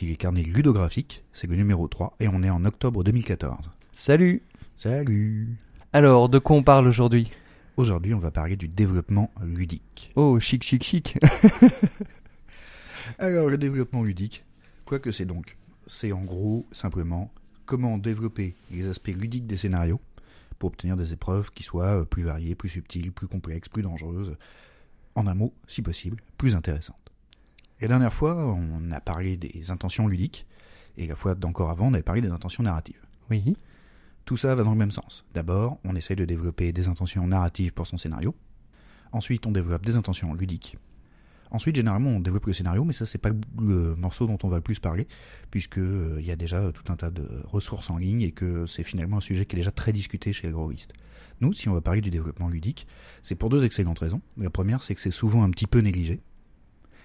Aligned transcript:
Les 0.00 0.16
carnets 0.16 0.42
ludographiques, 0.42 1.22
c'est 1.32 1.46
le 1.46 1.54
numéro 1.54 1.86
3 1.86 2.16
et 2.18 2.26
on 2.26 2.42
est 2.42 2.50
en 2.50 2.64
octobre 2.64 3.04
2014. 3.04 3.70
Salut 3.92 4.42
Salut 4.76 5.56
Alors, 5.92 6.30
de 6.30 6.38
quoi 6.38 6.56
on 6.56 6.62
parle 6.62 6.88
aujourd'hui? 6.88 7.30
Aujourd'hui 7.76 8.14
on 8.14 8.18
va 8.18 8.30
parler 8.30 8.56
du 8.56 8.68
développement 8.68 9.30
ludique. 9.42 10.10
Oh, 10.16 10.40
chic, 10.40 10.62
chic, 10.62 10.82
chic 10.82 11.18
Alors 13.18 13.48
le 13.48 13.58
développement 13.58 14.02
ludique, 14.02 14.44
quoi 14.86 14.98
que 14.98 15.12
c'est 15.12 15.26
donc 15.26 15.58
C'est 15.86 16.12
en 16.12 16.22
gros 16.22 16.66
simplement 16.72 17.30
comment 17.66 17.98
développer 17.98 18.56
les 18.70 18.88
aspects 18.88 19.08
ludiques 19.08 19.46
des 19.46 19.58
scénarios 19.58 20.00
pour 20.58 20.68
obtenir 20.68 20.96
des 20.96 21.12
épreuves 21.12 21.52
qui 21.52 21.62
soient 21.62 22.00
euh, 22.00 22.04
plus 22.04 22.22
variées, 22.22 22.54
plus 22.54 22.70
subtiles, 22.70 23.12
plus 23.12 23.28
complexes, 23.28 23.68
plus 23.68 23.82
dangereuses, 23.82 24.36
en 25.14 25.26
un 25.26 25.34
mot, 25.34 25.52
si 25.68 25.82
possible, 25.82 26.16
plus 26.38 26.54
intéressantes. 26.54 27.01
La 27.82 27.88
dernière 27.88 28.14
fois, 28.14 28.36
on 28.36 28.92
a 28.92 29.00
parlé 29.00 29.36
des 29.36 29.72
intentions 29.72 30.06
ludiques, 30.06 30.46
et 30.96 31.08
la 31.08 31.16
fois 31.16 31.34
d'encore 31.34 31.68
avant, 31.68 31.88
on 31.88 31.94
avait 31.94 32.04
parlé 32.04 32.20
des 32.20 32.30
intentions 32.30 32.62
narratives. 32.62 33.04
Oui. 33.28 33.56
Tout 34.24 34.36
ça 34.36 34.54
va 34.54 34.62
dans 34.62 34.70
le 34.70 34.76
même 34.76 34.92
sens. 34.92 35.24
D'abord, 35.34 35.78
on 35.82 35.96
essaye 35.96 36.14
de 36.14 36.24
développer 36.24 36.72
des 36.72 36.86
intentions 36.86 37.26
narratives 37.26 37.72
pour 37.72 37.88
son 37.88 37.96
scénario. 37.96 38.36
Ensuite, 39.10 39.48
on 39.48 39.50
développe 39.50 39.84
des 39.84 39.96
intentions 39.96 40.32
ludiques. 40.32 40.78
Ensuite, 41.50 41.74
généralement, 41.74 42.10
on 42.10 42.20
développe 42.20 42.46
le 42.46 42.52
scénario, 42.52 42.84
mais 42.84 42.92
ça, 42.92 43.04
c'est 43.04 43.18
pas 43.18 43.30
le 43.60 43.96
morceau 43.96 44.28
dont 44.28 44.38
on 44.44 44.48
va 44.48 44.58
le 44.58 44.62
plus 44.62 44.78
parler, 44.78 45.08
puisque 45.50 45.78
euh, 45.78 46.20
y 46.20 46.30
a 46.30 46.36
déjà 46.36 46.70
tout 46.70 46.84
un 46.92 46.94
tas 46.94 47.10
de 47.10 47.26
ressources 47.46 47.90
en 47.90 47.98
ligne 47.98 48.22
et 48.22 48.30
que 48.30 48.64
c'est 48.66 48.84
finalement 48.84 49.16
un 49.16 49.20
sujet 49.20 49.44
qui 49.44 49.56
est 49.56 49.58
déjà 49.58 49.72
très 49.72 49.92
discuté 49.92 50.32
chez 50.32 50.46
les. 50.46 50.54
Nous, 51.40 51.52
si 51.52 51.68
on 51.68 51.74
va 51.74 51.80
parler 51.80 52.00
du 52.00 52.10
développement 52.10 52.48
ludique, 52.48 52.86
c'est 53.24 53.34
pour 53.34 53.48
deux 53.50 53.64
excellentes 53.64 53.98
raisons. 53.98 54.22
La 54.36 54.50
première, 54.50 54.84
c'est 54.84 54.94
que 54.94 55.00
c'est 55.00 55.10
souvent 55.10 55.42
un 55.42 55.50
petit 55.50 55.66
peu 55.66 55.80
négligé. 55.80 56.20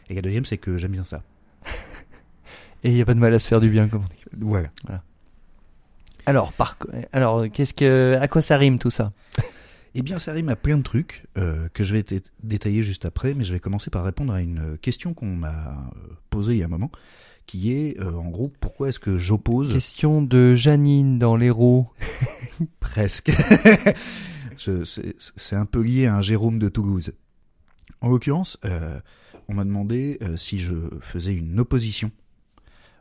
Et 0.09 0.16
la 0.16 0.22
deuxième, 0.22 0.45
c'est 0.45 0.58
que 0.58 0.77
j'aime 0.77 0.91
bien 0.94 1.03
ça. 1.03 1.23
Et 2.83 2.89
il 2.89 2.94
n'y 2.94 3.02
a 3.02 3.05
pas 3.05 3.13
de 3.13 3.19
mal 3.19 3.33
à 3.33 3.39
se 3.39 3.47
faire 3.47 3.59
du 3.59 3.69
bien, 3.69 3.88
comme 3.88 4.02
on 4.03 4.05
dit. 4.05 4.23
Voilà. 4.45 4.69
Alors, 6.25 6.53
par... 6.53 6.77
Alors, 7.11 7.45
qu'est-ce 7.52 7.73
que... 7.73 8.17
à 8.19 8.27
quoi 8.27 8.41
ça 8.41 8.58
rime 8.58 8.80
tout 8.80 8.91
ça 8.91 9.11
Eh 9.95 10.02
bien, 10.03 10.19
ça 10.19 10.31
rime 10.31 10.49
à 10.49 10.55
plein 10.55 10.77
de 10.77 10.83
trucs 10.83 11.25
euh, 11.38 11.67
que 11.73 11.83
je 11.83 11.94
vais 11.94 12.03
dé- 12.03 12.22
détailler 12.44 12.83
juste 12.83 13.05
après, 13.05 13.33
mais 13.33 13.44
je 13.44 13.53
vais 13.53 13.59
commencer 13.59 13.89
par 13.89 14.03
répondre 14.03 14.31
à 14.33 14.41
une 14.41 14.77
question 14.77 15.14
qu'on 15.14 15.36
m'a 15.36 15.69
euh, 15.69 16.14
posée 16.30 16.53
il 16.53 16.59
y 16.59 16.61
a 16.61 16.66
un 16.66 16.69
moment, 16.69 16.92
qui 17.47 17.73
est, 17.73 17.99
euh, 17.99 18.11
en 18.14 18.30
gros, 18.30 18.52
pourquoi 18.59 18.89
est-ce 18.89 18.99
que 18.99 19.17
j'oppose 19.17 19.73
Question 19.73 20.21
de 20.21 20.53
Janine 20.53 21.17
dans 21.17 21.36
l'héros. 21.36 21.88
presque 22.80 23.31
C'est 24.58 25.16
c'est 25.36 25.55
un 25.55 25.66
peu 25.66 25.81
lié 25.81 26.05
à 26.08 26.16
un 26.16 26.21
Jérôme 26.21 26.59
de 26.59 26.69
Toulouse. 26.69 27.14
En 28.02 28.09
l'occurrence, 28.09 28.59
euh, 28.66 28.99
on 29.47 29.53
m'a 29.53 29.63
demandé 29.63 30.17
euh, 30.21 30.37
si 30.37 30.59
je 30.59 30.75
faisais 31.01 31.33
une 31.33 31.59
opposition 31.59 32.11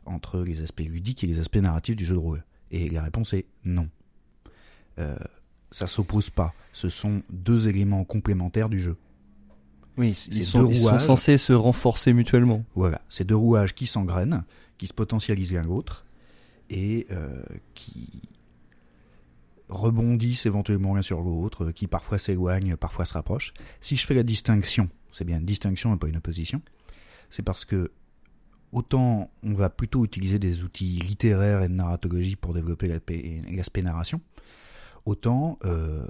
entre 0.05 0.39
les 0.39 0.61
aspects 0.61 0.81
ludiques 0.81 1.23
et 1.23 1.27
les 1.27 1.39
aspects 1.39 1.57
narratifs 1.57 1.95
du 1.95 2.05
jeu 2.05 2.15
de 2.15 2.19
rôle. 2.19 2.43
Et 2.71 2.89
la 2.89 3.03
réponse 3.03 3.33
est 3.33 3.45
non. 3.65 3.89
Euh, 4.99 5.17
ça 5.71 5.87
s'oppose 5.87 6.29
pas. 6.29 6.53
Ce 6.71 6.89
sont 6.89 7.21
deux 7.29 7.67
éléments 7.67 8.03
complémentaires 8.03 8.69
du 8.69 8.79
jeu. 8.79 8.97
Oui, 9.97 10.27
ils 10.31 10.45
sont, 10.45 10.63
deux 10.63 10.71
ils 10.71 10.77
sont 10.77 10.99
censés 10.99 11.37
se 11.37 11.53
renforcer 11.53 12.13
mutuellement. 12.13 12.63
Voilà, 12.75 13.01
c'est 13.09 13.25
deux 13.25 13.35
rouages 13.35 13.73
qui 13.73 13.87
s'engrènent, 13.87 14.43
qui 14.77 14.87
se 14.87 14.93
potentialisent 14.93 15.53
l'un 15.53 15.63
l'autre 15.63 16.05
et 16.69 17.07
euh, 17.11 17.41
qui 17.73 18.21
rebondissent 19.69 20.45
éventuellement 20.45 20.95
l'un 20.95 21.01
sur 21.01 21.21
l'autre, 21.21 21.71
qui 21.71 21.87
parfois 21.87 22.19
s'éloignent, 22.19 22.75
parfois 22.77 23.05
se 23.05 23.13
rapprochent. 23.13 23.53
Si 23.81 23.95
je 23.95 24.05
fais 24.05 24.13
la 24.13 24.23
distinction, 24.23 24.89
c'est 25.11 25.25
bien 25.25 25.39
une 25.39 25.45
distinction 25.45 25.93
et 25.95 25.97
pas 25.97 26.07
une 26.07 26.17
opposition, 26.17 26.61
c'est 27.29 27.43
parce 27.43 27.65
que 27.65 27.91
autant 28.71 29.31
on 29.43 29.53
va 29.53 29.69
plutôt 29.69 30.05
utiliser 30.05 30.39
des 30.39 30.63
outils 30.63 30.99
littéraires 30.99 31.61
et 31.61 31.69
de 31.69 31.73
narratologie 31.73 32.35
pour 32.35 32.53
développer 32.53 32.87
l'aspect 32.87 33.81
narration, 33.81 34.21
autant 35.05 35.57
euh, 35.65 36.05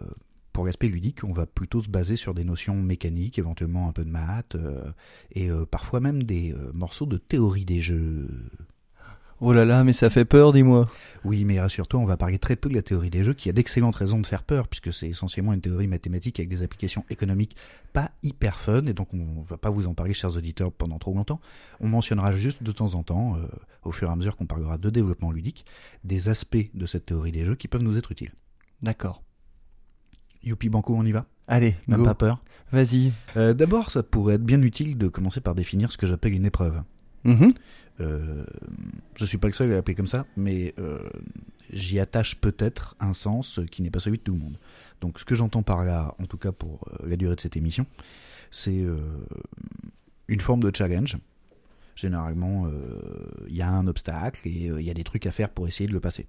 pour 0.53 0.65
l'aspect 0.65 0.87
ludique, 0.87 1.23
on 1.23 1.31
va 1.31 1.45
plutôt 1.45 1.83
se 1.83 1.89
baser 1.89 2.15
sur 2.15 2.33
des 2.33 2.43
notions 2.43 2.75
mécaniques, 2.75 3.37
éventuellement 3.37 3.87
un 3.87 3.91
peu 3.91 4.03
de 4.03 4.09
maths, 4.09 4.55
euh, 4.55 4.91
et 5.31 5.51
euh, 5.51 5.65
parfois 5.65 5.99
même 5.99 6.23
des 6.23 6.55
morceaux 6.73 7.05
de 7.05 7.17
théorie 7.17 7.65
des 7.65 7.81
jeux. 7.81 8.27
Oh 9.39 9.53
là 9.53 9.65
là, 9.65 9.83
mais 9.83 9.93
ça 9.93 10.09
fait 10.09 10.25
peur, 10.25 10.51
dis-moi. 10.51 10.87
Oui, 11.23 11.45
mais 11.45 11.59
rassure-toi, 11.59 11.99
on 11.99 12.05
va 12.05 12.17
parler 12.17 12.39
très 12.39 12.55
peu 12.55 12.69
de 12.69 12.73
la 12.73 12.81
théorie 12.81 13.11
des 13.11 13.23
jeux, 13.23 13.35
qui 13.35 13.49
a 13.49 13.53
d'excellentes 13.53 13.95
raisons 13.95 14.19
de 14.19 14.25
faire 14.25 14.43
peur, 14.43 14.67
puisque 14.67 14.91
c'est 14.91 15.07
essentiellement 15.07 15.53
une 15.53 15.61
théorie 15.61 15.85
mathématique 15.85 16.39
avec 16.39 16.49
des 16.49 16.63
applications 16.63 17.05
économiques 17.11 17.55
pas 17.93 18.11
hyper 18.23 18.59
fun, 18.59 18.85
et 18.87 18.93
donc 18.93 19.13
on 19.13 19.41
va 19.41 19.57
pas 19.57 19.69
vous 19.69 19.85
en 19.85 19.93
parler, 19.93 20.13
chers 20.13 20.35
auditeurs, 20.35 20.71
pendant 20.71 20.97
trop 20.97 21.13
longtemps. 21.13 21.39
On 21.79 21.87
mentionnera 21.87 22.31
juste 22.31 22.63
de 22.63 22.71
temps 22.71 22.95
en 22.95 23.03
temps, 23.03 23.35
euh, 23.35 23.45
au 23.83 23.91
fur 23.91 24.09
et 24.09 24.11
à 24.11 24.15
mesure 24.15 24.37
qu'on 24.37 24.47
parlera 24.47 24.79
de 24.79 24.89
développement 24.89 25.31
ludique, 25.31 25.65
des 26.03 26.29
aspects 26.29 26.71
de 26.73 26.85
cette 26.87 27.05
théorie 27.05 27.31
des 27.31 27.45
jeux 27.45 27.55
qui 27.55 27.67
peuvent 27.67 27.83
nous 27.83 27.97
être 27.97 28.11
utiles. 28.11 28.33
D'accord. 28.81 29.21
Youpi 30.43 30.69
Banco, 30.69 30.95
on 30.95 31.05
y 31.05 31.11
va? 31.11 31.25
Allez, 31.47 31.75
go. 31.87 32.03
pas 32.03 32.15
peur 32.15 32.43
Vas-y. 32.71 33.13
Euh, 33.37 33.53
D'abord, 33.53 33.91
ça 33.91 34.01
pourrait 34.01 34.35
être 34.35 34.43
bien 34.43 34.61
utile 34.61 34.97
de 34.97 35.07
commencer 35.07 35.41
par 35.41 35.55
définir 35.55 35.91
ce 35.91 35.97
que 35.97 36.07
j'appelle 36.07 36.33
une 36.33 36.45
épreuve. 36.45 36.81
Mhm. 37.23 37.53
Euh, 37.99 38.45
je 39.15 39.25
suis 39.25 39.37
pas 39.37 39.47
le 39.47 39.53
seul 39.53 39.71
à 39.71 39.75
l'appeler 39.75 39.95
comme 39.95 40.07
ça, 40.07 40.25
mais 40.35 40.73
euh, 40.77 41.09
j'y 41.71 41.99
attache 41.99 42.35
peut-être 42.35 42.95
un 42.99 43.13
sens 43.13 43.59
qui 43.71 43.81
n'est 43.81 43.89
pas 43.89 43.99
celui 43.99 44.17
de 44.19 44.23
tout 44.23 44.33
le 44.33 44.39
monde. 44.39 44.59
Donc 45.01 45.19
ce 45.19 45.25
que 45.25 45.35
j'entends 45.35 45.63
par 45.63 45.83
là, 45.83 46.15
en 46.19 46.25
tout 46.25 46.37
cas 46.37 46.51
pour 46.51 46.87
euh, 46.87 47.07
la 47.09 47.15
durée 47.15 47.35
de 47.35 47.41
cette 47.41 47.57
émission, 47.57 47.85
c'est 48.51 48.81
euh, 48.81 48.97
une 50.27 50.41
forme 50.41 50.61
de 50.61 50.75
challenge. 50.75 51.17
Généralement, 51.95 52.69
il 53.47 53.55
y 53.55 53.63
a 53.63 53.71
un 53.71 53.87
obstacle 53.87 54.47
et 54.47 54.65
il 54.65 54.81
y 54.81 54.91
a 54.91 54.93
des 54.93 55.03
trucs 55.03 55.25
à 55.25 55.31
faire 55.31 55.49
pour 55.49 55.67
essayer 55.67 55.87
de 55.87 55.93
le 55.93 55.99
passer. 55.99 56.27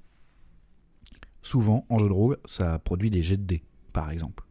Souvent, 1.42 1.84
en 1.90 1.98
jeu 1.98 2.08
de 2.08 2.12
rôle, 2.12 2.38
ça 2.46 2.78
produit 2.78 3.10
des 3.10 3.22
jets 3.22 3.36
de 3.36 3.42
dés, 3.42 3.62
par 3.92 4.10
exemple. 4.10 4.44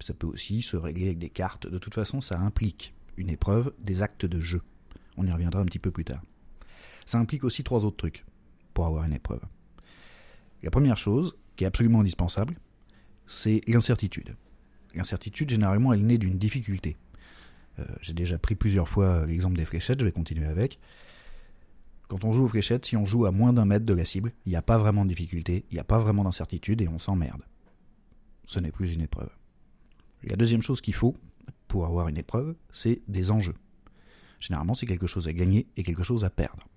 Ça 0.00 0.14
peut 0.14 0.26
aussi 0.26 0.62
se 0.62 0.78
régler 0.78 1.04
avec 1.06 1.18
des 1.18 1.28
cartes. 1.28 1.66
De 1.66 1.76
toute 1.76 1.92
façon, 1.92 2.22
ça 2.22 2.38
implique 2.38 2.94
une 3.18 3.28
épreuve, 3.28 3.74
des 3.78 4.00
actes 4.00 4.24
de 4.24 4.40
jeu. 4.40 4.62
On 5.16 5.26
y 5.26 5.32
reviendra 5.32 5.60
un 5.60 5.64
petit 5.64 5.78
peu 5.78 5.90
plus 5.90 6.04
tard. 6.04 6.22
Ça 7.06 7.18
implique 7.18 7.44
aussi 7.44 7.62
trois 7.64 7.84
autres 7.84 7.96
trucs 7.96 8.24
pour 8.72 8.86
avoir 8.86 9.04
une 9.04 9.12
épreuve. 9.12 9.42
La 10.62 10.70
première 10.70 10.96
chose, 10.96 11.36
qui 11.56 11.64
est 11.64 11.66
absolument 11.66 12.00
indispensable, 12.00 12.58
c'est 13.26 13.60
l'incertitude. 13.66 14.36
L'incertitude, 14.94 15.50
généralement, 15.50 15.92
elle 15.92 16.06
naît 16.06 16.18
d'une 16.18 16.38
difficulté. 16.38 16.96
Euh, 17.78 17.84
J'ai 18.00 18.12
déjà 18.12 18.38
pris 18.38 18.54
plusieurs 18.54 18.88
fois 18.88 19.26
l'exemple 19.26 19.56
des 19.56 19.64
fléchettes, 19.64 20.00
je 20.00 20.04
vais 20.04 20.12
continuer 20.12 20.46
avec. 20.46 20.78
Quand 22.08 22.24
on 22.24 22.32
joue 22.32 22.44
aux 22.44 22.48
fléchettes, 22.48 22.86
si 22.86 22.96
on 22.96 23.06
joue 23.06 23.26
à 23.26 23.30
moins 23.30 23.52
d'un 23.52 23.64
mètre 23.64 23.86
de 23.86 23.94
la 23.94 24.04
cible, 24.04 24.30
il 24.46 24.50
n'y 24.50 24.56
a 24.56 24.62
pas 24.62 24.78
vraiment 24.78 25.04
de 25.04 25.08
difficulté, 25.08 25.64
il 25.70 25.74
n'y 25.74 25.80
a 25.80 25.84
pas 25.84 25.98
vraiment 25.98 26.24
d'incertitude 26.24 26.80
et 26.80 26.88
on 26.88 26.98
s'emmerde. 26.98 27.42
Ce 28.46 28.60
n'est 28.60 28.72
plus 28.72 28.92
une 28.92 29.00
épreuve. 29.00 29.30
La 30.22 30.36
deuxième 30.36 30.62
chose 30.62 30.80
qu'il 30.80 30.94
faut 30.94 31.16
pour 31.66 31.86
avoir 31.86 32.08
une 32.08 32.18
épreuve, 32.18 32.54
c'est 32.72 33.02
des 33.08 33.30
enjeux. 33.30 33.54
Généralement, 34.44 34.74
c'est 34.74 34.84
quelque 34.84 35.06
chose 35.06 35.26
à 35.26 35.32
gagner 35.32 35.66
et 35.78 35.82
quelque 35.82 36.02
chose 36.02 36.22
à 36.26 36.28
perdre. 36.28 36.68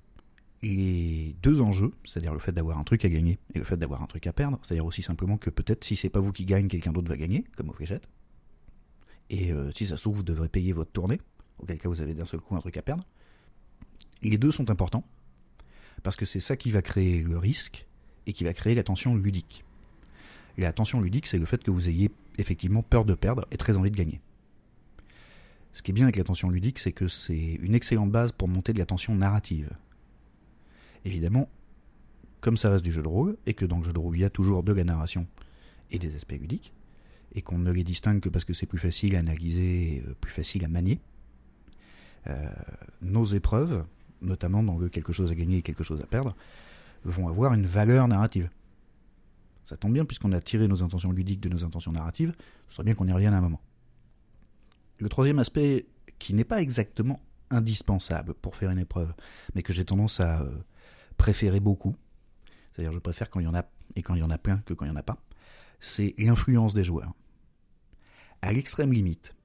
Les 0.62 1.36
deux 1.42 1.60
enjeux, 1.60 1.92
c'est-à-dire 2.06 2.32
le 2.32 2.40
fait 2.40 2.54
d'avoir 2.54 2.78
un 2.80 2.86
truc 2.86 3.04
à 3.04 3.10
gagner 3.10 3.40
et 3.54 3.60
le 3.60 3.66
fait 3.66 3.76
d'avoir 3.76 4.02
un 4.02 4.06
truc 4.06 4.26
à 4.26 4.32
perdre, 4.32 4.58
c'est-à-dire 4.64 4.86
aussi 4.86 5.02
simplement 5.02 5.38
que 5.38 5.50
peut-être 5.50 5.84
si 5.84 5.98
c'est 5.98 6.10
pas 6.10 6.22
vous 6.22 6.32
qui 6.32 6.46
gagne, 6.46 6.70
quelqu'un 6.70 6.94
d'autre 6.94 7.10
va 7.10 7.18
gagner, 7.18 7.44
comme 7.58 7.70
aux 7.70 7.74
fléchettes. 7.74 8.08
Et 9.30 9.52
euh, 9.52 9.70
si 9.74 9.86
ça 9.86 9.98
se 9.98 10.02
trouve, 10.04 10.16
vous 10.16 10.24
devrez 10.24 10.48
payer 10.48 10.72
votre 10.72 10.92
tournée, 10.92 11.20
auquel 11.60 11.78
cas 11.78 11.90
vous 11.90 12.00
avez 12.00 12.14
d'un 12.14 12.24
seul 12.24 12.40
coup 12.40 12.56
un 12.56 12.62
truc 12.62 12.78
à 12.78 12.82
perdre. 12.82 13.04
Les 14.22 14.38
deux 14.38 14.52
sont 14.52 14.70
importants 14.70 15.04
parce 16.04 16.16
que 16.16 16.24
c'est 16.24 16.40
ça 16.40 16.56
qui 16.56 16.72
va 16.72 16.82
créer 16.82 17.22
le 17.22 17.38
risque 17.38 17.86
et 18.28 18.32
qui 18.32 18.46
va 18.46 18.54
créer 18.54 18.76
la 18.76 18.84
tension 18.84 19.14
ludique. 19.14 19.66
La 20.58 20.72
tension 20.72 21.02
ludique, 21.02 21.28
c'est 21.28 21.38
le 21.38 21.46
fait 21.46 21.62
que 21.62 21.70
vous 21.70 21.90
ayez 21.90 22.12
effectivement 22.38 22.82
peur 22.82 23.04
de 23.04 23.14
perdre 23.14 23.46
et 23.52 23.58
très 23.58 23.76
envie 23.76 23.92
de 23.92 23.98
gagner. 23.98 24.22
Ce 25.78 25.84
qui 25.84 25.92
est 25.92 25.94
bien 25.94 26.06
avec 26.06 26.16
la 26.16 26.24
tension 26.24 26.50
ludique, 26.50 26.80
c'est 26.80 26.92
que 26.92 27.08
c'est 27.08 27.60
une 27.62 27.76
excellente 27.76 28.10
base 28.10 28.32
pour 28.32 28.48
monter 28.48 28.74
de 28.74 28.80
la 28.80 28.88
tension 28.88 29.14
narrative. 29.14 29.70
Évidemment, 31.06 31.50
comme 32.42 32.58
ça 32.58 32.72
reste 32.72 32.84
du 32.84 32.92
jeu 32.92 33.04
de 33.04 33.08
rôle, 33.08 33.38
et 33.46 33.54
que 33.54 33.64
dans 33.64 33.78
le 33.78 33.84
jeu 33.84 33.94
de 33.94 34.00
rôle 34.00 34.18
il 34.18 34.22
y 34.22 34.26
a 34.26 34.32
toujours 34.32 34.64
de 34.64 34.74
la 34.74 34.84
narration 34.84 35.28
et 35.92 36.00
des 36.00 36.16
aspects 36.16 36.32
ludiques, 36.32 36.74
et 37.36 37.44
qu'on 37.44 37.60
ne 37.60 37.70
les 37.70 37.84
distingue 37.84 38.22
que 38.22 38.30
parce 38.30 38.44
que 38.44 38.56
c'est 38.56 38.66
plus 38.66 38.80
facile 38.80 39.16
à 39.16 39.20
analyser, 39.20 40.04
euh, 40.08 40.16
plus 40.20 40.32
facile 40.32 40.66
à 40.66 40.68
manier, 40.68 41.00
euh, 42.26 42.50
nos 43.04 43.26
épreuves, 43.26 43.86
notamment 44.24 44.64
dans 44.64 44.80
le 44.80 44.90
quelque 44.90 45.14
chose 45.14 45.32
à 45.32 45.36
gagner 45.36 45.58
et 45.58 45.62
quelque 45.62 45.84
chose 45.84 46.02
à 46.02 46.08
perdre, 46.08 46.36
vont 47.04 47.28
avoir 47.28 47.54
une 47.54 47.68
valeur 47.68 48.08
narrative. 48.08 48.50
Ça 49.64 49.78
tombe 49.78 49.94
bien 49.94 50.06
puisqu'on 50.06 50.32
a 50.32 50.42
tiré 50.42 50.68
nos 50.68 50.82
intentions 50.82 51.12
ludiques 51.12 51.42
de 51.42 51.50
nos 51.50 51.64
intentions 51.64 51.92
narratives, 51.92 52.34
ce 52.68 52.74
serait 52.74 52.84
bien 52.84 52.96
qu'on 52.96 53.08
y 53.08 53.12
revienne 53.12 53.36
à 53.36 53.38
un 53.38 53.42
moment. 53.42 53.62
Le 55.00 55.10
troisième 55.10 55.40
aspect, 55.40 55.86
qui 56.20 56.34
n'est 56.34 56.44
pas 56.44 56.62
exactement 56.62 57.22
indispensable 57.50 58.34
pour 58.34 58.56
faire 58.56 58.72
une 58.72 58.80
épreuve, 58.80 59.14
mais 59.54 59.64
que 59.64 59.74
j'ai 59.74 59.86
tendance 59.86 60.20
à 60.20 60.42
euh, 60.42 60.52
préférer 61.18 61.60
beaucoup, 61.60 61.96
c'est-à-dire 62.74 62.94
je 62.94 63.00
préfère 63.00 63.30
quand 63.30 63.40
il 63.40 63.44
y 63.44 63.48
en 63.48 63.56
a 63.56 63.66
et 63.96 64.02
quand 64.02 64.16
il 64.16 64.20
y 64.20 64.24
en 64.24 64.30
a 64.30 64.38
plein 64.38 64.58
que 64.66 64.74
quand 64.74 64.86
il 64.86 64.90
n'y 64.90 64.96
en 64.96 65.00
a 65.00 65.04
pas, 65.04 65.18
c'est 65.80 66.14
l'influence 66.18 66.74
des 66.74 66.84
joueurs. 66.84 67.14
À 68.42 68.54
l'extrême 68.54 68.94
limite, 68.94 69.36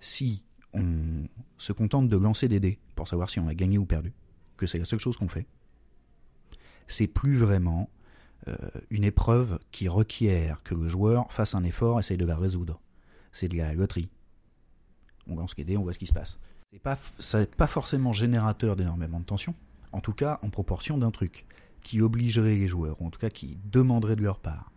si 0.00 0.44
on 0.72 1.28
se 1.58 1.72
contente 1.72 2.08
de 2.08 2.16
lancer 2.16 2.48
des 2.48 2.60
dés 2.60 2.78
pour 2.94 3.08
savoir 3.08 3.28
si 3.28 3.40
on 3.40 3.48
a 3.48 3.54
gagné 3.54 3.78
ou 3.78 3.84
perdu, 3.84 4.12
que 4.56 4.66
c'est 4.66 4.78
la 4.78 4.84
seule 4.84 5.00
chose 5.00 5.16
qu'on 5.16 5.28
fait. 5.28 5.46
C'est 6.86 7.06
plus 7.06 7.36
vraiment 7.36 7.90
euh, 8.48 8.56
une 8.90 9.04
épreuve 9.04 9.58
qui 9.70 9.88
requiert 9.88 10.62
que 10.62 10.74
le 10.74 10.88
joueur 10.88 11.32
fasse 11.32 11.54
un 11.54 11.64
effort, 11.64 12.00
essaye 12.00 12.16
de 12.16 12.24
la 12.24 12.36
résoudre. 12.36 12.80
C'est 13.32 13.48
de 13.48 13.56
la 13.56 13.74
loterie. 13.74 14.08
On 15.28 15.36
lance 15.36 15.56
les 15.56 15.64
dés, 15.64 15.76
on 15.76 15.82
voit 15.82 15.92
ce 15.92 15.98
qui 15.98 16.06
se 16.06 16.12
passe. 16.12 16.38
C'est 16.72 16.78
pas, 16.78 16.98
ça 17.18 17.40
n'est 17.40 17.46
pas 17.46 17.66
forcément 17.66 18.12
générateur 18.12 18.76
d'énormément 18.76 19.20
de 19.20 19.24
tension, 19.24 19.54
en 19.92 20.00
tout 20.00 20.14
cas 20.14 20.38
en 20.42 20.48
proportion 20.48 20.96
d'un 20.98 21.10
truc 21.10 21.46
qui 21.82 22.00
obligerait 22.00 22.56
les 22.56 22.68
joueurs, 22.68 23.00
ou 23.02 23.06
en 23.06 23.10
tout 23.10 23.18
cas 23.18 23.28
qui 23.28 23.58
demanderait 23.64 24.16
de 24.16 24.22
leur 24.22 24.38
part, 24.38 24.72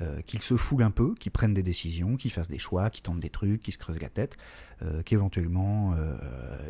euh, 0.00 0.20
qu'ils 0.22 0.42
se 0.42 0.56
foulent 0.56 0.82
un 0.82 0.90
peu, 0.90 1.14
qu'ils 1.14 1.32
prennent 1.32 1.54
des 1.54 1.62
décisions, 1.62 2.16
qu'ils 2.16 2.30
fassent 2.30 2.48
des 2.48 2.58
choix, 2.58 2.90
qu'ils 2.90 3.02
tentent 3.02 3.20
des 3.20 3.30
trucs, 3.30 3.62
qu'ils 3.62 3.74
se 3.74 3.78
creusent 3.78 4.00
la 4.00 4.08
tête, 4.08 4.36
euh, 4.82 5.02
qu'éventuellement 5.02 5.94
euh, 5.94 6.16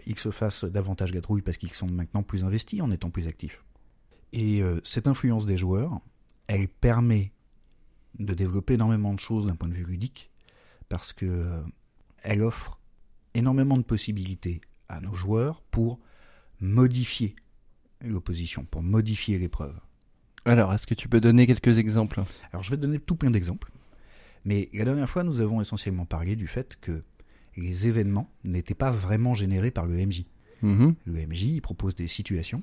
ils 0.07 0.19
se 0.19 0.31
fassent 0.31 0.65
davantage 0.65 1.11
gadrouille 1.11 1.43
parce 1.43 1.57
qu'ils 1.57 1.73
sont 1.73 1.87
maintenant 1.87 2.23
plus 2.23 2.45
investis 2.45 2.83
en 2.83 2.91
étant 2.91 3.11
plus 3.11 3.27
actifs. 3.27 3.65
Et 4.33 4.63
cette 4.83 5.07
influence 5.07 5.47
des 5.47 5.57
joueurs, 5.57 6.01
elle 6.49 6.67
permet 6.67 7.31
de 8.19 8.35
développer 8.35 8.75
énormément 8.75 9.15
de 9.15 9.21
choses 9.21 9.47
d'un 9.47 9.55
point 9.55 9.69
de 9.69 9.75
vue 9.75 9.85
ludique, 9.85 10.33
parce 10.89 11.13
que 11.13 11.63
elle 12.21 12.43
offre 12.43 12.81
énormément 13.35 13.77
de 13.77 13.83
possibilités 13.83 14.61
à 14.89 15.01
nos 15.01 15.15
joueurs 15.15 15.61
pour 15.71 15.99
modifier 16.61 17.35
l'opposition, 18.01 18.65
pour 18.65 18.83
modifier 18.83 19.39
l'épreuve. 19.39 19.79
Alors, 20.45 20.73
est-ce 20.75 20.87
que 20.87 20.95
tu 20.95 21.09
peux 21.09 21.21
donner 21.21 21.47
quelques 21.47 21.79
exemples? 21.79 22.23
Alors 22.53 22.63
je 22.63 22.71
vais 22.71 22.77
te 22.77 22.83
donner 22.83 22.99
tout 22.99 23.17
plein 23.17 23.31
d'exemples, 23.31 23.71
mais 24.45 24.69
la 24.75 24.85
dernière 24.85 25.09
fois 25.09 25.25
nous 25.25 25.41
avons 25.41 25.61
essentiellement 25.61 26.05
parlé 26.05 26.37
du 26.37 26.47
fait 26.47 26.77
que 26.81 27.03
les 27.57 27.89
événements 27.89 28.31
n'étaient 28.45 28.75
pas 28.75 28.91
vraiment 28.91 29.35
générés 29.35 29.71
par 29.71 29.87
le 29.87 29.95
MJ. 29.95 30.25
Mhm. 30.63 30.95
Le 31.05 31.27
MJ 31.27 31.43
il 31.45 31.61
propose 31.63 31.95
des 31.95 32.09
situations 32.09 32.63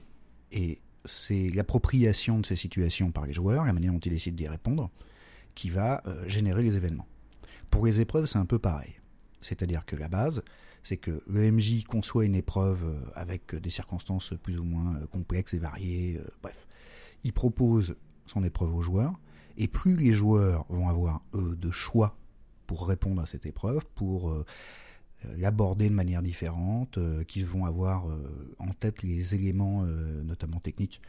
et 0.51 0.79
c'est 1.05 1.49
l'appropriation 1.49 2.39
de 2.39 2.45
ces 2.45 2.55
situations 2.55 3.11
par 3.11 3.25
les 3.25 3.33
joueurs, 3.33 3.65
la 3.65 3.73
manière 3.73 3.93
dont 3.93 3.99
ils 3.99 4.11
décident 4.11 4.35
d'y 4.35 4.47
répondre, 4.47 4.91
qui 5.55 5.69
va 5.69 6.03
euh, 6.05 6.27
générer 6.27 6.61
les 6.61 6.77
événements. 6.77 7.07
Pour 7.71 7.85
les 7.85 8.01
épreuves, 8.01 8.25
c'est 8.25 8.37
un 8.37 8.45
peu 8.45 8.59
pareil. 8.59 9.00
C'est-à-dire 9.41 9.85
que 9.85 9.95
la 9.95 10.07
base, 10.07 10.43
c'est 10.83 10.97
que 10.97 11.21
le 11.27 11.51
MJ 11.51 11.83
conçoit 11.83 12.25
une 12.25 12.35
épreuve 12.35 12.85
euh, 12.85 13.11
avec 13.15 13.55
des 13.55 13.69
circonstances 13.69 14.33
plus 14.41 14.59
ou 14.59 14.63
moins 14.63 14.95
euh, 14.95 15.07
complexes 15.07 15.53
et 15.53 15.59
variées, 15.59 16.17
euh, 16.17 16.27
bref. 16.41 16.67
Il 17.23 17.33
propose 17.33 17.95
son 18.25 18.43
épreuve 18.43 18.75
aux 18.75 18.81
joueurs, 18.81 19.19
et 19.57 19.67
plus 19.67 19.95
les 19.95 20.13
joueurs 20.13 20.65
vont 20.69 20.89
avoir, 20.89 21.21
eux, 21.33 21.55
de 21.59 21.71
choix 21.71 22.17
pour 22.65 22.87
répondre 22.87 23.21
à 23.21 23.25
cette 23.25 23.45
épreuve, 23.45 23.85
pour 23.95 24.29
euh, 24.29 24.45
euh, 25.25 25.35
l'aborder 25.37 25.89
de 25.89 25.93
manière 25.93 26.21
différente, 26.21 26.97
euh, 26.97 27.23
qu'ils 27.23 27.45
vont 27.45 27.65
avoir 27.65 28.09
euh, 28.09 28.55
en 28.59 28.69
tête 28.73 29.03
les 29.03 29.35
éléments, 29.35 29.83
euh, 29.85 30.23
notamment 30.23 30.59
techniques, 30.59 31.01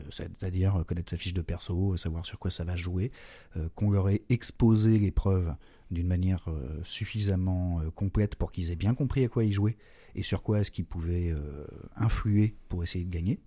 euh, 0.00 0.04
c'est-à-dire 0.10 0.76
euh, 0.76 0.84
connaître 0.84 1.10
sa 1.10 1.16
fiche 1.16 1.34
de 1.34 1.42
perso, 1.42 1.92
euh, 1.92 1.96
savoir 1.96 2.24
sur 2.26 2.38
quoi 2.38 2.50
ça 2.50 2.64
va 2.64 2.76
jouer, 2.76 3.10
euh, 3.56 3.68
qu'on 3.74 3.90
leur 3.90 4.08
ait 4.08 4.22
exposé 4.28 4.98
l'épreuve 4.98 5.54
d'une 5.90 6.06
manière 6.06 6.48
euh, 6.48 6.80
suffisamment 6.84 7.80
euh, 7.80 7.90
complète 7.90 8.36
pour 8.36 8.52
qu'ils 8.52 8.70
aient 8.70 8.76
bien 8.76 8.94
compris 8.94 9.24
à 9.24 9.28
quoi 9.28 9.44
ils 9.44 9.52
jouaient 9.52 9.76
et 10.14 10.22
sur 10.22 10.42
quoi 10.42 10.60
est-ce 10.60 10.70
qu'ils 10.70 10.84
pouvaient 10.84 11.30
euh, 11.30 11.66
influer 11.96 12.54
pour 12.68 12.82
essayer 12.82 13.04
de 13.04 13.10
gagner. 13.10 13.38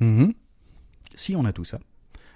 Mhm. 0.00 0.32
Si 1.14 1.36
on 1.36 1.44
a 1.44 1.52
tout 1.52 1.64
ça, 1.64 1.80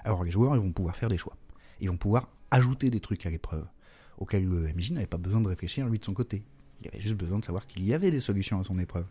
alors 0.05 0.25
les 0.25 0.31
joueurs 0.31 0.55
ils 0.55 0.61
vont 0.61 0.73
pouvoir 0.73 0.97
faire 0.97 1.09
des 1.09 1.19
choix. 1.19 1.37
Ils 1.81 1.89
vont 1.89 1.97
pouvoir 1.97 2.29
ajouter 2.51 2.91
des 2.91 3.01
trucs 3.01 3.25
à 3.27 3.31
l'épreuve 3.31 3.67
auxquels 4.19 4.47
le 4.47 4.73
MJ 4.73 4.93
n'avait 4.93 5.07
pas 5.07 5.19
besoin 5.19 5.41
de 5.41 5.49
réfléchir 5.49 5.89
lui 5.89 5.99
de 5.99 6.05
son 6.05 6.15
côté. 6.15 6.43
Il 6.83 6.89
avait 6.89 7.01
juste 7.01 7.17
besoin 7.17 7.39
de 7.39 7.45
savoir 7.45 7.67
qu'il 7.67 7.85
y 7.85 7.95
avait 7.95 8.11
des 8.11 8.21
solutions 8.21 8.61
à 8.61 8.65
son 8.65 8.79
épreuve. 8.79 9.07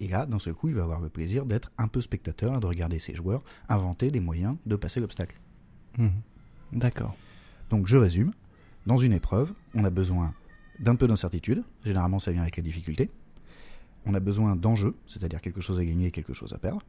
Et 0.00 0.08
là, 0.08 0.26
d'un 0.26 0.38
seul 0.38 0.54
coup, 0.54 0.68
il 0.68 0.74
va 0.74 0.82
avoir 0.82 1.00
le 1.00 1.08
plaisir 1.08 1.46
d'être 1.46 1.70
un 1.78 1.88
peu 1.88 2.00
spectateur 2.00 2.56
et 2.56 2.60
de 2.60 2.66
regarder 2.66 2.98
ses 2.98 3.14
joueurs 3.14 3.42
inventer 3.68 4.10
des 4.10 4.20
moyens 4.20 4.56
de 4.66 4.76
passer 4.76 5.00
l'obstacle. 5.00 5.40
Mhm. 5.98 6.10
D'accord. 6.72 7.16
Donc 7.70 7.86
je 7.86 7.96
résume. 7.96 8.32
Dans 8.86 8.98
une 8.98 9.12
épreuve, 9.12 9.52
on 9.74 9.84
a 9.84 9.90
besoin 9.90 10.34
d'un 10.78 10.96
peu 10.96 11.06
d'incertitude. 11.06 11.62
Généralement, 11.84 12.18
ça 12.18 12.32
vient 12.32 12.42
avec 12.42 12.56
la 12.56 12.62
difficulté. 12.62 13.10
On 14.06 14.14
a 14.14 14.20
besoin 14.20 14.56
d'enjeux, 14.56 14.94
c'est-à-dire 15.06 15.40
quelque 15.40 15.60
chose 15.60 15.78
à 15.78 15.84
gagner 15.84 16.08
et 16.08 16.10
quelque 16.10 16.34
chose 16.34 16.52
à 16.52 16.58
perdre. 16.58 16.82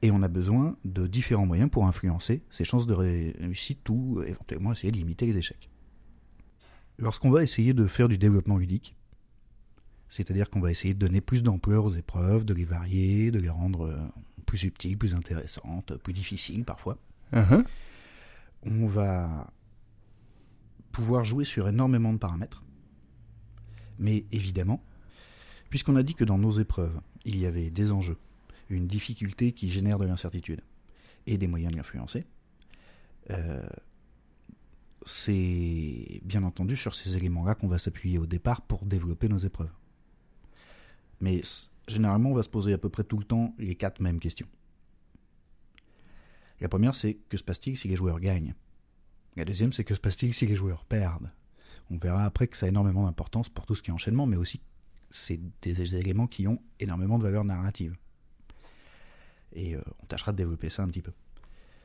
Et 0.00 0.10
on 0.10 0.22
a 0.22 0.28
besoin 0.28 0.76
de 0.84 1.06
différents 1.06 1.44
moyens 1.44 1.70
pour 1.70 1.86
influencer 1.86 2.42
ses 2.50 2.64
chances 2.64 2.86
de 2.86 2.94
réussite 2.94 3.86
ou 3.90 4.22
éventuellement 4.22 4.72
essayer 4.72 4.92
de 4.92 4.96
limiter 4.96 5.26
les 5.26 5.36
échecs. 5.36 5.68
Lorsqu'on 6.98 7.30
va 7.30 7.42
essayer 7.42 7.74
de 7.74 7.86
faire 7.86 8.08
du 8.08 8.16
développement 8.16 8.56
ludique, 8.56 8.94
c'est-à-dire 10.08 10.48
qu'on 10.50 10.60
va 10.60 10.70
essayer 10.70 10.94
de 10.94 10.98
donner 10.98 11.20
plus 11.20 11.42
d'ampleur 11.42 11.84
aux 11.84 11.92
épreuves, 11.92 12.44
de 12.44 12.54
les 12.54 12.64
varier, 12.64 13.30
de 13.30 13.38
les 13.38 13.50
rendre 13.50 13.86
euh, 13.86 13.98
plus 14.46 14.58
subtiles, 14.58 14.96
plus 14.96 15.14
intéressantes, 15.14 15.96
plus 15.98 16.12
difficiles 16.14 16.64
parfois, 16.64 16.96
Mhm. 17.32 17.64
on 18.64 18.86
va 18.86 19.52
pouvoir 20.98 21.24
jouer 21.24 21.44
sur 21.44 21.68
énormément 21.68 22.12
de 22.12 22.18
paramètres. 22.18 22.64
Mais 24.00 24.24
évidemment, 24.32 24.82
puisqu'on 25.70 25.94
a 25.94 26.02
dit 26.02 26.14
que 26.14 26.24
dans 26.24 26.38
nos 26.38 26.50
épreuves, 26.50 27.00
il 27.24 27.38
y 27.38 27.46
avait 27.46 27.70
des 27.70 27.92
enjeux, 27.92 28.18
une 28.68 28.88
difficulté 28.88 29.52
qui 29.52 29.70
génère 29.70 30.00
de 30.00 30.06
l'incertitude 30.06 30.60
et 31.28 31.38
des 31.38 31.46
moyens 31.46 31.70
de 31.70 31.76
l'influencer, 31.76 32.26
euh, 33.30 33.62
c'est 35.06 36.20
bien 36.24 36.42
entendu 36.42 36.74
sur 36.74 36.96
ces 36.96 37.16
éléments-là 37.16 37.54
qu'on 37.54 37.68
va 37.68 37.78
s'appuyer 37.78 38.18
au 38.18 38.26
départ 38.26 38.62
pour 38.62 38.84
développer 38.84 39.28
nos 39.28 39.38
épreuves. 39.38 39.70
Mais 41.20 41.42
généralement, 41.86 42.30
on 42.30 42.34
va 42.34 42.42
se 42.42 42.48
poser 42.48 42.72
à 42.72 42.78
peu 42.78 42.88
près 42.88 43.04
tout 43.04 43.18
le 43.18 43.24
temps 43.24 43.54
les 43.58 43.76
quatre 43.76 44.00
mêmes 44.00 44.18
questions. 44.18 44.48
La 46.60 46.68
première, 46.68 46.96
c'est 46.96 47.18
que 47.28 47.36
se 47.36 47.44
passe-t-il 47.44 47.78
si 47.78 47.86
les 47.86 47.94
joueurs 47.94 48.18
gagnent? 48.18 48.54
La 49.36 49.44
deuxième, 49.44 49.72
c'est 49.72 49.84
que 49.84 49.94
se 49.94 50.00
passe-t-il 50.00 50.34
si 50.34 50.46
les 50.46 50.56
joueurs 50.56 50.84
perdent? 50.84 51.30
On 51.90 51.96
verra 51.96 52.24
après 52.24 52.48
que 52.48 52.56
ça 52.56 52.66
a 52.66 52.68
énormément 52.68 53.04
d'importance 53.04 53.48
pour 53.48 53.64
tout 53.66 53.74
ce 53.74 53.82
qui 53.82 53.90
est 53.90 53.94
enchaînement, 53.94 54.26
mais 54.26 54.36
aussi 54.36 54.60
c'est 55.10 55.40
des 55.62 55.94
éléments 55.94 56.26
qui 56.26 56.46
ont 56.46 56.60
énormément 56.80 57.18
de 57.18 57.22
valeur 57.22 57.44
narrative. 57.44 57.96
Et 59.54 59.74
euh, 59.74 59.80
on 60.02 60.06
tâchera 60.06 60.32
de 60.32 60.36
développer 60.36 60.68
ça 60.68 60.82
un 60.82 60.88
petit 60.88 61.00
peu. 61.00 61.12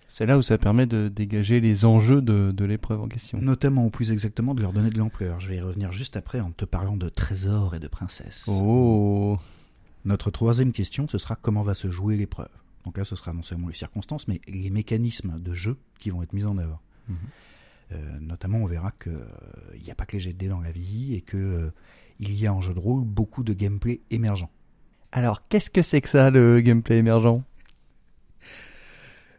C'est 0.10 0.26
là 0.26 0.38
où 0.38 0.42
ça 0.42 0.58
permet 0.58 0.86
de 0.86 1.08
dégager 1.08 1.60
les 1.60 1.86
enjeux 1.86 2.22
de, 2.22 2.52
de 2.52 2.66
l'épreuve 2.66 3.02
en 3.02 3.08
question. 3.08 3.40
Notamment, 3.40 3.86
ou 3.86 3.90
plus 3.90 4.12
exactement, 4.12 4.54
de 4.54 4.62
leur 4.62 4.74
donner 4.74 4.90
de 4.90 4.98
l'ampleur. 4.98 5.40
Je 5.40 5.48
vais 5.48 5.56
y 5.56 5.62
revenir 5.62 5.92
juste 5.92 6.18
après 6.18 6.40
en 6.40 6.52
te 6.52 6.66
parlant 6.66 6.98
de 6.98 7.10
trésors 7.10 7.74
et 7.74 7.80
de 7.80 7.88
princesses. 7.88 8.46
Oh. 8.48 9.38
Notre 10.06 10.30
troisième 10.30 10.74
question, 10.74 11.08
ce 11.08 11.18
sera 11.18 11.36
comment 11.36 11.62
va 11.62 11.74
se 11.74 11.90
jouer 11.90 12.18
l'épreuve? 12.18 12.50
Donc 12.86 12.98
là, 12.98 13.06
ce 13.06 13.16
sera 13.16 13.32
non 13.32 13.42
seulement 13.42 13.70
les 13.70 13.74
circonstances, 13.74 14.28
mais 14.28 14.42
les 14.48 14.70
mécanismes 14.70 15.40
de 15.40 15.54
jeu 15.54 15.78
qui 15.98 16.10
vont 16.10 16.22
être 16.22 16.34
mis 16.34 16.44
en 16.46 16.58
œuvre. 16.58 16.82
Euh, 17.94 18.20
notamment, 18.20 18.60
on 18.60 18.66
verra 18.66 18.92
que 18.92 19.10
euh, 19.10 19.26
n'y 19.84 19.92
a 19.92 19.96
pas 19.96 20.06
que 20.06 20.14
les 20.14 20.20
jets 20.20 20.34
de 20.34 20.38
dés 20.38 20.48
dans 20.48 20.62
la 20.62 20.72
vie 20.72 21.14
et 21.14 21.22
que 21.22 21.38
euh, 21.38 21.72
il 22.20 22.34
y 22.34 22.48
a 22.48 22.54
en 22.54 22.62
jeu 22.62 22.74
de 22.74 22.80
rôle 22.80 23.04
beaucoup 23.04 23.44
de 23.44 23.54
gameplay 23.54 24.02
émergent. 24.10 24.50
Alors, 25.12 25.48
qu'est-ce 25.48 25.70
que 25.70 25.82
c'est 25.82 26.02
que 26.02 26.10
ça, 26.10 26.32
le 26.32 26.62
gameplay 26.62 26.98
émergent? 26.98 27.44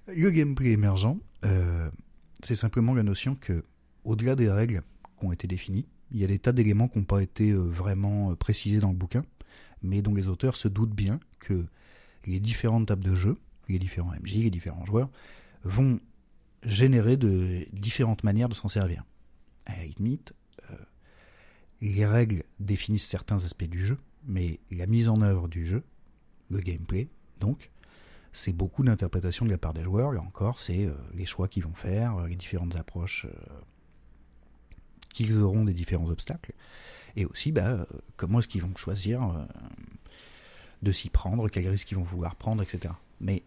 Le 0.06 0.30
gameplay 0.30 0.70
émergent, 0.70 1.16
euh, 1.44 1.90
c'est 2.42 2.54
simplement 2.54 2.94
la 2.94 3.02
notion 3.02 3.34
que, 3.34 3.64
au-delà 4.04 4.36
des 4.36 4.50
règles 4.50 4.82
qui 5.18 5.26
ont 5.26 5.32
été 5.32 5.48
définies, 5.48 5.86
il 6.12 6.20
y 6.20 6.24
a 6.24 6.28
des 6.28 6.38
tas 6.38 6.52
d'éléments 6.52 6.88
qui 6.88 6.98
n'ont 6.98 7.04
pas 7.04 7.22
été 7.22 7.52
vraiment 7.52 8.36
précisés 8.36 8.78
dans 8.78 8.90
le 8.90 8.94
bouquin, 8.94 9.24
mais 9.82 10.02
dont 10.02 10.14
les 10.14 10.28
auteurs 10.28 10.54
se 10.54 10.68
doutent 10.68 10.94
bien 10.94 11.18
que 11.40 11.64
les 12.26 12.38
différentes 12.38 12.86
tables 12.86 13.02
de 13.02 13.14
jeu, 13.14 13.38
les 13.68 13.78
différents 13.78 14.12
MJ, 14.22 14.34
les 14.36 14.50
différents 14.50 14.84
joueurs, 14.84 15.08
vont 15.64 15.98
générer 16.64 17.16
de 17.16 17.66
différentes 17.72 18.24
manières 18.24 18.48
de 18.48 18.54
s'en 18.54 18.68
servir. 18.68 19.04
À 19.66 19.76
la 19.76 19.84
limite, 19.84 20.34
euh, 20.70 20.76
les 21.80 22.06
règles 22.06 22.44
définissent 22.60 23.06
certains 23.06 23.44
aspects 23.44 23.64
du 23.64 23.84
jeu, 23.84 23.98
mais 24.26 24.60
la 24.70 24.86
mise 24.86 25.08
en 25.08 25.20
œuvre 25.22 25.48
du 25.48 25.66
jeu, 25.66 25.82
le 26.50 26.60
gameplay, 26.60 27.08
donc, 27.40 27.70
c'est 28.32 28.52
beaucoup 28.52 28.82
d'interprétation 28.82 29.46
de 29.46 29.50
la 29.50 29.58
part 29.58 29.74
des 29.74 29.82
joueurs. 29.82 30.12
Là 30.12 30.20
encore, 30.20 30.60
c'est 30.60 30.86
euh, 30.86 30.94
les 31.14 31.26
choix 31.26 31.48
qu'ils 31.48 31.64
vont 31.64 31.74
faire, 31.74 32.16
euh, 32.16 32.26
les 32.26 32.36
différentes 32.36 32.76
approches 32.76 33.26
qu'ils 35.12 35.38
auront 35.38 35.64
des 35.64 35.74
différents 35.74 36.08
obstacles, 36.08 36.52
et 37.14 37.24
aussi 37.24 37.52
bah, 37.52 37.86
comment 38.16 38.40
est-ce 38.40 38.48
qu'ils 38.48 38.62
vont 38.62 38.74
choisir 38.76 39.46
de 40.82 40.90
s'y 40.90 41.08
prendre, 41.08 41.48
quels 41.48 41.68
risques 41.68 41.92
ils 41.92 41.94
vont 41.96 42.02
vouloir 42.02 42.34
prendre, 42.34 42.64
etc. 42.64 42.92
Mais 43.20 43.44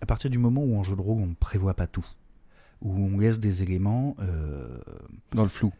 à 0.00 0.06
partir 0.06 0.28
du 0.28 0.38
moment 0.38 0.64
où 0.64 0.76
en 0.76 0.82
jeu 0.82 0.96
de 0.96 1.00
rôle 1.00 1.22
on 1.22 1.28
ne 1.28 1.34
prévoit 1.34 1.74
pas 1.74 1.86
tout, 1.86 2.04
où 2.82 2.92
on 2.94 3.18
laisse 3.18 3.40
des 3.40 3.62
éléments 3.62 4.16
euh, 4.20 4.78
Dans 5.32 5.42
le 5.44 5.48
flou. 5.48 5.72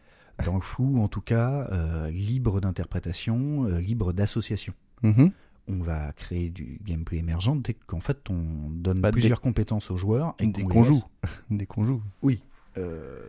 dans 0.43 0.55
le 0.55 0.61
flou, 0.61 0.99
en 1.01 1.07
tout 1.07 1.21
cas 1.21 1.67
euh, 1.71 2.09
libres 2.09 2.59
d'interprétation, 2.61 3.65
euh, 3.65 3.79
libres 3.79 4.11
d'association 4.13 4.73
Mhm. 5.03 5.31
on 5.67 5.77
va 5.83 6.11
créer 6.13 6.49
du 6.49 6.79
gameplay 6.85 7.17
émergent 7.17 7.55
dès 7.57 7.73
qu'en 7.73 7.99
fait 7.99 8.29
on 8.29 8.69
donne 8.71 9.01
Bah, 9.01 9.11
plusieurs 9.11 9.41
compétences 9.41 9.91
aux 9.91 9.97
joueurs 9.97 10.33
et 10.39 10.47
Dès 10.47 10.63
qu'on 10.63 10.83
joue. 10.85 11.03
Dès 11.51 11.65
qu'on 11.65 11.85
joue. 11.85 12.01
Oui. 12.21 12.41
Euh, 12.77 13.19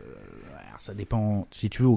alors 0.67 0.79
ça 0.81 0.93
dépend. 0.93 1.47
Si 1.51 1.69
tu 1.69 1.83
veux, 1.83 1.89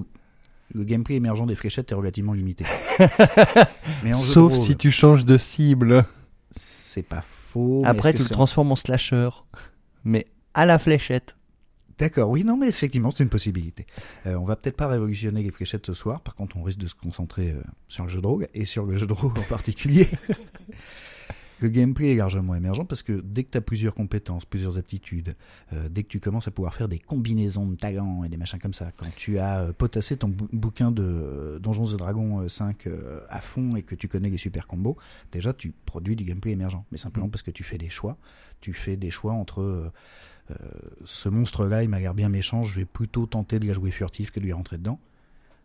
le 0.74 0.84
gameplay 0.84 1.14
émergent 1.14 1.46
des 1.46 1.54
fléchettes 1.54 1.90
est 1.92 1.94
relativement 1.94 2.32
limité. 2.34 2.64
Mais 4.04 4.12
Sauf 4.12 4.52
rôle, 4.52 4.60
si 4.60 4.76
tu 4.76 4.90
changes 4.90 5.24
de 5.24 5.38
cible. 5.38 6.04
c'est 6.50 7.02
pas 7.02 7.22
faux. 7.22 7.80
mais 7.82 7.88
Après, 7.88 8.12
tu 8.12 8.22
le 8.22 8.28
transformes 8.28 8.72
en 8.72 8.76
slasher. 8.76 9.30
Mais 10.04 10.26
à 10.54 10.66
la 10.66 10.78
fléchette. 10.78 11.36
D'accord, 11.98 12.30
oui, 12.30 12.44
non, 12.44 12.56
mais 12.56 12.68
effectivement, 12.68 13.10
c'est 13.10 13.24
une 13.24 13.30
possibilité. 13.30 13.86
Euh, 14.26 14.34
on 14.36 14.44
va 14.44 14.54
peut-être 14.56 14.76
pas 14.76 14.86
révolutionner 14.86 15.42
les 15.42 15.50
fléchettes 15.50 15.86
ce 15.86 15.94
soir, 15.94 16.20
par 16.20 16.34
contre, 16.36 16.56
on 16.56 16.62
risque 16.62 16.78
de 16.78 16.86
se 16.86 16.94
concentrer 16.94 17.50
euh, 17.50 17.62
sur 17.88 18.04
le 18.04 18.10
jeu 18.10 18.20
de 18.20 18.26
rôle, 18.26 18.46
et 18.54 18.64
sur 18.64 18.86
le 18.86 18.96
jeu 18.96 19.06
de 19.06 19.12
rôle 19.12 19.32
en 19.36 19.42
particulier. 19.48 20.06
le 21.60 21.68
gameplay 21.70 22.12
est 22.12 22.14
largement 22.14 22.54
émergent 22.54 22.84
parce 22.86 23.02
que 23.02 23.20
dès 23.24 23.42
que 23.42 23.50
tu 23.50 23.58
as 23.58 23.60
plusieurs 23.60 23.92
compétences, 23.96 24.44
plusieurs 24.44 24.78
aptitudes, 24.78 25.34
euh, 25.72 25.88
dès 25.90 26.04
que 26.04 26.08
tu 26.08 26.20
commences 26.20 26.46
à 26.46 26.52
pouvoir 26.52 26.72
faire 26.72 26.86
des 26.88 27.00
combinaisons 27.00 27.66
de 27.66 27.74
talents 27.74 28.22
et 28.22 28.28
des 28.28 28.36
machins 28.36 28.60
comme 28.60 28.74
ça, 28.74 28.92
quand 28.96 29.08
tu 29.16 29.40
as 29.40 29.62
euh, 29.62 29.72
potassé 29.72 30.16
ton 30.16 30.28
bou- 30.28 30.48
bouquin 30.52 30.92
de 30.92 31.02
euh, 31.02 31.58
Donjons 31.58 31.86
et 31.86 31.96
Dragons 31.96 32.42
euh, 32.42 32.48
5 32.48 32.86
euh, 32.86 33.22
à 33.28 33.40
fond 33.40 33.74
et 33.74 33.82
que 33.82 33.96
tu 33.96 34.06
connais 34.06 34.30
les 34.30 34.36
super 34.38 34.68
combos, 34.68 34.96
déjà 35.32 35.52
tu 35.52 35.74
produis 35.84 36.14
du 36.14 36.22
gameplay 36.22 36.52
émergent. 36.52 36.84
Mais 36.92 36.98
simplement 36.98 37.26
Mm. 37.26 37.30
parce 37.32 37.42
que 37.42 37.50
tu 37.50 37.64
fais 37.64 37.76
des 37.78 37.90
choix. 37.90 38.16
Tu 38.60 38.72
fais 38.72 38.96
des 38.96 39.10
choix 39.10 39.32
entre 39.32 39.90
ce 41.04 41.28
monstre-là, 41.28 41.82
il 41.82 41.88
m'a 41.88 42.00
l'air 42.00 42.14
bien 42.14 42.28
méchant, 42.28 42.62
je 42.64 42.74
vais 42.74 42.84
plutôt 42.84 43.26
tenter 43.26 43.58
de 43.58 43.66
la 43.66 43.72
jouer 43.72 43.90
furtif 43.90 44.30
que 44.30 44.40
de 44.40 44.44
lui 44.44 44.52
rentrer 44.52 44.78
dedans. 44.78 44.98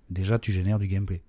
Déjà, 0.10 0.40
tu 0.40 0.52
génères 0.52 0.80
du 0.80 0.88
gameplay. 0.88 1.22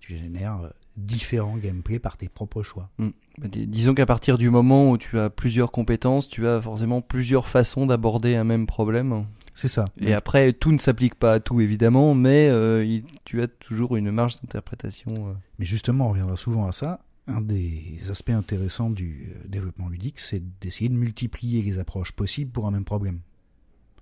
Tu 0.00 0.16
génères 0.16 0.60
euh, 0.62 0.68
différents 0.96 1.56
gameplays 1.56 1.98
par 1.98 2.16
tes 2.16 2.28
propres 2.28 2.62
choix. 2.62 2.90
Bah, 2.98 3.06
dis- 3.48 3.66
Disons 3.66 3.94
qu'à 3.94 4.06
partir 4.06 4.36
du 4.38 4.50
moment 4.50 4.90
où 4.90 4.98
tu 4.98 5.18
as 5.18 5.30
plusieurs 5.30 5.72
compétences, 5.72 6.28
tu 6.28 6.46
as 6.46 6.60
forcément 6.60 7.00
plusieurs 7.00 7.48
façons 7.48 7.86
d'aborder 7.86 8.36
un 8.36 8.44
même 8.44 8.66
problème. 8.66 9.24
C'est 9.54 9.68
ça. 9.68 9.84
Et 10.00 10.12
après, 10.12 10.52
tout 10.52 10.72
ne 10.72 10.78
s'applique 10.78 11.14
pas 11.14 11.34
à 11.34 11.40
tout, 11.40 11.60
évidemment, 11.60 12.14
mais 12.14 12.48
euh, 12.48 12.84
il- 12.84 13.04
tu 13.24 13.40
as 13.40 13.46
toujours 13.48 13.96
une 13.96 14.10
marge 14.10 14.40
d'interprétation. 14.40 15.28
euh. 15.28 15.32
Mais 15.58 15.64
justement, 15.64 16.06
on 16.06 16.10
reviendra 16.10 16.36
souvent 16.36 16.66
à 16.66 16.72
ça. 16.72 17.00
Un 17.26 17.40
des 17.40 18.00
aspects 18.10 18.30
intéressants 18.30 18.90
du 18.90 19.30
euh, 19.30 19.48
développement 19.48 19.88
ludique, 19.88 20.20
c'est 20.20 20.42
d'essayer 20.60 20.90
de 20.90 20.94
multiplier 20.94 21.62
les 21.62 21.78
approches 21.78 22.12
possibles 22.12 22.50
pour 22.50 22.66
un 22.66 22.70
même 22.70 22.84
problème. 22.84 23.20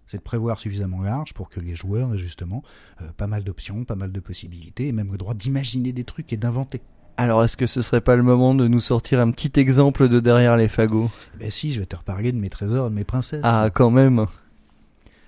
C'est 0.06 0.16
de 0.18 0.22
prévoir 0.22 0.58
suffisamment 0.58 1.02
large 1.02 1.32
pour 1.32 1.48
que 1.48 1.60
les 1.60 1.76
joueurs 1.76 2.14
aient 2.14 2.18
justement 2.18 2.62
euh, 3.00 3.12
pas 3.16 3.28
mal 3.28 3.44
d'options, 3.44 3.84
pas 3.84 3.94
mal 3.94 4.10
de 4.10 4.20
possibilités, 4.20 4.88
et 4.88 4.92
même 4.92 5.12
le 5.12 5.18
droit 5.18 5.34
d'imaginer 5.34 5.92
des 5.92 6.04
trucs 6.04 6.32
et 6.32 6.36
d'inventer. 6.36 6.80
Alors, 7.16 7.44
est-ce 7.44 7.56
que 7.56 7.66
ce 7.66 7.82
serait 7.82 8.00
pas 8.00 8.16
le 8.16 8.22
moment 8.22 8.54
de 8.54 8.66
nous 8.66 8.80
sortir 8.80 9.20
un 9.20 9.30
petit 9.30 9.60
exemple 9.60 10.08
de 10.08 10.18
derrière 10.18 10.56
les 10.56 10.68
fagots? 10.68 11.10
Ben 11.38 11.50
si, 11.50 11.72
je 11.72 11.80
vais 11.80 11.86
te 11.86 11.94
reparler 11.94 12.32
de 12.32 12.38
mes 12.38 12.48
trésors 12.48 12.88
et 12.88 12.90
de 12.90 12.94
mes 12.94 13.04
princesses. 13.04 13.42
Ah, 13.44 13.70
quand 13.72 13.90
même 13.90 14.26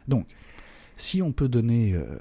Donc, 0.09 0.27
si 0.97 1.23
on 1.23 1.31
peut 1.31 1.49
donner 1.49 1.95
euh, 1.95 2.19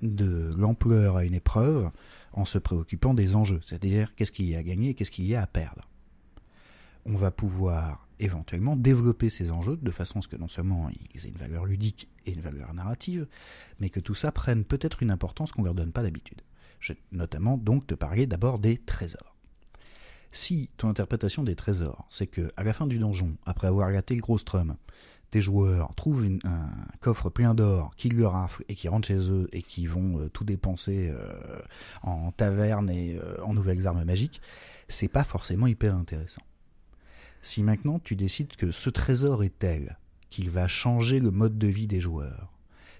de 0.00 0.50
l'ampleur 0.56 1.16
à 1.16 1.24
une 1.24 1.34
épreuve 1.34 1.90
en 2.32 2.44
se 2.44 2.58
préoccupant 2.58 3.14
des 3.14 3.34
enjeux, 3.36 3.60
c'est-à-dire 3.64 4.14
qu'est-ce 4.14 4.32
qu'il 4.32 4.48
y 4.48 4.54
a 4.54 4.58
à 4.58 4.62
gagner 4.62 4.90
et 4.90 4.94
qu'est-ce 4.94 5.10
qu'il 5.10 5.26
y 5.26 5.34
a 5.34 5.42
à 5.42 5.46
perdre, 5.46 5.88
on 7.04 7.16
va 7.16 7.30
pouvoir 7.30 8.06
éventuellement 8.20 8.76
développer 8.76 9.28
ces 9.28 9.50
enjeux 9.50 9.76
de 9.76 9.90
façon 9.90 10.20
à 10.20 10.22
ce 10.22 10.28
que 10.28 10.36
non 10.36 10.48
seulement 10.48 10.88
ils 11.14 11.26
aient 11.26 11.30
une 11.30 11.36
valeur 11.36 11.64
ludique 11.64 12.08
et 12.26 12.32
une 12.32 12.40
valeur 12.40 12.72
narrative, 12.74 13.26
mais 13.80 13.90
que 13.90 14.00
tout 14.00 14.14
ça 14.14 14.30
prenne 14.30 14.64
peut-être 14.64 15.02
une 15.02 15.10
importance 15.10 15.52
qu'on 15.52 15.62
ne 15.62 15.66
leur 15.66 15.74
donne 15.74 15.92
pas 15.92 16.02
d'habitude. 16.02 16.42
Je 16.78 16.92
vais 16.92 16.98
notamment 17.10 17.58
donc 17.58 17.86
te 17.86 17.94
parler 17.94 18.26
d'abord 18.26 18.58
des 18.58 18.78
trésors. 18.78 19.36
Si 20.30 20.70
ton 20.76 20.88
interprétation 20.88 21.42
des 21.42 21.56
trésors, 21.56 22.06
c'est 22.08 22.26
que 22.26 22.50
à 22.56 22.64
la 22.64 22.72
fin 22.72 22.86
du 22.86 22.98
donjon, 22.98 23.36
après 23.44 23.66
avoir 23.66 23.92
gâté 23.92 24.14
le 24.14 24.22
gros 24.22 24.38
strum, 24.38 24.76
tes 25.32 25.40
joueurs 25.40 25.94
trouvent 25.94 26.28
un 26.44 26.68
coffre 27.00 27.30
plein 27.30 27.54
d'or 27.54 27.96
qu'ils 27.96 28.16
leur 28.16 28.32
raflent 28.32 28.64
et 28.68 28.74
qui 28.74 28.88
rentrent 28.88 29.08
chez 29.08 29.30
eux 29.30 29.48
et 29.52 29.62
qui 29.62 29.86
vont 29.86 30.18
euh, 30.18 30.28
tout 30.28 30.44
dépenser 30.44 31.08
euh, 31.10 31.58
en 32.02 32.32
taverne 32.32 32.90
et 32.90 33.16
euh, 33.16 33.42
en 33.42 33.54
nouvelles 33.54 33.86
armes 33.86 34.04
magiques, 34.04 34.42
c'est 34.88 35.08
pas 35.08 35.24
forcément 35.24 35.66
hyper 35.66 35.96
intéressant. 35.96 36.42
Si 37.40 37.62
maintenant 37.62 37.98
tu 37.98 38.14
décides 38.14 38.54
que 38.56 38.70
ce 38.70 38.90
trésor 38.90 39.42
est 39.42 39.58
tel 39.58 39.96
qu'il 40.28 40.50
va 40.50 40.68
changer 40.68 41.18
le 41.18 41.30
mode 41.30 41.56
de 41.56 41.66
vie 41.66 41.86
des 41.86 42.02
joueurs, 42.02 42.52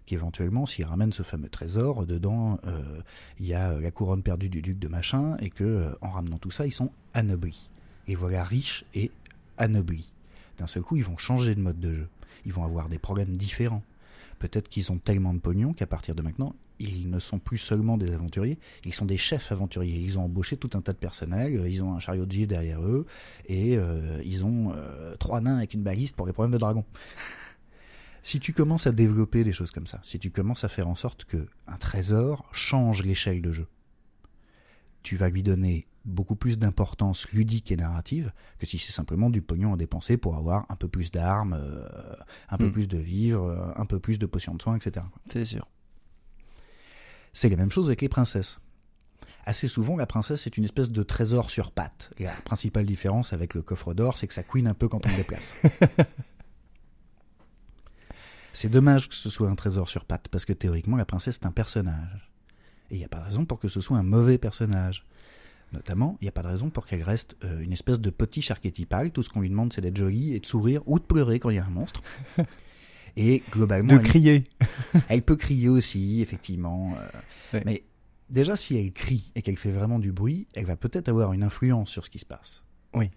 qu'éventuellement 0.07 0.65
s'ils 0.65 0.87
ramènent 0.87 1.13
ce 1.13 1.23
fameux 1.23 1.51
trésor, 1.51 2.07
dedans 2.07 2.59
il 3.39 3.47
y 3.47 3.55
a 3.55 3.79
la 3.79 3.91
couronne 3.91 4.23
perdue 4.23 4.49
du 4.49 4.61
duc 4.61 4.79
de 4.79 4.89
machin 4.89 5.37
et 5.39 5.49
que 5.49 5.95
en 6.01 6.11
ramenant 6.11 6.39
tout 6.39 6.51
ça 6.51 6.67
ils 6.67 6.73
sont 6.73 6.91
anoblis. 7.15 7.71
Et 8.09 8.17
voilà 8.17 8.43
riches 8.43 8.85
et 8.95 9.13
anoblis. 9.59 10.13
D'un 10.59 10.67
seul 10.67 10.83
coup 10.83 10.97
ils 10.97 11.05
vont 11.05 11.19
changer 11.19 11.55
de 11.55 11.61
mode 11.61 11.79
de 11.79 11.95
jeu 11.95 12.09
ils 12.45 12.53
vont 12.53 12.65
avoir 12.65 12.89
des 12.89 12.99
problèmes 12.99 13.37
différents. 13.37 13.83
Peut-être 14.39 14.69
qu'ils 14.69 14.91
ont 14.91 14.99
tellement 14.99 15.35
de 15.35 15.39
pognon 15.39 15.73
qu'à 15.73 15.87
partir 15.87 16.15
de 16.15 16.23
maintenant, 16.23 16.55
ils 16.83 17.09
ne 17.09 17.19
sont 17.19 17.39
plus 17.39 17.59
seulement 17.59 17.97
des 17.97 18.13
aventuriers, 18.13 18.59
ils 18.85 18.93
sont 18.93 19.05
des 19.05 19.17
chefs 19.17 19.53
aventuriers. 19.53 19.99
Ils 19.99 20.19
ont 20.19 20.25
embauché 20.25 20.57
tout 20.57 20.71
un 20.75 20.81
tas 20.81 20.93
de 20.93 20.99
personnel, 20.99 21.55
euh, 21.55 21.69
ils 21.69 21.83
ont 21.83 21.95
un 21.95 22.01
chariot 22.01 22.27
de 22.27 22.35
vie 22.35 22.47
derrière 22.47 22.83
eux, 22.83 23.07
et 23.47 23.77
euh, 23.77 24.21
ils 24.25 24.45
ont 24.45 24.73
euh, 24.75 25.15
trois 25.17 25.41
nains 25.41 25.59
avec 25.59 25.75
une 25.75 25.83
baliste 25.83 26.17
pour 26.17 26.27
les 26.27 26.33
problèmes 26.33 26.53
de 26.53 26.59
dragon. 26.59 26.85
Si 28.25 28.39
tu 28.39 28.53
commences 28.53 28.87
à 28.87 28.93
développer 28.93 29.43
des 29.43 29.53
choses 29.53 29.73
comme 29.73 29.89
ça, 29.89 29.99
si 30.05 30.21
tu 30.21 30.31
commences 30.31 30.63
à 30.63 30.69
faire 30.69 30.87
en 30.87 30.95
sorte 30.95 31.25
que 31.25 31.49
un 31.67 31.77
trésor 31.77 32.49
change 32.53 33.03
l'échelle 33.03 33.43
de 33.43 33.51
jeu, 33.51 33.67
tu 35.03 35.17
vas 35.17 35.29
lui 35.29 35.43
donner 35.43 35.89
beaucoup 36.05 36.37
plus 36.37 36.59
d'importance 36.59 37.29
ludique 37.31 37.71
et 37.71 37.77
narrative 37.77 38.33
que 38.59 38.67
si 38.67 38.79
c'est 38.79 38.93
simplement 38.93 39.31
du 39.31 39.43
pognon 39.43 39.75
à 39.75 39.77
dépenser 39.77 40.17
pour 40.17 40.37
avoir 40.37 40.67
un 40.69 40.77
peu 40.77 40.89
plus 40.89 41.11
d'armes, 41.11 41.57
euh, 41.59 41.87
un 42.49 42.59
peu 42.59 42.69
Hmm. 42.69 42.73
plus 42.73 42.89
de 42.89 42.99
vivres, 42.99 43.45
euh, 43.45 43.73
un 43.77 43.87
peu 43.87 44.01
plus 44.01 44.19
de 44.19 44.27
potions 44.27 44.55
de 44.55 44.63
soins, 44.63 44.77
etc. 44.77 45.07
C'est 45.31 45.45
sûr. 45.45 45.67
C'est 47.33 47.49
la 47.49 47.57
même 47.57 47.71
chose 47.71 47.87
avec 47.87 48.03
les 48.03 48.09
princesses. 48.09 48.59
Assez 49.45 49.67
souvent, 49.67 49.97
la 49.97 50.07
princesse 50.07 50.47
est 50.47 50.57
une 50.57 50.65
espèce 50.65 50.91
de 50.91 51.03
trésor 51.03 51.51
sur 51.51 51.73
pattes. 51.73 52.11
La 52.19 52.31
principale 52.31 52.85
différence 52.85 53.33
avec 53.33 53.55
le 53.55 53.63
coffre 53.63 53.93
d'or, 53.95 54.17
c'est 54.17 54.29
que 54.29 54.35
ça 54.35 54.45
couine 54.45 54.69
un 54.69 54.75
peu 54.75 54.89
quand 54.89 55.05
on 55.05 55.09
le 55.09 55.17
déplace. 55.17 55.55
c'est 58.53 58.69
dommage 58.69 59.09
que 59.09 59.15
ce 59.15 59.31
soit 59.31 59.49
un 59.49 59.55
trésor 59.57 59.89
sur 59.89 60.05
pattes, 60.05 60.29
parce 60.29 60.45
que 60.45 60.53
théoriquement, 60.53 60.97
la 60.97 61.05
princesse 61.05 61.37
est 61.37 61.47
un 61.47 61.53
personnage. 61.53 62.31
Et 62.91 62.97
il 62.97 62.99
n'y 62.99 63.05
a 63.05 63.09
pas 63.09 63.19
de 63.19 63.25
raison 63.25 63.45
pour 63.45 63.59
que 63.59 63.69
ce 63.69 63.81
soit 63.81 63.97
un 63.97 64.03
mauvais 64.05 64.39
personnage. 64.39 65.05
Notamment, 65.73 66.17
il 66.21 66.25
n'y 66.25 66.29
a 66.29 66.33
pas 66.33 66.43
de 66.43 66.49
raison 66.49 66.69
pour 66.71 66.87
qu'elle 66.87 67.03
reste 67.03 67.37
euh, 67.45 67.61
une 67.61 67.73
espèce 67.73 67.99
de 68.01 68.11
potiche 68.11 68.51
archétypale. 68.51 69.11
Tout 69.11 69.23
ce 69.23 69.31
qu'on 69.31 69.41
lui 69.41 69.49
demande, 69.49 69.73
c'est 69.73 69.81
d'être 69.81 69.97
jolie 69.97 70.35
et 70.35 70.41
de 70.41 70.47
sourire 70.47 70.83
ou 70.87 70.99
de 70.99 71.05
pleurer 71.05 71.39
quand 71.41 71.49
il 71.51 71.57
y 71.57 71.59
a 71.59 71.65
un 71.65 71.71
monstre. 71.71 72.03
Et 73.17 73.43
globalement, 73.51 73.93
De 73.95 73.99
elle- 73.99 74.05
crier. 74.07 74.45
elle 75.09 75.23
peut 75.23 75.37
crier 75.37 75.69
aussi, 75.69 76.21
effectivement. 76.23 76.95
euh, 76.99 77.09
Ouais. 77.59 77.63
Mais 77.67 77.83
déjà, 78.31 78.57
si 78.57 78.77
elle 78.77 78.93
crie 78.93 79.31
et 79.35 79.43
qu'elle 79.43 79.59
fait 79.59 79.71
vraiment 79.71 79.99
du 79.99 80.13
bruit, 80.13 80.47
elle 80.55 80.65
va 80.65 80.77
peut-être 80.77 81.09
avoir 81.11 81.33
une 81.35 81.43
influence 81.43 81.91
sur 81.91 82.05
ce 82.07 82.11
qui 82.11 82.19
se 82.19 82.25
passe. 82.25 82.63
Oui. 82.95 83.11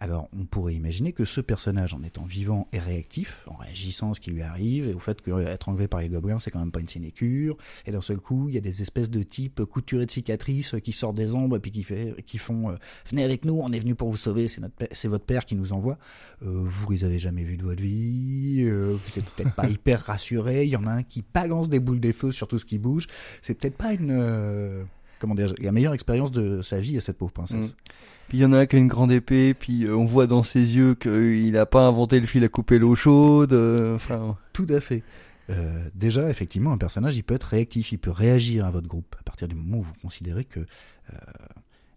Alors, 0.00 0.28
on 0.38 0.44
pourrait 0.44 0.74
imaginer 0.74 1.12
que 1.12 1.24
ce 1.24 1.40
personnage, 1.40 1.94
en 1.94 2.02
étant 2.02 2.24
vivant 2.26 2.68
et 2.72 2.78
réactif, 2.78 3.44
en 3.46 3.56
réagissant 3.56 4.10
à 4.10 4.14
ce 4.14 4.20
qui 4.20 4.30
lui 4.30 4.42
arrive, 4.42 4.86
et 4.88 4.92
au 4.92 4.98
fait 4.98 5.20
qu'être 5.22 5.68
enlevé 5.68 5.88
par 5.88 6.00
les 6.00 6.08
gobelins, 6.08 6.38
c'est 6.38 6.50
quand 6.50 6.58
même 6.58 6.70
pas 6.70 6.80
une 6.80 6.88
sinécure, 6.88 7.56
et 7.86 7.92
d'un 7.92 8.00
seul 8.02 8.18
coup, 8.18 8.48
il 8.48 8.54
y 8.54 8.58
a 8.58 8.60
des 8.60 8.82
espèces 8.82 9.10
de 9.10 9.22
types 9.22 9.64
couturés 9.64 10.04
de 10.06 10.10
cicatrices 10.10 10.74
euh, 10.74 10.80
qui 10.80 10.92
sortent 10.92 11.16
des 11.16 11.34
ombres 11.34 11.56
et 11.56 11.60
puis 11.60 11.70
qui, 11.70 11.82
fait, 11.82 12.14
qui 12.26 12.36
font 12.38 12.70
euh, 12.70 12.76
Venez 13.08 13.24
avec 13.24 13.44
nous, 13.44 13.54
on 13.58 13.72
est 13.72 13.78
venu 13.80 13.94
pour 13.94 14.10
vous 14.10 14.16
sauver, 14.16 14.48
c'est 14.48 14.60
notre 14.60 14.74
père- 14.74 14.88
c'est 14.92 15.08
votre 15.08 15.24
père 15.24 15.44
qui 15.44 15.54
nous 15.54 15.72
envoie. 15.72 15.98
Euh, 16.42 16.62
vous 16.64 16.92
les 16.92 17.04
avez 17.04 17.18
jamais 17.18 17.44
vus 17.44 17.56
de 17.56 17.62
votre 17.62 17.82
vie, 17.82 18.62
euh, 18.66 18.94
vous 18.96 19.18
êtes 19.18 19.30
peut-être 19.32 19.54
pas 19.54 19.68
hyper 19.70 20.00
rassurés, 20.02 20.64
il 20.64 20.70
y 20.70 20.76
en 20.76 20.86
a 20.86 20.90
un 20.92 21.02
qui 21.02 21.24
balance 21.34 21.68
des 21.68 21.80
boules 21.80 22.00
de 22.00 22.12
feu 22.12 22.32
sur 22.32 22.48
tout 22.48 22.58
ce 22.58 22.64
qui 22.66 22.78
bouge. 22.78 23.06
C'est 23.40 23.54
peut-être 23.54 23.76
pas 23.76 23.92
une. 23.94 24.86
Comment 25.18 25.34
dire, 25.34 25.52
la 25.60 25.72
meilleure 25.72 25.94
expérience 25.94 26.30
de 26.32 26.62
sa 26.62 26.78
vie 26.80 26.96
à 26.96 27.00
cette 27.00 27.18
pauvre 27.18 27.32
princesse. 27.32 27.72
Mm. 27.72 27.76
Puis 28.28 28.38
il 28.38 28.40
y 28.40 28.44
en 28.44 28.52
a 28.52 28.58
un 28.58 28.66
qui 28.66 28.74
a 28.76 28.78
une 28.80 28.88
grande 28.88 29.12
épée, 29.12 29.54
puis 29.54 29.84
euh, 29.84 29.96
on 29.96 30.04
voit 30.04 30.26
dans 30.26 30.42
ses 30.42 30.74
yeux 30.76 30.94
qu'il 30.96 31.52
n'a 31.52 31.64
pas 31.66 31.86
inventé 31.86 32.18
le 32.18 32.26
fil 32.26 32.42
à 32.44 32.48
couper 32.48 32.78
l'eau 32.78 32.94
chaude. 32.96 33.52
euh, 33.52 33.94
Enfin, 33.94 34.36
Tout 34.52 34.66
à 34.68 34.80
fait. 34.80 35.04
Euh, 35.48 35.88
déjà, 35.94 36.28
effectivement, 36.28 36.72
un 36.72 36.78
personnage, 36.78 37.16
il 37.16 37.22
peut 37.22 37.34
être 37.34 37.44
réactif, 37.44 37.92
il 37.92 37.98
peut 37.98 38.10
réagir 38.10 38.64
à 38.66 38.70
votre 38.70 38.88
groupe 38.88 39.14
à 39.20 39.22
partir 39.22 39.46
du 39.46 39.54
moment 39.54 39.78
où 39.78 39.82
vous 39.82 39.92
considérez 40.02 40.44
que 40.44 40.58
euh, 40.60 41.16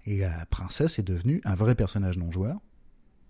la 0.05 0.45
princesse 0.45 0.99
est 0.99 1.03
devenue 1.03 1.41
un 1.45 1.55
vrai 1.55 1.73
personnage 1.73 2.17
non 2.19 2.31
joueur. 2.31 2.57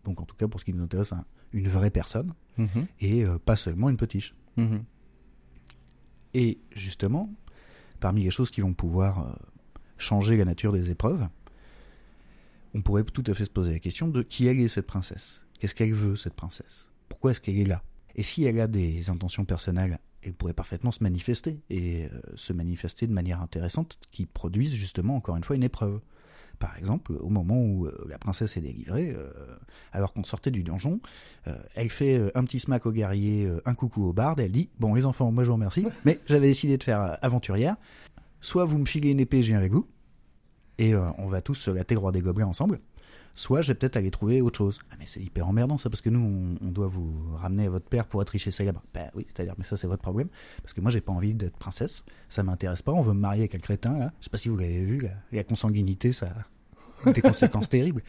Donc, 0.03 0.19
en 0.21 0.25
tout 0.25 0.35
cas, 0.35 0.49
pour 0.49 0.59
ce 0.59 0.65
qui 0.65 0.73
nous 0.73 0.83
intéresse, 0.83 1.13
un- 1.13 1.23
une 1.53 1.69
vraie 1.69 1.89
personne 1.91 2.33
mhm, 2.57 2.85
et 2.99 3.25
pas 3.45 3.55
seulement 3.55 3.89
une 3.89 3.97
potiche. 3.97 4.35
mhm. 4.57 4.83
Et 6.33 6.59
justement, 6.75 7.29
parmi 7.99 8.23
les 8.23 8.31
choses 8.31 8.51
qui 8.51 8.61
vont 8.61 8.73
pouvoir 8.73 9.35
changer 9.99 10.37
la 10.37 10.45
nature 10.45 10.71
des 10.71 10.89
épreuves, 10.89 11.27
on 12.73 12.81
pourrait 12.81 13.03
tout 13.03 13.23
à 13.27 13.33
fait 13.33 13.45
se 13.45 13.49
poser 13.49 13.73
la 13.73 13.79
question 13.79 14.07
de 14.07 14.21
qui 14.21 14.47
elle 14.47 14.59
est 14.59 14.67
cette 14.67 14.87
princesse? 14.87 15.41
Qu'est-ce 15.59 15.75
qu'elle 15.75 15.93
veut, 15.93 16.15
cette 16.15 16.35
princesse? 16.35 16.89
Pourquoi 17.09 17.31
est-ce 17.31 17.41
qu'elle 17.41 17.57
est 17.57 17.65
là? 17.65 17.83
Et 18.15 18.23
si 18.23 18.43
elle 18.43 18.59
a 18.59 18.67
des 18.67 19.09
intentions 19.09 19.45
personnelles, 19.45 19.99
elle 20.21 20.33
pourrait 20.33 20.53
parfaitement 20.53 20.91
se 20.91 21.03
manifester, 21.03 21.59
et 21.69 22.05
euh, 22.05 22.19
se 22.35 22.53
manifester 22.53 23.07
de 23.07 23.13
manière 23.13 23.41
intéressante 23.41 23.97
qui 24.11 24.25
produise 24.25 24.73
justement, 24.75 25.15
encore 25.15 25.35
une 25.35 25.43
fois, 25.43 25.55
une 25.55 25.63
épreuve. 25.63 25.99
Par 26.59 26.77
exemple, 26.77 27.13
au 27.21 27.29
moment 27.29 27.61
où 27.61 27.85
euh, 27.85 28.05
la 28.09 28.17
princesse 28.17 28.57
est 28.57 28.61
délivrée, 28.61 29.11
euh, 29.15 29.31
alors 29.93 30.11
qu'on 30.11 30.25
sortait 30.25 30.51
du 30.51 30.63
donjon, 30.63 30.99
elle 31.73 31.89
fait 31.89 32.21
un 32.35 32.43
petit 32.43 32.59
smack 32.59 32.85
au 32.85 32.91
guerrier, 32.91 33.49
un 33.65 33.73
coucou 33.73 34.03
au 34.03 34.13
barde, 34.13 34.39
elle 34.39 34.51
dit 34.51 34.69
Bon, 34.77 34.93
les 34.93 35.05
enfants, 35.05 35.31
moi 35.31 35.43
je 35.43 35.47
vous 35.47 35.55
remercie, 35.55 35.85
mais 36.05 36.19
j'avais 36.27 36.47
décidé 36.47 36.77
de 36.77 36.83
faire 36.83 37.17
aventurière. 37.21 37.75
Soit 38.41 38.65
vous 38.65 38.77
me 38.77 38.85
filez 38.85 39.11
une 39.11 39.19
épée, 39.19 39.43
je 39.43 39.49
viens 39.49 39.57
avec 39.57 39.71
vous, 39.71 39.87
et 40.79 40.93
euh, 40.93 41.11
on 41.17 41.27
va 41.27 41.41
tous 41.41 41.55
se 41.55 41.71
latter 41.71 41.95
roi 41.95 42.11
des 42.11 42.21
gobelins 42.21 42.47
ensemble. 42.47 42.79
soit 43.35 43.61
je 43.61 43.69
vais 43.69 43.75
peut-être 43.75 43.97
aller 43.97 44.11
trouver 44.11 44.41
autre 44.41 44.57
chose. 44.57 44.79
Ah 44.91 44.95
mais 44.97 45.05
c'est 45.07 45.19
hyper 45.19 45.47
emmerdant 45.47 45.77
ça 45.77 45.89
parce 45.89 46.01
que 46.01 46.09
nous 46.09 46.57
on, 46.61 46.71
doit 46.71 46.87
vous 46.87 47.13
ramener 47.35 47.67
à 47.67 47.69
votre 47.69 47.87
père 47.87 48.07
pour 48.07 48.21
être 48.21 48.29
riche 48.29 48.49
célèbre. 48.49 48.81
Ben 48.93 49.11
oui, 49.13 49.25
c'est-à-dire 49.27 49.55
mais 49.57 49.65
ça 49.65 49.77
c'est 49.77 49.87
votre 49.87 50.01
problème 50.01 50.29
parce 50.63 50.73
que 50.73 50.81
moi 50.81 50.89
j'ai 50.89 51.01
pas 51.01 51.11
envie 51.11 51.33
d'être 51.33 51.57
princesse, 51.57 52.03
ça 52.29 52.43
m'intéresse 52.43 52.81
pas, 52.81 52.93
on 52.93 53.01
veut 53.01 53.13
me 53.13 53.19
marier 53.19 53.41
avec 53.41 53.55
un 53.55 53.59
crétin 53.59 53.97
là. 53.97 54.11
Je 54.19 54.25
sais 54.25 54.29
pas 54.29 54.37
si 54.37 54.49
vous 54.49 54.57
l'avez 54.57 54.81
vu 54.81 54.99
là, 54.99 55.11
la 55.31 55.43
consanguinité 55.43 56.13
ça 56.13 56.33
a 57.05 57.11
des 57.11 57.21
conséquences 57.21 57.69
terribles 57.77 58.01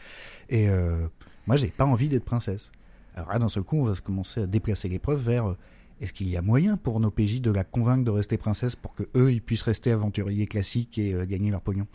et 0.49 0.69
euh, 0.69 1.07
moi 1.47 1.57
j'ai 1.57 1.67
pas 1.67 1.85
envie 1.85 2.09
d'être 2.09 2.25
princesse. 2.25 2.71
Alors 3.15 3.29
là 3.29 3.39
d'un 3.39 3.49
seul 3.49 3.63
coup 3.63 3.77
on 3.77 3.83
va 3.83 3.95
se 3.95 4.01
commencer 4.01 4.41
à 4.43 4.47
déplacer 4.47 4.87
l'épreuve 4.87 5.21
vers 5.21 5.49
euh, 5.49 5.57
est-ce 6.01 6.13
qu'il 6.13 6.27
y 6.29 6.35
a 6.35 6.41
moyen 6.41 6.77
pour 6.77 6.99
nos 6.99 7.11
PJ 7.11 7.41
de 7.41 7.51
la 7.51 7.63
convaincre 7.63 8.03
de 8.03 8.09
rester 8.09 8.37
princesse 8.37 8.75
pour 8.75 8.95
que 8.95 9.03
eux 9.15 9.31
ils 9.31 9.41
puissent 9.41 9.61
rester 9.61 9.91
aventuriers 9.91 10.47
classiques 10.47 10.97
et 10.97 11.13
euh, 11.13 11.25
gagner 11.25 11.51
leur 11.51 11.61
pognon? 11.61 11.85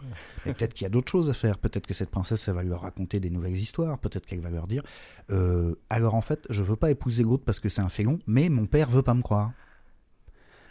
Et 0.46 0.52
peut-être 0.52 0.74
qu'il 0.74 0.84
y 0.84 0.86
a 0.86 0.90
d'autres 0.90 1.10
choses 1.10 1.28
à 1.28 1.34
faire. 1.34 1.58
Peut-être 1.58 1.86
que 1.86 1.94
cette 1.94 2.10
princesse 2.10 2.46
elle 2.46 2.54
va 2.54 2.62
leur 2.62 2.82
raconter 2.82 3.18
des 3.18 3.30
nouvelles 3.30 3.56
histoires. 3.56 3.98
Peut-être 3.98 4.24
qu'elle 4.24 4.40
va 4.40 4.50
leur 4.50 4.68
dire 4.68 4.84
euh, 5.32 5.74
alors 5.90 6.14
en 6.14 6.20
fait 6.20 6.46
je 6.50 6.62
veux 6.62 6.76
pas 6.76 6.90
épouser 6.92 7.24
l'autre 7.24 7.42
parce 7.44 7.58
que 7.58 7.68
c'est 7.68 7.82
un 7.82 7.88
félon, 7.88 8.20
mais 8.28 8.48
mon 8.48 8.66
père 8.66 8.88
veut 8.88 9.02
pas 9.02 9.14
me 9.14 9.22
croire. 9.22 9.52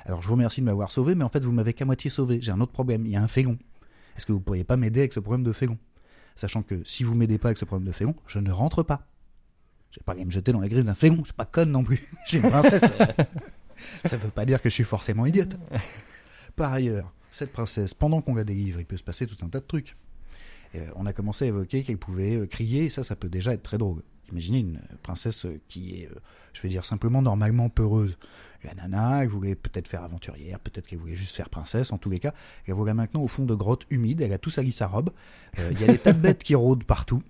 Alors 0.05 0.21
je 0.21 0.27
vous 0.27 0.35
remercie 0.35 0.61
de 0.61 0.65
m'avoir 0.65 0.91
sauvé, 0.91 1.13
mais 1.13 1.25
en 1.25 1.29
fait 1.29 1.43
vous 1.43 1.51
m'avez 1.51 1.73
qu'à 1.73 1.83
moitié 1.83 2.09
sauvé. 2.09 2.39
J'ai 2.41 2.53
un 2.53 2.61
autre 2.61 2.71
problème. 2.71 3.05
Il 3.05 3.11
y 3.11 3.17
a 3.17 3.21
un 3.21 3.27
félon. 3.27 3.57
Est-ce 4.15 4.25
que 4.25 4.31
vous 4.31 4.39
pourriez 4.39 4.63
pas 4.63 4.77
m'aider 4.77 5.01
avec 5.01 5.11
ce 5.11 5.19
problème 5.19 5.43
de 5.43 5.51
félon? 5.51 5.77
Sachant 6.37 6.63
que 6.63 6.81
si 6.85 7.03
vous 7.03 7.15
m'aidez 7.15 7.37
pas 7.37 7.49
avec 7.49 7.57
ce 7.57 7.65
problème 7.65 7.87
de 7.87 7.93
félon, 7.93 8.15
je 8.27 8.39
ne 8.39 8.51
rentre 8.51 8.83
pas. 8.83 9.07
Je 9.95 10.01
vais 10.01 10.03
pas 10.03 10.11
aller 10.11 10.25
me 10.25 10.31
jeter 10.31 10.51
dans 10.51 10.59
la 10.59 10.67
grille 10.67 10.83
d'un 10.83 10.93
félon, 10.93 11.19
je 11.19 11.25
suis 11.25 11.33
pas 11.33 11.45
conne 11.45 11.71
non 11.71 11.83
plus. 11.83 11.97
Je 12.25 12.29
suis 12.29 12.37
une 12.39 12.49
princesse. 12.49 12.83
Ça 14.05 14.17
veut 14.17 14.29
pas 14.29 14.45
dire 14.45 14.61
que 14.61 14.69
je 14.69 14.73
suis 14.73 14.83
forcément 14.83 15.25
idiote. 15.25 15.57
Par 16.55 16.71
ailleurs, 16.71 17.13
cette 17.31 17.51
princesse, 17.51 17.93
pendant 17.93 18.21
qu'on 18.21 18.35
la 18.35 18.45
délivre, 18.45 18.79
il 18.79 18.85
peut 18.85 18.95
se 18.95 19.03
passer 19.03 19.27
tout 19.27 19.35
un 19.45 19.49
tas 19.49 19.59
de 19.59 19.65
trucs. 19.65 19.97
Euh, 20.75 20.87
on 20.95 21.05
a 21.05 21.13
commencé 21.13 21.45
à 21.45 21.47
évoquer 21.49 21.83
qu'elle 21.83 21.97
pouvait 21.97 22.35
euh, 22.35 22.45
crier, 22.45 22.85
et 22.85 22.89
ça, 22.89 23.03
ça 23.03 23.15
peut 23.17 23.27
déjà 23.27 23.53
être 23.53 23.63
très 23.63 23.77
drôle. 23.77 24.01
Imaginez 24.31 24.59
une 24.59 24.81
princesse 25.03 25.45
euh, 25.45 25.59
qui 25.67 26.01
est, 26.01 26.09
je 26.53 26.61
vais 26.61 26.69
dire 26.69 26.85
simplement, 26.85 27.21
normalement 27.21 27.69
peureuse. 27.69 28.17
La 28.65 28.73
nana, 28.73 29.23
elle 29.23 29.29
voulait 29.29 29.55
peut-être 29.55 29.87
faire 29.87 30.03
aventurière, 30.03 30.59
peut-être 30.59 30.87
qu'elle 30.87 30.99
voulait 30.99 31.15
juste 31.15 31.35
faire 31.35 31.49
princesse, 31.49 31.91
en 31.91 31.97
tous 31.97 32.09
les 32.09 32.19
cas. 32.19 32.33
Elle 32.65 32.73
voilà 32.73 32.93
maintenant 32.93 33.21
au 33.21 33.27
fond 33.27 33.45
de 33.45 33.53
grottes 33.53 33.85
humides, 33.89 34.21
elle 34.21 34.33
a 34.33 34.37
tout 34.37 34.49
sali 34.49 34.71
sa 34.71 34.87
robe. 34.87 35.11
Euh, 35.59 35.69
Il 35.71 35.81
y 35.81 35.83
a 35.83 35.87
des 35.87 35.99
tas 35.99 36.13
de 36.13 36.19
bêtes 36.19 36.43
qui 36.43 36.55
rôdent 36.55 36.83
partout. 36.83 37.21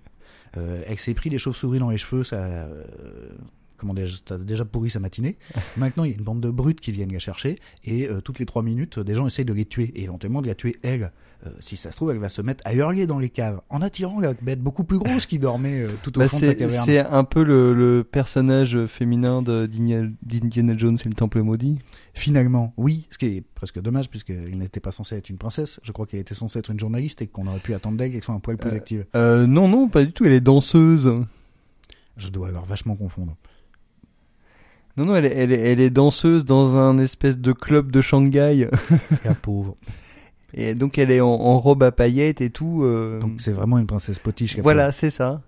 Euh, 0.56 0.82
elle 0.86 0.98
s'est 0.98 1.14
pris 1.14 1.30
des 1.30 1.38
chauves-souris 1.38 1.78
dans 1.78 1.90
les 1.90 1.98
cheveux, 1.98 2.24
ça, 2.24 2.36
euh, 2.36 2.82
comment 3.76 3.94
déjà 3.94 4.64
pourri 4.64 4.90
sa 4.90 5.00
matinée. 5.00 5.36
Maintenant, 5.76 6.04
il 6.04 6.10
y 6.10 6.14
a 6.14 6.16
une 6.16 6.24
bande 6.24 6.40
de 6.40 6.50
brutes 6.50 6.80
qui 6.80 6.92
viennent 6.92 7.12
la 7.12 7.18
chercher 7.18 7.58
et 7.84 8.08
euh, 8.08 8.20
toutes 8.20 8.38
les 8.38 8.46
trois 8.46 8.62
minutes, 8.62 8.98
des 8.98 9.14
gens 9.14 9.26
essayent 9.26 9.44
de 9.44 9.52
les 9.52 9.66
tuer 9.66 9.92
et 9.94 10.04
éventuellement 10.04 10.42
de 10.42 10.46
la 10.46 10.54
tuer 10.54 10.76
elle. 10.82 11.12
Euh, 11.46 11.50
si 11.60 11.76
ça 11.76 11.90
se 11.90 11.96
trouve, 11.96 12.10
elle 12.12 12.18
va 12.18 12.30
se 12.30 12.40
mettre 12.40 12.62
à 12.66 12.74
hurler 12.74 13.06
dans 13.06 13.18
les 13.18 13.28
caves 13.28 13.60
en 13.68 13.82
attirant 13.82 14.18
la 14.20 14.32
bête 14.32 14.60
beaucoup 14.62 14.84
plus 14.84 14.98
grosse 14.98 15.26
qui 15.26 15.38
dormait 15.38 15.82
euh, 15.82 15.88
tout 16.02 16.16
au 16.16 16.20
Bah, 16.20 16.28
fond 16.28 16.38
de 16.40 16.44
sa 16.46 16.54
caverne. 16.54 16.84
c'est 16.86 16.98
un 16.98 17.24
peu 17.24 17.44
le, 17.44 17.74
le 17.74 18.02
personnage 18.04 18.86
féminin 18.86 19.42
d'Indiana 19.42 20.76
Jones 20.76 20.96
et 21.04 21.08
le 21.08 21.14
Temple 21.14 21.42
maudit. 21.42 21.78
Finalement, 22.18 22.72
oui, 22.78 23.06
ce 23.10 23.18
qui 23.18 23.26
est 23.26 23.44
presque 23.54 23.78
dommage 23.80 24.08
puisqu'elle 24.08 24.56
n'était 24.56 24.80
pas 24.80 24.90
censée 24.90 25.16
être 25.16 25.28
une 25.28 25.36
princesse. 25.36 25.80
Je 25.82 25.92
crois 25.92 26.06
qu'elle 26.06 26.20
était 26.20 26.34
censée 26.34 26.58
être 26.58 26.70
une 26.70 26.80
journaliste 26.80 27.20
et 27.20 27.26
qu'on 27.26 27.46
aurait 27.46 27.58
pu 27.60 27.74
attendre 27.74 27.98
d'elle 27.98 28.10
qu'elle 28.10 28.24
soit 28.24 28.34
un 28.34 28.40
poil 28.40 28.56
plus 28.56 28.70
Euh, 28.70 28.74
active. 28.76 29.04
Euh, 29.14 29.46
non, 29.46 29.68
non, 29.68 29.88
pas 29.90 30.02
du 30.02 30.12
tout. 30.12 30.24
Elle 30.24 30.32
est 30.32 30.40
danseuse. 30.40 31.12
Je 32.16 32.28
dois 32.30 32.48
alors 32.48 32.64
vachement 32.64 32.96
confondre. 32.96 33.36
Non, 34.96 35.04
non, 35.04 35.14
elle 35.14 35.26
est, 35.26 35.34
elle 35.36 35.52
elle 35.52 35.78
est 35.80 35.90
danseuse 35.90 36.46
dans 36.46 36.76
un 36.78 36.96
espèce 36.96 37.36
de 37.38 37.52
club 37.52 37.92
de 37.92 38.00
Shanghai. 38.00 38.68
La 39.24 39.34
pauvre. 39.34 39.76
Et 40.54 40.74
donc 40.74 40.96
elle 40.96 41.10
est 41.10 41.20
en, 41.20 41.28
en 41.28 41.58
robe 41.60 41.82
à 41.82 41.92
paillettes 41.92 42.40
et 42.40 42.48
tout. 42.48 42.80
euh, 42.82 43.20
Donc 43.20 43.42
c'est 43.42 43.52
vraiment 43.52 43.76
une 43.76 43.86
princesse 43.86 44.18
potiche. 44.18 44.58
voilà, 44.60 44.90
c'est 44.90 45.10
ça. 45.10 45.42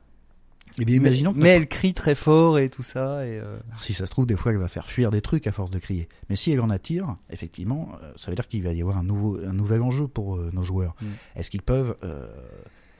Eh 0.80 0.84
bien, 0.84 0.96
imaginons 0.96 1.32
mais 1.34 1.50
elle 1.50 1.68
crie 1.68 1.94
très 1.94 2.14
fort 2.14 2.58
et 2.58 2.70
tout 2.70 2.82
ça. 2.82 3.26
Et 3.26 3.38
euh, 3.38 3.58
Alors, 3.68 3.82
si 3.82 3.92
ça 3.92 4.06
se 4.06 4.10
trouve, 4.10 4.26
des 4.26 4.36
fois, 4.36 4.52
elle 4.52 4.58
va 4.58 4.68
faire 4.68 4.86
fuir 4.86 5.10
des 5.10 5.20
trucs 5.20 5.46
à 5.46 5.52
force 5.52 5.70
de 5.70 5.78
crier. 5.78 6.08
Mais 6.28 6.36
si 6.36 6.52
elle 6.52 6.60
en 6.60 6.70
attire, 6.70 7.16
effectivement, 7.30 7.90
euh, 8.02 8.12
ça 8.16 8.30
veut 8.30 8.36
dire 8.36 8.46
qu'il 8.48 8.62
va 8.62 8.72
y 8.72 8.80
avoir 8.80 8.98
un, 8.98 9.02
nouveau, 9.02 9.38
un 9.44 9.52
nouvel 9.52 9.82
enjeu 9.82 10.06
pour 10.06 10.36
euh, 10.36 10.50
nos 10.52 10.62
joueurs. 10.62 10.94
Mm. 11.00 11.06
Est-ce 11.36 11.50
qu'ils 11.50 11.62
peuvent 11.62 11.96
euh, 12.04 12.26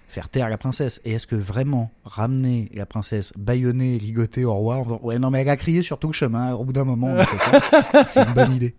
faire 0.08 0.28
taire 0.28 0.48
la 0.48 0.58
princesse? 0.58 1.00
Et 1.04 1.12
est-ce 1.12 1.26
que 1.26 1.36
vraiment 1.36 1.92
ramener 2.04 2.70
la 2.74 2.86
princesse 2.86 3.32
baïonnée, 3.36 3.98
ligotée 3.98 4.44
au 4.44 4.54
roi 4.54 4.76
en 4.76 4.82
disant, 4.82 5.00
Ouais, 5.02 5.18
non, 5.18 5.30
mais 5.30 5.42
elle 5.42 5.48
a 5.50 5.56
crié 5.56 5.82
sur 5.82 5.98
tout 5.98 6.08
le 6.08 6.14
chemin, 6.14 6.54
au 6.54 6.64
bout 6.64 6.72
d'un 6.72 6.84
moment, 6.84 7.14
on 7.16 7.24
fait 7.24 7.38
ça. 7.38 8.04
C'est 8.06 8.22
une 8.22 8.34
bonne 8.34 8.54
idée. 8.54 8.74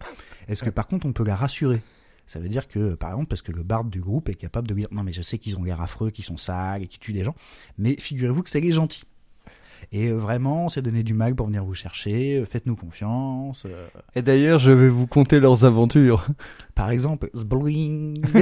Est-ce 0.47 0.63
que 0.63 0.69
par 0.69 0.88
contre, 0.88 1.05
on 1.05 1.13
peut 1.13 1.25
la 1.25 1.35
rassurer? 1.35 1.81
Ça 2.29 2.39
veut 2.39 2.47
dire 2.47 2.67
que, 2.67 2.93
par 2.93 3.09
exemple, 3.09 3.27
parce 3.27 3.41
que 3.41 3.51
le 3.51 3.63
barde 3.63 3.89
du 3.89 4.01
groupe 4.01 4.29
est 4.29 4.35
capable 4.35 4.67
de 4.67 4.75
dire 4.75 4.87
Non, 4.91 5.01
mais 5.03 5.11
je 5.11 5.23
sais 5.23 5.39
qu'ils 5.39 5.57
ont 5.57 5.63
l'air 5.63 5.81
affreux, 5.81 6.11
qu'ils 6.11 6.23
sont 6.25 6.37
sales 6.37 6.83
et 6.83 6.87
qu'ils 6.87 6.99
tuent 6.99 7.11
des 7.13 7.23
gens, 7.23 7.33
mais 7.79 7.95
figurez-vous 7.99 8.43
que 8.43 8.49
c'est 8.51 8.61
les 8.61 8.71
gentils. 8.71 9.03
Et 9.91 10.09
euh, 10.09 10.15
vraiment, 10.17 10.65
on 10.65 10.69
s'est 10.69 10.83
donné 10.83 11.01
du 11.01 11.13
mal 11.15 11.33
pour 11.33 11.47
venir 11.47 11.65
vous 11.65 11.73
chercher, 11.73 12.37
euh, 12.37 12.45
faites-nous 12.45 12.75
confiance. 12.75 13.63
euh, 13.65 13.87
Et 14.13 14.21
d'ailleurs, 14.21 14.59
je 14.59 14.71
vais 14.71 14.89
vous 14.89 15.07
conter 15.07 15.39
leurs 15.39 15.65
aventures. 15.65 16.27
par 16.75 16.91
exemple, 16.91 17.31
zbling. 17.35 18.21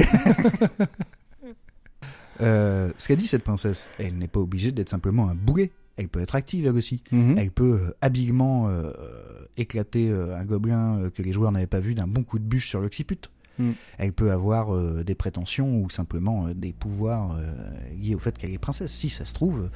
euh, 2.40 2.92
ce 2.98 3.08
qu'a 3.08 3.16
dit 3.16 3.26
cette 3.26 3.44
princesse, 3.44 3.88
elle 3.98 4.16
n'est 4.16 4.28
pas 4.28 4.40
obligée 4.40 4.72
d'être 4.72 4.88
simplement 4.88 5.28
un 5.28 5.34
boulet. 5.34 5.72
Elle 5.96 6.08
peut 6.08 6.20
être 6.20 6.34
active 6.36 6.66
elle 6.66 6.76
aussi. 6.76 7.02
Mhm. 7.10 7.36
Elle 7.38 7.50
peut 7.50 7.80
euh, 7.88 7.96
habilement 8.00 8.68
euh, 8.68 8.92
éclater 9.56 10.10
euh, 10.10 10.36
un 10.36 10.44
gobelin 10.44 11.10
que 11.14 11.22
les 11.22 11.32
joueurs 11.32 11.50
n'avaient 11.50 11.66
pas 11.66 11.80
vu 11.80 11.94
d'un 11.94 12.06
bon 12.06 12.22
coup 12.22 12.38
de 12.38 12.44
bûche 12.44 12.68
sur 12.68 12.80
l'occiput. 12.80 13.18
Mm. 13.58 13.72
Elle 13.98 14.12
peut 14.12 14.30
avoir 14.30 14.74
euh, 14.74 15.02
des 15.04 15.14
prétentions 15.14 15.80
ou 15.80 15.90
simplement 15.90 16.46
euh, 16.46 16.54
des 16.54 16.72
pouvoirs 16.72 17.36
euh, 17.36 17.52
liés 17.98 18.14
au 18.14 18.18
fait 18.18 18.36
qu'elle 18.36 18.52
est 18.52 18.58
princesse. 18.58 18.92
Si 18.92 19.10
ça 19.10 19.24
se 19.24 19.34
trouve, 19.34 19.70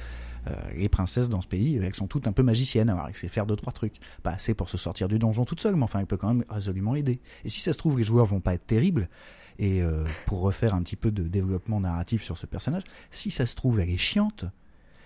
les 0.75 0.89
princesses 0.89 1.29
dans 1.29 1.39
ce 1.39 1.47
pays, 1.47 1.77
elles 1.77 1.95
sont 1.95 2.07
toutes 2.07 2.27
un 2.27 2.33
peu 2.33 2.43
magiciennes. 2.43 2.89
Alors 2.89 3.07
elle 3.07 3.15
sait 3.15 3.29
faire 3.29 3.45
deux 3.45 3.55
trois 3.55 3.71
trucs, 3.71 3.95
pas 4.23 4.31
assez 4.31 4.53
pour 4.53 4.67
se 4.67 4.75
sortir 4.75 5.07
du 5.07 5.17
donjon 5.17 5.45
toute 5.45 5.61
seule, 5.61 5.77
mais 5.77 5.83
enfin 5.83 5.99
elle 5.99 6.05
peut 6.05 6.17
quand 6.17 6.33
même 6.33 6.43
résolument 6.49 6.95
aider. 6.95 7.21
Et 7.45 7.49
si 7.49 7.61
ça 7.61 7.71
se 7.71 7.77
trouve, 7.77 7.97
les 7.97 8.03
joueurs 8.03 8.25
vont 8.25 8.41
pas 8.41 8.53
être 8.53 8.65
terribles. 8.65 9.07
Et 9.57 9.81
pour 10.25 10.41
refaire 10.41 10.73
un 10.73 10.81
petit 10.81 10.97
peu 10.97 11.11
de 11.11 11.23
développement 11.23 11.79
narratif 11.79 12.23
sur 12.23 12.37
ce 12.37 12.45
personnage, 12.45 12.83
si 13.09 13.31
ça 13.31 13.45
se 13.45 13.55
trouve, 13.55 13.79
elle 13.79 13.89
est 13.89 13.95
chiante. 13.95 14.43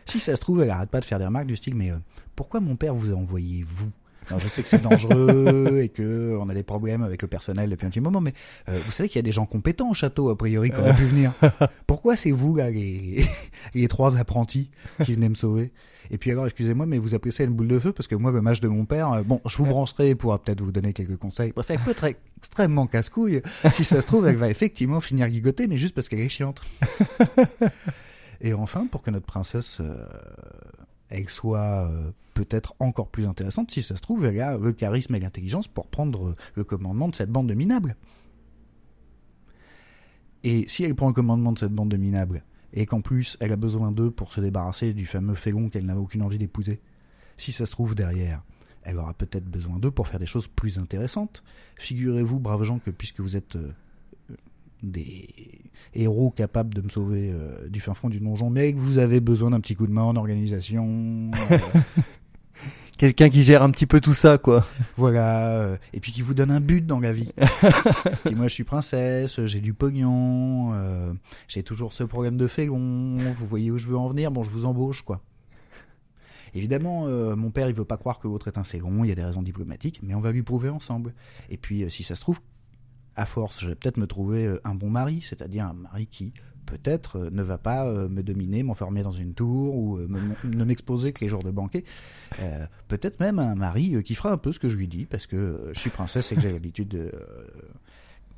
Si 0.06 0.20
ça 0.20 0.36
se 0.36 0.42
trouve, 0.42 0.64
elle 0.64 0.72
arrête 0.72 0.90
pas 0.90 1.02
de 1.02 1.06
faire 1.06 1.20
des 1.20 1.26
remarques 1.26 1.46
du 1.46 1.56
style, 1.56 1.76
mais 1.76 1.92
pourquoi 2.36 2.60
mon 2.60 2.76
père 2.76 2.96
vous 2.96 3.12
a 3.12 3.16
envoyé 3.16 3.62
vous? 3.62 3.92
Alors, 4.28 4.40
je 4.40 4.48
sais 4.48 4.62
que 4.62 4.68
c'est 4.68 4.82
dangereux 4.82 5.80
et 5.82 5.90
que 5.90 6.38
on 6.40 6.50
a 6.50 6.54
des 6.54 6.64
problèmes 6.64 7.02
avec 7.02 7.22
le 7.22 7.28
personnel 7.28 7.70
depuis 7.70 7.86
un 7.86 7.90
petit 7.90 8.02
moment, 8.02 8.20
mais 8.20 8.34
euh, 8.68 8.80
vous 8.86 8.92
savez 8.92 9.08
qu'il 9.08 9.18
y 9.18 9.20
a 9.20 9.24
des 9.24 9.32
gens 9.32 9.46
compétents 9.46 9.90
au 9.90 9.94
château, 9.94 10.30
a 10.30 10.38
priori, 10.38 10.72
qui 10.72 10.78
auraient 10.78 10.96
pu 10.96 11.06
venir. 11.06 11.34
Pourquoi 11.88 12.16
c'est 12.16 12.32
vous, 12.32 12.56
là, 12.56 12.70
les, 12.70 13.26
les 13.74 13.88
trois 13.88 14.18
apprentis 14.18 14.70
qui 15.04 15.14
venaient 15.14 15.30
me 15.30 15.36
sauver? 15.36 15.72
Et 16.12 16.18
puis 16.18 16.32
alors, 16.32 16.46
excusez-moi, 16.46 16.86
mais 16.86 16.98
vous 16.98 17.16
appelez 17.16 17.32
ça 17.32 17.44
une 17.44 17.54
boule 17.54 17.68
de 17.68 17.80
feu? 17.80 17.92
Parce 17.92 18.08
que 18.08 18.16
moi, 18.16 18.32
le 18.32 18.42
match 18.42 18.60
de 18.60 18.68
mon 18.68 18.86
père, 18.86 19.12
euh, 19.12 19.24
bon, 19.24 19.42
je 19.46 19.58
vous 19.58 19.66
brancherai 19.66 20.16
pour 20.16 20.38
peut-être 20.40 20.62
vous 20.62 20.72
donner 20.72 20.94
quelques 20.94 21.18
conseils. 21.18 21.54
Bref, 21.54 21.70
elle 21.70 21.80
peut 21.80 21.92
être 21.92 22.06
extrêmement 22.38 22.88
casse-couille. 22.88 23.42
Si 23.72 23.84
ça 23.84 24.02
se 24.02 24.06
trouve, 24.06 24.28
elle 24.28 24.36
va 24.36 24.50
effectivement 24.50 25.02
finir 25.02 25.30
gigoter, 25.30 25.68
mais 25.68 25.78
juste 25.78 25.96
parce 25.96 26.10
qu'elle 26.10 26.20
est 26.20 26.30
chiante. 26.30 26.62
Et 28.42 28.54
enfin, 28.54 28.88
pour 28.88 29.02
que 29.02 29.10
notre 29.10 29.26
princesse, 29.26 29.78
euh, 29.80 30.06
elle 31.10 31.30
soit 31.30 31.90
euh, 31.90 32.12
peut-être 32.34 32.76
encore 32.80 33.10
plus 33.10 33.26
intéressante, 33.26 33.72
si 33.72 33.82
ça 33.82 33.96
se 33.96 34.02
trouve, 34.02 34.26
elle 34.26 34.40
a 34.42 34.58
le 34.58 34.74
charisme 34.74 35.16
et 35.16 35.20
l'intelligence 35.20 35.68
pour 35.68 35.88
prendre 35.88 36.30
euh, 36.30 36.36
le 36.56 36.64
commandement 36.64 37.08
de 37.08 37.16
cette 37.16 37.32
bande 37.32 37.48
de 37.48 37.54
minables. 37.54 37.96
Et 40.44 40.68
si 40.68 40.84
elle 40.84 40.96
prend 40.96 41.08
le 41.08 41.14
commandement 41.14 41.52
de 41.52 41.60
cette 41.60 41.74
bande 41.74 41.90
de 41.90 41.98
minables, 41.98 42.44
et 42.74 42.86
qu'en 42.86 43.02
plus 43.02 43.38
elle 43.40 43.54
a 43.54 43.56
besoin 43.56 43.92
d'eux 43.92 44.12
pour 44.12 44.34
se 44.34 44.42
débarrasser 44.42 44.94
du 44.94 45.06
fameux 45.06 45.36
félon 45.36 45.70
qu'elle 45.70 45.86
n'a 45.86 45.98
aucune 45.98 46.22
envie 46.22 46.38
d'épouser, 46.38 46.82
si 47.38 47.52
ça 47.52 47.66
se 47.66 47.72
trouve 47.72 47.96
derrière, 47.96 48.44
elle 48.84 48.98
aura 48.98 49.14
peut-être 49.14 49.46
besoin 49.46 49.80
d'eux 49.80 49.92
pour 49.92 50.08
faire 50.08 50.20
des 50.20 50.26
choses 50.26 50.48
plus 50.48 50.80
intéressantes. 50.80 51.44
Figurez-vous, 51.76 52.40
braves 52.40 52.64
gens, 52.64 52.80
que 52.80 52.90
puisque 52.90 53.20
vous 53.20 53.36
êtes 53.36 53.56
euh, 53.56 53.74
des 54.84 55.30
héros 55.94 56.32
capables 56.32 56.74
de 56.74 56.82
me 56.82 56.90
sauver 56.90 57.32
euh, 57.32 57.68
du 57.70 57.80
fin 57.80 57.94
fond 57.94 58.10
du 58.10 58.20
donjon, 58.20 58.50
mais 58.50 58.74
que 58.74 58.80
vous 58.80 58.98
avez 58.98 59.20
besoin 59.20 59.52
d'un 59.52 59.60
petit 59.60 59.76
coup 59.76 59.88
de 59.88 59.92
main 59.92 60.04
en 60.04 60.16
organisation, 60.16 61.32
euh, 61.52 61.58
Quelqu'un 62.98 63.30
qui 63.30 63.44
gère 63.44 63.62
un 63.62 63.70
petit 63.70 63.86
peu 63.86 64.02
tout 64.02 64.16
ça, 64.16 64.40
quoi. 64.40 64.66
voilà, 64.98 65.52
euh, 65.52 65.78
et 65.94 66.00
puis 66.00 66.12
qui 66.12 66.24
vous 66.24 66.34
donne 66.34 66.50
un 66.50 66.60
but 66.60 66.84
dans 66.84 67.00
la 67.00 67.14
vie. 67.14 67.30
et 68.26 68.34
moi, 68.34 68.48
je 68.48 68.54
suis 68.54 68.64
princesse, 68.64 69.46
j'ai 69.46 69.60
du 69.60 69.76
pognon, 69.76 70.72
euh, 70.74 71.14
j'ai 71.48 71.62
toujours 71.62 71.94
ce 71.94 72.04
problème 72.04 72.38
de 72.38 72.48
fégon, 72.48 73.20
vous 73.36 73.46
voyez 73.46 73.70
où 73.70 73.78
je 73.78 73.88
veux 73.88 73.98
en 73.98 74.08
venir, 74.08 74.32
bon, 74.32 74.42
je 74.44 74.50
vous 74.50 74.66
embauche, 74.66 75.04
quoi. 75.04 75.22
Évidemment, 76.56 77.06
euh, 77.06 77.36
mon 77.36 77.52
père, 77.52 77.70
il 77.70 77.76
veut 77.76 77.86
pas 77.86 77.98
croire 77.98 78.18
que 78.18 78.28
l'autre 78.28 78.48
est 78.48 78.58
un 78.58 78.64
fégon, 78.64 79.04
il 79.04 79.10
y 79.10 79.12
a 79.12 79.16
des 79.16 79.24
raisons 79.24 79.44
diplomatiques, 79.44 80.00
mais 80.02 80.16
on 80.16 80.20
va 80.20 80.32
lui 80.32 80.42
prouver 80.42 80.70
ensemble. 80.70 81.14
Et 81.52 81.58
puis, 81.58 81.84
euh, 81.84 81.90
si 81.90 82.02
ça 82.02 82.16
se 82.16 82.22
trouve, 82.22 82.40
à 83.18 83.26
force, 83.26 83.60
je 83.60 83.68
vais 83.68 83.76
peut-être 83.76 83.98
me 83.98 84.08
trouver 84.08 84.46
euh, 84.46 84.62
un 84.64 84.76
bon 84.76 84.90
mari, 84.90 85.22
c'est-à-dire 85.22 85.66
un 85.66 85.74
mari 85.74 86.06
qui, 86.06 86.34
peut-être, 86.68 87.18
euh, 87.18 87.30
ne 87.32 87.42
va 87.42 87.58
pas 87.58 87.86
euh, 87.86 88.08
me 88.08 88.22
dominer, 88.22 88.62
m'enfermer 88.62 89.02
dans 89.02 89.12
une 89.12 89.34
tour 89.34 89.76
ou 89.76 89.98
ne 89.98 90.64
m'exposer 90.64 91.14
que 91.14 91.26
les 91.26 91.30
jours 91.30 91.44
de 91.44 91.52
banquet. 91.52 91.84
Peut-être 92.88 93.20
même 93.20 93.40
un 93.40 93.56
mari 93.56 94.02
qui 94.04 94.16
fera 94.16 94.32
un 94.32 94.38
peu 94.38 94.54
ce 94.54 94.60
que 94.60 94.70
je 94.70 94.78
lui 94.78 94.88
dis, 94.88 95.06
parce 95.06 95.26
que 95.26 95.72
je 95.74 95.80
suis 95.80 95.90
princesse 95.90 96.32
et 96.32 96.36
que 96.36 96.42
j'ai 96.42 96.52
l'habitude 96.52 96.90
de, 96.90 97.12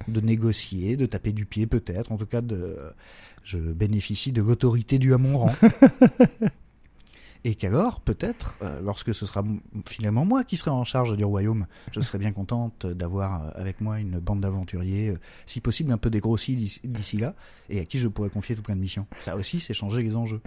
de 0.07 0.21
négocier, 0.21 0.95
de 0.95 1.05
taper 1.05 1.33
du 1.33 1.45
pied 1.45 1.67
peut-être, 1.67 2.11
en 2.11 2.17
tout 2.17 2.25
cas 2.25 2.41
de, 2.41 2.77
je 3.43 3.59
bénéficie 3.59 4.31
de 4.31 4.41
l'autorité 4.41 4.97
due 4.97 5.13
à 5.13 5.17
mon 5.17 5.37
rang. 5.37 5.53
et 7.45 7.55
qu'alors, 7.55 8.01
peut-être, 8.01 8.57
euh, 8.61 8.81
lorsque 8.81 9.13
ce 9.13 9.25
sera 9.25 9.43
finalement 9.87 10.25
moi 10.25 10.43
qui 10.43 10.57
serai 10.57 10.71
en 10.71 10.83
charge 10.83 11.15
du 11.15 11.23
royaume, 11.23 11.65
je 11.93 12.01
serai 12.01 12.17
bien 12.17 12.31
contente 12.31 12.85
d'avoir 12.85 13.43
euh, 13.43 13.49
avec 13.55 13.79
moi 13.81 13.99
une 13.99 14.19
bande 14.19 14.41
d'aventuriers, 14.41 15.09
euh, 15.09 15.17
si 15.45 15.61
possible 15.61 15.91
un 15.91 15.97
peu 15.97 16.09
dégrossis 16.09 16.55
d'ici- 16.55 16.81
d'ici 16.83 17.17
là, 17.17 17.33
et 17.69 17.79
à 17.79 17.85
qui 17.85 17.97
je 17.99 18.07
pourrais 18.07 18.29
confier 18.29 18.55
tout 18.55 18.61
plein 18.61 18.75
de 18.75 18.81
missions. 18.81 19.05
Ça 19.19 19.35
aussi, 19.35 19.59
c'est 19.59 19.73
changer 19.73 20.01
les 20.01 20.15
enjeux. 20.15 20.41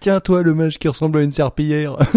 Tiens, 0.00 0.20
toi, 0.20 0.42
le 0.42 0.54
mage 0.54 0.78
qui 0.78 0.88
ressemble 0.88 1.18
à 1.18 1.22
une 1.22 1.32
serpillière. 1.32 1.96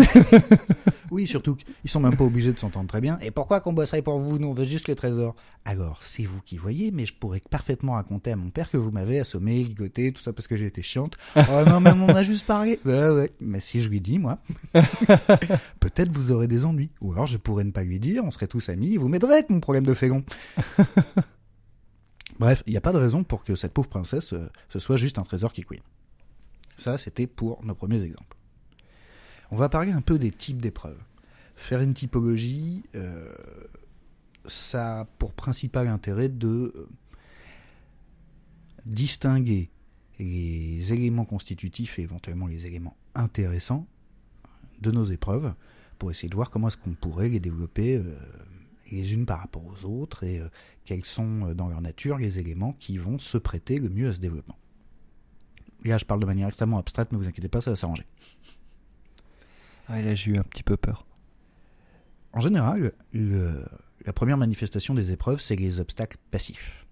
Oui, 1.11 1.27
surtout 1.27 1.57
qu'ils 1.57 1.89
sont 1.91 1.99
même 1.99 2.15
pas 2.15 2.23
obligés 2.23 2.53
de 2.53 2.57
s'entendre 2.57 2.87
très 2.87 3.01
bien. 3.01 3.19
Et 3.21 3.31
pourquoi 3.31 3.59
qu'on 3.59 3.73
bosserait 3.73 4.01
pour 4.01 4.17
vous? 4.19 4.39
Nous, 4.39 4.47
on 4.47 4.53
veut 4.53 4.63
juste 4.63 4.87
les 4.87 4.95
trésors. 4.95 5.35
Alors, 5.65 5.99
c'est 6.03 6.23
vous 6.23 6.39
qui 6.45 6.55
voyez, 6.55 6.91
mais 6.91 7.05
je 7.05 7.13
pourrais 7.13 7.41
parfaitement 7.49 7.93
raconter 7.95 8.31
à 8.31 8.37
mon 8.37 8.49
père 8.49 8.71
que 8.71 8.77
vous 8.77 8.91
m'avez 8.91 9.19
assommé, 9.19 9.61
ligoté, 9.61 10.13
tout 10.13 10.21
ça 10.21 10.31
parce 10.31 10.47
que 10.47 10.55
j'ai 10.55 10.67
été 10.67 10.81
chiante. 10.81 11.17
oh 11.35 11.41
non, 11.67 11.81
mais 11.81 11.91
on 11.91 12.07
a 12.07 12.23
juste 12.23 12.45
parlé. 12.47 12.79
Ouais, 12.85 13.09
ouais. 13.09 13.31
Mais 13.41 13.59
si 13.59 13.81
je 13.81 13.89
lui 13.89 13.99
dis, 13.99 14.19
moi, 14.21 14.39
peut-être 15.79 16.11
vous 16.11 16.31
aurez 16.31 16.47
des 16.47 16.65
ennuis. 16.65 16.91
Ou 17.01 17.11
alors 17.11 17.27
je 17.27 17.37
pourrais 17.37 17.63
ne 17.63 17.71
pas 17.71 17.83
lui 17.83 17.99
dire, 17.99 18.23
on 18.23 18.31
serait 18.31 18.47
tous 18.47 18.69
amis, 18.69 18.93
et 18.93 18.97
vous 18.97 19.07
m'aiderez 19.07 19.33
avec 19.33 19.49
mon 19.49 19.59
problème 19.59 19.85
de 19.85 19.93
fégon. 19.93 20.23
Bref, 22.39 22.63
il 22.65 22.71
n'y 22.71 22.77
a 22.77 22.81
pas 22.81 22.93
de 22.93 22.97
raison 22.97 23.23
pour 23.23 23.43
que 23.43 23.55
cette 23.55 23.73
pauvre 23.73 23.89
princesse, 23.89 24.33
euh, 24.33 24.49
ce 24.69 24.79
soit 24.79 24.97
juste 24.97 25.19
un 25.19 25.23
trésor 25.23 25.53
qui 25.53 25.63
queen. 25.63 25.81
Ça, 26.77 26.97
c'était 26.97 27.27
pour 27.27 27.63
nos 27.63 27.75
premiers 27.75 28.01
exemples. 28.01 28.37
On 29.51 29.55
va 29.55 29.69
parler 29.69 29.91
un 29.91 30.01
peu 30.01 30.17
des 30.17 30.31
types 30.31 30.61
d'épreuves. 30.61 31.01
Faire 31.55 31.81
une 31.81 31.93
typologie, 31.93 32.83
euh, 32.95 33.31
ça 34.45 35.01
a 35.01 35.05
pour 35.05 35.33
principal 35.33 35.87
intérêt 35.87 36.29
de 36.29 36.47
euh, 36.47 36.89
distinguer 38.85 39.69
les 40.17 40.93
éléments 40.93 41.25
constitutifs 41.25 41.99
et 41.99 42.03
éventuellement 42.03 42.47
les 42.47 42.65
éléments 42.65 42.95
intéressants 43.13 43.85
de 44.81 44.91
nos 44.91 45.05
épreuves 45.05 45.53
pour 45.99 46.11
essayer 46.11 46.29
de 46.29 46.35
voir 46.35 46.49
comment 46.49 46.67
est-ce 46.67 46.77
qu'on 46.77 46.93
pourrait 46.93 47.29
les 47.29 47.39
développer 47.39 47.95
euh, 47.97 48.15
les 48.91 49.13
unes 49.13 49.25
par 49.25 49.39
rapport 49.39 49.63
aux 49.65 49.85
autres 49.85 50.23
et 50.23 50.39
euh, 50.39 50.47
quels 50.85 51.05
sont 51.05 51.47
euh, 51.49 51.53
dans 51.53 51.67
leur 51.69 51.81
nature 51.81 52.17
les 52.17 52.39
éléments 52.39 52.73
qui 52.73 52.97
vont 52.97 53.19
se 53.19 53.37
prêter 53.37 53.77
le 53.77 53.89
mieux 53.89 54.09
à 54.09 54.13
ce 54.13 54.19
développement. 54.19 54.57
Là, 55.85 55.97
je 55.97 56.05
parle 56.05 56.19
de 56.19 56.25
manière 56.25 56.47
extrêmement 56.47 56.77
abstraite, 56.79 57.11
mais 57.11 57.17
vous 57.17 57.27
inquiétez 57.27 57.47
pas, 57.47 57.61
ça 57.61 57.71
va 57.71 57.75
s'arranger. 57.75 58.05
Ah, 59.87 60.01
là, 60.01 60.15
j'ai 60.15 60.31
eu 60.31 60.37
un 60.37 60.43
petit 60.43 60.63
peu 60.63 60.77
peur. 60.77 61.05
En 62.33 62.39
général, 62.39 62.93
le- 63.13 63.65
la 64.05 64.13
première 64.13 64.37
manifestation 64.37 64.93
des 64.93 65.11
épreuves, 65.11 65.41
c'est 65.41 65.55
les 65.55 65.79
obstacles 65.79 66.17
passifs. 66.31 66.85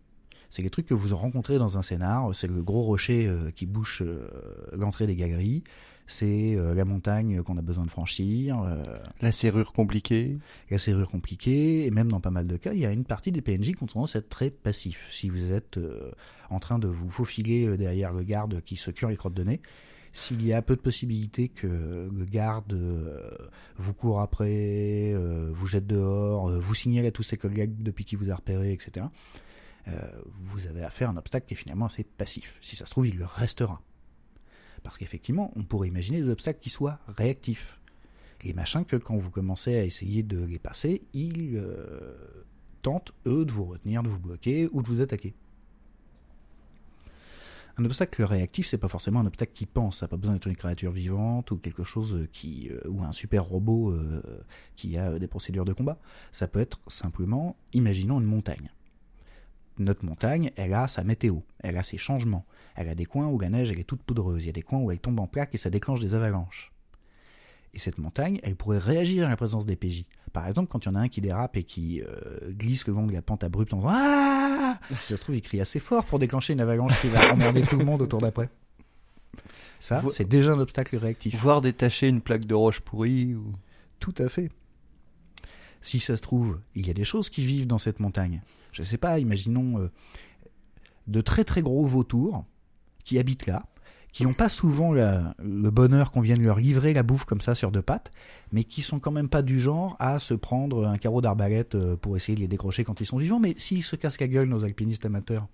C'est 0.49 0.61
les 0.63 0.69
trucs 0.69 0.87
que 0.87 0.95
vous 0.95 1.15
rencontrez 1.15 1.59
dans 1.59 1.77
un 1.77 1.81
scénar. 1.83 2.33
C'est 2.33 2.47
le 2.47 2.61
gros 2.63 2.81
rocher 2.81 3.31
qui 3.55 3.67
bouche 3.67 4.01
l'entrée 4.73 5.05
des 5.05 5.15
galeries. 5.15 5.63
C'est 6.11 6.55
euh, 6.57 6.73
la 6.73 6.85
montagne 6.85 7.43
qu'on 7.43 7.57
a 7.57 7.61
besoin 7.61 7.83
de 7.85 7.89
franchir. 7.91 8.59
euh, 8.63 8.83
La 9.21 9.31
serrure 9.31 9.73
compliquée. 9.73 10.39
la 10.71 10.79
serrure 10.79 11.07
compliquée. 11.07 11.85
Et 11.85 11.91
même 11.91 12.09
dans 12.09 12.19
pas 12.19 12.31
mal 12.31 12.47
de 12.47 12.57
cas, 12.57 12.73
il 12.73 12.79
y 12.79 12.85
a 12.87 12.91
une 12.91 13.05
partie 13.05 13.31
des 13.31 13.41
PNJ 13.41 13.73
qui 13.75 13.83
ont 13.83 13.87
tendance 13.87 14.15
à 14.15 14.19
être 14.19 14.29
très 14.29 14.49
passifs. 14.49 15.07
Si 15.11 15.29
vous 15.29 15.53
êtes 15.53 15.77
euh, 15.77 16.11
en 16.49 16.59
train 16.59 16.79
de 16.79 16.87
vous 16.87 17.09
faufiler 17.11 17.77
derrière 17.77 18.11
le 18.11 18.23
garde 18.23 18.61
qui 18.65 18.75
se 18.75 18.89
cure 18.89 19.09
les 19.09 19.17
crottes 19.17 19.35
de 19.35 19.43
nez, 19.43 19.61
s'il 20.11 20.43
y 20.43 20.53
a 20.53 20.63
peu 20.63 20.75
de 20.75 20.81
possibilités 20.81 21.49
que 21.49 21.67
le 22.11 22.25
garde 22.25 22.73
euh, 22.73 23.29
vous 23.77 23.93
court 23.93 24.21
après, 24.21 25.13
euh, 25.13 25.51
vous 25.53 25.67
jette 25.67 25.85
dehors, 25.85 26.49
euh, 26.49 26.59
vous 26.59 26.73
signale 26.73 27.05
à 27.05 27.11
tous 27.11 27.21
ses 27.21 27.37
collègues 27.37 27.83
depuis 27.83 28.05
qu'il 28.05 28.17
vous 28.17 28.31
a 28.31 28.35
repéré, 28.35 28.73
etc., 28.73 29.05
vous 30.41 30.67
avez 30.67 30.83
affaire 30.83 31.09
à 31.09 31.13
un 31.13 31.17
obstacle 31.17 31.47
qui 31.47 31.55
est 31.55 31.57
finalement 31.57 31.87
assez 31.87 32.03
passif. 32.03 32.59
Si 32.61 32.75
ça 32.75 32.85
se 32.85 32.91
trouve, 32.91 33.07
il 33.07 33.17
le 33.17 33.25
restera. 33.25 33.81
Parce 34.83 34.97
qu'effectivement, 34.97 35.51
on 35.55 35.63
pourrait 35.63 35.87
imaginer 35.87 36.21
des 36.21 36.29
obstacles 36.29 36.59
qui 36.59 36.69
soient 36.69 36.99
réactifs. 37.07 37.79
Les 38.43 38.53
machins 38.53 38.85
que 38.85 38.95
quand 38.95 39.17
vous 39.17 39.31
commencez 39.31 39.77
à 39.77 39.83
essayer 39.83 40.23
de 40.23 40.43
les 40.43 40.59
passer, 40.59 41.01
ils 41.13 41.57
euh, 41.57 42.45
tentent, 42.81 43.11
eux, 43.25 43.45
de 43.45 43.51
vous 43.51 43.65
retenir, 43.65 44.03
de 44.03 44.07
vous 44.07 44.19
bloquer 44.19 44.69
ou 44.71 44.81
de 44.81 44.87
vous 44.87 45.01
attaquer. 45.01 45.33
Un 47.79 47.85
obstacle 47.85 48.23
réactif, 48.23 48.67
c'est 48.67 48.77
pas 48.77 48.89
forcément 48.89 49.21
un 49.21 49.25
obstacle 49.25 49.53
qui 49.53 49.65
pense, 49.65 49.99
ça 49.99 50.05
n'a 50.05 50.09
pas 50.09 50.17
besoin 50.17 50.33
d'être 50.33 50.47
une 50.47 50.57
créature 50.57 50.91
vivante 50.91 51.51
ou 51.51 51.57
quelque 51.57 51.85
chose 51.85 52.27
qui 52.33 52.69
euh, 52.69 52.81
ou 52.89 53.03
un 53.03 53.13
super 53.13 53.45
robot 53.45 53.91
euh, 53.91 54.21
qui 54.75 54.97
a 54.97 55.11
euh, 55.11 55.17
des 55.17 55.27
procédures 55.27 55.63
de 55.63 55.71
combat. 55.71 55.97
Ça 56.33 56.49
peut 56.49 56.59
être 56.59 56.81
simplement, 56.87 57.55
imaginons 57.71 58.19
une 58.19 58.25
montagne. 58.25 58.69
Notre 59.79 60.03
montagne, 60.05 60.51
elle 60.57 60.73
a 60.73 60.87
sa 60.89 61.03
météo, 61.03 61.37
elle 61.59 61.77
a 61.77 61.83
ses 61.83 61.97
changements, 61.97 62.45
elle 62.75 62.89
a 62.89 62.95
des 62.95 63.05
coins 63.05 63.27
où 63.27 63.39
la 63.39 63.49
neige 63.49 63.71
elle 63.71 63.79
est 63.79 63.83
toute 63.85 64.03
poudreuse, 64.03 64.43
il 64.43 64.47
y 64.47 64.49
a 64.49 64.53
des 64.53 64.61
coins 64.61 64.79
où 64.79 64.91
elle 64.91 64.99
tombe 64.99 65.19
en 65.19 65.27
plaques 65.27 65.55
et 65.55 65.57
ça 65.57 65.69
déclenche 65.69 66.01
des 66.01 66.13
avalanches. 66.15 66.71
Et 67.73 67.79
cette 67.79 67.97
montagne, 67.97 68.39
elle 68.43 68.55
pourrait 68.55 68.79
réagir 68.79 69.25
à 69.25 69.29
la 69.29 69.37
présence 69.37 69.65
des 69.65 69.75
PJ. 69.75 70.03
Par 70.33 70.47
exemple, 70.47 70.67
quand 70.69 70.85
il 70.85 70.89
y 70.89 70.91
en 70.91 70.95
a 70.95 70.99
un 71.01 71.07
qui 71.07 71.21
dérape 71.21 71.55
et 71.55 71.63
qui 71.63 72.01
euh, 72.01 72.51
glisse 72.51 72.85
le 72.87 72.93
long 72.93 73.05
de 73.07 73.13
la 73.13 73.21
pente 73.21 73.43
abrupte 73.43 73.73
en 73.73 73.77
faisant 73.77 73.89
Ah 73.93 74.79
Si 74.89 74.95
ça 74.95 75.17
se 75.17 75.21
trouve, 75.21 75.35
il 75.35 75.41
crie 75.41 75.61
assez 75.61 75.79
fort 75.79 76.03
pour 76.05 76.19
déclencher 76.19 76.53
une 76.53 76.61
avalanche 76.61 76.99
qui 76.99 77.07
va 77.09 77.31
emmerder 77.33 77.61
tout 77.61 77.77
le 77.77 77.85
monde 77.85 78.01
autour 78.01 78.19
d'après. 78.21 78.49
Ça, 79.79 79.99
Vo- 80.01 80.09
c'est 80.11 80.27
déjà 80.27 80.51
un 80.53 80.59
obstacle 80.59 80.97
réactif. 80.97 81.39
Voir 81.39 81.61
détacher 81.61 82.07
une 82.09 82.21
plaque 82.21 82.45
de 82.45 82.55
roche 82.55 82.81
pourrie. 82.81 83.35
Ou... 83.35 83.53
Tout 83.99 84.15
à 84.17 84.27
fait. 84.29 84.49
Si 85.81 85.99
ça 85.99 86.17
se 86.17 86.21
trouve, 86.21 86.59
il 86.75 86.85
y 86.87 86.89
a 86.89 86.93
des 86.93 87.05
choses 87.05 87.29
qui 87.29 87.43
vivent 87.45 87.67
dans 87.67 87.77
cette 87.77 87.99
montagne. 87.99 88.41
Je 88.71 88.83
sais 88.83 88.97
pas, 88.97 89.19
imaginons 89.19 89.79
euh, 89.79 89.91
de 91.07 91.21
très 91.21 91.43
très 91.43 91.61
gros 91.61 91.85
vautours 91.85 92.45
qui 93.03 93.17
habitent 93.19 93.47
là, 93.47 93.65
qui 94.11 94.23
n'ont 94.23 94.33
pas 94.33 94.49
souvent 94.49 94.91
le 94.91 95.69
bonheur 95.69 96.11
qu'on 96.11 96.21
vienne 96.21 96.41
leur 96.41 96.59
livrer 96.59 96.93
la 96.93 97.03
bouffe 97.03 97.25
comme 97.25 97.41
ça 97.41 97.55
sur 97.55 97.71
deux 97.71 97.81
pattes, 97.81 98.11
mais 98.51 98.63
qui 98.63 98.81
sont 98.81 98.99
quand 98.99 99.11
même 99.11 99.29
pas 99.29 99.41
du 99.41 99.59
genre 99.59 99.95
à 99.99 100.19
se 100.19 100.33
prendre 100.33 100.87
un 100.87 100.97
carreau 100.97 101.21
d'arbalète 101.21 101.75
euh, 101.75 101.95
pour 101.95 102.15
essayer 102.15 102.35
de 102.35 102.41
les 102.41 102.47
décrocher 102.47 102.83
quand 102.83 103.01
ils 103.01 103.05
sont 103.05 103.17
vivants. 103.17 103.39
Mais 103.39 103.53
s'ils 103.57 103.83
se 103.83 103.95
cassent 103.95 104.19
la 104.19 104.27
gueule, 104.27 104.47
nos 104.47 104.63
alpinistes 104.63 105.05
amateurs, 105.05 105.47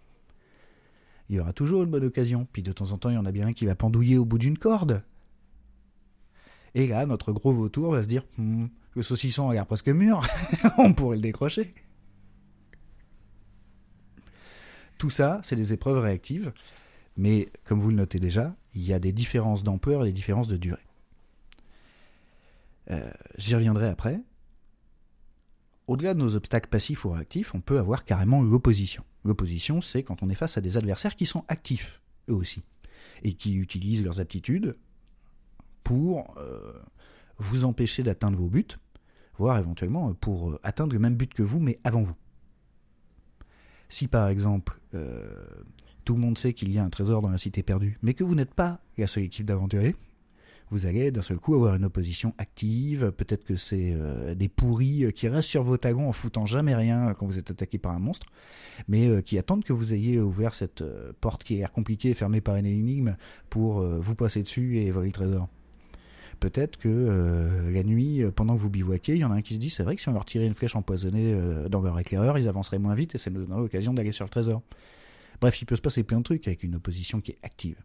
il 1.29 1.35
y 1.35 1.39
aura 1.39 1.53
toujours 1.53 1.83
une 1.83 1.89
bonne 1.89 2.05
occasion. 2.05 2.47
Puis 2.51 2.63
de 2.63 2.71
temps 2.71 2.91
en 2.91 2.97
temps, 2.97 3.09
il 3.09 3.15
y 3.15 3.17
en 3.17 3.25
a 3.25 3.31
bien 3.31 3.47
un 3.47 3.53
qui 3.53 3.65
va 3.65 3.75
pendouiller 3.75 4.17
au 4.17 4.25
bout 4.25 4.37
d'une 4.37 4.57
corde. 4.57 5.03
Et 6.75 6.87
là, 6.87 7.05
notre 7.05 7.31
gros 7.31 7.51
vautour 7.51 7.91
va 7.91 8.03
se 8.03 8.07
dire 8.07 8.23
Hmm, 8.37 8.67
le 8.93 9.03
saucisson 9.03 9.49
a 9.49 9.53
l'air 9.53 9.65
presque 9.65 9.89
mûr, 9.89 10.25
on 10.77 10.93
pourrait 10.93 11.17
le 11.17 11.21
décrocher. 11.21 11.71
Tout 14.97 15.09
ça, 15.09 15.41
c'est 15.43 15.55
des 15.55 15.73
épreuves 15.73 15.99
réactives, 15.99 16.53
mais 17.17 17.49
comme 17.63 17.79
vous 17.79 17.89
le 17.89 17.95
notez 17.95 18.19
déjà, 18.19 18.55
il 18.73 18.83
y 18.83 18.93
a 18.93 18.99
des 18.99 19.11
différences 19.11 19.63
d'ampleur 19.63 20.03
et 20.03 20.05
des 20.05 20.13
différences 20.13 20.47
de 20.47 20.57
durée. 20.57 20.85
Euh, 22.91 23.09
J'y 23.37 23.55
reviendrai 23.55 23.87
après. 23.87 24.21
Au-delà 25.87 26.13
de 26.13 26.19
nos 26.19 26.35
obstacles 26.35 26.69
passifs 26.69 27.05
ou 27.05 27.11
réactifs, 27.11 27.53
on 27.53 27.61
peut 27.61 27.77
avoir 27.77 28.05
carrément 28.05 28.41
l'opposition. 28.41 29.03
L'opposition, 29.23 29.81
c'est 29.81 30.03
quand 30.03 30.23
on 30.23 30.29
est 30.29 30.35
face 30.35 30.57
à 30.57 30.61
des 30.61 30.77
adversaires 30.77 31.15
qui 31.15 31.25
sont 31.25 31.45
actifs, 31.47 32.01
eux 32.29 32.33
aussi, 32.33 32.63
et 33.23 33.33
qui 33.33 33.55
utilisent 33.55 34.03
leurs 34.03 34.19
aptitudes 34.19 34.75
pour 35.83 36.35
euh, 36.37 36.73
vous 37.37 37.65
empêcher 37.65 38.01
d'atteindre 38.01 38.37
vos 38.37 38.49
buts, 38.49 38.65
voire 39.37 39.59
éventuellement 39.59 40.13
pour 40.15 40.51
euh, 40.51 40.59
atteindre 40.63 40.93
le 40.93 40.99
même 40.99 41.15
but 41.15 41.33
que 41.33 41.43
vous, 41.43 41.59
mais 41.59 41.79
avant 41.83 42.01
vous. 42.01 42.15
Si 43.89 44.07
par 44.07 44.29
exemple, 44.29 44.79
euh, 44.93 45.45
tout 46.03 46.13
le 46.13 46.19
monde 46.19 46.37
sait 46.37 46.53
qu'il 46.53 46.71
y 46.71 46.77
a 46.77 46.83
un 46.83 46.89
trésor 46.89 47.21
dans 47.21 47.29
la 47.29 47.37
cité 47.37 47.63
perdue, 47.63 47.97
mais 48.01 48.13
que 48.13 48.23
vous 48.23 48.35
n'êtes 48.35 48.53
pas 48.53 48.79
la 48.97 49.07
seule 49.07 49.23
équipe 49.23 49.45
d'aventuriers, 49.45 49.95
vous 50.71 50.87
allez 50.87 51.11
d'un 51.11 51.21
seul 51.21 51.37
coup 51.37 51.53
avoir 51.53 51.75
une 51.75 51.85
opposition 51.85 52.33
active, 52.39 53.11
peut-être 53.11 53.43
que 53.43 53.55
c'est 53.55 53.91
euh, 53.93 54.33
des 54.33 54.49
pourris 54.49 55.05
euh, 55.05 55.11
qui 55.11 55.27
restent 55.27 55.49
sur 55.49 55.61
vos 55.61 55.77
talons 55.77 56.09
en 56.09 56.11
foutant 56.11 56.45
jamais 56.45 56.73
rien 56.73 57.13
quand 57.13 57.27
vous 57.27 57.37
êtes 57.37 57.51
attaqué 57.51 57.77
par 57.77 57.91
un 57.91 57.99
monstre, 57.99 58.27
mais 58.87 59.21
qui 59.21 59.37
attendent 59.37 59.63
que 59.63 59.73
vous 59.73 59.93
ayez 59.93 60.19
ouvert 60.19 60.53
cette 60.55 60.83
porte 61.21 61.43
qui 61.43 61.55
a 61.55 61.57
l'air 61.57 61.71
compliquée, 61.71 62.13
fermée 62.13 62.41
par 62.41 62.55
une 62.55 62.65
énigme, 62.65 63.15
pour 63.49 63.81
vous 63.81 64.15
passer 64.15 64.41
dessus 64.41 64.79
et 64.79 64.91
voler 64.91 65.09
le 65.09 65.13
trésor. 65.13 65.47
Peut-être 66.39 66.77
que 66.77 66.89
euh, 66.89 67.71
la 67.71 67.83
nuit, 67.83 68.21
euh, 68.21 68.31
pendant 68.31 68.55
que 68.55 68.59
vous 68.59 68.69
bivouaquez, 68.69 69.13
il 69.13 69.19
y 69.19 69.25
en 69.25 69.31
a 69.31 69.35
un 69.35 69.41
qui 69.41 69.55
se 69.55 69.59
dit 69.59 69.69
c'est 69.69 69.83
vrai 69.83 69.95
que 69.95 70.01
si 70.01 70.09
on 70.09 70.13
leur 70.13 70.25
tirait 70.25 70.45
une 70.45 70.53
flèche 70.53 70.75
empoisonnée 70.75 71.33
euh, 71.33 71.69
dans 71.69 71.81
leur 71.81 71.97
éclaireur, 71.99 72.37
ils 72.37 72.47
avanceraient 72.47 72.79
moins 72.79 72.95
vite 72.95 73.15
et 73.15 73.17
ça 73.17 73.29
nous 73.29 73.43
donnerait 73.43 73.61
l'occasion 73.61 73.93
d'aller 73.93 74.11
sur 74.11 74.25
le 74.25 74.29
trésor. 74.29 74.61
Bref, 75.41 75.61
il 75.61 75.65
peut 75.65 75.75
se 75.75 75.81
passer 75.81 76.03
plein 76.03 76.19
de 76.19 76.23
trucs 76.23 76.47
avec 76.47 76.63
une 76.63 76.75
opposition 76.75 77.21
qui 77.21 77.31
est 77.31 77.39
active. 77.43 77.77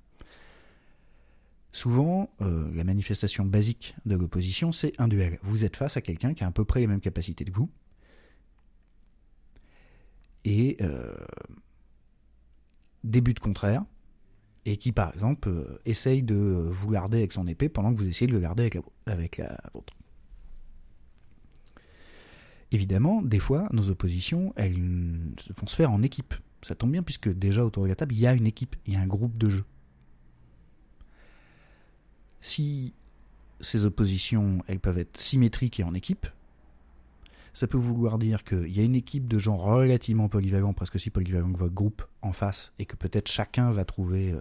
Souvent, 1.72 2.30
la 2.40 2.82
manifestation 2.82 3.44
basique 3.44 3.94
de 4.04 4.16
l'opposition, 4.16 4.72
c'est 4.72 4.92
un 5.00 5.06
duel. 5.06 5.38
Vous 5.42 5.64
êtes 5.64 5.76
face 5.76 5.96
à 5.96 6.00
quelqu'un 6.00 6.34
qui 6.34 6.42
a 6.42 6.48
à 6.48 6.50
peu 6.50 6.64
près 6.64 6.80
les 6.80 6.88
mêmes 6.88 7.00
capacités 7.00 7.44
que 7.44 7.52
vous. 7.52 7.70
Et 10.44 10.78
des 13.04 13.20
buts 13.20 13.34
contraires. 13.34 13.84
Et 14.66 14.76
qui, 14.76 14.92
par 14.92 15.12
exemple, 15.14 15.48
euh, 15.48 15.78
essaye 15.86 16.22
de 16.22 16.34
vous 16.34 16.90
garder 16.90 17.18
avec 17.18 17.32
son 17.32 17.46
épée 17.46 17.68
pendant 17.68 17.92
que 17.94 17.98
vous 17.98 18.08
essayez 18.08 18.26
de 18.26 18.32
le 18.32 18.40
garder 18.40 18.62
avec 18.64 18.74
la, 18.74 18.82
avec 19.06 19.36
la 19.38 19.58
vôtre. 19.72 19.94
Évidemment, 22.72 23.22
des 23.22 23.40
fois, 23.40 23.68
nos 23.72 23.88
oppositions, 23.88 24.52
elles 24.56 24.76
vont 24.76 25.66
se 25.66 25.74
faire 25.74 25.90
en 25.90 26.02
équipe. 26.02 26.34
Ça 26.62 26.74
tombe 26.74 26.92
bien 26.92 27.02
puisque 27.02 27.28
déjà 27.28 27.64
autour 27.64 27.84
de 27.84 27.88
la 27.88 27.96
table, 27.96 28.14
il 28.14 28.20
y 28.20 28.26
a 28.26 28.34
une 28.34 28.46
équipe, 28.46 28.76
il 28.86 28.94
y 28.94 28.96
a 28.96 29.00
un 29.00 29.06
groupe 29.06 29.36
de 29.38 29.50
jeu. 29.50 29.64
Si 32.40 32.94
ces 33.60 33.84
oppositions, 33.84 34.62
elles 34.66 34.80
peuvent 34.80 34.98
être 34.98 35.18
symétriques 35.18 35.80
et 35.80 35.84
en 35.84 35.94
équipe, 35.94 36.26
ça 37.52 37.66
peut 37.66 37.78
vouloir 37.78 38.18
dire 38.18 38.44
qu'il 38.44 38.68
y 38.68 38.80
a 38.80 38.82
une 38.82 38.94
équipe 38.94 39.28
de 39.28 39.38
gens 39.38 39.56
relativement 39.56 40.28
polyvalents, 40.28 40.72
presque 40.72 40.96
aussi 40.96 41.10
polyvalents 41.10 41.52
que 41.52 41.58
votre 41.58 41.74
groupe 41.74 42.02
en 42.22 42.32
face, 42.32 42.72
et 42.78 42.86
que 42.86 42.96
peut-être 42.96 43.28
chacun 43.28 43.70
va 43.72 43.84
trouver 43.84 44.32
euh, 44.32 44.40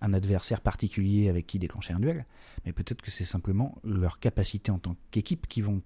un 0.00 0.12
adversaire 0.12 0.60
particulier 0.60 1.28
avec 1.28 1.46
qui 1.46 1.58
déclencher 1.58 1.92
un 1.92 2.00
duel, 2.00 2.26
mais 2.64 2.72
peut-être 2.72 3.02
que 3.02 3.10
c'est 3.10 3.24
simplement 3.24 3.78
leur 3.84 4.18
capacité 4.18 4.70
en 4.70 4.78
tant 4.78 4.96
qu'équipe 5.10 5.46
qui 5.46 5.60
vont 5.60 5.82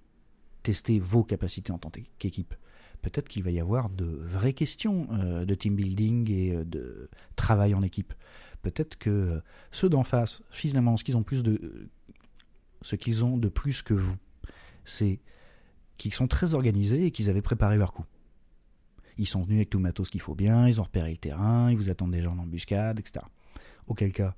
tester 0.63 0.99
vos 0.99 1.25
capacités 1.25 1.73
en 1.73 1.79
tant 1.79 1.91
qu'équipe. 2.19 2.55
Peut-être 3.03 3.29
qu'il 3.29 3.45
va 3.45 3.51
y 3.51 3.61
avoir 3.61 3.89
de 3.89 4.05
vraies 4.05 4.53
questions 4.53 5.07
euh, 5.13 5.45
de 5.45 5.55
team 5.55 5.77
building 5.77 6.31
et 6.31 6.53
euh, 6.53 6.65
de 6.65 7.09
travail 7.37 7.75
en 7.75 7.83
équipe. 7.83 8.13
Peut-être 8.63 8.99
que 8.99 9.43
ceux 9.71 9.89
d'en 9.89 10.03
face, 10.03 10.43
finalement, 10.51 10.97
ce 10.97 11.05
qu'ils 11.05 11.17
ont 11.17 11.23
plus 11.23 11.43
de, 11.45 11.89
ce 12.83 12.97
qu'ils 12.97 13.25
ont 13.25 13.37
de 13.37 13.49
plus 13.49 13.83
que 13.83 13.95
vous, 13.95 14.17
c'est 14.85 15.21
qu'ils 15.97 16.15
sont 16.15 16.29
très 16.29 16.55
organisés 16.55 17.07
et 17.07 17.11
qu'ils 17.11 17.31
avaient 17.31 17.43
préparé 17.43 17.77
leur 17.77 17.93
coup. 17.93 18.05
Ils 19.19 19.27
sont 19.27 19.43
venus 19.43 19.59
avec 19.59 19.71
tout 19.71 19.79
le 19.79 19.83
matos 19.83 20.11
qu'il 20.11 20.21
faut 20.21 20.35
bien, 20.35 20.69
ils 20.69 20.81
ont 20.81 20.85
repéré 20.85 21.11
le 21.11 21.17
terrain, 21.17 21.71
ils 21.71 21.77
vous 21.77 21.91
attendent 21.91 22.13
déjà 22.13 22.31
en 22.31 22.39
embuscade, 22.39 22.99
etc. 22.99 23.25
Auquel 23.87 24.13
cas, 24.13 24.35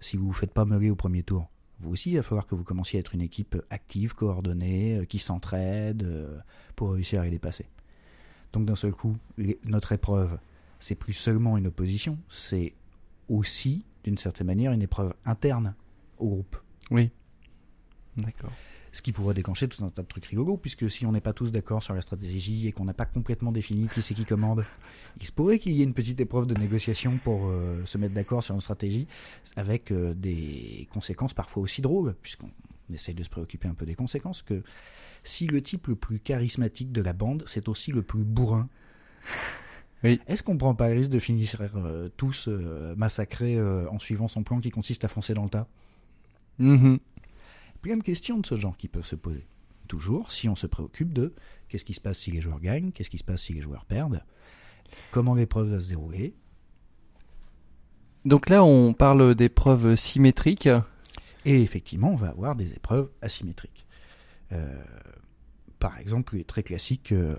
si 0.00 0.16
vous 0.16 0.24
ne 0.24 0.28
vous 0.28 0.34
faites 0.34 0.52
pas 0.52 0.64
meuler 0.64 0.90
au 0.90 0.96
premier 0.96 1.22
tour, 1.22 1.48
vous 1.78 1.92
aussi, 1.92 2.10
il 2.10 2.16
va 2.16 2.22
falloir 2.24 2.46
que 2.46 2.56
vous 2.56 2.64
commenciez 2.64 2.98
à 2.98 3.00
être 3.00 3.14
une 3.14 3.20
équipe 3.20 3.56
active, 3.70 4.14
coordonnée, 4.14 4.98
euh, 4.98 5.04
qui 5.04 5.18
s'entraide 5.18 6.02
euh, 6.02 6.38
pour 6.74 6.92
réussir 6.92 7.20
à 7.20 7.24
les 7.24 7.30
dépasser. 7.30 7.66
Donc 8.52 8.66
d'un 8.66 8.74
seul 8.74 8.92
coup, 8.92 9.16
notre 9.64 9.92
épreuve, 9.92 10.38
c'est 10.80 10.96
plus 10.96 11.12
seulement 11.12 11.56
une 11.56 11.68
opposition, 11.68 12.18
c'est 12.28 12.74
aussi, 13.28 13.84
d'une 14.02 14.18
certaine 14.18 14.46
manière, 14.46 14.72
une 14.72 14.82
épreuve 14.82 15.14
interne 15.24 15.74
au 16.18 16.28
groupe. 16.28 16.56
Oui. 16.90 17.10
D'accord 18.16 18.52
ce 18.98 19.02
qui 19.02 19.12
pourrait 19.12 19.34
déclencher 19.34 19.68
tout 19.68 19.84
un 19.84 19.90
tas 19.90 20.02
de 20.02 20.08
trucs 20.08 20.26
rigolos, 20.26 20.56
puisque 20.56 20.90
si 20.90 21.06
on 21.06 21.12
n'est 21.12 21.20
pas 21.20 21.32
tous 21.32 21.52
d'accord 21.52 21.84
sur 21.84 21.94
la 21.94 22.00
stratégie 22.00 22.66
et 22.66 22.72
qu'on 22.72 22.84
n'a 22.84 22.94
pas 22.94 23.06
complètement 23.06 23.52
défini 23.52 23.86
qui 23.86 24.02
c'est 24.02 24.12
qui 24.12 24.24
commande, 24.24 24.64
il 25.20 25.26
se 25.26 25.30
pourrait 25.30 25.60
qu'il 25.60 25.72
y 25.72 25.82
ait 25.82 25.84
une 25.84 25.94
petite 25.94 26.20
épreuve 26.20 26.46
de 26.46 26.54
négociation 26.54 27.16
pour 27.22 27.46
euh, 27.46 27.84
se 27.84 27.96
mettre 27.96 28.14
d'accord 28.14 28.42
sur 28.42 28.56
une 28.56 28.60
stratégie, 28.60 29.06
avec 29.54 29.92
euh, 29.92 30.14
des 30.14 30.88
conséquences 30.90 31.32
parfois 31.32 31.62
aussi 31.62 31.80
drôles, 31.80 32.16
puisqu'on 32.22 32.50
essaye 32.92 33.14
de 33.14 33.22
se 33.22 33.30
préoccuper 33.30 33.68
un 33.68 33.74
peu 33.74 33.86
des 33.86 33.94
conséquences, 33.94 34.42
que 34.42 34.64
si 35.22 35.46
le 35.46 35.62
type 35.62 35.86
le 35.86 35.94
plus 35.94 36.18
charismatique 36.18 36.90
de 36.90 37.00
la 37.00 37.12
bande, 37.12 37.44
c'est 37.46 37.68
aussi 37.68 37.92
le 37.92 38.02
plus 38.02 38.24
bourrin, 38.24 38.68
oui. 40.02 40.20
Est-ce 40.28 40.44
qu'on 40.44 40.56
prend 40.56 40.76
pas 40.76 40.88
le 40.88 40.94
risque 40.94 41.10
de 41.10 41.18
finir 41.18 41.56
euh, 41.60 42.08
tous 42.16 42.48
massacrés 42.96 43.60
en 43.60 43.98
suivant 43.98 44.26
son 44.26 44.42
plan 44.42 44.60
qui 44.60 44.70
consiste 44.70 45.04
à 45.04 45.08
foncer 45.08 45.34
dans 45.34 45.44
le 45.44 45.50
tas? 45.50 45.68
Mm-hmm 46.60 46.98
plein 47.82 47.96
de 47.96 48.02
questions 48.02 48.38
de 48.38 48.46
ce 48.46 48.56
genre 48.56 48.76
qui 48.76 48.88
peuvent 48.88 49.06
se 49.06 49.16
poser. 49.16 49.46
Toujours 49.86 50.32
si 50.32 50.48
on 50.48 50.56
se 50.56 50.66
préoccupe 50.66 51.12
de 51.12 51.34
qu'est-ce 51.68 51.84
qui 51.84 51.94
se 51.94 52.00
passe 52.00 52.18
si 52.18 52.30
les 52.30 52.40
joueurs 52.40 52.60
gagnent, 52.60 52.92
qu'est-ce 52.92 53.10
qui 53.10 53.18
se 53.18 53.24
passe 53.24 53.42
si 53.42 53.54
les 53.54 53.60
joueurs 53.60 53.86
perdent, 53.86 54.22
comment 55.10 55.34
l'épreuve 55.34 55.70
va 55.70 55.80
se 55.80 55.88
dérouler. 55.88 56.34
Donc 58.24 58.48
là, 58.48 58.62
on 58.64 58.92
parle 58.92 59.34
d'épreuves 59.34 59.96
symétriques. 59.96 60.68
Et 61.44 61.62
effectivement, 61.62 62.10
on 62.10 62.16
va 62.16 62.28
avoir 62.28 62.56
des 62.56 62.74
épreuves 62.74 63.10
asymétriques. 63.22 63.86
Euh, 64.52 64.82
par 65.78 65.98
exemple, 65.98 66.42
très 66.44 66.62
classique, 66.62 67.12
euh, 67.12 67.34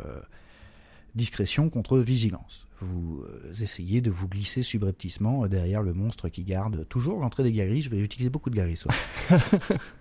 discrétion 1.16 1.70
contre 1.70 2.00
vigilance. 2.00 2.66
Vous 2.80 3.24
euh, 3.28 3.54
essayez 3.62 4.02
de 4.02 4.10
vous 4.10 4.28
glisser 4.28 4.64
subrepticement 4.64 5.48
derrière 5.48 5.84
le 5.84 5.94
monstre 5.94 6.30
qui 6.30 6.44
garde 6.44 6.88
toujours 6.88 7.20
l'entrée 7.20 7.44
des 7.44 7.52
galeries. 7.52 7.82
Je 7.82 7.90
vais 7.90 8.00
utiliser 8.00 8.30
beaucoup 8.30 8.50
de 8.50 8.56
galeries. 8.56 8.82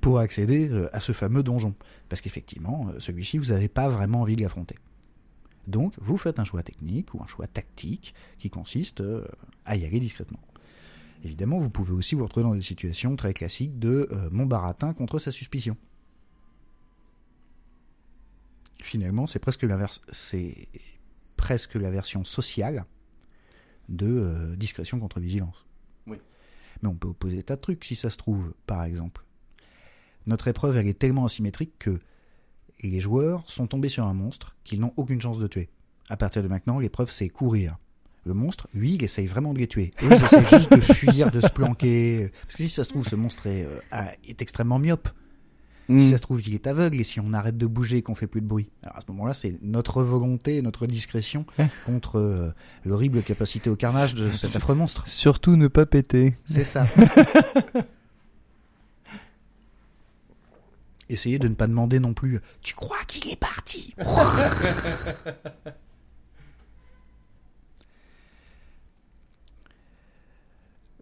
Pour 0.00 0.18
accéder 0.18 0.68
euh, 0.68 0.94
à 0.94 1.00
ce 1.00 1.12
fameux 1.12 1.42
donjon. 1.42 1.74
Parce 2.08 2.20
qu'effectivement, 2.20 2.88
euh, 2.88 2.98
celui-ci, 2.98 3.38
vous 3.38 3.46
n'avez 3.46 3.68
pas 3.68 3.88
vraiment 3.88 4.22
envie 4.22 4.36
de 4.36 4.42
l'affronter. 4.42 4.76
Donc, 5.68 5.94
vous 5.98 6.16
faites 6.16 6.40
un 6.40 6.44
choix 6.44 6.62
technique 6.62 7.14
ou 7.14 7.22
un 7.22 7.26
choix 7.26 7.46
tactique 7.46 8.14
qui 8.38 8.50
consiste 8.50 9.00
euh, 9.00 9.24
à 9.64 9.76
y 9.76 9.84
aller 9.84 10.00
discrètement. 10.00 10.40
Évidemment, 11.24 11.58
vous 11.58 11.70
pouvez 11.70 11.92
aussi 11.92 12.16
vous 12.16 12.24
retrouver 12.24 12.44
dans 12.44 12.54
des 12.54 12.62
situations 12.62 13.14
très 13.14 13.32
classiques 13.32 13.78
de 13.78 14.08
mon 14.32 14.44
baratin 14.44 14.92
contre 14.92 15.20
sa 15.20 15.30
suspicion. 15.30 15.76
Finalement, 18.82 19.28
c'est 19.28 19.38
presque 19.38 19.62
la 19.62 21.90
version 21.90 22.24
sociale 22.24 22.86
de 23.88 24.56
discrétion 24.56 24.98
contre 24.98 25.20
vigilance. 25.20 25.64
Mais 26.82 26.88
on 26.88 26.94
peut 26.94 27.08
opposer 27.08 27.42
tas 27.42 27.56
de 27.56 27.60
trucs 27.60 27.84
si 27.84 27.94
ça 27.94 28.10
se 28.10 28.16
trouve, 28.16 28.52
par 28.66 28.84
exemple. 28.84 29.24
Notre 30.26 30.48
épreuve, 30.48 30.76
elle 30.76 30.88
est 30.88 30.98
tellement 30.98 31.24
asymétrique 31.24 31.74
que 31.78 32.00
les 32.82 33.00
joueurs 33.00 33.48
sont 33.48 33.66
tombés 33.66 33.88
sur 33.88 34.06
un 34.06 34.14
monstre 34.14 34.56
qu'ils 34.64 34.80
n'ont 34.80 34.92
aucune 34.96 35.20
chance 35.20 35.38
de 35.38 35.46
tuer. 35.46 35.70
À 36.08 36.16
partir 36.16 36.42
de 36.42 36.48
maintenant, 36.48 36.78
l'épreuve, 36.78 37.10
c'est 37.10 37.28
courir. 37.28 37.78
Le 38.24 38.34
monstre, 38.34 38.68
lui, 38.72 38.94
il 38.94 39.02
essaye 39.02 39.26
vraiment 39.26 39.52
de 39.52 39.58
les 39.58 39.66
tuer. 39.66 39.92
Eux, 40.02 40.08
ils 40.10 40.24
essayent 40.24 40.46
juste 40.46 40.72
de 40.72 40.80
fuir, 40.80 41.30
de 41.30 41.40
se 41.40 41.48
planquer. 41.48 42.30
Parce 42.42 42.54
que 42.54 42.62
si 42.62 42.68
ça 42.68 42.84
se 42.84 42.90
trouve, 42.90 43.06
ce 43.06 43.16
monstre 43.16 43.46
est, 43.48 43.64
euh, 43.64 44.04
est 44.28 44.40
extrêmement 44.42 44.78
myope. 44.78 45.08
Si 45.88 45.94
mm. 45.94 46.10
ça 46.10 46.16
se 46.16 46.22
trouve, 46.22 46.40
il 46.46 46.54
est 46.54 46.66
aveugle 46.66 47.00
et 47.00 47.04
si 47.04 47.20
on 47.20 47.32
arrête 47.32 47.56
de 47.56 47.66
bouger 47.66 47.98
et 47.98 48.02
qu'on 48.02 48.14
fait 48.14 48.26
plus 48.26 48.40
de 48.40 48.46
bruit. 48.46 48.70
Alors 48.82 48.96
à 48.96 49.00
ce 49.00 49.06
moment-là, 49.08 49.34
c'est 49.34 49.58
notre 49.62 50.02
volonté, 50.02 50.62
notre 50.62 50.86
discrétion 50.86 51.44
contre 51.86 52.18
euh, 52.18 52.52
l'horrible 52.84 53.22
capacité 53.22 53.68
au 53.70 53.76
carnage 53.76 54.14
de 54.14 54.30
cet 54.30 54.56
affreux 54.56 54.74
monstre. 54.74 55.06
Surtout 55.08 55.56
ne 55.56 55.68
pas 55.68 55.86
péter. 55.86 56.36
C'est 56.44 56.64
ça. 56.64 56.86
Essayez 61.08 61.38
de 61.38 61.48
ne 61.48 61.54
pas 61.54 61.66
demander 61.66 62.00
non 62.00 62.14
plus 62.14 62.40
Tu 62.62 62.74
crois 62.74 63.04
qu'il 63.06 63.30
est 63.30 63.36
parti? 63.36 63.94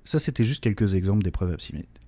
Ça, 0.05 0.19
c'était 0.19 0.45
juste 0.45 0.63
quelques 0.63 0.95
exemples 0.95 1.23
d'épreuves 1.23 1.57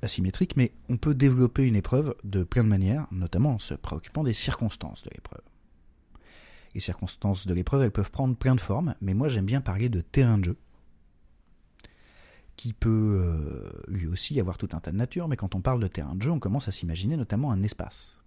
asymétriques, 0.01 0.57
mais 0.57 0.73
on 0.89 0.97
peut 0.97 1.15
développer 1.15 1.67
une 1.67 1.77
épreuve 1.77 2.15
de 2.25 2.43
plein 2.43 2.65
de 2.65 2.69
manières, 2.69 3.07
notamment 3.13 3.55
en 3.55 3.59
se 3.59 3.75
préoccupant 3.75 4.25
des 4.25 4.33
circonstances 4.33 5.03
de 5.03 5.11
l'épreuve. 5.15 5.43
Les 6.75 6.81
circonstances 6.81 7.47
de 7.47 7.53
l'épreuve, 7.53 7.83
elles 7.83 7.91
peuvent 7.91 8.11
prendre 8.11 8.35
plein 8.35 8.55
de 8.55 8.61
formes, 8.61 8.95
mais 9.03 9.13
moi 9.13 9.29
j'aime 9.29 9.45
bien 9.45 9.61
parler 9.61 9.89
de 9.91 10.01
terrain 10.01 10.39
de 10.39 10.47
jeu, 10.47 10.57
qui 12.57 12.73
peut 12.73 13.21
euh, 13.21 13.71
lui 13.89 14.07
aussi 14.07 14.41
avoir 14.41 14.57
tout 14.57 14.69
un 14.73 14.81
tas 14.81 14.93
de 14.93 14.97
nature, 14.97 15.29
mais 15.29 15.37
quand 15.37 15.55
on 15.55 15.61
parle 15.61 15.81
de 15.81 15.89
terrain 15.89 16.15
de 16.15 16.23
jeu, 16.23 16.31
on 16.31 16.39
commence 16.39 16.69
à 16.69 16.73
s'imaginer 16.73 17.17
notamment 17.17 17.53
un 17.53 17.63
espace. 17.63 18.19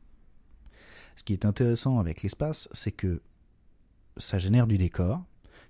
Ce 1.15 1.23
qui 1.23 1.33
est 1.33 1.45
intéressant 1.45 1.99
avec 1.99 2.21
l'espace, 2.21 2.69
c'est 2.71 2.91
que 2.91 3.21
ça 4.17 4.37
génère 4.37 4.67
du 4.67 4.77
décor, 4.77 5.23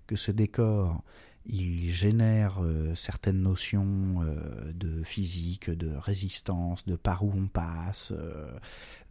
que 0.08 0.16
ce 0.16 0.32
décor 0.32 1.04
il 1.48 1.92
génère 1.92 2.58
euh, 2.62 2.96
certaines 2.96 3.42
notions 3.42 4.22
euh, 4.22 4.72
de 4.74 5.04
physique, 5.04 5.70
de 5.70 5.96
résistance, 5.96 6.86
de 6.86 6.96
par 6.96 7.24
où 7.24 7.32
on 7.36 7.48
passe, 7.48 8.12
euh, 8.12 8.52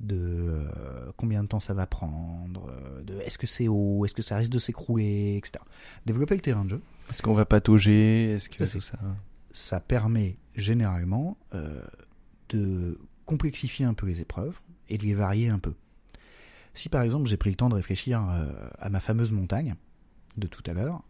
de 0.00 0.68
combien 1.16 1.42
de 1.42 1.48
temps 1.48 1.60
ça 1.60 1.74
va 1.74 1.86
prendre, 1.86 2.72
de 3.04 3.18
est-ce 3.20 3.38
que 3.38 3.46
c'est 3.46 3.68
haut, 3.68 4.04
est-ce 4.04 4.14
que 4.14 4.22
ça 4.22 4.36
risque 4.36 4.50
de 4.50 4.58
s'écrouler, 4.58 5.36
etc. 5.36 5.64
Développer 6.06 6.34
le 6.34 6.40
terrain 6.40 6.64
de 6.64 6.70
jeu. 6.70 6.82
Est-ce 7.10 7.22
qu'on 7.22 7.32
va 7.32 7.44
patauger 7.44 8.32
Est-ce 8.32 8.48
que 8.48 8.64
tout 8.64 8.80
ça 8.80 8.98
Ça 9.52 9.80
permet 9.80 10.36
généralement 10.56 11.36
de 12.48 12.98
complexifier 13.26 13.86
un 13.86 13.94
peu 13.94 14.06
les 14.06 14.20
épreuves 14.20 14.60
et 14.88 14.98
de 14.98 15.04
les 15.04 15.14
varier 15.14 15.48
un 15.48 15.58
peu. 15.58 15.74
Si 16.74 16.88
par 16.88 17.02
exemple 17.02 17.28
j'ai 17.28 17.36
pris 17.36 17.50
le 17.50 17.56
temps 17.56 17.68
de 17.68 17.76
réfléchir 17.76 18.20
à 18.78 18.88
ma 18.90 19.00
fameuse 19.00 19.30
montagne 19.30 19.76
de 20.36 20.48
tout 20.48 20.62
à 20.66 20.72
l'heure, 20.72 21.02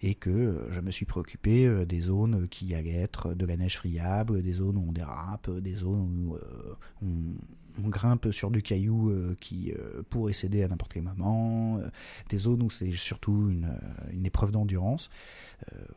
et 0.00 0.14
que 0.14 0.30
euh, 0.30 0.72
je 0.72 0.80
me 0.80 0.90
suis 0.90 1.06
préoccupé 1.06 1.66
euh, 1.66 1.84
des 1.84 2.00
zones 2.00 2.48
qui 2.48 2.74
allaient 2.74 2.90
être 2.90 3.34
de 3.34 3.46
la 3.46 3.56
neige 3.56 3.76
friable, 3.76 4.42
des 4.42 4.52
zones 4.52 4.76
où 4.76 4.84
on 4.88 4.92
dérape, 4.92 5.50
des 5.50 5.74
zones 5.74 6.28
où 6.28 6.36
euh, 6.36 6.74
on, 7.02 7.88
grimpe 7.88 8.32
sur 8.32 8.50
du 8.50 8.60
caillou 8.60 9.14
qui 9.38 9.72
pourrait 10.10 10.32
céder 10.32 10.64
à 10.64 10.68
n'importe 10.68 10.94
quel 10.94 11.04
moment, 11.04 11.80
des 12.28 12.36
zones 12.36 12.60
où 12.64 12.70
c'est 12.70 12.90
surtout 12.90 13.50
une, 13.50 13.72
une 14.10 14.26
épreuve 14.26 14.50
d'endurance. 14.50 15.10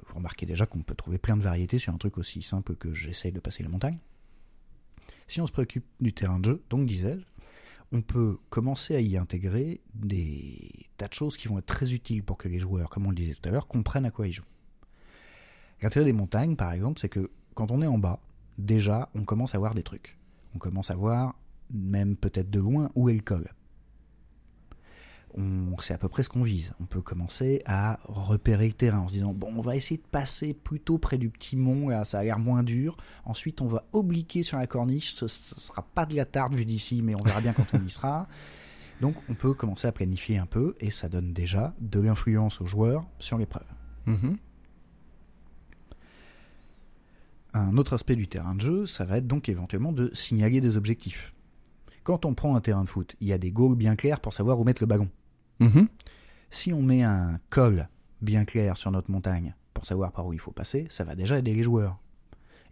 vous 0.08 0.14
remarquez 0.14 0.46
déjà 0.46 0.68
qu'on 0.68 0.84
peut 0.84 0.94
trouver 0.94 1.18
plein 1.18 1.36
de 1.36 1.42
variétés 1.42 1.80
sur 1.80 1.92
un 1.92 1.98
truc 1.98 2.20
aussi 2.20 2.44
simple 2.44 2.76
que 2.76 2.94
j'essaye 2.94 3.32
de 3.32 3.40
passer 3.40 3.64
la 3.64 3.70
montagne. 3.70 3.98
Si 5.28 5.42
on 5.42 5.48
se 5.48 5.52
préoccupe 5.52 5.86
du 6.00 6.14
terrain 6.14 6.40
de 6.40 6.46
jeu, 6.46 6.64
donc 6.70 6.86
disais-je, 6.86 7.26
on 7.92 8.02
peut 8.02 8.38
commencer 8.50 8.96
à 8.96 9.02
y 9.02 9.18
intégrer 9.18 9.82
des 9.94 10.72
tas 10.98 11.08
de 11.08 11.14
choses 11.14 11.38
qui 11.38 11.48
vont 11.48 11.60
être 11.60 11.66
très 11.66 11.94
utiles 11.94 12.24
pour 12.24 12.38
que 12.38 12.48
les 12.48 12.60
joueurs, 12.60 12.90
comme 12.90 13.06
on 13.06 13.10
le 13.10 13.16
disait 13.16 13.34
tout 13.34 13.50
à 13.50 13.52
l'heure, 13.52 13.68
comprennent 13.68 14.06
à 14.06 14.12
quoi 14.12 14.28
ils 14.28 14.34
jouent. 14.34 14.44
L'intérêt 15.82 16.06
des 16.06 16.14
montagnes, 16.14 16.56
par 16.56 16.72
exemple, 16.72 17.00
c'est 17.00 17.10
que 17.10 17.32
quand 17.54 17.72
on 17.72 17.82
est 17.82 17.88
en 17.88 17.98
bas, 17.98 18.20
déjà, 18.58 19.10
on 19.16 19.24
commence 19.24 19.56
à 19.56 19.58
voir 19.58 19.74
des 19.74 19.84
trucs. 19.84 20.18
On 20.56 20.60
commence 20.60 20.92
à 20.92 20.96
voir, 20.96 21.36
même 21.70 22.16
peut-être 22.16 22.50
de 22.50 22.60
loin, 22.60 22.92
où 22.96 23.10
est 23.10 23.14
le 23.14 23.22
col. 23.22 23.50
on 25.36 25.80
sait 25.80 25.94
à 25.94 25.98
peu 25.98 26.10
près 26.10 26.24
ce 26.24 26.30
qu'on 26.30 26.44
vise. 26.44 26.74
On 26.80 26.86
peut 26.86 27.02
commencer 27.02 27.62
à 27.66 28.00
repérer 28.06 28.68
le 28.68 28.74
terrain 28.74 29.00
en 29.00 29.08
se 29.08 29.14
disant 29.14 29.34
bon, 29.34 29.52
on 29.56 29.62
va 29.62 29.76
essayer 29.76 29.98
de 29.98 30.08
passer 30.08 30.54
plutôt 30.54 30.98
près 30.98 31.18
du 31.18 31.30
petit 31.30 31.56
mont, 31.56 31.90
là, 31.90 32.06
ça 32.06 32.20
a 32.20 32.24
l'air 32.24 32.40
moins 32.40 32.64
dur. 32.64 32.98
Ensuite, 33.26 33.62
on 33.62 33.68
va 33.68 33.86
obliquer 33.94 34.44
sur 34.44 34.58
la 34.58 34.68
corniche, 34.68 35.14
ce, 35.14 35.26
ne 35.26 35.30
sera 35.30 35.84
pas 35.84 36.06
de 36.06 36.16
la 36.16 36.26
tarte 36.26 36.54
vue 36.54 36.66
d'ici, 36.66 37.02
mais 37.02 37.16
on 37.16 37.20
verra 37.20 37.42
bien 37.42 37.54
quand 37.54 37.68
on 37.74 37.84
y 37.86 37.90
sera. 37.90 38.28
Donc, 39.02 39.16
on 39.30 39.34
peut 39.34 39.54
commencer 39.54 39.88
à 39.88 39.92
planifier 39.92 40.38
un 40.38 40.46
peu 40.46 40.76
et 40.80 40.92
ça 40.92 41.10
donne 41.10 41.34
déjà 41.34 41.74
de 41.80 42.00
l'influence 42.00 42.62
aux 42.62 42.68
joueurs 42.68 43.06
sur 43.18 43.38
l'épreuve. 43.38 43.66
Mhm. 44.06 44.38
Un 47.54 47.78
autre 47.78 47.94
aspect 47.94 48.16
du 48.16 48.28
terrain 48.28 48.56
de 48.56 48.62
jeu, 48.62 48.86
ça 48.86 49.04
va 49.04 49.18
être 49.18 49.28
donc 49.28 49.50
éventuellement 49.50 49.92
de 49.92 50.12
signaler 50.14 50.62
des 50.62 50.78
objectifs. 50.78 51.34
Quand 52.04 52.26
on 52.26 52.34
prend 52.34 52.56
un 52.56 52.62
terrain 52.62 52.84
de 52.84 52.90
foot, 52.90 53.16
il 53.20 53.28
y 53.28 53.34
a 53.34 53.38
des 53.38 53.52
goals 53.52 53.76
bien 53.76 53.96
clairs 53.96 54.22
pour 54.22 54.34
savoir 54.34 54.60
où 54.60 54.64
mettre 54.64 54.82
le 54.82 54.88
ballon. 54.88 55.10
Mhm. 55.62 55.88
Si 56.50 56.74
on 56.74 56.82
met 56.82 57.04
un 57.04 57.40
col 57.50 57.88
bien 58.22 58.46
clair 58.46 58.76
sur 58.78 58.92
notre 58.92 59.12
montagne 59.12 59.56
pour 59.74 59.86
savoir 59.86 60.12
par 60.12 60.26
où 60.26 60.34
il 60.34 60.40
faut 60.40 60.52
passer, 60.52 60.88
ça 60.90 61.04
va 61.04 61.16
déjà 61.16 61.38
aider 61.38 61.54
les 61.54 61.64
joueurs. 61.64 62.00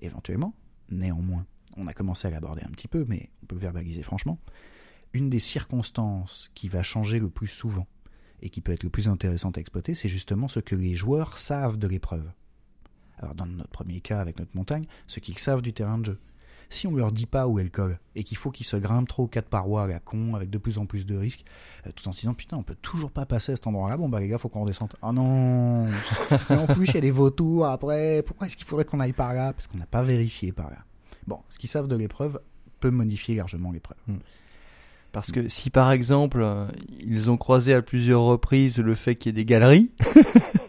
Éventuellement, 0.01 0.53
néanmoins, 0.89 1.45
on 1.77 1.87
a 1.87 1.93
commencé 1.93 2.27
à 2.27 2.31
l'aborder 2.31 2.63
un 2.63 2.71
petit 2.71 2.87
peu, 2.87 3.05
mais 3.07 3.29
on 3.43 3.45
peut 3.45 3.55
verbaliser 3.55 4.01
franchement, 4.01 4.39
une 5.13 5.29
des 5.29 5.39
circonstances 5.39 6.49
qui 6.55 6.67
va 6.67 6.83
changer 6.83 7.19
le 7.19 7.29
plus 7.29 7.47
souvent 7.47 7.87
et 8.41 8.49
qui 8.49 8.61
peut 8.61 8.71
être 8.71 8.83
le 8.83 8.89
plus 8.89 9.07
intéressante 9.07 9.57
à 9.57 9.61
exploiter, 9.61 9.93
c'est 9.95 10.09
justement 10.09 10.47
ce 10.47 10.59
que 10.59 10.75
les 10.75 10.95
joueurs 10.95 11.37
savent 11.37 11.77
de 11.77 11.87
l'épreuve. 11.87 12.31
Alors 13.19 13.35
dans 13.35 13.45
notre 13.45 13.69
premier 13.69 14.01
cas 14.01 14.19
avec 14.19 14.39
notre 14.39 14.55
montagne, 14.55 14.85
ce 15.07 15.19
qu'ils 15.19 15.37
savent 15.37 15.61
du 15.61 15.73
terrain 15.73 15.99
de 15.99 16.05
jeu. 16.05 16.19
Si 16.71 16.85
on 16.85 16.95
leur 16.95 17.11
dit 17.11 17.25
pas 17.25 17.47
où 17.47 17.57
elle 17.57 17.71
colle 17.71 17.99
et 18.15 18.23
qu'il 18.23 18.37
faut 18.37 18.51
qu'ils 18.51 18.65
se 18.65 18.77
grimpent 18.77 19.07
trop 19.07 19.23
aux 19.23 19.27
quatre 19.27 19.49
parois 19.49 19.83
à 19.83 19.87
la 19.87 19.99
con 19.99 20.35
avec 20.35 20.51
de 20.51 20.59
plus 20.59 20.77
en 20.77 20.85
plus 20.85 21.05
de 21.05 21.17
risques, 21.17 21.43
euh, 21.87 21.91
tout 21.95 22.07
en 22.07 22.11
se 22.11 22.21
disant 22.21 22.35
putain 22.35 22.57
on 22.57 22.63
peut 22.63 22.77
toujours 22.79 23.09
pas 23.09 23.25
passer 23.25 23.53
à 23.53 23.55
cet 23.55 23.65
endroit-là, 23.65 23.97
bon 23.97 24.07
bah 24.07 24.19
les 24.19 24.27
gars 24.27 24.37
faut 24.37 24.49
qu'on 24.49 24.61
redescende. 24.61 24.93
Oh 25.01 25.11
non 25.11 25.87
Mais 26.49 26.57
en 26.57 26.67
plus 26.67 26.85
il 26.89 26.95
y 26.95 26.97
a 26.97 27.01
des 27.01 27.11
vautours 27.11 27.65
après, 27.65 28.21
pourquoi 28.23 28.45
est-ce 28.45 28.55
qu'il 28.55 28.67
faudrait 28.67 28.85
qu'on 28.85 28.99
aille 28.99 29.13
par 29.13 29.33
là? 29.33 29.51
Parce 29.51 29.65
qu'on 29.67 29.79
n'a 29.79 29.87
pas 29.87 30.03
vérifié 30.03 30.51
par 30.51 30.69
là. 30.69 30.77
Bon, 31.25 31.39
ce 31.49 31.57
qu'ils 31.57 31.69
savent 31.69 31.87
de 31.87 31.95
l'épreuve 31.95 32.39
peut 32.79 32.91
modifier 32.91 33.35
largement 33.35 33.71
l'épreuve. 33.71 33.97
Hmm. 34.07 34.17
Parce 35.11 35.31
que 35.31 35.49
si 35.49 35.71
par 35.71 35.91
exemple 35.91 36.39
euh, 36.41 36.67
ils 36.99 37.31
ont 37.31 37.37
croisé 37.37 37.73
à 37.73 37.81
plusieurs 37.81 38.21
reprises 38.21 38.77
le 38.77 38.93
fait 38.93 39.15
qu'il 39.15 39.29
y 39.29 39.31
ait 39.31 39.41
des 39.41 39.45
galeries, 39.45 39.89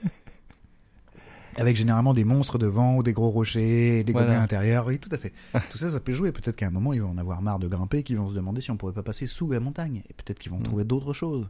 avec 1.56 1.76
généralement 1.76 2.14
des 2.14 2.24
monstres 2.24 2.58
devant 2.58 2.96
ou 2.96 3.02
des 3.02 3.12
gros 3.12 3.30
rochers, 3.30 4.04
des 4.04 4.12
Voilà. 4.12 4.28
gobelins 4.28 4.42
intérieurs. 4.42 4.86
Oui, 4.86 4.98
tout 4.98 5.08
à 5.12 5.18
fait. 5.18 5.32
tout 5.70 5.78
ça, 5.78 5.90
ça 5.90 6.00
peut 6.00 6.12
jouer. 6.12 6.32
Peut-être 6.32 6.56
qu'à 6.56 6.66
un 6.68 6.70
moment, 6.70 6.92
ils 6.92 7.02
vont 7.02 7.10
en 7.10 7.18
avoir 7.18 7.42
marre 7.42 7.58
de 7.58 7.68
grimper, 7.68 8.02
qu'ils 8.02 8.16
vont 8.18 8.28
se 8.28 8.34
demander 8.34 8.60
si 8.60 8.70
on 8.70 8.76
pourrait 8.76 8.92
pas 8.92 9.02
passer 9.02 9.26
sous 9.26 9.50
la 9.50 9.60
montagne. 9.60 10.02
Et 10.08 10.14
peut-être 10.14 10.38
qu'ils 10.38 10.50
vont 10.52 10.58
Mm. 10.60 10.64
trouver 10.64 10.84
d'autres 10.84 11.12
choses. 11.12 11.48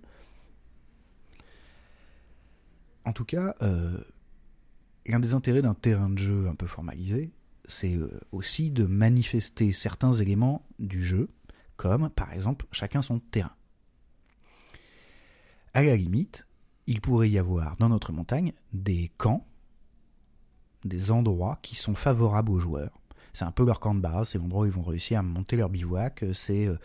En 3.04 3.12
tout 3.12 3.24
cas, 3.24 3.54
euh, 3.62 3.98
l'un 5.06 5.20
des 5.20 5.34
intérêts 5.34 5.62
d'un 5.62 5.74
terrain 5.74 6.10
de 6.10 6.18
jeu 6.18 6.48
un 6.48 6.54
peu 6.54 6.66
formalisé, 6.66 7.30
c'est 7.66 7.94
euh, 7.94 8.08
aussi 8.32 8.70
de 8.70 8.84
manifester 8.84 9.72
certains 9.72 10.12
éléments 10.12 10.66
du 10.78 11.02
jeu, 11.04 11.28
comme 11.76 12.10
par 12.10 12.32
exemple 12.32 12.66
chacun 12.72 13.00
son 13.02 13.18
terrain. 13.20 13.52
À 15.72 15.82
la 15.82 15.96
limite, 15.96 16.46
il 16.86 17.00
pourrait 17.00 17.30
y 17.30 17.38
avoir 17.38 17.76
dans 17.76 17.88
notre 17.88 18.12
montagne 18.12 18.52
des 18.72 19.10
camps 19.18 19.46
des 20.84 21.10
endroits 21.10 21.58
qui 21.62 21.74
sont 21.74 21.94
favorables 21.94 22.50
aux 22.50 22.58
joueurs. 22.58 23.00
C'est 23.32 23.44
un 23.44 23.52
peu 23.52 23.64
leur 23.64 23.80
camp 23.80 23.94
de 23.94 24.00
base, 24.00 24.30
c'est 24.30 24.38
l'endroit 24.38 24.62
où 24.62 24.66
ils 24.66 24.72
vont 24.72 24.82
réussir 24.82 25.18
à 25.18 25.22
monter 25.22 25.56
leur 25.56 25.68
bivouac, 25.68 26.22
euh, 26.22 26.32
c'est 26.32 26.66
euh, 26.66 26.76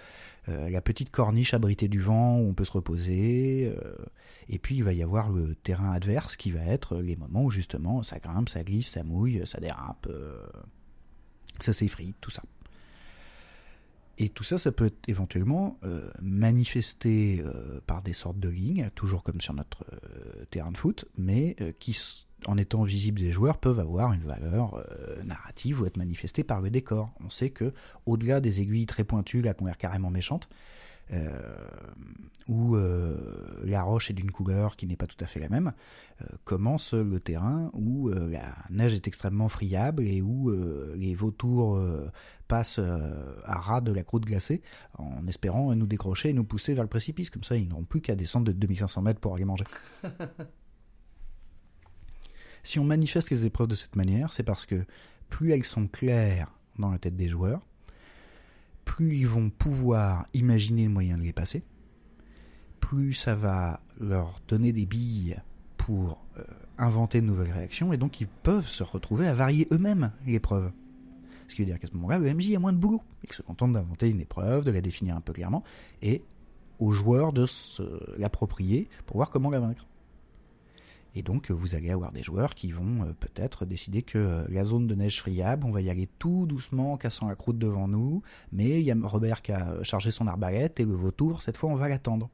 euh, 0.50 0.70
la 0.70 0.82
petite 0.82 1.10
corniche 1.10 1.54
abritée 1.54 1.88
du 1.88 2.00
vent 2.00 2.38
où 2.38 2.48
on 2.48 2.54
peut 2.54 2.66
se 2.66 2.72
reposer, 2.72 3.74
et 4.48 4.60
puis 4.60 4.76
il 4.76 4.84
va 4.84 4.94
y 4.94 5.02
avoir 5.02 5.32
le 5.32 5.56
terrain 5.56 5.92
adverse 5.92 6.38
qui 6.38 6.52
va 6.52 6.64
être 6.66 6.98
les 6.98 7.16
moments 7.16 7.44
où 7.44 7.52
justement 7.52 8.04
ça 8.04 8.20
grimpe, 8.20 8.50
ça 8.50 8.64
glisse, 8.64 8.90
ça 8.90 9.04
mouille, 9.04 9.42
ça 9.46 9.60
dérape, 9.60 10.08
ça 11.60 11.74
s'effrite, 11.74 12.16
tout 12.22 12.32
ça. 12.32 12.44
Et 14.18 14.30
tout 14.30 14.46
ça, 14.46 14.58
ça 14.58 14.72
peut 14.72 14.86
être 14.86 15.10
éventuellement 15.10 15.78
euh, 15.84 16.10
manifesté 16.22 17.44
par 17.88 18.04
des 18.04 18.14
sortes 18.14 18.40
de 18.40 18.50
lignes, 18.50 18.92
toujours 18.94 19.24
comme 19.24 19.42
sur 19.42 19.56
notre 19.56 19.84
terrain 20.52 20.72
de 20.72 20.78
foot, 20.78 21.06
mais 21.18 21.56
qui, 21.80 21.98
en 22.48 22.58
étant 22.58 22.84
visibles 22.84 23.20
des 23.20 23.32
joueurs, 23.32 23.58
peuvent 23.58 23.80
avoir 23.80 24.14
une 24.14 24.22
valeur 24.22 24.76
euh, 24.76 25.24
narrative 25.24 25.82
ou 25.82 25.86
être 25.86 25.98
manifestées 25.98 26.44
par 26.44 26.62
le 26.62 26.70
décor. 26.70 27.12
On 27.24 27.30
sait 27.30 27.50
que, 27.50 27.74
au-delà 28.06 28.40
des 28.40 28.62
aiguilles 28.62 28.86
très 28.86 29.04
pointues, 29.04 29.44
ont 29.60 29.66
l'air 29.66 29.78
carrément 29.78 30.10
méchantes, 30.10 30.50
euh, 31.12 31.40
où 32.48 32.76
euh, 32.76 33.18
la 33.64 33.84
roche 33.84 34.10
est 34.10 34.14
d'une 34.14 34.32
couleur 34.32 34.76
qui 34.76 34.88
n'est 34.88 34.96
pas 34.96 35.08
tout 35.08 35.18
à 35.20 35.28
fait 35.28 35.40
la 35.40 35.50
même, 35.50 35.74
commence 36.46 36.94
le 36.94 37.20
terrain 37.20 37.70
où 37.74 38.10
la 38.10 38.56
neige 38.70 38.94
est 38.94 39.08
extrêmement 39.08 39.50
friable 39.50 40.04
et 40.04 40.22
où 40.22 40.50
les 40.96 41.14
vautours 41.14 41.78
passent 42.48 42.80
à 42.80 43.60
ras 43.60 43.82
de 43.82 43.92
la 43.92 44.04
croûte 44.04 44.26
glacée 44.26 44.62
en 44.98 45.28
espérant 45.28 45.76
nous 45.76 45.88
décrocher 45.88 46.30
et 46.30 46.34
nous 46.34 46.46
pousser 46.46 46.74
vers 46.74 46.84
le 46.84 46.90
précipice. 46.90 47.30
Comme 47.30 47.44
ça, 47.44 47.58
ils 47.58 47.68
n'auront 47.68 47.84
plus 47.84 48.00
qu'à 48.00 48.16
descendre 48.16 48.46
de 48.46 48.54
2500 48.54 49.02
mètres 49.02 49.20
pour 49.20 49.36
aller 49.36 49.46
manger. 49.46 49.66
si 52.66 52.80
on 52.80 52.84
manifeste 52.84 53.30
les 53.30 53.46
épreuves 53.46 53.68
de 53.68 53.76
cette 53.76 53.96
manière, 53.96 54.34
c'est 54.34 54.44
parce 54.44 54.66
que 54.66 54.86
plus 55.30 55.52
elles 55.52 55.64
sont 55.64 55.88
claires 55.88 56.52
dans 56.78 56.90
la 56.90 56.98
tête 56.98 57.16
des 57.16 57.30
joueurs, 57.30 57.62
plus 58.84 59.18
ils 59.18 59.28
vont 59.28 59.50
pouvoir 59.50 60.26
imaginer 60.34 60.84
le 60.84 60.90
moyen 60.90 61.18
de 61.18 61.24
les 61.24 61.32
passer, 61.32 61.64
plus 62.80 63.14
ça 63.14 63.36
va 63.36 63.82
leur 64.00 64.42
donner 64.48 64.74
des 64.74 64.86
billes 64.86 65.38
pour 65.78 66.26
euh, 66.38 66.44
inventer 66.78 67.22
de 67.22 67.28
nouvelles 67.28 67.52
réactions, 67.52 67.94
et 67.94 67.98
donc 67.98 68.20
ils 68.20 68.28
peuvent 68.28 68.68
se 68.68 68.84
retrouver 68.84 69.28
à 69.28 69.34
varier 69.34 69.68
eux-mêmes 69.72 70.12
l'épreuve. 70.26 70.72
Ce 71.48 71.54
qui 71.54 71.62
veut 71.62 71.68
dire 71.68 71.80
qu'à 71.80 71.88
ce 71.88 71.94
moment-là, 71.94 72.18
le 72.18 72.34
MJ 72.34 72.56
a 72.56 72.60
moins 72.60 72.74
de 72.74 72.80
boulot. 72.80 73.04
Il 73.24 73.32
se 73.32 73.44
contente 73.44 73.74
d'inventer 73.74 74.10
une 74.10 74.20
épreuve, 74.20 74.66
de 74.66 74.72
la 74.72 74.82
définir 74.82 75.16
un 75.16 75.22
peu 75.22 75.34
clairement, 75.34 75.64
et 76.02 76.24
aux 76.80 76.92
joueurs 76.92 77.32
de 77.32 77.46
l'approprier 78.18 78.90
pour 79.06 79.18
voir 79.18 79.30
comment 79.30 79.52
la 79.52 79.60
vaincre. 79.60 79.86
Et 81.18 81.24
donc, 81.24 81.50
vous 81.50 81.76
allez 81.76 81.92
avoir 81.92 82.12
des 82.12 82.24
joueurs 82.24 82.54
qui 82.56 82.72
vont 82.72 83.04
euh, 83.04 83.14
peut-être 83.14 83.66
décider 83.66 84.04
que 84.04 84.18
euh, 84.18 84.46
la 84.50 84.66
zone 84.66 84.86
de 84.86 84.96
neige 84.96 85.22
friable, 85.22 85.66
on 85.66 85.72
va 85.72 85.82
y 85.82 85.90
aller 85.90 86.10
tout 86.20 86.46
doucement, 86.46 86.94
en 86.94 86.98
cassant 86.98 87.30
la 87.30 87.36
croûte 87.36 87.58
devant 87.58 87.88
nous, 87.88 88.22
mais 88.52 88.82
il 88.82 88.86
y 88.86 88.92
a 88.92 88.96
Robert 89.02 89.42
qui 89.42 89.54
a 89.54 89.82
chargé 89.82 90.12
son 90.12 90.28
arbalète, 90.28 90.82
et 90.82 90.86
le 90.86 90.94
vautour, 90.94 91.42
cette 91.42 91.56
fois, 91.56 91.70
on 91.70 91.76
va 91.76 91.88
l'attendre. 91.88 92.30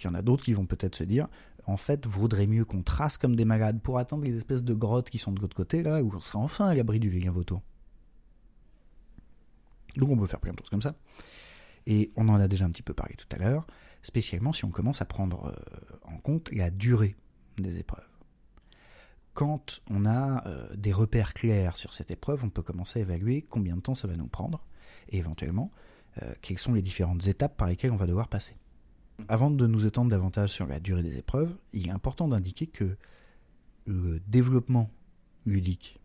Il 0.00 0.04
y 0.04 0.08
en 0.08 0.14
a 0.14 0.22
d'autres 0.22 0.44
qui 0.44 0.52
vont 0.52 0.66
peut-être 0.66 0.94
se 0.94 1.02
dire, 1.02 1.26
en 1.66 1.76
fait, 1.76 2.06
vaudrait 2.06 2.46
mieux 2.46 2.64
qu'on 2.64 2.82
trace 2.82 3.18
comme 3.18 3.34
des 3.34 3.44
malades 3.44 3.80
pour 3.80 3.98
attendre 3.98 4.24
les 4.24 4.36
espèces 4.36 4.62
de 4.62 4.74
grottes 4.74 5.10
qui 5.10 5.18
sont 5.18 5.32
de 5.32 5.40
l'autre 5.40 5.56
côté, 5.56 5.82
là, 5.82 6.00
où 6.00 6.12
on 6.14 6.20
sera 6.20 6.38
enfin 6.38 6.68
à 6.68 6.74
l'abri 6.76 7.00
du 7.00 7.08
vilain 7.08 7.32
vautour. 7.32 7.60
Donc 9.96 10.10
on 10.10 10.16
peut 10.16 10.26
faire 10.26 10.38
plein 10.38 10.52
de 10.52 10.58
choses 10.58 10.70
comme 10.70 10.82
ça. 10.82 10.94
Et 11.86 12.12
on 12.14 12.28
en 12.28 12.36
a 12.36 12.46
déjà 12.46 12.64
un 12.66 12.70
petit 12.70 12.82
peu 12.82 12.94
parlé 12.94 13.16
tout 13.16 13.26
à 13.32 13.38
l'heure, 13.38 13.66
spécialement 14.02 14.52
si 14.52 14.64
on 14.64 14.70
commence 14.70 15.02
à 15.02 15.06
prendre 15.06 15.46
euh, 15.46 15.96
en 16.04 16.18
compte 16.18 16.52
la 16.52 16.70
durée 16.70 17.16
des 17.62 17.78
épreuves. 17.78 18.08
Quand 19.38 19.80
on 19.88 20.04
a 20.04 20.44
euh, 20.48 20.74
des 20.74 20.92
repères 20.92 21.32
clairs 21.32 21.76
sur 21.76 21.92
cette 21.92 22.10
épreuve, 22.10 22.44
on 22.44 22.50
peut 22.50 22.62
commencer 22.62 22.98
à 22.98 23.02
évaluer 23.02 23.42
combien 23.42 23.76
de 23.76 23.80
temps 23.80 23.94
ça 23.94 24.08
va 24.08 24.16
nous 24.16 24.26
prendre 24.26 24.64
et 25.10 25.18
éventuellement 25.18 25.70
euh, 26.22 26.34
quelles 26.42 26.58
sont 26.58 26.74
les 26.74 26.82
différentes 26.82 27.24
étapes 27.28 27.56
par 27.56 27.68
lesquelles 27.68 27.92
on 27.92 27.96
va 27.96 28.08
devoir 28.08 28.26
passer. 28.26 28.56
Avant 29.28 29.52
de 29.52 29.66
nous 29.68 29.86
étendre 29.86 30.10
davantage 30.10 30.50
sur 30.50 30.66
la 30.66 30.80
durée 30.80 31.04
des 31.04 31.16
épreuves, 31.18 31.56
il 31.72 31.86
est 31.86 31.92
important 31.92 32.26
d'indiquer 32.26 32.66
que 32.66 32.96
le 33.86 34.18
développement 34.26 34.90
ludique 35.46 36.00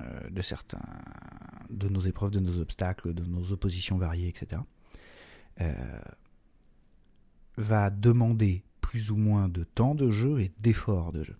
euh, 0.00 0.30
de 0.30 0.40
certains 0.40 0.80
de 1.68 1.88
nos 1.88 2.00
épreuves, 2.00 2.30
de 2.30 2.40
nos 2.40 2.58
obstacles, 2.58 3.12
de 3.12 3.24
nos 3.24 3.52
oppositions 3.52 3.98
variées, 3.98 4.28
etc., 4.28 4.62
va 7.58 7.90
demander 7.90 8.64
plus 8.92 9.10
ou 9.10 9.16
moins 9.16 9.48
de 9.48 9.64
temps 9.64 9.94
de 9.94 10.10
jeu 10.10 10.42
et 10.42 10.52
d'efforts 10.60 11.12
de 11.12 11.22
jeu. 11.22 11.36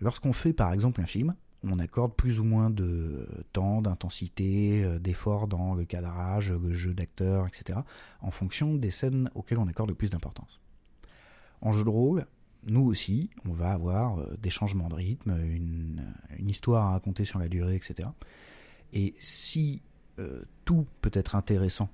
Lorsqu'on 0.00 0.32
fait 0.32 0.54
par 0.54 0.72
exemple 0.72 1.02
un 1.02 1.06
film, 1.06 1.34
on 1.62 1.78
accorde 1.78 2.14
plus 2.14 2.40
ou 2.40 2.44
moins 2.44 2.70
de 2.70 3.28
temps, 3.52 3.82
d'intensité, 3.82 4.82
euh, 4.82 4.98
d'efforts 4.98 5.46
dans 5.46 5.74
le 5.74 5.84
cadrage, 5.84 6.50
le 6.50 6.72
jeu 6.72 6.94
d'acteurs, 6.94 7.46
etc., 7.46 7.80
en 8.22 8.30
fonction 8.30 8.76
des 8.76 8.90
scènes 8.90 9.30
auxquelles 9.34 9.58
on 9.58 9.68
accorde 9.68 9.90
le 9.90 9.94
plus 9.94 10.08
d'importance. 10.08 10.58
En 11.60 11.72
jeu 11.72 11.84
de 11.84 11.90
rôle, 11.90 12.24
nous 12.64 12.86
aussi, 12.86 13.28
on 13.44 13.52
va 13.52 13.70
avoir 13.70 14.18
euh, 14.18 14.34
des 14.40 14.48
changements 14.48 14.88
de 14.88 14.94
rythme, 14.94 15.38
une, 15.44 16.14
une 16.38 16.48
histoire 16.48 16.86
à 16.86 16.90
raconter 16.92 17.26
sur 17.26 17.40
la 17.40 17.48
durée, 17.48 17.76
etc. 17.76 18.08
Et 18.94 19.12
si 19.18 19.82
euh, 20.18 20.44
tout 20.64 20.86
peut 21.02 21.10
être 21.12 21.36
intéressant 21.36 21.90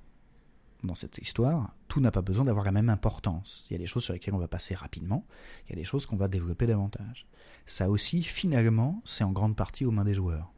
dans 0.83 0.95
cette 0.95 1.17
histoire, 1.17 1.75
tout 1.87 1.99
n'a 1.99 2.11
pas 2.11 2.21
besoin 2.21 2.45
d'avoir 2.45 2.65
la 2.65 2.71
même 2.71 2.89
importance. 2.89 3.65
Il 3.69 3.73
y 3.73 3.75
a 3.75 3.79
des 3.79 3.87
choses 3.87 4.03
sur 4.03 4.13
lesquelles 4.13 4.33
on 4.33 4.39
va 4.39 4.47
passer 4.47 4.75
rapidement, 4.75 5.25
il 5.65 5.71
y 5.71 5.73
a 5.73 5.75
des 5.75 5.83
choses 5.83 6.05
qu'on 6.05 6.15
va 6.15 6.27
développer 6.27 6.67
davantage. 6.67 7.27
Ça 7.65 7.89
aussi, 7.89 8.23
finalement, 8.23 9.01
c'est 9.05 9.23
en 9.23 9.31
grande 9.31 9.55
partie 9.55 9.85
aux 9.85 9.91
mains 9.91 10.05
des 10.05 10.13
joueurs. 10.13 10.51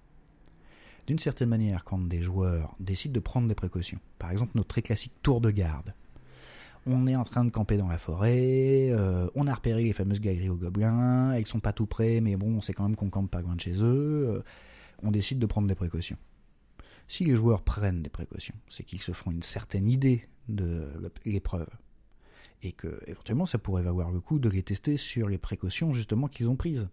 D'une 1.07 1.19
certaine 1.19 1.49
manière, 1.49 1.83
quand 1.83 1.99
des 1.99 2.21
joueurs 2.21 2.75
décident 2.79 3.13
de 3.13 3.19
prendre 3.19 3.47
des 3.47 3.55
précautions, 3.55 3.99
par 4.19 4.31
exemple 4.31 4.51
notre 4.55 4.69
très 4.69 4.81
classique 4.81 5.13
tour 5.23 5.41
de 5.41 5.49
garde, 5.49 5.93
on 6.85 7.05
est 7.07 7.15
en 7.15 7.23
train 7.23 7.45
de 7.45 7.49
camper 7.49 7.77
dans 7.77 7.87
la 7.87 7.97
forêt, 7.97 8.89
euh, 8.91 9.27
on 9.35 9.47
a 9.47 9.53
repéré 9.53 9.83
les 9.83 9.93
fameuses 9.93 10.19
galeries 10.19 10.49
aux 10.49 10.55
gobelins, 10.55 11.37
ils 11.37 11.45
sont 11.45 11.59
pas 11.59 11.73
tout 11.73 11.85
près, 11.85 12.21
mais 12.21 12.35
bon, 12.35 12.57
on 12.57 12.61
sait 12.61 12.73
quand 12.73 12.83
même 12.83 12.95
qu'on 12.95 13.09
campe 13.09 13.29
pas 13.29 13.41
loin 13.41 13.55
de 13.55 13.61
chez 13.61 13.75
eux. 13.83 14.27
euh, 14.29 14.43
on 15.03 15.11
décide 15.11 15.39
de 15.39 15.45
prendre 15.45 15.67
des 15.67 15.75
précautions. 15.75 16.17
Si 17.11 17.25
les 17.25 17.35
joueurs 17.35 17.61
prennent 17.61 18.01
des 18.01 18.09
précautions, 18.09 18.55
c'est 18.69 18.85
qu'ils 18.85 19.01
se 19.01 19.11
font 19.11 19.31
une 19.31 19.41
certaine 19.43 19.89
idée 19.89 20.29
de 20.47 20.87
l'épreuve. 21.25 21.67
Et 22.63 22.71
que, 22.71 23.01
éventuellement, 23.05 23.45
ça 23.45 23.57
pourrait 23.57 23.81
valoir 23.81 24.11
le 24.11 24.21
coup 24.21 24.39
de 24.39 24.47
les 24.47 24.63
tester 24.63 24.95
sur 24.95 25.27
les 25.27 25.37
précautions, 25.37 25.93
justement, 25.93 26.29
qu'ils 26.29 26.47
ont 26.47 26.55
prises. 26.55 26.87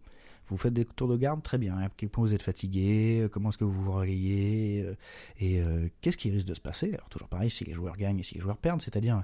Vous 0.46 0.56
faites 0.56 0.74
des 0.74 0.84
tours 0.84 1.06
de 1.06 1.16
garde, 1.16 1.40
très 1.44 1.56
bien. 1.56 1.78
À 1.78 1.88
quel 1.96 2.08
point 2.08 2.24
vous 2.24 2.34
êtes 2.34 2.42
fatigué, 2.42 3.20
euh, 3.20 3.28
comment 3.28 3.50
est-ce 3.50 3.58
que 3.58 3.64
vous 3.64 3.80
vous 3.80 3.92
relayez, 3.92 4.82
euh, 4.82 4.96
et 5.38 5.62
euh, 5.62 5.88
qu'est-ce 6.00 6.16
qui 6.16 6.30
risque 6.30 6.48
de 6.48 6.54
se 6.54 6.60
passer? 6.60 6.92
Alors, 6.94 7.08
toujours 7.08 7.28
pareil, 7.28 7.48
si 7.48 7.64
les 7.64 7.72
joueurs 7.72 7.96
gagnent 7.96 8.18
et 8.18 8.24
si 8.24 8.34
les 8.34 8.40
joueurs 8.40 8.58
perdent, 8.58 8.82
c'est-à-dire 8.82 9.22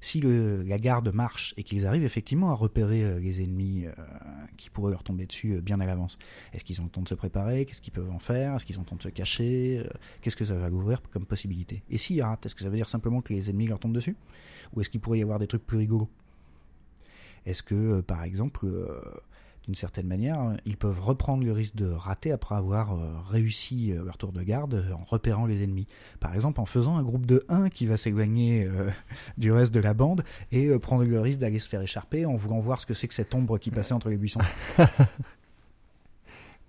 si 0.00 0.20
la 0.20 0.78
garde 0.78 1.12
marche 1.12 1.54
et 1.56 1.62
qu'ils 1.62 1.86
arrivent 1.86 2.04
effectivement 2.04 2.50
à 2.50 2.54
repérer 2.54 3.04
euh, 3.04 3.18
les 3.18 3.42
ennemis 3.42 3.86
euh, 3.86 3.92
qui 4.56 4.70
pourraient 4.70 4.92
leur 4.92 5.02
tomber 5.02 5.26
dessus 5.26 5.54
euh, 5.54 5.60
bien 5.60 5.80
à 5.80 5.86
l'avance. 5.86 6.18
Est-ce 6.52 6.64
qu'ils 6.64 6.80
ont 6.80 6.84
le 6.84 6.90
temps 6.90 7.02
de 7.02 7.08
se 7.08 7.14
préparer? 7.14 7.64
Qu'est-ce 7.64 7.80
qu'ils 7.80 7.92
peuvent 7.92 8.10
en 8.10 8.18
faire? 8.18 8.54
Est-ce 8.54 8.66
qu'ils 8.66 8.78
ont 8.78 8.82
le 8.82 8.86
temps 8.86 8.96
de 8.96 9.02
se 9.02 9.08
cacher? 9.08 9.86
Qu'est-ce 10.20 10.36
que 10.36 10.44
ça 10.44 10.54
va 10.54 10.70
ouvrir 10.70 11.02
comme 11.10 11.26
possibilité? 11.26 11.82
Et 11.90 11.98
s'ils 11.98 12.22
ratent, 12.22 12.46
est-ce 12.46 12.54
que 12.54 12.62
ça 12.62 12.68
veut 12.68 12.76
dire 12.76 12.88
simplement 12.88 13.20
que 13.20 13.32
les 13.32 13.50
ennemis 13.50 13.66
leur 13.66 13.78
tombent 13.78 13.94
dessus? 13.94 14.16
Ou 14.74 14.80
est-ce 14.80 14.90
qu'il 14.90 15.00
pourrait 15.00 15.18
y 15.18 15.22
avoir 15.22 15.38
des 15.38 15.46
trucs 15.46 15.66
plus 15.66 15.78
rigolos? 15.78 16.08
Est-ce 17.44 17.62
que, 17.62 18.00
par 18.00 18.24
exemple, 18.24 18.66
d'une 19.66 19.74
certaine 19.74 20.06
manière, 20.06 20.40
euh, 20.40 20.54
ils 20.64 20.76
peuvent 20.76 21.00
reprendre 21.00 21.44
le 21.44 21.52
risque 21.52 21.74
de 21.74 21.90
rater 21.90 22.30
après 22.30 22.54
avoir 22.54 22.92
euh, 22.92 23.14
réussi 23.28 23.92
euh, 23.92 24.04
leur 24.04 24.16
tour 24.16 24.32
de 24.32 24.42
garde 24.42 24.74
euh, 24.74 24.92
en 24.92 25.02
repérant 25.04 25.44
les 25.44 25.64
ennemis 25.64 25.86
Par 26.20 26.34
exemple, 26.34 26.60
en 26.60 26.66
faisant 26.66 26.96
un 26.96 27.02
groupe 27.02 27.26
de 27.26 27.44
1 27.48 27.68
qui 27.68 27.86
va 27.86 27.96
s'éloigner 27.96 28.64
euh, 28.64 28.90
du 29.38 29.50
reste 29.50 29.74
de 29.74 29.80
la 29.80 29.92
bande 29.92 30.22
et 30.52 30.68
euh, 30.68 30.78
prendre 30.78 31.04
le 31.04 31.20
risque 31.20 31.40
d'aller 31.40 31.58
se 31.58 31.68
faire 31.68 31.82
écharper 31.82 32.26
en 32.26 32.36
voulant 32.36 32.60
voir 32.60 32.80
ce 32.80 32.86
que 32.86 32.94
c'est 32.94 33.08
que 33.08 33.14
cette 33.14 33.34
ombre 33.34 33.58
qui 33.58 33.70
passait 33.70 33.94
entre 33.94 34.08
les 34.08 34.16
buissons. 34.16 34.40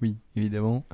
Oui, 0.02 0.16
évidemment. 0.36 0.86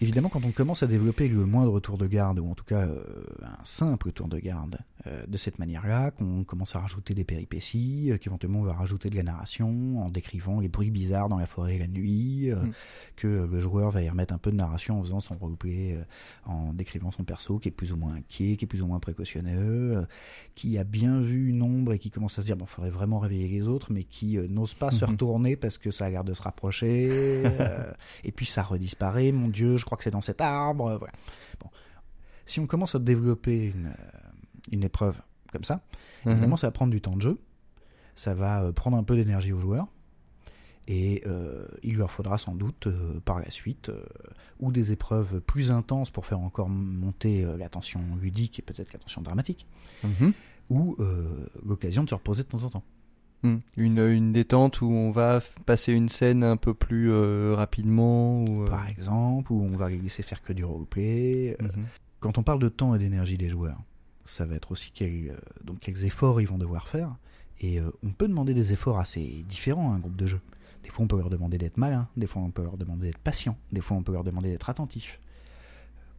Évidemment, 0.00 0.28
quand 0.28 0.44
on 0.44 0.50
commence 0.52 0.82
à 0.82 0.86
développer 0.86 1.26
le 1.26 1.46
moindre 1.46 1.80
tour 1.80 1.96
de 1.96 2.06
garde, 2.06 2.38
ou 2.38 2.50
en 2.50 2.54
tout 2.54 2.64
cas 2.64 2.80
euh, 2.82 3.02
un 3.42 3.64
simple 3.64 4.12
tour 4.12 4.28
de 4.28 4.38
garde, 4.38 4.78
euh, 5.06 5.24
de 5.26 5.36
cette 5.38 5.58
manière-là, 5.58 6.10
qu'on 6.10 6.44
commence 6.44 6.76
à 6.76 6.80
rajouter 6.80 7.14
des 7.14 7.24
péripéties, 7.24 8.08
euh, 8.10 8.18
qu'éventuellement 8.18 8.60
on 8.60 8.64
va 8.64 8.74
rajouter 8.74 9.08
de 9.08 9.16
la 9.16 9.22
narration 9.22 10.02
en 10.02 10.10
décrivant 10.10 10.60
les 10.60 10.68
bruits 10.68 10.90
bizarres 10.90 11.30
dans 11.30 11.38
la 11.38 11.46
forêt 11.46 11.78
la 11.78 11.86
nuit, 11.86 12.50
euh, 12.50 12.56
Mm. 12.56 12.72
que 13.16 13.26
euh, 13.26 13.46
le 13.46 13.58
joueur 13.58 13.90
va 13.90 14.02
y 14.02 14.08
remettre 14.10 14.34
un 14.34 14.38
peu 14.38 14.50
de 14.50 14.56
narration 14.56 14.98
en 14.98 15.02
faisant 15.02 15.20
son 15.20 15.34
roleplay, 15.38 15.94
euh, 15.94 16.02
en 16.44 16.74
décrivant 16.74 17.10
son 17.10 17.24
perso 17.24 17.58
qui 17.58 17.68
est 17.68 17.72
plus 17.72 17.92
ou 17.92 17.96
moins 17.96 18.16
inquiet, 18.16 18.56
qui 18.56 18.66
est 18.66 18.68
plus 18.68 18.82
ou 18.82 18.86
moins 18.86 18.98
précautionneux, 19.00 19.96
euh, 19.96 20.04
qui 20.54 20.76
a 20.76 20.84
bien 20.84 21.20
vu 21.22 21.48
une 21.48 21.62
ombre 21.62 21.94
et 21.94 21.98
qui 21.98 22.10
commence 22.10 22.38
à 22.38 22.42
se 22.42 22.46
dire 22.46 22.56
bon, 22.58 22.66
faudrait 22.66 22.90
vraiment 22.90 23.18
réveiller 23.18 23.48
les 23.48 23.66
autres, 23.66 23.92
mais 23.92 24.04
qui 24.04 24.36
euh, 24.36 24.46
n'ose 24.48 24.74
pas 24.74 24.90
se 24.90 25.06
Mhm. 25.06 25.12
retourner 25.12 25.56
parce 25.56 25.78
que 25.78 25.90
ça 25.90 26.04
a 26.04 26.10
l'air 26.10 26.24
de 26.24 26.34
se 26.34 26.42
rapprocher. 26.42 27.08
euh, 27.46 27.90
et 28.24 28.32
puis 28.32 28.44
ça 28.44 28.62
redisparaît, 28.62 29.32
mon 29.32 29.48
Dieu, 29.48 29.78
je 29.78 29.85
crois 29.86 29.96
que 29.96 30.04
c'est 30.04 30.10
dans 30.10 30.20
cet 30.20 30.40
arbre. 30.42 30.86
euh, 30.88 30.98
Voilà. 30.98 31.14
Bon. 31.60 31.70
Si 32.44 32.60
on 32.60 32.66
commence 32.66 32.94
à 32.94 32.98
développer 32.98 33.66
une, 33.66 33.86
euh, 33.86 34.30
une 34.72 34.82
épreuve 34.84 35.20
comme 35.52 35.64
ça, 35.64 35.80
Mhm. 36.24 36.32
évidemment, 36.32 36.56
ça 36.56 36.66
va 36.66 36.70
prendre 36.72 36.90
du 36.92 37.00
temps 37.00 37.16
de 37.16 37.22
jeu. 37.22 37.38
Ça 38.14 38.34
va 38.34 38.62
euh, 38.62 38.72
prendre 38.72 38.96
un 38.96 39.02
peu 39.04 39.16
d'énergie 39.16 39.52
aux 39.52 39.60
joueurs. 39.60 39.86
Et 40.88 41.22
euh, 41.26 41.66
il 41.82 41.96
leur 41.98 42.12
faudra 42.12 42.38
sans 42.38 42.54
doute 42.54 42.86
euh, 42.86 43.18
par 43.24 43.40
la 43.40 43.50
suite 43.50 43.88
euh, 43.88 44.04
ou 44.60 44.70
des 44.70 44.92
épreuves 44.92 45.40
plus 45.40 45.72
intenses 45.72 46.12
pour 46.12 46.26
faire 46.26 46.38
encore 46.38 46.68
monter 46.68 47.44
la 47.58 47.68
tension 47.68 48.00
ludique 48.20 48.60
et 48.60 48.62
peut-être 48.62 48.92
la 48.92 49.00
tension 49.00 49.20
dramatique, 49.20 49.66
Mhm. 50.04 50.32
ou 50.70 50.96
l'occasion 51.64 52.04
de 52.04 52.08
se 52.08 52.14
reposer 52.14 52.44
de 52.44 52.48
temps 52.48 52.62
en 52.62 52.70
temps. 52.70 52.84
Hmm. 53.42 53.56
Une, 53.76 53.98
une 53.98 54.32
détente 54.32 54.80
où 54.80 54.86
on 54.86 55.10
va 55.10 55.40
passer 55.66 55.92
une 55.92 56.08
scène 56.08 56.42
un 56.42 56.56
peu 56.56 56.74
plus 56.74 57.10
euh, 57.10 57.54
rapidement. 57.54 58.42
Ou, 58.44 58.62
euh, 58.62 58.66
Par 58.66 58.88
exemple, 58.88 59.52
où 59.52 59.62
on 59.62 59.76
va 59.76 59.90
laisser 59.90 60.22
faire 60.22 60.42
que 60.42 60.52
du 60.52 60.64
roleplay. 60.64 61.56
Euh, 61.60 61.64
mhm. 61.64 61.84
Quand 62.20 62.38
on 62.38 62.42
parle 62.42 62.58
de 62.58 62.68
temps 62.68 62.94
et 62.94 62.98
d'énergie 62.98 63.36
des 63.36 63.50
joueurs, 63.50 63.78
ça 64.24 64.46
va 64.46 64.54
être 64.54 64.72
aussi 64.72 64.90
quel, 64.92 65.36
donc 65.62 65.80
quels 65.80 66.04
efforts 66.04 66.40
ils 66.40 66.48
vont 66.48 66.58
devoir 66.58 66.88
faire. 66.88 67.14
Et 67.60 67.78
on 68.02 68.10
peut 68.10 68.26
demander 68.28 68.52
des 68.52 68.72
efforts 68.72 68.98
assez 68.98 69.44
différents 69.48 69.92
à 69.92 69.96
un 69.96 69.98
groupe 69.98 70.16
de 70.16 70.26
jeu. 70.26 70.40
Des 70.82 70.90
fois, 70.90 71.04
on 71.04 71.08
peut 71.08 71.16
leur 71.16 71.30
demander 71.30 71.58
d'être 71.58 71.76
malin, 71.76 72.08
des 72.16 72.26
fois, 72.26 72.42
on 72.42 72.50
peut 72.50 72.62
leur 72.62 72.76
demander 72.76 73.08
d'être 73.08 73.18
patient, 73.18 73.56
des 73.72 73.80
fois, 73.80 73.96
on 73.96 74.02
peut 74.02 74.12
leur 74.12 74.24
demander 74.24 74.50
d'être 74.50 74.70
attentif. 74.70 75.20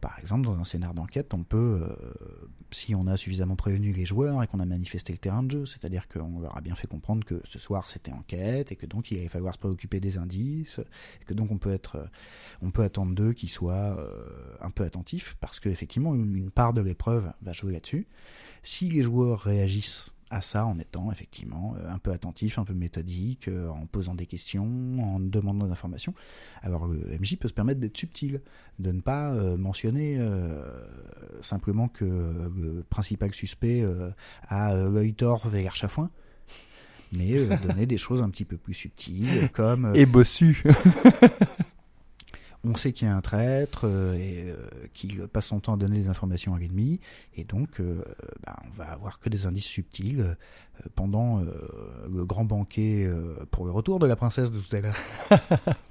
Par 0.00 0.18
exemple, 0.20 0.44
dans 0.46 0.58
un 0.58 0.64
scénar 0.64 0.94
d'enquête, 0.94 1.34
on 1.34 1.42
peut, 1.42 1.80
euh, 1.82 2.48
si 2.70 2.94
on 2.94 3.06
a 3.06 3.16
suffisamment 3.16 3.56
prévenu 3.56 3.92
les 3.92 4.06
joueurs 4.06 4.42
et 4.42 4.46
qu'on 4.46 4.60
a 4.60 4.64
manifesté 4.64 5.12
le 5.12 5.18
terrain 5.18 5.42
de 5.42 5.50
jeu, 5.50 5.66
c'est-à-dire 5.66 6.08
qu'on 6.08 6.40
leur 6.40 6.56
a 6.56 6.60
bien 6.60 6.74
fait 6.74 6.86
comprendre 6.86 7.24
que 7.24 7.40
ce 7.44 7.58
soir 7.58 7.90
c'était 7.90 8.12
enquête 8.12 8.70
et 8.70 8.76
que 8.76 8.86
donc 8.86 9.10
il 9.10 9.18
allait 9.18 9.28
falloir 9.28 9.54
se 9.54 9.58
préoccuper 9.58 9.98
des 10.00 10.18
indices, 10.18 10.80
et 11.20 11.24
que 11.24 11.34
donc 11.34 11.50
on 11.50 11.58
peut 11.58 11.72
être, 11.72 11.96
euh, 11.96 12.06
on 12.62 12.70
peut 12.70 12.82
attendre 12.82 13.14
d'eux 13.14 13.32
qu'ils 13.32 13.48
soient 13.48 13.74
euh, 13.98 14.56
un 14.60 14.70
peu 14.70 14.84
attentifs 14.84 15.36
parce 15.40 15.58
qu'effectivement 15.58 16.14
une, 16.14 16.36
une 16.36 16.50
part 16.50 16.72
de 16.72 16.80
l'épreuve 16.80 17.32
va 17.42 17.52
jouer 17.52 17.72
là-dessus. 17.72 18.06
Si 18.62 18.88
les 18.88 19.02
joueurs 19.02 19.40
réagissent 19.40 20.12
à 20.30 20.40
ça 20.40 20.66
en 20.66 20.78
étant 20.78 21.10
effectivement 21.10 21.74
euh, 21.78 21.90
un 21.90 21.98
peu 21.98 22.12
attentifs, 22.12 22.58
un 22.58 22.64
peu 22.64 22.74
méthodiques, 22.74 23.48
euh, 23.48 23.68
en 23.68 23.86
posant 23.86 24.14
des 24.14 24.26
questions, 24.26 24.66
en 25.00 25.20
demandant 25.20 25.66
des 25.66 25.72
informations, 25.72 26.14
alors 26.62 26.86
le 26.86 26.98
MJ 27.18 27.36
peut 27.36 27.48
se 27.48 27.54
permettre 27.54 27.80
d'être 27.80 27.96
subtil, 27.96 28.42
de 28.78 28.92
ne 28.92 29.00
pas 29.00 29.32
euh, 29.32 29.56
mentionner 29.56 30.16
euh, 30.18 30.62
simplement 31.42 31.88
que 31.88 32.04
euh, 32.04 32.48
le 32.56 32.84
principal 32.88 33.32
suspect 33.34 33.82
euh, 33.82 34.10
a 34.48 34.72
euh, 34.74 34.90
l'œil 34.90 35.14
et 35.18 35.62
l'air 35.62 35.76
chafouin, 35.76 36.10
mais 37.12 37.36
euh, 37.36 37.56
donner 37.66 37.86
des 37.86 37.98
choses 37.98 38.22
un 38.22 38.30
petit 38.30 38.44
peu 38.44 38.56
plus 38.56 38.74
subtiles, 38.74 39.50
comme 39.52 39.92
Et 39.94 40.06
bossu. 40.06 40.62
on 42.64 42.74
sait 42.76 42.92
qu'il 42.92 43.06
y 43.06 43.10
a 43.10 43.16
un 43.16 43.20
traître 43.20 43.82
euh, 43.84 44.14
et 44.14 44.50
euh, 44.50 44.56
qu'il 44.94 45.26
passe 45.28 45.46
son 45.46 45.60
temps 45.60 45.74
à 45.74 45.76
donner 45.76 45.98
des 45.98 46.08
informations 46.08 46.54
à 46.54 46.58
l'ennemi, 46.58 47.00
et 47.36 47.44
donc 47.44 47.80
euh, 47.80 48.02
bah, 48.44 48.56
on 48.66 48.70
va 48.76 48.90
avoir 48.90 49.20
que 49.20 49.28
des 49.28 49.46
indices 49.46 49.66
subtils 49.66 50.36
pendant 50.94 51.40
le 51.40 52.24
grand 52.24 52.44
banquet 52.44 53.10
pour 53.50 53.64
le 53.64 53.72
retour 53.72 53.98
de 53.98 54.06
la 54.06 54.14
princesse 54.14 54.52
de 54.52 54.60
tout 54.60 54.76
à 54.76 54.80
l'heure. 54.80 54.96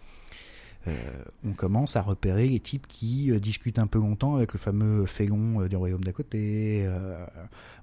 Euh, 0.87 1.23
on 1.43 1.53
commence 1.53 1.95
à 1.95 2.01
repérer 2.01 2.47
les 2.47 2.59
types 2.59 2.87
qui 2.87 3.31
euh, 3.31 3.39
discutent 3.39 3.79
un 3.79 3.87
peu 3.87 3.99
longtemps 3.99 4.35
avec 4.35 4.53
le 4.53 4.59
fameux 4.59 5.05
félon 5.05 5.61
euh, 5.61 5.67
du 5.67 5.75
royaume 5.75 6.03
d'à 6.03 6.13
côté. 6.13 6.87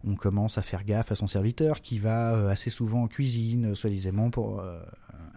On 0.04 0.14
commence 0.14 0.58
à 0.58 0.62
faire 0.62 0.84
gaffe 0.84 1.12
à 1.12 1.14
son 1.14 1.26
serviteur 1.26 1.80
qui 1.80 1.98
va 1.98 2.48
assez 2.50 2.70
souvent 2.70 3.02
en 3.02 3.08
cuisine, 3.08 3.74
soi-disant 3.74 4.30
pour 4.30 4.62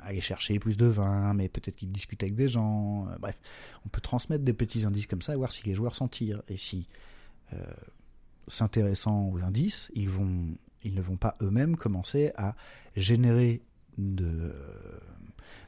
aller 0.04 0.22
chercher 0.22 0.60
plus 0.60 0.78
de 0.78 0.86
vin, 0.86 1.34
mais 1.34 1.50
peut-être 1.50 1.76
qu'il 1.76 1.92
discute 1.92 2.22
avec 2.24 2.36
des 2.36 2.48
gens. 2.48 3.08
Bref, 3.20 3.40
on 3.86 3.90
peut 3.90 4.02
transmettre 4.02 4.44
des 4.44 4.54
petits 4.54 4.86
indices 4.86 5.08
comme 5.08 5.22
ça 5.22 5.36
voir 5.36 5.52
si 5.52 5.66
les 5.66 5.74
joueurs 5.74 5.96
s'en 5.96 6.08
tirent. 6.08 6.42
Et 6.48 6.58
si, 6.58 6.88
s'intéressant 8.48 9.30
aux 9.30 9.44
indices, 9.44 9.92
ils, 9.96 10.10
vont, 10.10 10.58
ils 10.84 10.96
ne 10.96 11.02
vont 11.02 11.18
pas 11.18 11.36
eux-mêmes 11.42 11.76
commencer 11.76 12.32
à 12.36 12.56
générer 12.96 13.62
de, 13.98 14.54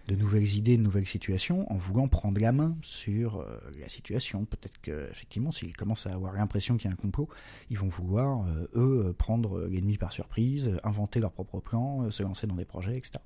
de 0.10 0.16
nouvelles 0.16 0.56
idées, 0.56 0.76
de 0.76 0.82
nouvelles 0.82 1.06
situations 1.06 1.72
en 1.72 1.78
voulant 1.78 2.08
prendre 2.08 2.42
la 2.42 2.52
main 2.52 2.76
sur 2.82 3.38
euh, 3.38 3.60
la 3.80 3.88
situation. 3.88 4.44
Peut-être 4.46 4.82
qu'effectivement, 4.82 5.52
s'ils 5.52 5.78
commencent 5.78 6.08
à 6.08 6.14
avoir 6.14 6.34
l'impression 6.34 6.78
qu'il 6.78 6.90
y 6.90 6.92
a 6.92 6.94
un 6.94 7.02
complot, 7.02 7.30
ils 7.70 7.78
vont 7.78 7.90
vouloir, 7.90 8.44
euh, 8.48 8.68
eux, 8.76 9.06
euh, 9.06 9.14
prendre 9.14 9.68
l'ennemi 9.68 9.98
par 9.98 10.12
surprise, 10.12 10.78
inventer 10.84 11.20
leur 11.20 11.32
propre 11.32 11.60
plan, 11.60 12.10
se 12.10 12.24
lancer 12.24 12.48
dans 12.48 12.56
des 12.56 12.66
projets, 12.66 12.98
etc. 12.98 13.20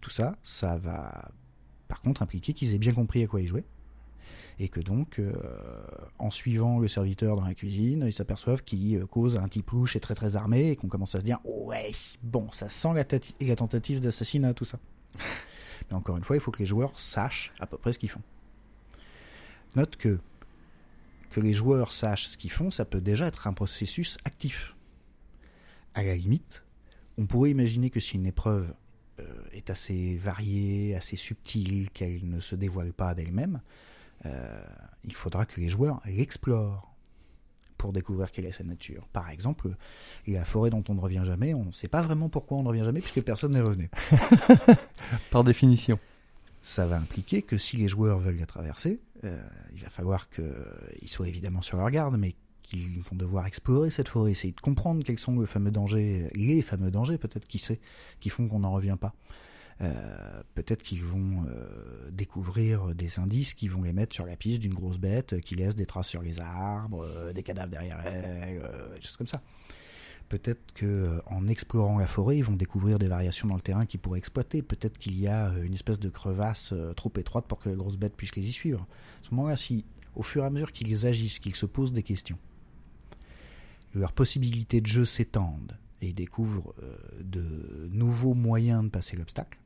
Tout 0.00 0.10
ça, 0.10 0.36
ça 0.44 0.76
va 0.76 1.32
par 1.88 2.02
contre 2.02 2.22
impliquer 2.22 2.52
qu'ils 2.52 2.74
aient 2.74 2.78
bien 2.78 2.92
compris 2.92 3.24
à 3.24 3.26
quoi 3.26 3.40
ils 3.40 3.48
jouaient. 3.48 3.66
Et 4.60 4.68
que 4.68 4.80
donc, 4.80 5.20
en 6.18 6.30
suivant 6.30 6.80
le 6.80 6.88
serviteur 6.88 7.36
dans 7.36 7.44
la 7.44 7.54
cuisine, 7.54 8.04
ils 8.06 8.12
s'aperçoivent 8.12 8.62
qu'il 8.62 9.06
cause 9.06 9.36
un 9.36 9.48
type 9.48 9.70
louche 9.70 9.94
et 9.94 10.00
très 10.00 10.16
très 10.16 10.34
armé, 10.34 10.70
et 10.70 10.76
qu'on 10.76 10.88
commence 10.88 11.14
à 11.14 11.20
se 11.20 11.24
dire 11.24 11.38
Ouais, 11.44 11.92
bon, 12.22 12.48
ça 12.52 12.68
sent 12.68 12.88
la, 12.94 13.04
la 13.46 13.56
tentative 13.56 14.00
d'assassinat, 14.00 14.54
tout 14.54 14.64
ça. 14.64 14.78
Mais 15.14 15.96
encore 15.96 16.16
une 16.16 16.24
fois, 16.24 16.36
il 16.36 16.40
faut 16.40 16.50
que 16.50 16.58
les 16.58 16.66
joueurs 16.66 16.98
sachent 16.98 17.52
à 17.60 17.66
peu 17.66 17.78
près 17.78 17.92
ce 17.92 17.98
qu'ils 17.98 18.10
font. 18.10 18.22
Note 19.76 19.96
que 19.96 20.18
que 21.30 21.40
les 21.40 21.52
joueurs 21.52 21.92
sachent 21.92 22.26
ce 22.26 22.38
qu'ils 22.38 22.50
font, 22.50 22.70
ça 22.70 22.84
peut 22.84 23.00
déjà 23.00 23.26
être 23.26 23.46
un 23.46 23.52
processus 23.52 24.16
actif. 24.24 24.76
À 25.94 26.02
la 26.02 26.16
limite, 26.16 26.64
on 27.18 27.26
pourrait 27.26 27.50
imaginer 27.50 27.90
que 27.90 28.00
si 28.00 28.16
une 28.16 28.26
épreuve 28.26 28.72
euh, 29.20 29.42
est 29.52 29.70
assez 29.70 30.16
variée, 30.16 30.94
assez 30.94 31.16
subtile, 31.16 31.90
qu'elle 31.90 32.28
ne 32.28 32.40
se 32.40 32.54
dévoile 32.54 32.92
pas 32.92 33.14
d'elle-même, 33.14 33.60
euh, 34.26 34.62
il 35.04 35.14
faudra 35.14 35.44
que 35.44 35.60
les 35.60 35.68
joueurs 35.68 36.00
l'explorent 36.06 36.87
pour 37.78 37.92
découvrir 37.92 38.30
quelle 38.30 38.44
est 38.44 38.52
sa 38.52 38.64
nature. 38.64 39.08
Par 39.12 39.30
exemple, 39.30 39.70
la 40.26 40.44
forêt 40.44 40.68
dont 40.68 40.84
on 40.88 40.94
ne 40.94 41.00
revient 41.00 41.22
jamais, 41.24 41.54
on 41.54 41.64
ne 41.64 41.72
sait 41.72 41.88
pas 41.88 42.02
vraiment 42.02 42.28
pourquoi 42.28 42.58
on 42.58 42.62
ne 42.62 42.68
revient 42.68 42.84
jamais, 42.84 43.00
puisque 43.00 43.22
personne 43.22 43.52
n'est 43.52 43.60
revenu. 43.60 43.88
Par 45.30 45.44
définition. 45.44 45.98
Ça 46.60 46.86
va 46.86 46.96
impliquer 46.96 47.42
que 47.42 47.56
si 47.56 47.76
les 47.76 47.88
joueurs 47.88 48.18
veulent 48.18 48.38
la 48.38 48.46
traverser, 48.46 49.00
euh, 49.24 49.40
il 49.72 49.82
va 49.82 49.88
falloir 49.88 50.28
qu'ils 50.28 51.08
soient 51.08 51.28
évidemment 51.28 51.62
sur 51.62 51.78
leur 51.78 51.90
garde, 51.90 52.16
mais 52.18 52.34
qu'ils 52.62 53.00
vont 53.00 53.16
devoir 53.16 53.46
explorer 53.46 53.90
cette 53.90 54.08
forêt, 54.08 54.32
essayer 54.32 54.52
de 54.52 54.60
comprendre 54.60 55.02
quels 55.04 55.18
sont 55.18 55.40
les 55.40 55.46
fameux 55.46 55.70
dangers, 55.70 56.28
les 56.34 56.60
fameux 56.60 56.90
dangers 56.90 57.16
peut-être 57.16 57.46
qui 57.46 57.58
sait, 57.58 57.80
qui 58.20 58.28
font 58.28 58.48
qu'on 58.48 58.60
n'en 58.60 58.72
revient 58.72 58.96
pas. 59.00 59.14
Euh, 59.80 60.42
peut-être 60.54 60.82
qu'ils 60.82 61.04
vont 61.04 61.44
euh, 61.48 62.10
découvrir 62.10 62.94
des 62.96 63.20
indices 63.20 63.54
qui 63.54 63.68
vont 63.68 63.82
les 63.82 63.92
mettre 63.92 64.14
sur 64.14 64.26
la 64.26 64.36
piste 64.36 64.60
d'une 64.60 64.74
grosse 64.74 64.98
bête 64.98 65.40
qui 65.40 65.54
laisse 65.54 65.76
des 65.76 65.86
traces 65.86 66.08
sur 66.08 66.20
les 66.20 66.40
arbres, 66.40 67.04
euh, 67.04 67.32
des 67.32 67.44
cadavres 67.44 67.70
derrière 67.70 68.04
elle, 68.04 68.60
des 68.94 69.00
choses 69.00 69.16
comme 69.16 69.28
ça. 69.28 69.40
Peut-être 70.28 70.74
que 70.74 71.22
en 71.26 71.46
explorant 71.48 71.98
la 71.98 72.08
forêt, 72.08 72.36
ils 72.38 72.44
vont 72.44 72.56
découvrir 72.56 72.98
des 72.98 73.06
variations 73.06 73.48
dans 73.48 73.54
le 73.54 73.62
terrain 73.62 73.86
qu'ils 73.86 74.00
pourraient 74.00 74.18
exploiter. 74.18 74.62
Peut-être 74.62 74.98
qu'il 74.98 75.18
y 75.18 75.26
a 75.28 75.54
une 75.62 75.72
espèce 75.72 76.00
de 76.00 76.10
crevasse 76.10 76.74
trop 76.96 77.12
étroite 77.16 77.46
pour 77.46 77.58
que 77.58 77.70
les 77.70 77.76
grosses 77.76 77.96
bêtes 77.96 78.14
puissent 78.14 78.36
les 78.36 78.46
y 78.46 78.52
suivre. 78.52 78.86
À 79.20 79.22
ce 79.22 79.34
moment-là, 79.34 79.56
si 79.56 79.86
au 80.16 80.22
fur 80.22 80.42
et 80.42 80.46
à 80.46 80.50
mesure 80.50 80.72
qu'ils 80.72 81.06
agissent, 81.06 81.38
qu'ils 81.38 81.56
se 81.56 81.64
posent 81.64 81.92
des 81.92 82.02
questions, 82.02 82.38
leurs 83.94 84.12
possibilités 84.12 84.82
de 84.82 84.86
jeu 84.86 85.06
s'étendent 85.06 85.78
et 86.02 86.08
ils 86.08 86.14
découvrent 86.14 86.74
de 87.22 87.88
nouveaux 87.90 88.34
moyens 88.34 88.84
de 88.84 88.90
passer 88.90 89.16
l'obstacle, 89.16 89.58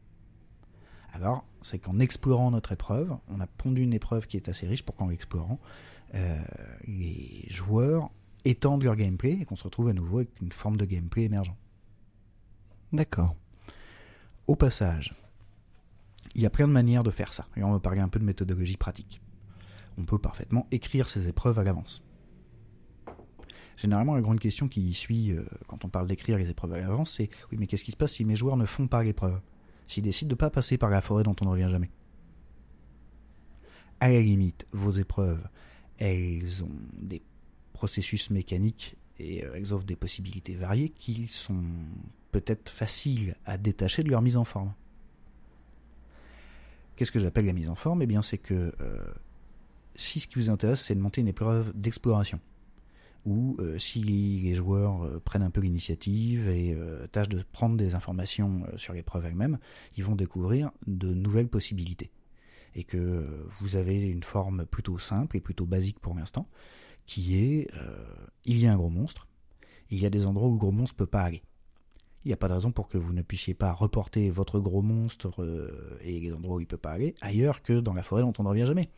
alors 1.13 1.45
c'est 1.63 1.79
qu'en 1.79 1.99
explorant 1.99 2.51
notre 2.51 2.73
épreuve, 2.73 3.17
on 3.29 3.41
a 3.41 3.47
pondu 3.47 3.83
une 3.83 3.93
épreuve 3.93 4.27
qui 4.27 4.37
est 4.37 4.49
assez 4.49 4.67
riche 4.67 4.83
pour 4.83 4.97
qu'en 4.97 5.09
l'explorant, 5.09 5.61
euh, 6.15 6.43
les 6.87 7.47
joueurs 7.49 8.11
étendent 8.45 8.83
leur 8.83 8.97
gameplay 8.97 9.39
et 9.41 9.45
qu'on 9.45 9.57
se 9.57 9.65
retrouve 9.65 9.89
à 9.89 9.93
nouveau 9.93 10.19
avec 10.19 10.41
une 10.41 10.53
forme 10.53 10.77
de 10.77 10.85
gameplay 10.85 11.25
émergent. 11.25 11.55
D'accord. 12.93 13.37
Au 14.47 14.57
passage, 14.57 15.15
il 16.35 16.43
y 16.43 16.47
a 16.47 16.51
plein 16.51 16.67
de 16.67 16.73
manières 16.73 17.05
de 17.05 17.11
faire 17.11 17.33
ça. 17.33 17.47
Et 17.57 17.63
on 17.63 17.73
va 17.73 17.81
parler 17.81 18.01
un 18.01 18.09
peu 18.09 18.19
de 18.19 18.25
méthodologie 18.25 18.77
pratique. 18.77 19.21
On 19.99 20.05
peut 20.05 20.19
parfaitement 20.19 20.67
écrire 20.71 21.09
ses 21.09 21.29
épreuves 21.29 21.59
à 21.59 21.65
l'avance. 21.65 22.03
Généralement, 23.77 24.15
la 24.15 24.21
grande 24.21 24.41
question 24.41 24.69
qui 24.69 24.93
suit 24.95 25.33
euh, 25.33 25.45
quand 25.67 25.85
on 25.85 25.89
parle 25.89 26.07
d'écrire 26.07 26.39
les 26.39 26.51
épreuves 26.51 26.73
à 26.73 26.79
l'avance, 26.79 27.13
c'est 27.13 27.31
oui, 27.51 27.59
mais 27.59 27.67
qu'est-ce 27.67 27.85
qui 27.85 27.91
se 27.91 27.97
passe 27.97 28.13
si 28.13 28.25
mes 28.25 28.37
joueurs 28.37 28.57
ne 28.57 28.67
font 28.67 28.87
pas 28.87 29.03
l'épreuve? 29.03 29.41
S'ils 29.87 30.03
décident 30.03 30.29
de 30.29 30.35
ne 30.35 30.39
pas 30.39 30.51
passer 30.51 30.79
par 30.79 30.91
la 30.91 31.01
forêt 31.01 31.23
dont 31.23 31.37
on 31.41 31.45
ne 31.45 31.51
revient 31.51 31.69
jamais. 31.71 31.91
À 34.01 34.11
la 34.11 34.21
limite, 34.21 34.67
vos 34.73 34.91
épreuves, 34.91 35.47
elles 35.99 36.65
ont 36.65 36.71
des 36.95 37.23
processus 37.73 38.31
mécaniques 38.31 38.97
et 39.19 39.45
euh, 39.45 39.55
elles 39.55 39.73
offrent 39.73 39.85
des 39.85 39.97
possibilités 39.97 40.55
variées 40.55 40.89
qui 40.89 41.29
sont 41.29 41.63
peut-être 42.33 42.71
faciles 42.71 43.37
à 43.45 43.59
détacher 43.59 44.03
de 44.03 44.11
leur 44.11 44.23
mise 44.23 44.37
en 44.37 44.45
forme. 44.45 44.73
Qu'est-ce 46.97 47.13
que 47.13 47.21
j'appelle 47.21 47.47
la 47.47 47.53
mise 47.53 47.69
en 47.69 47.75
forme? 47.75 48.03
Eh 48.03 48.07
bien, 48.07 48.23
c'est 48.23 48.39
que 48.39 48.75
euh, 48.81 48.99
si 49.95 50.21
ce 50.21 50.27
qui 50.27 50.39
vous 50.39 50.51
intéresse, 50.51 50.83
c'est 50.83 50.95
de 50.95 51.01
monter 51.01 51.21
une 51.21 51.29
épreuve 51.29 51.73
d'exploration, 51.75 52.41
ou 53.25 53.57
euh, 53.61 53.79
si 53.79 54.03
les 54.03 54.55
joueurs 54.55 55.05
euh, 55.05 55.21
prennent 55.21 55.43
un 55.43 55.51
peu 55.51 55.61
l'initiative 55.61 56.49
et 56.49 56.75
euh, 56.75 57.07
tâchent 57.07 57.29
de 57.29 57.43
prendre 57.53 57.77
des 57.77 57.95
informations 57.95 58.65
sur 58.77 58.95
l'épreuve 58.95 59.27
elle-même, 59.27 59.59
ils 59.97 60.05
vont 60.05 60.17
découvrir 60.17 60.71
de 60.87 61.13
nouvelles 61.13 61.49
possibilités. 61.49 62.11
Et 62.75 62.85
que 62.85 63.47
vous 63.61 63.77
avez 63.77 64.01
une 64.01 64.23
forme 64.23 64.65
plutôt 64.65 64.99
simple 64.99 65.37
et 65.37 65.41
plutôt 65.41 65.67
basique 65.67 66.01
pour 66.01 66.15
l'instant, 66.15 66.49
qui 67.05 67.37
est 67.37 67.69
il 68.47 68.59
y 68.59 68.67
a 68.67 68.73
un 68.73 68.77
gros 68.77 68.89
monstre, 68.89 69.29
il 69.91 70.01
y 70.01 70.07
a 70.07 70.11
des 70.11 70.25
endroits 70.25 70.49
où 70.49 70.53
le 70.53 70.59
gros 70.59 70.73
monstre 70.73 70.95
ne 70.95 70.99
peut 71.05 71.11
pas 71.11 71.21
aller. 71.21 71.43
Il 72.25 72.29
n'y 72.29 72.33
a 72.33 72.39
pas 72.39 72.49
de 72.49 72.55
raison 72.55 72.73
pour 72.73 72.89
que 72.89 72.97
vous 72.97 73.13
ne 73.13 73.21
puissiez 73.21 73.53
pas 73.53 73.73
reporter 73.73 74.31
votre 74.31 74.59
gros 74.59 74.81
monstre 74.81 75.99
et 76.01 76.19
les 76.19 76.33
endroits 76.33 76.57
où 76.57 76.61
il 76.61 76.65
ne 76.65 76.69
peut 76.69 76.79
pas 76.79 76.93
aller 76.93 77.15
ailleurs 77.21 77.61
que 77.61 77.79
dans 77.79 77.93
la 77.93 78.03
forêt 78.03 78.23
dont 78.23 78.33
on 78.39 78.45
ne 78.45 78.49
revient 78.49 78.67
jamais. 78.67 78.89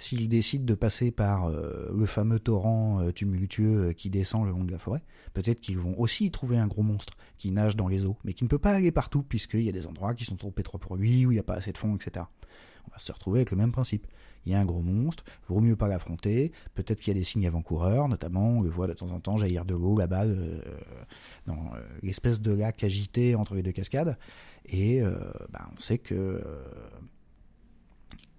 S'ils 0.00 0.28
décident 0.28 0.64
de 0.64 0.74
passer 0.76 1.10
par 1.10 1.46
euh, 1.46 1.90
le 1.92 2.06
fameux 2.06 2.38
torrent 2.38 3.02
euh, 3.02 3.10
tumultueux 3.10 3.88
euh, 3.88 3.92
qui 3.92 4.10
descend 4.10 4.44
le 4.44 4.52
long 4.52 4.62
de 4.62 4.70
la 4.70 4.78
forêt, 4.78 5.02
peut-être 5.34 5.60
qu'ils 5.60 5.78
vont 5.78 5.98
aussi 5.98 6.30
trouver 6.30 6.56
un 6.56 6.68
gros 6.68 6.84
monstre 6.84 7.14
qui 7.36 7.50
nage 7.50 7.74
dans 7.74 7.88
les 7.88 8.04
eaux, 8.04 8.16
mais 8.22 8.32
qui 8.32 8.44
ne 8.44 8.48
peut 8.48 8.60
pas 8.60 8.70
aller 8.70 8.92
partout 8.92 9.24
puisqu'il 9.24 9.62
y 9.62 9.68
a 9.68 9.72
des 9.72 9.88
endroits 9.88 10.14
qui 10.14 10.24
sont 10.24 10.36
trop 10.36 10.54
étroits 10.56 10.78
pour 10.78 10.94
lui, 10.94 11.26
où 11.26 11.32
il 11.32 11.34
n'y 11.34 11.40
a 11.40 11.44
pas 11.44 11.54
assez 11.54 11.72
de 11.72 11.78
fond, 11.78 11.96
etc. 11.96 12.26
On 12.86 12.90
va 12.92 12.98
se 12.98 13.10
retrouver 13.10 13.40
avec 13.40 13.50
le 13.50 13.56
même 13.56 13.72
principe. 13.72 14.06
Il 14.46 14.52
y 14.52 14.54
a 14.54 14.60
un 14.60 14.64
gros 14.64 14.82
monstre, 14.82 15.24
vaut 15.48 15.60
mieux 15.60 15.74
pas 15.74 15.88
l'affronter. 15.88 16.52
Peut-être 16.74 17.00
qu'il 17.00 17.12
y 17.12 17.16
a 17.16 17.18
des 17.18 17.24
signes 17.24 17.48
avant-coureurs, 17.48 18.08
notamment 18.08 18.50
on 18.50 18.62
le 18.62 18.70
voit 18.70 18.86
de 18.86 18.92
temps 18.92 19.10
en 19.10 19.18
temps 19.18 19.36
jaillir 19.36 19.64
de 19.64 19.74
l'eau 19.74 19.98
là-bas 19.98 20.24
dans 21.46 21.72
l'espèce 22.02 22.40
de 22.40 22.52
lac 22.52 22.82
agité 22.84 23.34
entre 23.34 23.56
les 23.56 23.62
deux 23.62 23.72
cascades. 23.72 24.16
Et 24.64 25.02
ben, 25.02 25.68
on 25.76 25.80
sait 25.80 25.98
que 25.98 26.40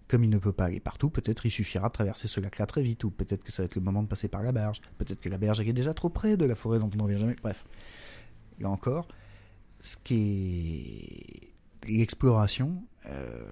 comme 0.09 0.23
il 0.23 0.29
ne 0.29 0.39
peut 0.39 0.51
pas 0.51 0.65
aller 0.65 0.79
partout, 0.79 1.11
peut-être 1.11 1.45
il 1.45 1.51
suffira 1.51 1.87
de 1.87 1.93
traverser 1.93 2.27
ce 2.27 2.39
lac-là 2.41 2.65
très 2.65 2.81
vite, 2.81 3.03
ou 3.03 3.11
peut-être 3.11 3.43
que 3.43 3.51
ça 3.51 3.61
va 3.61 3.65
être 3.65 3.75
le 3.75 3.81
moment 3.81 4.01
de 4.01 4.07
passer 4.07 4.27
par 4.27 4.41
la 4.41 4.51
berge, 4.51 4.81
peut-être 4.97 5.21
que 5.21 5.29
la 5.29 5.37
berge 5.37 5.61
est 5.61 5.71
déjà 5.71 5.93
trop 5.93 6.09
près 6.09 6.35
de 6.35 6.45
la 6.45 6.55
forêt 6.55 6.79
dont 6.79 6.89
on 6.91 6.97
ne 6.97 7.03
revient 7.03 7.19
jamais. 7.19 7.35
Bref, 7.43 7.63
là 8.59 8.69
encore, 8.69 9.07
ce 9.79 9.97
qui 9.97 11.53
est 11.85 11.87
l'exploration, 11.87 12.83
euh, 13.05 13.45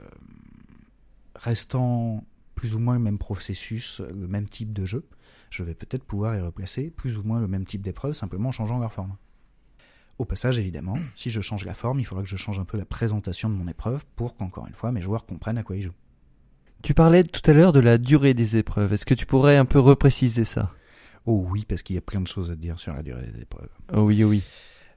restant 1.35 2.23
plus 2.55 2.73
ou 2.73 2.79
moins 2.79 2.95
le 2.95 3.01
même 3.01 3.19
processus, 3.19 3.99
le 3.99 4.27
même 4.27 4.49
type 4.49 4.73
de 4.73 4.83
jeu, 4.83 5.05
je 5.51 5.61
vais 5.61 5.75
peut-être 5.75 6.03
pouvoir 6.03 6.35
y 6.35 6.41
replacer 6.41 6.89
plus 6.89 7.19
ou 7.19 7.23
moins 7.23 7.39
le 7.39 7.47
même 7.47 7.65
type 7.65 7.83
d'épreuve, 7.83 8.13
simplement 8.13 8.49
en 8.49 8.51
changeant 8.51 8.79
leur 8.79 8.91
forme. 8.91 9.15
Au 10.17 10.25
passage, 10.25 10.57
évidemment, 10.57 10.97
si 11.15 11.29
je 11.29 11.39
change 11.39 11.65
la 11.65 11.75
forme, 11.75 11.99
il 11.99 12.05
faudra 12.05 12.23
que 12.23 12.29
je 12.29 12.35
change 12.35 12.59
un 12.59 12.65
peu 12.65 12.79
la 12.79 12.85
présentation 12.85 13.47
de 13.47 13.53
mon 13.53 13.67
épreuve 13.67 14.03
pour 14.15 14.35
qu'encore 14.35 14.65
une 14.65 14.73
fois 14.73 14.91
mes 14.91 15.03
joueurs 15.03 15.27
comprennent 15.27 15.59
à 15.59 15.63
quoi 15.63 15.75
ils 15.75 15.83
jouent. 15.83 15.93
Tu 16.83 16.93
parlais 16.93 17.23
tout 17.23 17.41
à 17.49 17.53
l'heure 17.53 17.73
de 17.73 17.79
la 17.79 17.97
durée 17.97 18.33
des 18.33 18.57
épreuves. 18.57 18.93
Est-ce 18.93 19.05
que 19.05 19.13
tu 19.13 19.25
pourrais 19.25 19.57
un 19.57 19.65
peu 19.65 19.79
repréciser 19.79 20.43
ça? 20.43 20.71
Oh 21.25 21.45
oui, 21.49 21.65
parce 21.67 21.83
qu'il 21.83 21.95
y 21.95 21.99
a 21.99 22.01
plein 22.01 22.21
de 22.21 22.27
choses 22.27 22.51
à 22.51 22.55
dire 22.55 22.79
sur 22.79 22.93
la 22.93 23.03
durée 23.03 23.27
des 23.27 23.41
épreuves. 23.41 23.69
Oh 23.93 24.01
oui, 24.03 24.23
oh 24.23 24.29
oui. 24.29 24.43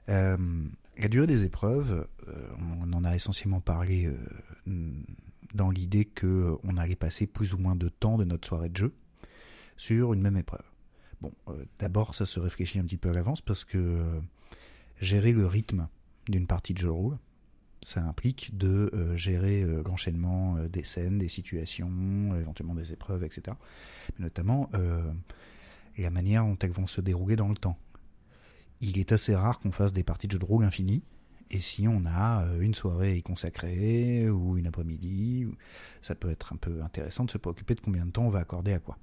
Euh, 0.09 0.37
la 0.97 1.07
durée 1.07 1.27
des 1.27 1.43
épreuves, 1.43 2.07
euh, 2.27 2.47
on 2.81 2.93
en 2.93 3.03
a 3.03 3.15
essentiellement 3.15 3.59
parlé 3.59 4.05
euh, 4.05 4.91
dans 5.53 5.69
l'idée 5.69 6.05
que 6.05 6.55
on 6.63 6.77
allait 6.77 6.95
passer 6.95 7.27
plus 7.27 7.53
ou 7.53 7.57
moins 7.57 7.75
de 7.75 7.89
temps 7.89 8.17
de 8.17 8.23
notre 8.23 8.47
soirée 8.47 8.69
de 8.69 8.77
jeu 8.77 8.93
sur 9.75 10.13
une 10.13 10.21
même 10.21 10.37
épreuve. 10.37 10.63
Bon, 11.19 11.31
d'abord, 11.77 12.15
ça 12.15 12.25
se 12.25 12.39
réfléchit 12.39 12.79
un 12.79 12.83
petit 12.83 12.97
peu 12.97 13.09
à 13.09 13.13
l'avance 13.13 13.41
parce 13.41 13.63
que 13.63 14.01
gérer 15.01 15.33
le 15.33 15.45
rythme 15.45 15.87
d'une 16.27 16.47
partie 16.47 16.73
de 16.73 16.79
jeu 16.79 16.87
de 16.87 16.93
rôle, 16.93 17.17
ça 17.83 18.01
implique 18.01 18.55
de 18.55 18.91
euh, 18.93 19.17
gérer 19.17 19.63
euh, 19.63 19.81
l'enchaînement 19.85 20.57
euh, 20.57 20.67
des 20.67 20.83
scènes, 20.83 21.17
des 21.17 21.29
situations, 21.29 22.35
éventuellement 22.39 22.75
des 22.75 22.93
épreuves, 22.93 23.23
etc. 23.23 23.57
Mais 24.17 24.25
notamment 24.25 24.69
la 25.97 26.09
manière 26.09 26.43
dont 26.43 26.57
elles 26.61 26.71
vont 26.71 26.87
se 26.87 26.99
dérouler 26.99 27.35
dans 27.35 27.49
le 27.49 27.55
temps. 27.55 27.77
Il 28.79 28.97
est 28.97 29.11
assez 29.11 29.35
rare 29.35 29.59
qu'on 29.59 29.71
fasse 29.71 29.93
des 29.93 30.03
parties 30.03 30.25
de 30.25 30.31
jeu 30.31 30.39
de 30.39 30.45
rôle 30.45 30.63
infinies. 30.63 31.03
Et 31.51 31.59
si 31.59 31.87
on 31.87 32.05
a 32.07 32.47
une 32.59 32.73
soirée 32.73 33.21
consacrée 33.21 34.27
ou 34.27 34.57
une 34.57 34.65
après-midi, 34.65 35.45
ça 36.01 36.15
peut 36.15 36.31
être 36.31 36.53
un 36.53 36.55
peu 36.55 36.81
intéressant 36.81 37.25
de 37.25 37.29
se 37.29 37.37
préoccuper 37.37 37.75
de 37.75 37.81
combien 37.81 38.05
de 38.05 38.11
temps 38.11 38.25
on 38.25 38.29
va 38.29 38.39
accorder 38.39 38.73
à 38.73 38.79
quoi. 38.79 38.97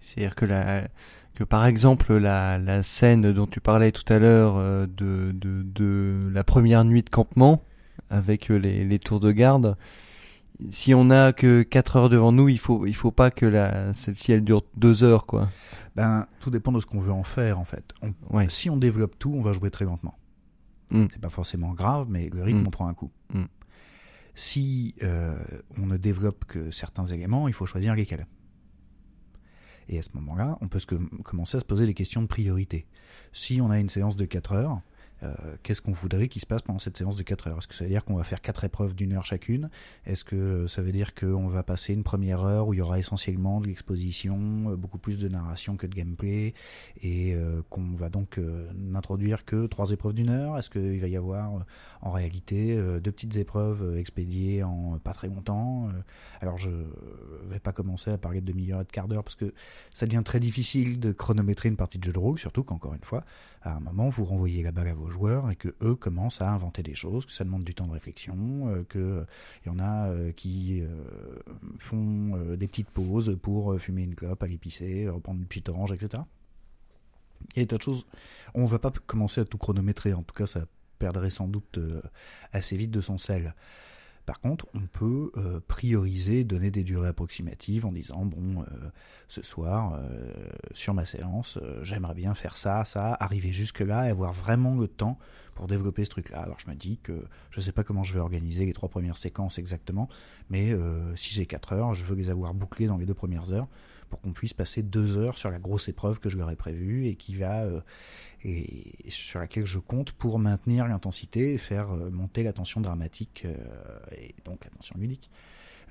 C'est-à-dire 0.00 0.34
que 0.34 0.46
la, 0.46 0.88
que 1.34 1.44
par 1.44 1.66
exemple 1.66 2.16
la, 2.16 2.58
la 2.58 2.82
scène 2.82 3.32
dont 3.32 3.46
tu 3.46 3.60
parlais 3.60 3.92
tout 3.92 4.10
à 4.12 4.18
l'heure 4.18 4.56
euh, 4.56 4.86
de, 4.86 5.32
de, 5.32 5.62
de, 5.62 6.30
la 6.32 6.44
première 6.44 6.84
nuit 6.84 7.02
de 7.02 7.10
campement 7.10 7.62
avec 8.10 8.50
euh, 8.50 8.56
les, 8.56 8.84
les 8.84 8.98
tours 8.98 9.20
de 9.20 9.30
garde, 9.32 9.76
si 10.70 10.94
on 10.94 11.10
a 11.10 11.32
que 11.32 11.62
4 11.62 11.96
heures 11.96 12.08
devant 12.08 12.32
nous, 12.32 12.48
il 12.48 12.58
faut 12.58 12.86
il 12.86 12.94
faut 12.94 13.12
pas 13.12 13.30
que 13.30 13.46
la 13.46 13.94
celle-ci 13.94 14.32
elle 14.32 14.44
dure 14.44 14.62
2 14.76 15.04
heures 15.04 15.26
quoi. 15.26 15.50
Ben 15.94 16.26
tout 16.40 16.50
dépend 16.50 16.72
de 16.72 16.80
ce 16.80 16.86
qu'on 16.86 17.00
veut 17.00 17.12
en 17.12 17.22
faire 17.22 17.58
en 17.58 17.64
fait. 17.64 17.92
On, 18.02 18.48
Si 18.48 18.70
on 18.70 18.76
développe 18.76 19.18
tout, 19.18 19.32
on 19.34 19.42
va 19.42 19.52
jouer 19.52 19.70
très 19.70 19.84
lentement. 19.84 20.16
Mm. 20.90 21.06
C'est 21.12 21.20
pas 21.20 21.30
forcément 21.30 21.72
grave, 21.72 22.06
mais 22.08 22.30
le 22.30 22.42
rythme 22.42 22.60
on 22.60 22.68
mm. 22.68 22.70
prend 22.70 22.88
un 22.88 22.94
coup. 22.94 23.10
Mm. 23.32 23.44
Si 24.34 24.94
euh, 25.02 25.36
on 25.80 25.86
ne 25.86 25.96
développe 25.96 26.44
que 26.44 26.70
certains 26.70 27.06
éléments, 27.06 27.48
il 27.48 27.54
faut 27.54 27.66
choisir 27.66 27.94
lesquels. 27.94 28.26
Et 29.88 29.98
à 29.98 30.02
ce 30.02 30.10
moment-là, 30.14 30.58
on 30.60 30.68
peut 30.68 30.80
commencer 31.24 31.56
à 31.56 31.60
se 31.60 31.64
poser 31.64 31.86
des 31.86 31.94
questions 31.94 32.22
de 32.22 32.26
priorité. 32.26 32.86
Si 33.32 33.60
on 33.60 33.70
a 33.70 33.78
une 33.78 33.88
séance 33.88 34.16
de 34.16 34.24
4 34.24 34.52
heures, 34.52 34.80
euh, 35.22 35.34
qu'est-ce 35.62 35.82
qu'on 35.82 35.92
voudrait 35.92 36.28
qu'il 36.28 36.40
se 36.40 36.46
passe 36.46 36.62
pendant 36.62 36.78
cette 36.78 36.96
séance 36.96 37.16
de 37.16 37.22
4 37.22 37.48
heures? 37.48 37.58
Est-ce 37.58 37.68
que 37.68 37.74
ça 37.74 37.84
veut 37.84 37.90
dire 37.90 38.04
qu'on 38.04 38.16
va 38.16 38.24
faire 38.24 38.40
4 38.40 38.64
épreuves 38.64 38.94
d'une 38.94 39.12
heure 39.12 39.24
chacune? 39.24 39.70
Est-ce 40.06 40.24
que 40.24 40.66
ça 40.66 40.82
veut 40.82 40.92
dire 40.92 41.14
qu'on 41.14 41.48
va 41.48 41.62
passer 41.62 41.92
une 41.92 42.04
première 42.04 42.44
heure 42.44 42.68
où 42.68 42.74
il 42.74 42.78
y 42.78 42.80
aura 42.80 42.98
essentiellement 42.98 43.60
de 43.60 43.66
l'exposition, 43.66 44.70
euh, 44.70 44.76
beaucoup 44.76 44.98
plus 44.98 45.18
de 45.18 45.28
narration 45.28 45.76
que 45.76 45.86
de 45.86 45.94
gameplay, 45.94 46.54
et 47.02 47.34
euh, 47.34 47.62
qu'on 47.70 47.92
va 47.94 48.08
donc 48.08 48.40
n'introduire 48.74 49.44
que 49.44 49.66
3 49.66 49.92
épreuves 49.92 50.14
d'une 50.14 50.30
heure? 50.30 50.58
Est-ce 50.58 50.70
qu'il 50.70 51.00
va 51.00 51.08
y 51.08 51.16
avoir 51.16 51.64
en 52.02 52.10
réalité 52.10 52.76
deux 53.00 53.12
petites 53.12 53.36
épreuves 53.36 53.96
expédiées 53.96 54.62
en 54.62 54.98
pas 54.98 55.12
très 55.12 55.28
longtemps? 55.28 55.88
Alors 56.40 56.58
je 56.58 56.70
vais 57.48 57.58
pas 57.58 57.72
commencer 57.72 58.10
à 58.10 58.18
parler 58.18 58.40
de 58.40 58.52
demi-heure 58.52 58.80
et 58.80 58.84
de 58.84 58.90
quart 58.90 59.08
d'heure 59.08 59.24
parce 59.24 59.34
que 59.34 59.52
ça 59.92 60.06
devient 60.06 60.22
très 60.24 60.40
difficile 60.40 61.00
de 61.00 61.12
chronométrer 61.12 61.68
une 61.68 61.76
partie 61.76 61.98
de 61.98 62.04
jeu 62.04 62.12
de 62.12 62.18
rôle, 62.18 62.38
surtout 62.38 62.62
qu'encore 62.62 62.94
une 62.94 63.04
fois, 63.04 63.24
à 63.68 63.76
un 63.76 63.80
moment 63.80 64.08
vous 64.08 64.24
renvoyez 64.24 64.62
la 64.62 64.72
balle 64.72 64.88
à 64.88 64.94
vos 64.94 65.08
joueurs 65.08 65.50
et 65.50 65.56
que 65.56 65.74
eux 65.82 65.94
commencent 65.94 66.40
à 66.40 66.50
inventer 66.50 66.82
des 66.82 66.94
choses, 66.94 67.26
que 67.26 67.32
ça 67.32 67.44
demande 67.44 67.64
du 67.64 67.74
temps 67.74 67.86
de 67.86 67.92
réflexion, 67.92 68.68
euh, 68.68 68.84
que 68.88 69.24
il 69.64 69.68
y 69.68 69.70
en 69.70 69.78
a 69.78 70.08
euh, 70.08 70.32
qui 70.32 70.80
euh, 70.80 70.86
font 71.78 72.36
euh, 72.36 72.56
des 72.56 72.68
petites 72.68 72.90
pauses 72.90 73.38
pour 73.40 73.72
euh, 73.72 73.78
fumer 73.78 74.02
une 74.02 74.14
clope, 74.14 74.42
aller 74.42 74.58
pisser, 74.58 75.08
reprendre 75.08 75.40
une 75.40 75.46
petite 75.46 75.68
orange, 75.68 75.92
etc. 75.92 76.22
Des 77.54 77.66
tas 77.66 77.76
de 77.76 77.82
choses. 77.82 78.06
On 78.54 78.64
va 78.64 78.78
pas 78.78 78.90
commencer 79.06 79.40
à 79.40 79.44
tout 79.44 79.58
chronométrer. 79.58 80.12
En 80.12 80.22
tout 80.22 80.34
cas, 80.34 80.46
ça 80.46 80.66
perdrait 80.98 81.30
sans 81.30 81.48
doute 81.48 81.78
euh, 81.78 82.02
assez 82.52 82.76
vite 82.76 82.90
de 82.90 83.00
son 83.00 83.18
sel. 83.18 83.54
Par 84.28 84.40
contre, 84.40 84.66
on 84.74 84.80
peut 84.80 85.32
euh, 85.38 85.58
prioriser, 85.68 86.44
donner 86.44 86.70
des 86.70 86.84
durées 86.84 87.08
approximatives 87.08 87.86
en 87.86 87.92
disant 87.92 88.26
bon, 88.26 88.60
euh, 88.60 88.90
ce 89.26 89.42
soir, 89.42 89.94
euh, 89.94 90.50
sur 90.74 90.92
ma 90.92 91.06
séance, 91.06 91.58
j'aimerais 91.80 92.12
bien 92.12 92.34
faire 92.34 92.58
ça, 92.58 92.84
ça, 92.84 93.16
arriver 93.20 93.54
jusque-là 93.54 94.06
et 94.06 94.10
avoir 94.10 94.34
vraiment 94.34 94.76
le 94.76 94.86
temps 94.86 95.18
pour 95.54 95.66
développer 95.66 96.04
ce 96.04 96.10
truc-là. 96.10 96.40
Alors 96.40 96.58
je 96.58 96.68
me 96.68 96.74
dis 96.74 96.98
que 96.98 97.24
je 97.48 97.62
sais 97.62 97.72
pas 97.72 97.84
comment 97.84 98.04
je 98.04 98.12
vais 98.12 98.20
organiser 98.20 98.66
les 98.66 98.74
trois 98.74 98.90
premières 98.90 99.16
séquences 99.16 99.58
exactement, 99.58 100.10
mais 100.50 100.76
si 101.16 101.32
j'ai 101.32 101.46
quatre 101.46 101.72
heures, 101.72 101.94
je 101.94 102.04
veux 102.04 102.14
les 102.14 102.28
avoir 102.28 102.52
bouclées 102.52 102.86
dans 102.86 102.98
les 102.98 103.06
deux 103.06 103.14
premières 103.14 103.50
heures 103.54 103.66
pour 104.08 104.20
qu'on 104.20 104.32
puisse 104.32 104.54
passer 104.54 104.82
deux 104.82 105.16
heures 105.16 105.38
sur 105.38 105.50
la 105.50 105.58
grosse 105.58 105.88
épreuve 105.88 106.20
que 106.20 106.28
je 106.28 106.36
leur 106.36 106.50
ai 106.50 106.56
prévue 106.56 107.06
et 107.06 107.16
qui 107.16 107.34
va 107.34 107.64
euh, 107.64 107.80
et 108.44 109.10
sur 109.10 109.40
laquelle 109.40 109.66
je 109.66 109.78
compte 109.78 110.12
pour 110.12 110.38
maintenir 110.38 110.86
l'intensité 110.86 111.54
et 111.54 111.58
faire 111.58 111.90
euh, 111.90 112.10
monter 112.10 112.42
la 112.42 112.52
tension 112.52 112.80
dramatique 112.80 113.44
euh, 113.44 113.56
et 114.16 114.34
donc 114.44 114.64
la 114.64 114.70
tension 114.70 114.96
ludique 114.98 115.30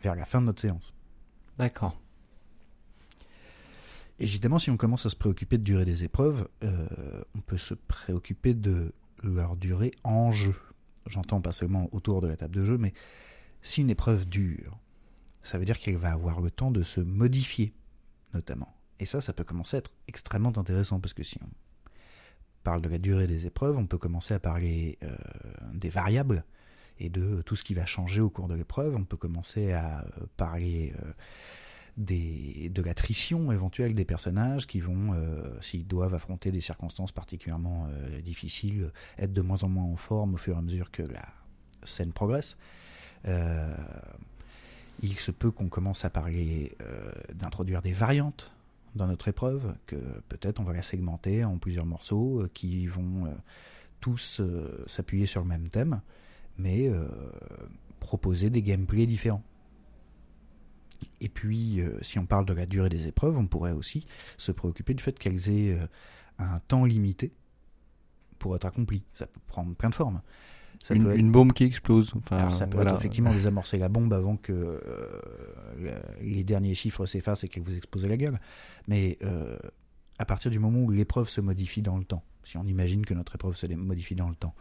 vers 0.01 0.15
la 0.15 0.25
fin 0.25 0.41
de 0.41 0.45
notre 0.45 0.61
séance. 0.61 0.93
D'accord. 1.57 1.99
Évidemment, 4.19 4.57
si 4.57 4.71
on 4.71 4.77
commence 4.77 5.05
à 5.05 5.09
se 5.09 5.15
préoccuper 5.15 5.57
de 5.57 5.63
durée 5.63 5.85
des 5.85 6.03
épreuves, 6.03 6.47
euh, 6.63 6.87
on 7.35 7.41
peut 7.41 7.57
se 7.57 7.75
préoccuper 7.75 8.53
de 8.53 8.93
leur 9.23 9.55
durée 9.55 9.91
en 10.03 10.31
jeu. 10.31 10.55
J'entends 11.05 11.41
pas 11.41 11.51
seulement 11.51 11.87
autour 11.91 12.21
de 12.21 12.27
la 12.27 12.35
table 12.35 12.55
de 12.55 12.65
jeu, 12.65 12.77
mais 12.77 12.93
si 13.61 13.81
une 13.81 13.89
épreuve 13.89 14.27
dure, 14.27 14.79
ça 15.43 15.57
veut 15.57 15.65
dire 15.65 15.77
qu'elle 15.77 15.97
va 15.97 16.11
avoir 16.11 16.41
le 16.41 16.49
temps 16.49 16.71
de 16.71 16.83
se 16.83 16.99
modifier, 16.99 17.73
notamment. 18.33 18.73
Et 18.99 19.05
ça, 19.05 19.21
ça 19.21 19.33
peut 19.33 19.43
commencer 19.43 19.77
à 19.77 19.79
être 19.79 19.91
extrêmement 20.07 20.57
intéressant, 20.57 20.99
parce 20.99 21.13
que 21.13 21.23
si 21.23 21.37
on 21.41 21.49
parle 22.63 22.81
de 22.81 22.89
la 22.89 22.97
durée 22.97 23.27
des 23.27 23.45
épreuves, 23.45 23.77
on 23.77 23.85
peut 23.85 23.97
commencer 23.97 24.33
à 24.33 24.39
parler 24.39 24.97
euh, 25.03 25.15
des 25.73 25.89
variables 25.89 26.43
et 26.99 27.09
de 27.09 27.41
tout 27.43 27.55
ce 27.55 27.63
qui 27.63 27.73
va 27.73 27.85
changer 27.85 28.21
au 28.21 28.29
cours 28.29 28.47
de 28.47 28.55
l'épreuve. 28.55 28.95
On 28.95 29.05
peut 29.05 29.17
commencer 29.17 29.71
à 29.71 30.01
euh, 30.01 30.25
parler 30.35 30.93
euh, 31.03 31.11
des, 31.95 32.69
de 32.69 32.81
l'attrition 32.81 33.51
éventuelle 33.51 33.93
des 33.93 34.05
personnages 34.05 34.67
qui 34.67 34.79
vont, 34.79 35.15
s'ils 35.61 35.87
doivent 35.87 36.13
affronter 36.13 36.51
des 36.51 36.61
circonstances 36.61 37.11
particulièrement 37.11 37.87
difficiles, 38.23 38.91
être 39.17 39.33
de 39.33 39.41
moins 39.41 39.63
en 39.63 39.69
moins 39.69 39.85
en 39.85 39.95
forme 39.95 40.35
au 40.35 40.37
fur 40.37 40.55
et 40.55 40.59
à 40.59 40.61
mesure 40.61 40.91
que 40.91 41.01
la 41.01 41.25
scène 41.83 42.13
progresse. 42.13 42.55
Il 45.01 45.13
se 45.13 45.31
peut 45.31 45.51
qu'on 45.51 45.69
commence 45.69 46.05
à 46.05 46.09
parler 46.09 46.75
euh, 46.81 47.11
d'introduire 47.33 47.81
des 47.81 47.93
variantes 47.93 48.51
dans 48.95 49.07
notre 49.07 49.27
épreuve, 49.27 49.75
que 49.85 49.95
peut-être 50.27 50.59
on 50.59 50.63
va 50.63 50.73
la 50.73 50.81
segmenter 50.81 51.43
en 51.43 51.57
plusieurs 51.57 51.85
morceaux 51.85 52.41
euh, 52.41 52.49
qui 52.53 52.87
vont 52.87 53.25
euh, 53.25 53.31
tous 53.99 54.41
s'appuyer 54.85 55.25
sur 55.25 55.41
le 55.41 55.47
même 55.47 55.69
thème, 55.69 56.01
mais 56.59 56.87
proposer 57.99 58.51
des 58.51 58.61
gameplays 58.61 59.07
différents. 59.07 59.41
Et 61.19 61.29
puis, 61.29 61.81
si 62.03 62.19
on 62.19 62.27
parle 62.27 62.45
de 62.45 62.53
la 62.53 62.67
durée 62.67 62.89
des 62.89 63.07
épreuves, 63.07 63.39
on 63.39 63.47
pourrait 63.47 63.71
aussi 63.71 64.05
se 64.37 64.51
préoccuper 64.51 64.93
du 64.93 65.03
fait 65.03 65.17
qu'elles 65.17 65.49
aient 65.49 65.79
un 66.37 66.59
temps 66.59 66.85
limité 66.85 67.33
pour 68.37 68.55
être 68.55 68.65
accomplies. 68.65 69.03
Ça 69.15 69.25
peut 69.25 69.39
prendre 69.47 69.73
plein 69.75 69.89
de 69.89 69.95
formes. 69.95 70.21
Ça 70.83 70.93
une, 70.95 71.03
peut 71.03 71.11
être- 71.11 71.17
une 71.19 71.31
bombe 71.31 71.53
qui 71.53 71.63
explose. 71.63 72.13
Enfin, 72.15 72.37
alors 72.37 72.55
ça 72.55 72.67
peut 72.67 72.75
voilà. 72.77 72.91
être 72.91 72.97
effectivement 72.99 73.31
désamorcer 73.33 73.77
la 73.77 73.89
bombe 73.89 74.13
avant 74.13 74.37
que 74.37 74.53
euh, 74.53 74.79
le- 75.79 75.91
les 76.25 76.43
derniers 76.43 76.75
chiffres 76.75 77.05
s'effacent 77.05 77.43
et 77.43 77.47
qu'elle 77.49 77.63
vous 77.63 77.75
explose 77.75 78.05
la 78.05 78.17
gueule. 78.17 78.39
Mais 78.87 79.17
euh, 79.23 79.57
à 80.19 80.25
partir 80.25 80.51
du 80.51 80.59
moment 80.59 80.79
où 80.79 80.91
l'épreuve 80.91 81.29
se 81.29 81.41
modifie 81.41 81.81
dans 81.81 81.97
le 81.97 82.03
temps, 82.05 82.23
si 82.43 82.57
on 82.57 82.63
imagine 82.63 83.05
que 83.05 83.13
notre 83.13 83.35
épreuve 83.35 83.55
se 83.55 83.65
modifie 83.73 84.15
dans 84.15 84.29
le 84.29 84.35
temps, 84.35 84.55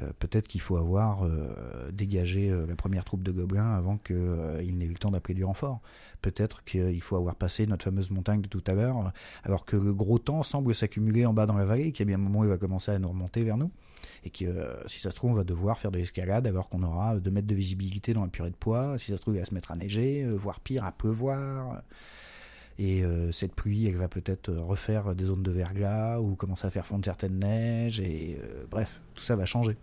euh, 0.00 0.12
peut-être 0.20 0.46
qu'il 0.46 0.60
faut 0.60 0.76
avoir 0.76 1.24
euh, 1.26 1.90
dégagé 1.92 2.50
euh, 2.50 2.66
la 2.66 2.76
première 2.76 3.04
troupe 3.04 3.24
de 3.24 3.32
gobelins 3.32 3.74
avant 3.74 3.98
qu'il 3.98 4.76
n'ait 4.76 4.84
eu 4.84 4.90
le 4.90 4.94
temps 4.98 5.10
d'appeler 5.10 5.34
du 5.34 5.44
renfort. 5.44 5.80
Peut-être 6.22 6.62
qu'il 6.64 7.02
faut 7.02 7.16
avoir 7.16 7.34
passé 7.34 7.66
notre 7.66 7.84
fameuse 7.84 8.10
montagne 8.10 8.40
de 8.40 8.48
tout 8.48 8.62
à 8.68 8.74
l'heure, 8.74 9.12
alors 9.42 9.64
que 9.64 9.76
le 9.76 9.92
gros 9.92 10.20
temps 10.20 10.42
semble 10.44 10.72
s'accumuler 10.74 11.26
en 11.26 11.32
bas 11.34 11.46
dans 11.46 11.56
la 11.58 11.64
vallée, 11.64 11.90
qu'il 11.90 12.00
y 12.00 12.02
a 12.02 12.06
bien 12.06 12.14
un 12.14 12.22
moment 12.28 12.40
où 12.40 12.44
il 12.44 12.48
va 12.48 12.58
commencer 12.58 12.92
à 12.92 12.98
nous 13.00 13.08
remonter 13.08 13.42
vers 13.42 13.56
nous 13.56 13.72
et 14.24 14.30
que 14.30 14.44
euh, 14.44 14.88
si 14.88 15.00
ça 15.00 15.10
se 15.10 15.16
trouve 15.16 15.32
on 15.32 15.34
va 15.34 15.44
devoir 15.44 15.78
faire 15.78 15.90
de 15.90 15.98
l'escalade 15.98 16.46
alors 16.46 16.68
qu'on 16.68 16.82
aura 16.82 17.18
2 17.18 17.30
mètres 17.30 17.46
de 17.46 17.54
visibilité 17.54 18.14
dans 18.14 18.22
la 18.22 18.28
purée 18.28 18.50
de 18.50 18.56
poids, 18.56 18.98
si 18.98 19.10
ça 19.10 19.16
se 19.16 19.22
trouve 19.22 19.34
il 19.34 19.40
va 19.40 19.44
se 19.44 19.54
mettre 19.54 19.70
à 19.70 19.76
neiger, 19.76 20.22
euh, 20.22 20.34
voire 20.34 20.60
pire 20.60 20.84
à 20.84 20.92
pleuvoir, 20.92 21.82
et 22.78 23.04
euh, 23.04 23.32
cette 23.32 23.54
pluie 23.54 23.86
elle 23.86 23.96
va 23.96 24.08
peut-être 24.08 24.52
refaire 24.52 25.14
des 25.14 25.24
zones 25.24 25.42
de 25.42 25.50
verglas 25.50 26.20
ou 26.20 26.34
commencer 26.34 26.66
à 26.66 26.70
faire 26.70 26.86
fondre 26.86 27.04
certaines 27.04 27.38
neiges, 27.38 28.00
et 28.00 28.38
bref, 28.70 29.00
tout 29.14 29.24
ça 29.24 29.36
va 29.36 29.44
changer. 29.46 29.76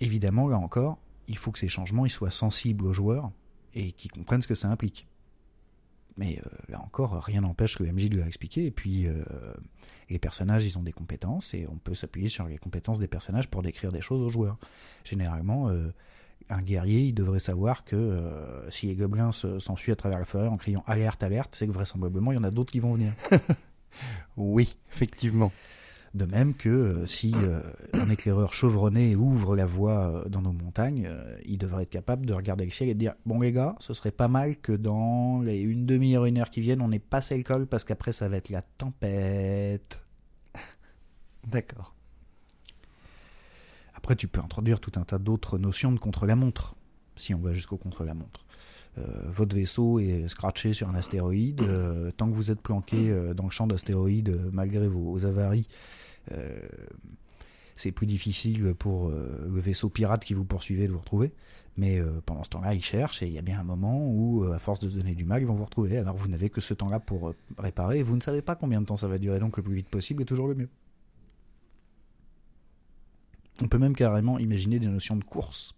Évidemment, 0.00 0.48
là 0.48 0.58
encore, 0.58 0.98
il 1.28 1.38
faut 1.38 1.52
que 1.52 1.58
ces 1.58 1.68
changements 1.68 2.04
ils 2.04 2.10
soient 2.10 2.30
sensibles 2.30 2.86
aux 2.86 2.92
joueurs 2.92 3.30
et 3.74 3.92
qu'ils 3.92 4.10
comprennent 4.10 4.42
ce 4.42 4.48
que 4.48 4.54
ça 4.54 4.68
implique. 4.68 5.06
Mais 6.16 6.38
euh, 6.44 6.48
là 6.68 6.80
encore, 6.80 7.12
rien 7.22 7.42
n'empêche 7.42 7.78
le 7.78 7.92
MJ 7.92 8.08
de 8.08 8.16
leur 8.16 8.26
expliquer. 8.26 8.66
Et 8.66 8.70
puis, 8.70 9.06
euh, 9.06 9.22
les 10.08 10.18
personnages, 10.18 10.64
ils 10.64 10.78
ont 10.78 10.82
des 10.82 10.92
compétences 10.92 11.52
et 11.54 11.66
on 11.70 11.76
peut 11.76 11.94
s'appuyer 11.94 12.28
sur 12.28 12.46
les 12.46 12.58
compétences 12.58 12.98
des 12.98 13.08
personnages 13.08 13.48
pour 13.48 13.62
décrire 13.62 13.92
des 13.92 14.00
choses 14.00 14.22
aux 14.22 14.28
joueurs. 14.30 14.56
Généralement, 15.04 15.68
euh, 15.68 15.92
un 16.48 16.62
guerrier, 16.62 17.00
il 17.02 17.12
devrait 17.12 17.40
savoir 17.40 17.84
que 17.84 18.16
si 18.70 18.86
les 18.86 18.94
gobelins 18.94 19.32
se- 19.32 19.58
s'enfuient 19.58 19.92
à 19.92 19.96
travers 19.96 20.18
la 20.18 20.24
forêt 20.24 20.46
en 20.48 20.56
criant 20.56 20.82
alerte, 20.86 21.22
alerte, 21.22 21.54
c'est 21.56 21.66
que 21.66 21.72
vraisemblablement, 21.72 22.32
il 22.32 22.36
y 22.36 22.38
en 22.38 22.44
a 22.44 22.50
d'autres 22.50 22.72
qui 22.72 22.80
vont 22.80 22.94
venir. 22.94 23.12
Oui, 24.36 24.76
effectivement. 24.92 25.50
De 26.16 26.24
même 26.24 26.54
que 26.54 26.70
euh, 26.70 27.06
si 27.06 27.34
euh, 27.34 27.60
un 27.92 28.08
éclaireur 28.08 28.54
chevronné 28.54 29.14
ouvre 29.16 29.54
la 29.54 29.66
voie 29.66 29.98
euh, 29.98 30.28
dans 30.30 30.40
nos 30.40 30.54
montagnes, 30.54 31.10
il 31.44 31.58
devrait 31.58 31.82
être 31.82 31.90
capable 31.90 32.24
de 32.24 32.32
regarder 32.32 32.64
le 32.64 32.70
ciel 32.70 32.88
et 32.88 32.94
de 32.94 32.98
dire 32.98 33.12
Bon, 33.26 33.38
les 33.38 33.52
gars, 33.52 33.74
ce 33.80 33.92
serait 33.92 34.12
pas 34.12 34.26
mal 34.26 34.56
que 34.56 34.72
dans 34.72 35.42
les 35.42 35.58
une 35.58 35.84
demi-heure, 35.84 36.24
une 36.24 36.38
heure 36.38 36.48
qui 36.48 36.62
viennent, 36.62 36.80
on 36.80 36.90
ait 36.90 36.98
passé 36.98 37.36
le 37.36 37.42
col 37.42 37.66
parce 37.66 37.84
qu'après, 37.84 38.12
ça 38.12 38.30
va 38.30 38.38
être 38.38 38.48
la 38.48 38.62
tempête. 38.62 40.02
D'accord. 41.46 41.94
Après, 43.94 44.16
tu 44.16 44.26
peux 44.26 44.40
introduire 44.40 44.80
tout 44.80 44.92
un 44.96 45.04
tas 45.04 45.18
d'autres 45.18 45.58
notions 45.58 45.92
de 45.92 45.98
contre-la-montre, 45.98 46.76
si 47.16 47.34
on 47.34 47.40
va 47.40 47.52
jusqu'au 47.52 47.76
contre-la-montre. 47.76 48.46
Votre 49.26 49.54
vaisseau 49.54 49.98
est 49.98 50.26
scratché 50.28 50.72
sur 50.72 50.88
un 50.88 50.94
astéroïde. 50.94 51.60
tant 52.16 52.30
que 52.30 52.34
vous 52.34 52.50
êtes 52.50 52.62
planqué 52.62 53.14
dans 53.34 53.44
le 53.44 53.50
champ 53.50 53.66
d'astéroïdes, 53.66 54.34
malgré 54.52 54.88
vos, 54.88 55.26
avaries, 55.26 55.68
c'est 57.76 57.92
plus 57.92 58.06
difficile 58.06 58.74
pour 58.74 59.08
euh, 59.08 59.48
le 59.48 59.60
vaisseau 59.60 59.90
pirate 59.90 60.24
qui 60.24 60.34
vous 60.34 60.44
poursuivait 60.44 60.86
de 60.86 60.92
vous 60.92 60.98
retrouver. 60.98 61.32
Mais 61.76 61.98
euh, 61.98 62.22
pendant 62.24 62.42
ce 62.42 62.48
temps-là, 62.48 62.74
ils 62.74 62.82
cherchent 62.82 63.22
et 63.22 63.26
il 63.26 63.34
y 63.34 63.38
a 63.38 63.42
bien 63.42 63.60
un 63.60 63.64
moment 63.64 64.08
où, 64.08 64.44
euh, 64.44 64.54
à 64.54 64.58
force 64.58 64.80
de 64.80 64.88
donner 64.88 65.14
du 65.14 65.26
mal, 65.26 65.42
ils 65.42 65.46
vont 65.46 65.54
vous 65.54 65.66
retrouver. 65.66 65.98
Alors 65.98 66.16
vous 66.16 66.26
n'avez 66.26 66.48
que 66.48 66.62
ce 66.62 66.72
temps-là 66.72 67.00
pour 67.00 67.28
euh, 67.28 67.36
réparer 67.58 67.98
et 67.98 68.02
vous 68.02 68.16
ne 68.16 68.22
savez 68.22 68.40
pas 68.40 68.56
combien 68.56 68.80
de 68.80 68.86
temps 68.86 68.96
ça 68.96 69.08
va 69.08 69.18
durer. 69.18 69.38
Donc 69.38 69.58
le 69.58 69.62
plus 69.62 69.74
vite 69.74 69.88
possible 69.88 70.22
est 70.22 70.26
toujours 70.26 70.48
le 70.48 70.54
mieux. 70.54 70.70
On 73.60 73.68
peut 73.68 73.78
même 73.78 73.94
carrément 73.94 74.38
imaginer 74.38 74.78
des 74.78 74.86
notions 74.86 75.16
de 75.16 75.24
course. 75.24 75.74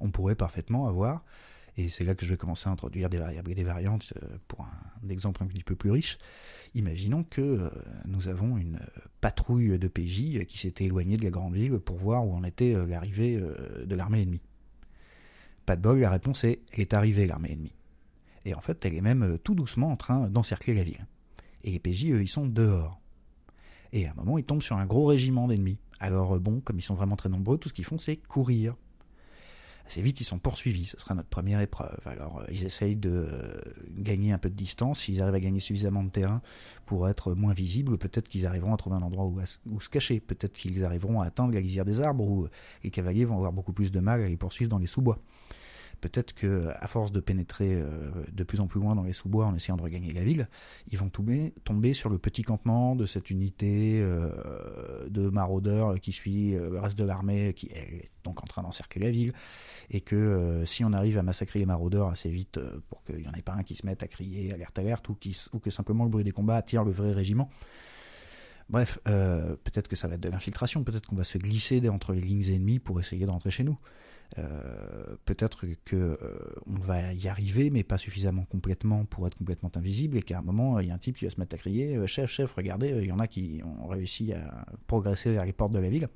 On 0.00 0.10
pourrait 0.10 0.34
parfaitement 0.34 0.88
avoir, 0.88 1.24
et 1.76 1.88
c'est 1.88 2.04
là 2.04 2.14
que 2.14 2.24
je 2.24 2.30
vais 2.30 2.36
commencer 2.36 2.68
à 2.68 2.72
introduire 2.72 3.10
des 3.10 3.18
variables 3.18 3.50
et 3.50 3.54
des 3.54 3.64
variantes 3.64 4.12
euh, 4.22 4.38
pour 4.46 4.62
un, 4.62 5.08
exemple 5.08 5.42
un 5.42 5.46
petit 5.46 5.64
peu 5.64 5.74
plus 5.74 5.90
riche. 5.90 6.18
Imaginons 6.74 7.22
que 7.22 7.40
euh, 7.40 7.70
nous 8.06 8.28
avons 8.28 8.56
une 8.56 8.76
euh, 8.76 9.00
patrouille 9.20 9.78
de 9.78 9.88
PJ 9.88 10.44
qui 10.46 10.58
s'était 10.58 10.84
éloignée 10.84 11.16
de 11.16 11.24
la 11.24 11.30
grande 11.30 11.54
ville 11.54 11.78
pour 11.78 11.96
voir 11.96 12.26
où 12.26 12.34
en 12.34 12.42
était 12.44 12.74
euh, 12.74 12.86
l'arrivée 12.86 13.36
euh, 13.36 13.84
de 13.86 13.94
l'armée 13.94 14.22
ennemie. 14.22 14.42
Pas 15.66 15.76
de 15.76 15.82
bol, 15.82 15.98
la 16.00 16.10
réponse 16.10 16.44
est 16.44 16.60
elle 16.72 16.80
est 16.80 16.94
arrivée 16.94 17.26
l'armée 17.26 17.52
ennemie. 17.52 17.74
Et 18.44 18.54
en 18.54 18.60
fait, 18.60 18.84
elle 18.84 18.94
est 18.94 19.00
même 19.00 19.22
euh, 19.22 19.38
tout 19.38 19.54
doucement 19.54 19.90
en 19.90 19.96
train 19.96 20.28
d'encercler 20.28 20.74
la 20.74 20.84
ville. 20.84 21.06
Et 21.62 21.70
les 21.70 21.78
PJ, 21.78 22.06
eux, 22.10 22.22
ils 22.22 22.28
sont 22.28 22.46
dehors. 22.46 23.00
Et 23.92 24.06
à 24.06 24.10
un 24.10 24.14
moment, 24.14 24.38
ils 24.38 24.44
tombent 24.44 24.62
sur 24.62 24.76
un 24.76 24.86
gros 24.86 25.06
régiment 25.06 25.48
d'ennemis. 25.48 25.78
Alors 26.00 26.34
euh, 26.34 26.38
bon, 26.38 26.60
comme 26.60 26.78
ils 26.78 26.82
sont 26.82 26.94
vraiment 26.94 27.16
très 27.16 27.28
nombreux, 27.28 27.58
tout 27.58 27.68
ce 27.68 27.74
qu'ils 27.74 27.84
font, 27.84 27.98
c'est 27.98 28.16
courir. 28.16 28.76
Assez 29.86 30.00
vite, 30.00 30.20
ils 30.20 30.24
sont 30.24 30.38
poursuivis. 30.38 30.86
Ce 30.86 30.98
sera 30.98 31.14
notre 31.14 31.28
première 31.28 31.60
épreuve. 31.60 31.98
Alors, 32.06 32.40
euh, 32.40 32.44
ils 32.50 32.64
essayent 32.64 32.96
de 32.96 33.10
euh, 33.10 33.60
gagner 33.98 34.32
un 34.32 34.38
peu 34.38 34.48
de 34.48 34.54
distance. 34.54 35.00
S'ils 35.00 35.20
arrivent 35.20 35.34
à 35.34 35.40
gagner 35.40 35.60
suffisamment 35.60 36.02
de 36.02 36.08
terrain 36.08 36.40
pour 36.86 37.08
être 37.08 37.34
moins 37.34 37.52
visibles, 37.52 37.98
peut-être 37.98 38.28
qu'ils 38.28 38.46
arriveront 38.46 38.72
à 38.72 38.76
trouver 38.76 38.96
un 38.96 39.02
endroit 39.02 39.26
où, 39.26 39.40
où 39.70 39.80
se 39.80 39.88
cacher. 39.90 40.20
Peut-être 40.20 40.54
qu'ils 40.54 40.84
arriveront 40.84 41.20
à 41.20 41.26
atteindre 41.26 41.52
la 41.52 41.60
lisière 41.60 41.84
des 41.84 42.00
arbres 42.00 42.24
où 42.24 42.48
les 42.82 42.90
cavaliers 42.90 43.24
vont 43.24 43.36
avoir 43.36 43.52
beaucoup 43.52 43.72
plus 43.72 43.92
de 43.92 44.00
mal 44.00 44.22
à 44.22 44.28
les 44.28 44.36
poursuivre 44.36 44.70
dans 44.70 44.78
les 44.78 44.86
sous-bois. 44.86 45.18
Peut-être 46.00 46.34
que 46.34 46.68
à 46.80 46.88
force 46.88 47.12
de 47.12 47.20
pénétrer 47.20 47.82
de 48.32 48.44
plus 48.44 48.60
en 48.60 48.66
plus 48.66 48.80
loin 48.80 48.94
dans 48.94 49.02
les 49.02 49.12
sous-bois 49.12 49.46
en 49.46 49.54
essayant 49.54 49.76
de 49.76 49.82
regagner 49.82 50.12
la 50.12 50.24
ville, 50.24 50.48
ils 50.88 50.98
vont 50.98 51.08
tomber, 51.08 51.52
sur 51.94 52.08
le 52.08 52.18
petit 52.18 52.42
campement 52.42 52.96
de 52.96 53.06
cette 53.06 53.30
unité 53.30 54.00
de 54.02 55.28
maraudeurs 55.28 56.00
qui 56.00 56.12
suit 56.12 56.52
le 56.52 56.78
reste 56.78 56.98
de 56.98 57.04
l'armée 57.04 57.54
qui 57.54 57.66
est 57.66 58.10
donc 58.24 58.42
en 58.42 58.46
train 58.46 58.62
d'encercler 58.62 59.02
la 59.02 59.10
ville, 59.10 59.32
et 59.90 60.00
que 60.00 60.62
si 60.66 60.84
on 60.84 60.92
arrive 60.92 61.18
à 61.18 61.22
massacrer 61.22 61.58
les 61.58 61.66
maraudeurs 61.66 62.08
assez 62.08 62.30
vite 62.30 62.58
pour 62.88 63.04
qu'il 63.04 63.18
n'y 63.18 63.28
en 63.28 63.34
ait 63.34 63.42
pas 63.42 63.54
un 63.54 63.62
qui 63.62 63.74
se 63.74 63.86
mette 63.86 64.02
à 64.02 64.08
crier 64.08 64.52
alerte 64.52 64.78
alerte 64.78 65.08
ou, 65.08 65.14
que 65.14 65.70
simplement 65.70 66.04
le 66.04 66.10
bruit 66.10 66.24
des 66.24 66.32
combats 66.32 66.56
attire 66.56 66.84
le 66.84 66.92
vrai 66.92 67.12
régiment, 67.12 67.50
Bref, 68.70 68.98
euh, 69.06 69.56
peut-être 69.62 69.88
que 69.88 69.96
ça 69.96 70.08
va 70.08 70.14
être 70.14 70.22
de 70.22 70.28
l'infiltration, 70.28 70.84
peut-être 70.84 71.06
qu'on 71.06 71.16
va 71.16 71.24
se 71.24 71.38
glisser 71.38 71.86
entre 71.88 72.12
les 72.12 72.20
lignes 72.20 72.50
ennemies 72.50 72.78
pour 72.78 72.98
essayer 72.98 73.26
de 73.26 73.30
rentrer 73.30 73.50
chez 73.50 73.64
nous. 73.64 73.78
Euh, 74.38 75.16
peut-être 75.24 75.64
que 75.84 75.96
euh, 75.96 76.16
va 76.66 77.12
y 77.12 77.28
arriver, 77.28 77.70
mais 77.70 77.84
pas 77.84 77.98
suffisamment 77.98 78.44
complètement 78.44 79.04
pour 79.04 79.26
être 79.26 79.36
complètement 79.36 79.70
invisible, 79.76 80.16
et 80.16 80.22
qu'à 80.22 80.38
un 80.38 80.42
moment, 80.42 80.80
il 80.80 80.88
y 80.88 80.90
a 80.90 80.94
un 80.94 80.98
type 80.98 81.16
qui 81.16 81.24
va 81.24 81.30
se 81.30 81.38
mettre 81.38 81.54
à 81.54 81.58
crier 81.58 82.04
Chef, 82.06 82.30
chef, 82.30 82.52
regardez, 82.54 82.88
il 82.88 83.06
y 83.06 83.12
en 83.12 83.20
a 83.20 83.28
qui 83.28 83.60
ont 83.64 83.86
réussi 83.86 84.32
à 84.32 84.66
progresser 84.86 85.32
vers 85.32 85.44
les 85.44 85.52
portes 85.52 85.72
de 85.72 85.78
la 85.78 85.88
ville. 85.88 86.08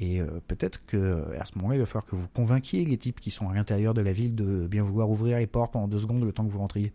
Et 0.00 0.20
peut-être 0.46 0.86
que 0.86 1.26
à 1.40 1.44
ce 1.44 1.56
moment-là, 1.56 1.74
il 1.74 1.80
va 1.80 1.86
falloir 1.86 2.06
que 2.06 2.14
vous 2.14 2.28
convainquiez 2.28 2.84
les 2.84 2.96
types 2.96 3.18
qui 3.18 3.32
sont 3.32 3.48
à 3.48 3.54
l'intérieur 3.54 3.94
de 3.94 4.00
la 4.00 4.12
ville 4.12 4.36
de 4.36 4.68
bien 4.68 4.84
vouloir 4.84 5.10
ouvrir 5.10 5.38
les 5.38 5.48
portes 5.48 5.72
pendant 5.72 5.88
deux 5.88 5.98
secondes 5.98 6.22
le 6.22 6.32
temps 6.32 6.46
que 6.46 6.52
vous 6.52 6.60
rentriez. 6.60 6.92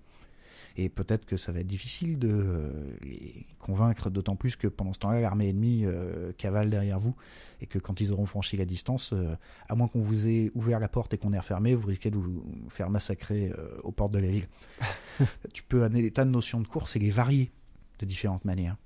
Et 0.75 0.89
peut-être 0.89 1.25
que 1.25 1.37
ça 1.37 1.51
va 1.51 1.59
être 1.59 1.67
difficile 1.67 2.17
de 2.17 2.29
euh, 2.31 2.69
les 3.03 3.45
convaincre, 3.59 4.09
d'autant 4.09 4.35
plus 4.35 4.55
que 4.55 4.67
pendant 4.67 4.93
ce 4.93 4.99
temps-là, 4.99 5.21
l'armée 5.21 5.49
ennemie 5.49 5.85
euh, 5.85 6.31
cavale 6.33 6.69
derrière 6.69 6.99
vous, 6.99 7.15
et 7.61 7.67
que 7.67 7.77
quand 7.77 8.01
ils 8.01 8.11
auront 8.11 8.25
franchi 8.25 8.57
la 8.57 8.65
distance, 8.65 9.13
euh, 9.13 9.35
à 9.69 9.75
moins 9.75 9.87
qu'on 9.87 9.99
vous 9.99 10.27
ait 10.27 10.51
ouvert 10.55 10.79
la 10.79 10.87
porte 10.87 11.13
et 11.13 11.17
qu'on 11.17 11.31
ait 11.31 11.39
refermé, 11.39 11.75
vous 11.75 11.87
risquez 11.87 12.09
de 12.09 12.17
vous 12.17 12.43
faire 12.69 12.89
massacrer 12.89 13.51
aux 13.83 13.91
portes 13.91 14.13
de 14.13 14.19
la 14.19 14.29
ville. 14.29 14.47
tu 15.53 15.63
peux 15.63 15.83
amener 15.83 16.01
des 16.01 16.11
tas 16.11 16.25
de 16.25 16.31
notions 16.31 16.59
de 16.59 16.67
course 16.67 16.95
et 16.95 16.99
les 16.99 17.11
varier 17.11 17.51
de 17.99 18.05
différentes 18.05 18.45
manières. 18.45 18.77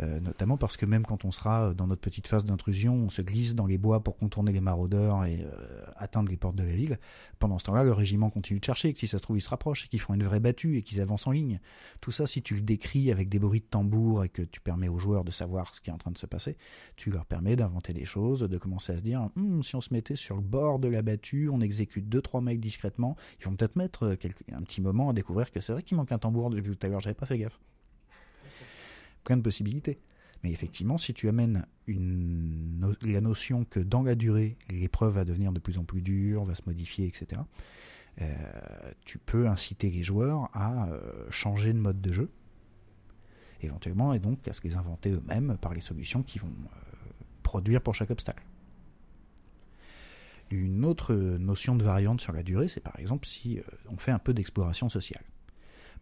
Euh, 0.00 0.18
notamment 0.20 0.56
parce 0.56 0.76
que 0.76 0.86
même 0.86 1.04
quand 1.04 1.24
on 1.24 1.30
sera 1.30 1.68
euh, 1.68 1.74
dans 1.74 1.86
notre 1.86 2.00
petite 2.00 2.26
phase 2.26 2.44
d'intrusion, 2.44 2.94
on 2.94 3.10
se 3.10 3.20
glisse 3.20 3.54
dans 3.54 3.66
les 3.66 3.76
bois 3.76 4.02
pour 4.02 4.16
contourner 4.16 4.52
les 4.52 4.60
maraudeurs 4.60 5.24
et 5.24 5.40
euh, 5.42 5.84
atteindre 5.96 6.30
les 6.30 6.36
portes 6.36 6.56
de 6.56 6.62
la 6.62 6.74
ville. 6.74 6.98
Pendant 7.38 7.58
ce 7.58 7.64
temps-là, 7.64 7.84
le 7.84 7.92
régiment 7.92 8.30
continue 8.30 8.60
de 8.60 8.64
chercher, 8.64 8.88
et 8.88 8.92
que 8.94 8.98
si 8.98 9.08
ça 9.08 9.18
se 9.18 9.22
trouve, 9.22 9.36
ils 9.36 9.42
se 9.42 9.48
rapprochent, 9.50 9.84
et 9.84 9.88
qu'ils 9.88 10.00
font 10.00 10.14
une 10.14 10.24
vraie 10.24 10.40
battue, 10.40 10.78
et 10.78 10.82
qu'ils 10.82 11.00
avancent 11.00 11.26
en 11.26 11.32
ligne. 11.32 11.60
Tout 12.00 12.12
ça, 12.12 12.26
si 12.26 12.42
tu 12.42 12.54
le 12.54 12.62
décris 12.62 13.10
avec 13.10 13.28
des 13.28 13.38
bruits 13.38 13.60
de 13.60 13.66
tambour 13.66 14.24
et 14.24 14.28
que 14.28 14.42
tu 14.42 14.60
permets 14.60 14.88
aux 14.88 14.98
joueurs 14.98 15.24
de 15.24 15.30
savoir 15.30 15.74
ce 15.74 15.80
qui 15.80 15.90
est 15.90 15.92
en 15.92 15.98
train 15.98 16.12
de 16.12 16.18
se 16.18 16.26
passer, 16.26 16.56
tu 16.96 17.10
leur 17.10 17.26
permets 17.26 17.56
d'inventer 17.56 17.92
des 17.92 18.04
choses, 18.04 18.40
de 18.40 18.58
commencer 18.58 18.92
à 18.92 18.98
se 18.98 19.02
dire, 19.02 19.28
hum, 19.36 19.62
si 19.62 19.76
on 19.76 19.80
se 19.80 19.92
mettait 19.92 20.16
sur 20.16 20.36
le 20.36 20.42
bord 20.42 20.78
de 20.78 20.88
la 20.88 21.02
battue, 21.02 21.50
on 21.50 21.60
exécute 21.60 22.08
deux 22.08 22.22
trois 22.22 22.40
mecs 22.40 22.60
discrètement, 22.60 23.16
ils 23.40 23.44
vont 23.44 23.54
peut-être 23.54 23.76
mettre 23.76 24.16
un 24.52 24.62
petit 24.62 24.80
moment 24.80 25.10
à 25.10 25.12
découvrir 25.12 25.50
que 25.50 25.60
c'est 25.60 25.72
vrai 25.72 25.82
qu'il 25.82 25.96
manque 25.96 26.12
un 26.12 26.18
tambour 26.18 26.50
depuis 26.50 26.76
tout 26.76 26.86
à 26.86 26.90
l'heure, 26.90 27.00
j'avais 27.00 27.14
pas 27.14 27.26
fait 27.26 27.38
gaffe 27.38 27.58
plein 29.24 29.36
de 29.36 29.42
possibilités. 29.42 30.00
Mais 30.42 30.50
effectivement, 30.52 30.96
si 30.96 31.12
tu 31.12 31.28
amènes 31.28 31.66
la 31.86 33.20
notion 33.20 33.64
que 33.64 33.80
dans 33.80 34.02
la 34.02 34.14
durée, 34.14 34.56
l'épreuve 34.70 35.14
va 35.14 35.24
devenir 35.24 35.52
de 35.52 35.60
plus 35.60 35.78
en 35.78 35.84
plus 35.84 36.00
dure, 36.00 36.44
va 36.44 36.54
se 36.54 36.62
modifier, 36.66 37.06
etc., 37.06 37.42
euh, 38.20 38.92
tu 39.04 39.18
peux 39.18 39.48
inciter 39.48 39.90
les 39.90 40.02
joueurs 40.02 40.50
à 40.52 40.88
euh, 40.88 41.26
changer 41.30 41.72
de 41.72 41.78
mode 41.78 42.00
de 42.00 42.12
jeu, 42.12 42.30
éventuellement, 43.62 44.12
et 44.12 44.18
donc 44.18 44.46
à 44.48 44.52
se 44.52 44.62
les 44.62 44.76
inventer 44.76 45.10
eux-mêmes 45.10 45.56
par 45.58 45.72
les 45.72 45.80
solutions 45.80 46.22
qu'ils 46.22 46.42
vont 46.42 46.48
euh, 46.48 47.24
produire 47.42 47.80
pour 47.82 47.94
chaque 47.94 48.10
obstacle. 48.10 48.44
Une 50.50 50.84
autre 50.84 51.14
notion 51.14 51.76
de 51.76 51.84
variante 51.84 52.20
sur 52.20 52.32
la 52.32 52.42
durée, 52.42 52.66
c'est 52.66 52.80
par 52.80 52.98
exemple 52.98 53.26
si 53.26 53.60
on 53.88 53.96
fait 53.96 54.10
un 54.10 54.18
peu 54.18 54.34
d'exploration 54.34 54.88
sociale. 54.88 55.22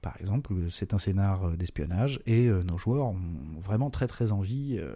Par 0.03 0.17
exemple, 0.21 0.55
c'est 0.71 0.95
un 0.95 0.99
scénar 0.99 1.45
euh, 1.45 1.57
d'espionnage 1.57 2.21
et 2.27 2.47
euh, 2.47 2.63
nos 2.63 2.79
joueurs 2.79 3.07
ont 3.07 3.21
vraiment 3.59 3.91
très 3.91 4.07
très 4.07 4.31
envie 4.31 4.77
euh, 4.79 4.95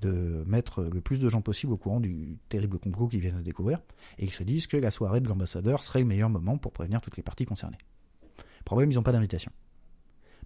de 0.00 0.42
mettre 0.46 0.82
le 0.82 1.00
plus 1.00 1.20
de 1.20 1.28
gens 1.28 1.40
possible 1.40 1.72
au 1.72 1.76
courant 1.76 2.00
du 2.00 2.36
terrible 2.48 2.78
complot 2.78 3.06
qu'ils 3.06 3.20
viennent 3.20 3.38
de 3.38 3.42
découvrir. 3.42 3.80
Et 4.18 4.24
ils 4.24 4.32
se 4.32 4.42
disent 4.42 4.66
que 4.66 4.76
la 4.76 4.90
soirée 4.90 5.20
de 5.20 5.28
l'ambassadeur 5.28 5.84
serait 5.84 6.00
le 6.00 6.06
meilleur 6.06 6.30
moment 6.30 6.58
pour 6.58 6.72
prévenir 6.72 7.00
toutes 7.00 7.16
les 7.16 7.22
parties 7.22 7.46
concernées. 7.46 7.78
Problème, 8.64 8.90
ils 8.90 8.96
n'ont 8.96 9.02
pas 9.02 9.12
d'invitation. 9.12 9.52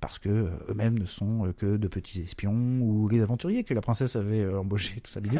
Parce 0.01 0.18
que 0.18 0.51
eux-mêmes 0.68 0.99
ne 0.99 1.07
sont 1.07 1.53
que 1.57 1.77
de 1.77 1.89
petits 1.89 2.20
espions 2.20 2.81
ou 2.81 3.09
les 3.09 3.20
aventuriers 3.20 3.64
que 3.64 3.73
la 3.73 3.81
princesse 3.81 4.16
avait 4.16 4.53
embauchés, 4.53 5.01
tout 5.01 5.11
ça 5.11 5.20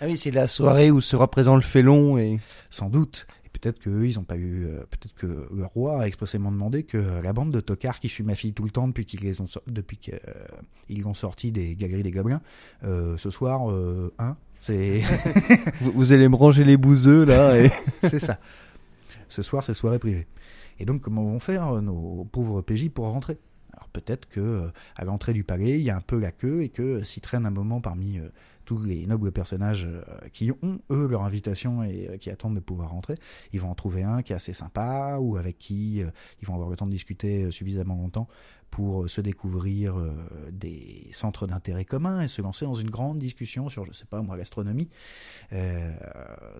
Ah 0.00 0.04
oui, 0.04 0.18
c'est 0.18 0.30
la 0.30 0.48
soirée 0.48 0.90
où 0.90 1.00
sera 1.00 1.30
présent 1.30 1.56
le 1.56 1.62
félon 1.62 2.18
et. 2.18 2.40
Sans 2.68 2.90
doute 2.90 3.26
peut-être 3.58 3.78
qu'eux, 3.78 4.06
ils 4.06 4.18
ont 4.18 4.24
pas 4.24 4.36
eu. 4.36 4.66
Euh, 4.66 4.80
peut-être 4.90 5.14
que 5.14 5.48
le 5.52 5.64
roi 5.64 6.02
a 6.02 6.06
expressément 6.06 6.50
demandé 6.52 6.82
que 6.82 6.98
la 6.98 7.32
bande 7.32 7.50
de 7.50 7.60
tocards 7.60 8.00
qui 8.00 8.08
suit 8.08 8.24
ma 8.24 8.34
fille 8.34 8.52
tout 8.52 8.64
le 8.64 8.70
temps 8.70 8.86
depuis 8.88 9.06
qu'ils 9.06 9.20
les 9.20 9.40
ont 9.40 9.46
depuis 9.66 9.96
qu'ils 9.96 10.18
euh, 10.26 11.08
ont 11.08 11.14
sorti 11.14 11.52
des 11.52 11.74
galeries 11.74 12.02
des 12.02 12.10
gobelins, 12.10 12.40
euh, 12.84 13.16
ce 13.16 13.30
soir, 13.30 13.72
hein, 14.18 14.36
c'est. 14.54 15.02
vous, 15.80 16.12
allez 16.12 16.28
me 16.28 16.36
ranger 16.36 16.64
les 16.64 16.76
bouseux 16.76 17.24
là 17.24 17.58
et. 17.58 17.70
c'est 18.02 18.20
ça. 18.20 18.38
Ce 19.28 19.42
soir, 19.42 19.64
c'est 19.64 19.74
soirée 19.74 19.98
privée. 19.98 20.26
Et 20.78 20.84
donc, 20.84 21.00
comment 21.00 21.24
vont 21.24 21.40
faire 21.40 21.82
nos 21.82 22.24
pauvres 22.30 22.62
PJ 22.62 22.90
pour 22.90 23.06
rentrer? 23.06 23.38
Alors 23.72 23.88
peut-être 23.88 24.26
que 24.28 24.70
à 24.94 25.04
l'entrée 25.04 25.34
du 25.34 25.44
palais, 25.44 25.78
il 25.78 25.82
y 25.82 25.90
a 25.90 25.96
un 25.96 26.00
peu 26.00 26.18
la 26.18 26.32
queue 26.32 26.62
et 26.62 26.70
que 26.70 27.02
s'ils 27.04 27.22
traînent 27.22 27.44
un 27.44 27.50
moment 27.50 27.80
parmi 27.80 28.18
tous 28.66 28.82
les 28.82 29.06
nobles 29.06 29.32
personnages 29.32 29.86
euh, 29.86 30.28
qui 30.32 30.50
ont, 30.50 30.80
eux, 30.90 31.08
leur 31.08 31.22
invitation 31.22 31.82
et 31.82 32.08
euh, 32.10 32.16
qui 32.18 32.28
attendent 32.28 32.56
de 32.56 32.60
pouvoir 32.60 32.90
rentrer, 32.90 33.14
ils 33.52 33.60
vont 33.60 33.70
en 33.70 33.74
trouver 33.74 34.02
un 34.02 34.20
qui 34.22 34.32
est 34.32 34.36
assez 34.36 34.52
sympa 34.52 35.16
ou 35.18 35.38
avec 35.38 35.56
qui 35.56 36.02
euh, 36.02 36.10
ils 36.42 36.46
vont 36.46 36.54
avoir 36.54 36.68
le 36.68 36.76
temps 36.76 36.86
de 36.86 36.90
discuter 36.90 37.50
suffisamment 37.50 37.94
longtemps 37.94 38.28
pour 38.76 39.04
euh, 39.04 39.08
se 39.08 39.22
découvrir 39.22 39.98
euh, 39.98 40.12
des 40.52 41.08
centres 41.12 41.46
d'intérêt 41.46 41.86
communs 41.86 42.20
et 42.20 42.28
se 42.28 42.42
lancer 42.42 42.66
dans 42.66 42.74
une 42.74 42.90
grande 42.90 43.18
discussion 43.18 43.70
sur, 43.70 43.86
je 43.86 43.92
sais 43.92 44.04
pas 44.04 44.20
moi, 44.20 44.36
l'astronomie. 44.36 44.90
Euh, 45.54 45.94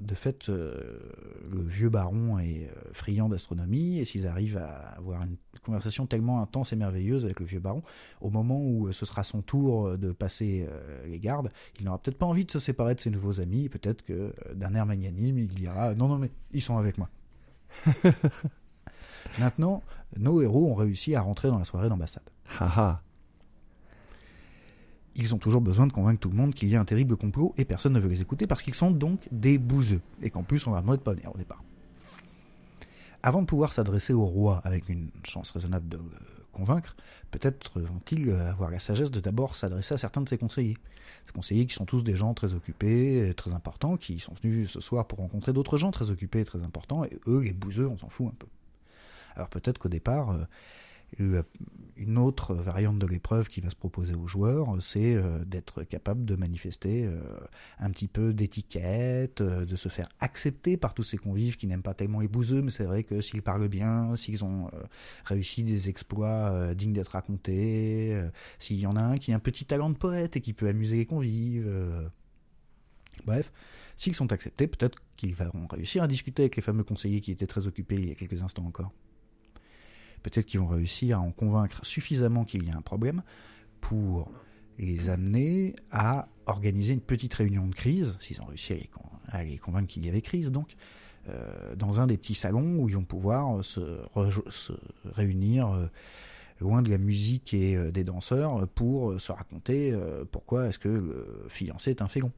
de 0.00 0.14
fait, 0.14 0.48
le 0.48 1.62
vieux 1.62 1.90
baron 1.90 2.38
est 2.38 2.70
friand 2.94 3.28
d'astronomie 3.28 3.98
et 3.98 4.06
s'ils 4.06 4.26
arrivent 4.26 4.56
à 4.56 4.94
avoir 4.96 5.24
une 5.24 5.36
conversation 5.62 6.06
tellement 6.06 6.40
intense 6.40 6.72
et 6.72 6.76
merveilleuse 6.76 7.26
avec 7.26 7.38
le 7.38 7.44
vieux 7.44 7.60
baron, 7.60 7.82
au 8.22 8.30
moment 8.30 8.62
où 8.62 8.90
ce 8.92 9.04
sera 9.04 9.22
son 9.22 9.42
tour 9.42 9.98
de 9.98 10.12
passer 10.12 10.66
les 11.06 11.20
gardes, 11.20 11.50
il 11.78 11.84
n'aura 11.84 11.98
peut-être 11.98 12.16
pas 12.16 12.24
envie 12.24 12.46
de 12.46 12.50
se 12.50 12.58
séparer 12.58 12.94
de 12.94 13.00
ses 13.00 13.10
nouveaux 13.10 13.40
amis. 13.42 13.68
Peut-être 13.68 14.00
que 14.02 14.32
d'un 14.54 14.74
air 14.74 14.86
magnanime, 14.86 15.36
il 15.38 15.48
dira 15.48 15.94
non 15.94 16.08
non 16.08 16.16
mais 16.16 16.30
ils 16.52 16.62
sont 16.62 16.78
avec 16.78 16.96
moi. 16.96 17.10
Maintenant, 19.38 19.82
nos 20.16 20.40
héros 20.40 20.70
ont 20.70 20.74
réussi 20.74 21.14
à 21.14 21.20
rentrer 21.20 21.48
dans 21.48 21.58
la 21.58 21.64
soirée 21.64 21.88
d'ambassade. 21.88 22.28
Ils 25.18 25.34
ont 25.34 25.38
toujours 25.38 25.62
besoin 25.62 25.86
de 25.86 25.92
convaincre 25.92 26.20
tout 26.20 26.28
le 26.28 26.36
monde 26.36 26.54
qu'il 26.54 26.68
y 26.68 26.76
a 26.76 26.80
un 26.80 26.84
terrible 26.84 27.16
complot 27.16 27.54
et 27.56 27.64
personne 27.64 27.94
ne 27.94 28.00
veut 28.00 28.10
les 28.10 28.20
écouter 28.20 28.46
parce 28.46 28.62
qu'ils 28.62 28.74
sont 28.74 28.90
donc 28.90 29.26
des 29.32 29.56
bouseux 29.56 30.02
et 30.22 30.28
qu'en 30.28 30.42
plus 30.42 30.66
on 30.66 30.72
va 30.72 30.82
de 30.82 31.02
pas 31.02 31.14
venir 31.14 31.34
au 31.34 31.38
départ. 31.38 31.62
Avant 33.22 33.40
de 33.40 33.46
pouvoir 33.46 33.72
s'adresser 33.72 34.12
au 34.12 34.26
roi 34.26 34.60
avec 34.62 34.88
une 34.88 35.10
chance 35.24 35.50
raisonnable 35.50 35.88
de 35.88 35.96
le 35.96 36.02
convaincre, 36.52 36.96
peut-être 37.30 37.80
vont-ils 37.80 38.30
avoir 38.30 38.70
la 38.70 38.78
sagesse 38.78 39.10
de 39.10 39.20
d'abord 39.20 39.56
s'adresser 39.56 39.94
à 39.94 39.98
certains 39.98 40.20
de 40.20 40.28
ses 40.28 40.38
conseillers. 40.38 40.76
Ces 41.24 41.32
conseillers 41.32 41.66
qui 41.66 41.74
sont 41.74 41.86
tous 41.86 42.04
des 42.04 42.14
gens 42.14 42.34
très 42.34 42.54
occupés, 42.54 43.32
très 43.36 43.52
importants, 43.52 43.96
qui 43.96 44.18
sont 44.18 44.34
venus 44.42 44.70
ce 44.70 44.80
soir 44.80 45.06
pour 45.06 45.18
rencontrer 45.18 45.52
d'autres 45.52 45.76
gens 45.76 45.90
très 45.90 46.10
occupés 46.10 46.40
et 46.40 46.44
très 46.44 46.62
importants, 46.62 47.04
et 47.04 47.18
eux, 47.26 47.40
les 47.40 47.52
bouseux, 47.52 47.88
on 47.88 47.98
s'en 47.98 48.08
fout 48.08 48.28
un 48.28 48.34
peu. 48.38 48.46
Alors 49.36 49.48
peut-être 49.48 49.78
qu'au 49.78 49.88
départ, 49.88 50.36
euh, 51.20 51.42
une 51.96 52.18
autre 52.18 52.54
variante 52.54 52.98
de 52.98 53.06
l'épreuve 53.06 53.48
qui 53.48 53.62
va 53.62 53.70
se 53.70 53.74
proposer 53.74 54.14
aux 54.14 54.26
joueurs, 54.26 54.76
c'est 54.80 55.14
euh, 55.14 55.44
d'être 55.46 55.82
capable 55.82 56.26
de 56.26 56.36
manifester 56.36 57.06
euh, 57.06 57.20
un 57.78 57.90
petit 57.90 58.08
peu 58.08 58.34
d'étiquette, 58.34 59.40
de 59.40 59.76
se 59.76 59.88
faire 59.88 60.08
accepter 60.20 60.76
par 60.76 60.92
tous 60.92 61.04
ces 61.04 61.16
convives 61.16 61.56
qui 61.56 61.66
n'aiment 61.66 61.82
pas 61.82 61.94
tellement 61.94 62.20
les 62.20 62.28
bouseux, 62.28 62.60
mais 62.60 62.70
c'est 62.70 62.84
vrai 62.84 63.02
que 63.02 63.22
s'ils 63.22 63.40
parlent 63.40 63.68
bien, 63.68 64.14
s'ils 64.16 64.44
ont 64.44 64.70
réussi 65.24 65.62
des 65.62 65.88
exploits 65.88 66.74
dignes 66.74 66.92
d'être 66.92 67.12
racontés, 67.12 68.20
s'il 68.58 68.78
y 68.78 68.86
en 68.86 68.96
a 68.96 69.02
un 69.02 69.16
qui 69.16 69.32
a 69.32 69.36
un 69.36 69.40
petit 69.40 69.64
talent 69.64 69.88
de 69.88 69.96
poète 69.96 70.36
et 70.36 70.40
qui 70.42 70.52
peut 70.52 70.68
amuser 70.68 70.96
les 70.96 71.06
convives. 71.06 71.70
Bref, 73.24 73.52
s'ils 73.96 74.14
sont 74.14 74.32
acceptés, 74.32 74.66
peut-être 74.66 74.98
qu'ils 75.16 75.34
vont 75.34 75.66
réussir 75.70 76.02
à 76.02 76.08
discuter 76.08 76.42
avec 76.42 76.56
les 76.56 76.62
fameux 76.62 76.84
conseillers 76.84 77.22
qui 77.22 77.32
étaient 77.32 77.46
très 77.46 77.66
occupés 77.66 77.94
il 77.94 78.08
y 78.08 78.12
a 78.12 78.14
quelques 78.14 78.42
instants 78.42 78.66
encore. 78.66 78.92
Peut-être 80.22 80.46
qu'ils 80.46 80.60
vont 80.60 80.66
réussir 80.66 81.18
à 81.18 81.20
en 81.20 81.30
convaincre 81.30 81.84
suffisamment 81.84 82.44
qu'il 82.44 82.64
y 82.66 82.70
a 82.70 82.76
un 82.76 82.82
problème 82.82 83.22
pour 83.80 84.28
les 84.78 85.08
amener 85.08 85.74
à 85.90 86.28
organiser 86.46 86.92
une 86.92 87.00
petite 87.00 87.34
réunion 87.34 87.66
de 87.66 87.74
crise, 87.74 88.14
s'ils 88.20 88.40
ont 88.40 88.46
réussi 88.46 88.74
à 89.28 89.42
les, 89.42 89.58
convaincre 89.58 89.88
qu'il 89.88 90.04
y 90.04 90.08
avait 90.08 90.22
crise, 90.22 90.50
donc, 90.50 90.76
euh, 91.28 91.74
dans 91.74 92.00
un 92.00 92.06
des 92.06 92.16
petits 92.16 92.34
salons 92.34 92.76
où 92.78 92.88
ils 92.88 92.94
vont 92.94 93.04
pouvoir 93.04 93.64
se, 93.64 93.80
réunir 95.04 95.72
euh, 95.72 95.86
loin 96.60 96.82
de 96.82 96.90
la 96.90 96.98
musique 96.98 97.52
et 97.52 97.76
euh, 97.76 97.90
des 97.90 98.04
danseurs 98.04 98.68
pour 98.68 99.20
se 99.20 99.32
raconter 99.32 99.94
pourquoi 100.30 100.68
est-ce 100.68 100.78
que 100.78 100.88
le 100.88 101.46
fiancé 101.48 101.90
est 101.90 102.02
un 102.02 102.08
fégon. 102.08 102.30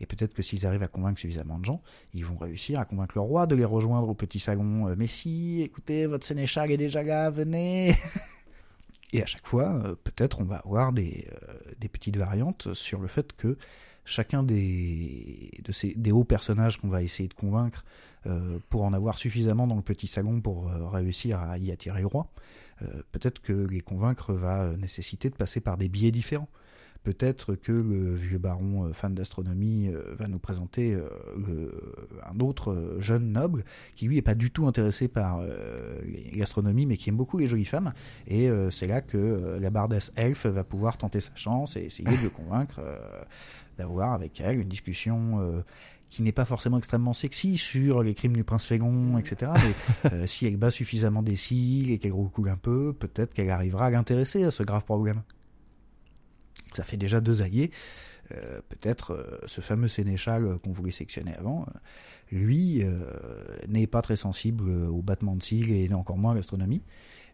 Et 0.00 0.06
peut-être 0.06 0.34
que 0.34 0.42
s'ils 0.42 0.66
arrivent 0.66 0.82
à 0.82 0.88
convaincre 0.88 1.20
suffisamment 1.20 1.58
de 1.58 1.64
gens, 1.64 1.82
ils 2.12 2.24
vont 2.24 2.36
réussir 2.36 2.78
à 2.80 2.84
convaincre 2.84 3.16
le 3.16 3.22
roi 3.22 3.46
de 3.46 3.54
les 3.54 3.64
rejoindre 3.64 4.08
au 4.08 4.14
petit 4.14 4.40
salon. 4.40 4.88
Euh, 4.88 4.94
mais 4.96 5.06
si, 5.06 5.62
écoutez, 5.62 6.06
votre 6.06 6.24
sénéchal 6.24 6.70
est 6.70 6.76
déjà 6.76 7.02
là, 7.02 7.30
venez 7.30 7.94
Et 9.12 9.22
à 9.22 9.26
chaque 9.26 9.46
fois, 9.46 9.74
euh, 9.84 9.94
peut-être 9.94 10.40
on 10.40 10.44
va 10.44 10.56
avoir 10.56 10.92
des, 10.92 11.28
euh, 11.32 11.54
des 11.78 11.88
petites 11.88 12.16
variantes 12.16 12.74
sur 12.74 13.00
le 13.00 13.06
fait 13.06 13.32
que 13.34 13.56
chacun 14.04 14.42
des, 14.42 15.52
de 15.64 15.70
ces, 15.70 15.94
des 15.94 16.10
hauts 16.10 16.24
personnages 16.24 16.78
qu'on 16.78 16.88
va 16.88 17.02
essayer 17.02 17.28
de 17.28 17.34
convaincre 17.34 17.84
pour 18.70 18.84
en 18.84 18.94
avoir 18.94 19.18
suffisamment 19.18 19.66
dans 19.66 19.76
le 19.76 19.82
petit 19.82 20.06
salon 20.06 20.40
pour 20.40 20.70
réussir 20.70 21.40
à 21.40 21.58
y 21.58 21.70
attirer 21.70 22.00
le 22.00 22.06
roi, 22.06 22.30
peut-être 23.12 23.42
que 23.42 23.52
les 23.52 23.82
convaincre 23.82 24.32
va 24.32 24.74
nécessiter 24.78 25.28
de 25.28 25.34
passer 25.34 25.60
par 25.60 25.76
des 25.76 25.90
biais 25.90 26.10
différents. 26.10 26.48
Peut-être 27.04 27.54
que 27.54 27.72
le 27.72 28.14
vieux 28.14 28.38
baron 28.38 28.92
fan 28.92 29.14
d'astronomie 29.14 29.90
va 30.18 30.26
nous 30.26 30.38
présenter 30.38 30.98
un 32.24 32.40
autre 32.40 32.96
jeune 32.98 33.32
noble 33.32 33.64
qui 33.94 34.06
lui 34.06 34.16
est 34.16 34.22
pas 34.22 34.34
du 34.34 34.50
tout 34.50 34.66
intéressé 34.66 35.08
par 35.08 35.40
l'astronomie 36.34 36.86
mais 36.86 36.96
qui 36.96 37.10
aime 37.10 37.16
beaucoup 37.16 37.38
les 37.38 37.46
jolies 37.46 37.66
femmes 37.66 37.92
et 38.26 38.48
c'est 38.70 38.86
là 38.86 39.02
que 39.02 39.58
la 39.60 39.70
bardesse 39.70 40.12
elfe 40.16 40.46
va 40.46 40.64
pouvoir 40.64 40.96
tenter 40.96 41.20
sa 41.20 41.34
chance 41.34 41.76
et 41.76 41.82
essayer 41.82 42.16
de 42.16 42.22
le 42.22 42.30
convaincre 42.30 42.80
d'avoir 43.76 44.12
avec 44.12 44.40
elle 44.40 44.60
une 44.60 44.68
discussion 44.68 45.40
euh, 45.40 45.62
qui 46.10 46.22
n'est 46.22 46.32
pas 46.32 46.44
forcément 46.44 46.78
extrêmement 46.78 47.14
sexy 47.14 47.58
sur 47.58 48.02
les 48.02 48.14
crimes 48.14 48.34
du 48.34 48.44
prince 48.44 48.66
Fégon, 48.66 49.18
etc. 49.18 49.52
Mais 49.54 50.12
euh, 50.12 50.26
si 50.26 50.46
elle 50.46 50.56
bat 50.56 50.70
suffisamment 50.70 51.22
des 51.22 51.36
cils 51.36 51.90
et 51.90 51.98
qu'elle 51.98 52.12
recoule 52.12 52.48
un 52.48 52.56
peu, 52.56 52.92
peut-être 52.92 53.34
qu'elle 53.34 53.50
arrivera 53.50 53.86
à 53.86 53.90
l'intéresser 53.90 54.44
à 54.44 54.50
ce 54.50 54.62
grave 54.62 54.84
problème. 54.84 55.22
Ça 56.76 56.84
fait 56.84 56.96
déjà 56.96 57.20
deux 57.20 57.42
alliés. 57.42 57.70
Euh, 58.32 58.60
peut-être 58.68 59.40
ce 59.46 59.60
fameux 59.60 59.88
sénéchal 59.88 60.58
qu'on 60.62 60.72
voulait 60.72 60.90
sectionner 60.90 61.34
avant, 61.36 61.66
lui 62.32 62.82
n'est 63.68 63.86
pas 63.86 64.02
très 64.02 64.16
sensible 64.16 64.70
au 64.86 65.02
battement 65.02 65.36
de 65.36 65.42
cils 65.42 65.72
et 65.72 65.92
encore 65.92 66.18
moins 66.18 66.32
à 66.32 66.34
l'astronomie 66.34 66.82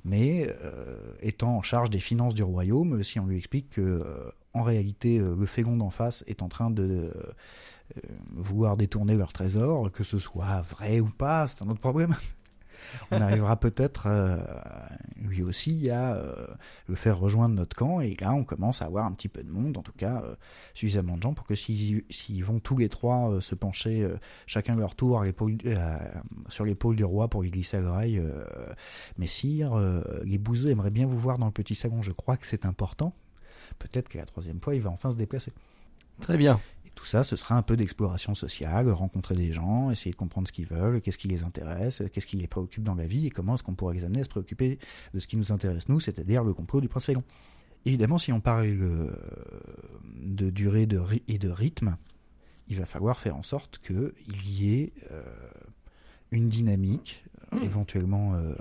mais 0.02 0.48
étant 1.20 1.58
en 1.58 1.62
charge 1.62 1.90
des 1.90 2.00
finances 2.00 2.34
du 2.34 2.42
royaume, 2.42 3.04
si 3.04 3.20
on 3.20 3.26
lui 3.26 3.36
explique 3.36 3.68
que 3.68 4.32
en 4.52 4.62
réalité, 4.62 5.18
euh, 5.18 5.36
le 5.38 5.46
Fégon 5.46 5.76
d'en 5.76 5.90
face 5.90 6.24
est 6.26 6.42
en 6.42 6.48
train 6.48 6.70
de 6.70 6.82
euh, 6.82 8.00
vouloir 8.32 8.76
détourner 8.76 9.14
leur 9.16 9.32
trésor, 9.32 9.90
que 9.92 10.04
ce 10.04 10.18
soit 10.18 10.62
vrai 10.62 11.00
ou 11.00 11.08
pas, 11.08 11.46
c'est 11.46 11.62
un 11.62 11.68
autre 11.68 11.80
problème. 11.80 12.14
On 13.10 13.20
arrivera 13.20 13.56
peut-être 13.58 14.04
euh, 14.06 14.38
lui 15.16 15.42
aussi 15.42 15.90
à 15.90 16.20
le 16.88 16.94
faire 16.94 17.18
rejoindre 17.18 17.54
notre 17.54 17.76
camp 17.76 18.00
et 18.00 18.16
là 18.20 18.32
on 18.32 18.44
commence 18.44 18.82
à 18.82 18.86
avoir 18.86 19.06
un 19.06 19.12
petit 19.12 19.28
peu 19.28 19.42
de 19.42 19.50
monde, 19.50 19.76
en 19.76 19.82
tout 19.82 19.92
cas 19.92 20.22
suffisamment 20.74 21.16
de 21.16 21.22
gens 21.22 21.34
pour 21.34 21.46
que 21.46 21.54
s'ils 21.54 22.44
vont 22.44 22.60
tous 22.60 22.76
les 22.76 22.88
trois 22.88 23.40
se 23.40 23.54
pencher 23.54 24.08
chacun 24.46 24.76
leur 24.76 24.94
tour 24.94 25.24
sur 26.48 26.64
l'épaule 26.64 26.96
du 26.96 27.04
roi 27.04 27.28
pour 27.28 27.42
lui 27.42 27.50
glisser 27.50 27.78
à 27.78 27.80
l'oreille 27.80 28.22
Messire, 29.18 29.76
les 30.24 30.38
bouseux 30.38 30.70
aimeraient 30.70 30.90
bien 30.90 31.06
vous 31.06 31.18
voir 31.18 31.38
dans 31.38 31.46
le 31.46 31.52
petit 31.52 31.74
salon, 31.74 32.02
je 32.02 32.12
crois 32.12 32.36
que 32.36 32.46
c'est 32.46 32.64
important 32.64 33.14
peut-être 33.78 34.08
que 34.08 34.18
la 34.18 34.26
troisième 34.26 34.60
fois, 34.60 34.74
il 34.74 34.82
va 34.82 34.90
enfin 34.90 35.10
se 35.10 35.16
déplacer. 35.16 35.52
Très 36.20 36.36
bien. 36.36 36.60
Tout 37.00 37.06
ça, 37.06 37.24
ce 37.24 37.34
sera 37.34 37.56
un 37.56 37.62
peu 37.62 37.78
d'exploration 37.78 38.34
sociale, 38.34 38.90
rencontrer 38.90 39.34
des 39.34 39.54
gens, 39.54 39.90
essayer 39.90 40.10
de 40.10 40.16
comprendre 40.16 40.46
ce 40.46 40.52
qu'ils 40.52 40.66
veulent, 40.66 41.00
qu'est-ce 41.00 41.16
qui 41.16 41.28
les 41.28 41.44
intéresse, 41.44 42.02
qu'est-ce 42.12 42.26
qui 42.26 42.36
les 42.36 42.46
préoccupe 42.46 42.82
dans 42.82 42.94
la 42.94 43.06
vie, 43.06 43.26
et 43.26 43.30
comment 43.30 43.54
est-ce 43.54 43.62
qu'on 43.62 43.74
pourrait 43.74 43.94
les 43.94 44.04
amener 44.04 44.20
à 44.20 44.24
se 44.24 44.28
préoccuper 44.28 44.78
de 45.14 45.18
ce 45.18 45.26
qui 45.26 45.38
nous 45.38 45.50
intéresse 45.50 45.88
nous, 45.88 45.98
c'est-à-dire 45.98 46.44
le 46.44 46.52
complot 46.52 46.82
du 46.82 46.88
prince 46.88 47.06
Félon. 47.06 47.24
Évidemment, 47.86 48.18
si 48.18 48.34
on 48.34 48.40
parle 48.40 48.66
euh, 48.66 49.10
de 50.14 50.50
durée 50.50 50.86
et 51.26 51.38
de 51.38 51.48
rythme, 51.48 51.96
il 52.68 52.76
va 52.76 52.84
falloir 52.84 53.18
faire 53.18 53.34
en 53.34 53.42
sorte 53.42 53.78
qu'il 53.78 54.50
y 54.50 54.74
ait 54.74 54.92
euh, 55.10 55.22
une 56.32 56.50
dynamique, 56.50 57.24
mmh. 57.50 57.62
éventuellement 57.62 58.34
euh, 58.34 58.52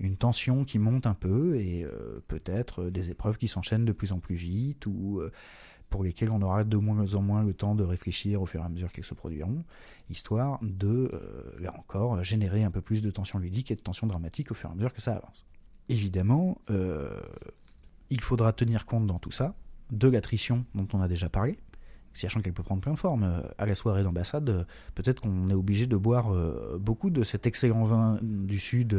une 0.00 0.16
tension 0.16 0.64
qui 0.64 0.78
monte 0.78 1.06
un 1.06 1.14
peu 1.14 1.56
et 1.56 1.84
euh, 1.84 2.22
peut-être 2.28 2.84
euh, 2.84 2.90
des 2.90 3.10
épreuves 3.10 3.38
qui 3.38 3.48
s'enchaînent 3.48 3.84
de 3.84 3.92
plus 3.92 4.12
en 4.12 4.18
plus 4.18 4.36
vite 4.36 4.86
ou 4.86 5.20
euh, 5.20 5.32
pour 5.90 6.04
lesquelles 6.04 6.30
on 6.30 6.42
aura 6.42 6.64
de 6.64 6.76
moins 6.76 7.14
en 7.14 7.22
moins 7.22 7.42
le 7.42 7.54
temps 7.54 7.74
de 7.74 7.84
réfléchir 7.84 8.42
au 8.42 8.46
fur 8.46 8.60
et 8.60 8.64
à 8.64 8.68
mesure 8.68 8.92
qu'elles 8.92 9.04
se 9.04 9.14
produiront, 9.14 9.64
histoire 10.10 10.58
de, 10.62 11.10
là 11.60 11.74
encore, 11.78 12.22
générer 12.24 12.64
un 12.64 12.70
peu 12.70 12.80
plus 12.80 13.02
de 13.02 13.10
tension 13.10 13.38
ludique 13.38 13.70
et 13.70 13.76
de 13.76 13.80
tension 13.80 14.06
dramatique 14.06 14.50
au 14.50 14.54
fur 14.54 14.68
et 14.68 14.72
à 14.72 14.74
mesure 14.74 14.92
que 14.92 15.00
ça 15.00 15.14
avance. 15.14 15.46
Évidemment, 15.88 16.58
il 18.10 18.20
faudra 18.20 18.52
tenir 18.52 18.86
compte 18.86 19.06
dans 19.06 19.18
tout 19.18 19.30
ça 19.30 19.54
de 19.90 20.08
l'attrition 20.08 20.66
dont 20.74 20.88
on 20.92 21.00
a 21.00 21.08
déjà 21.08 21.30
parlé, 21.30 21.56
sachant 22.12 22.40
qu'elle 22.40 22.52
peut 22.52 22.62
prendre 22.62 22.82
plein 22.82 22.92
de 22.92 22.98
formes. 22.98 23.42
À 23.56 23.64
la 23.64 23.74
soirée 23.74 24.02
d'ambassade, 24.02 24.66
peut-être 24.94 25.22
qu'on 25.22 25.48
est 25.48 25.54
obligé 25.54 25.86
de 25.86 25.96
boire 25.96 26.30
beaucoup 26.78 27.08
de 27.10 27.22
cet 27.22 27.46
excellent 27.46 27.84
vin 27.84 28.18
du 28.22 28.58
Sud 28.58 28.94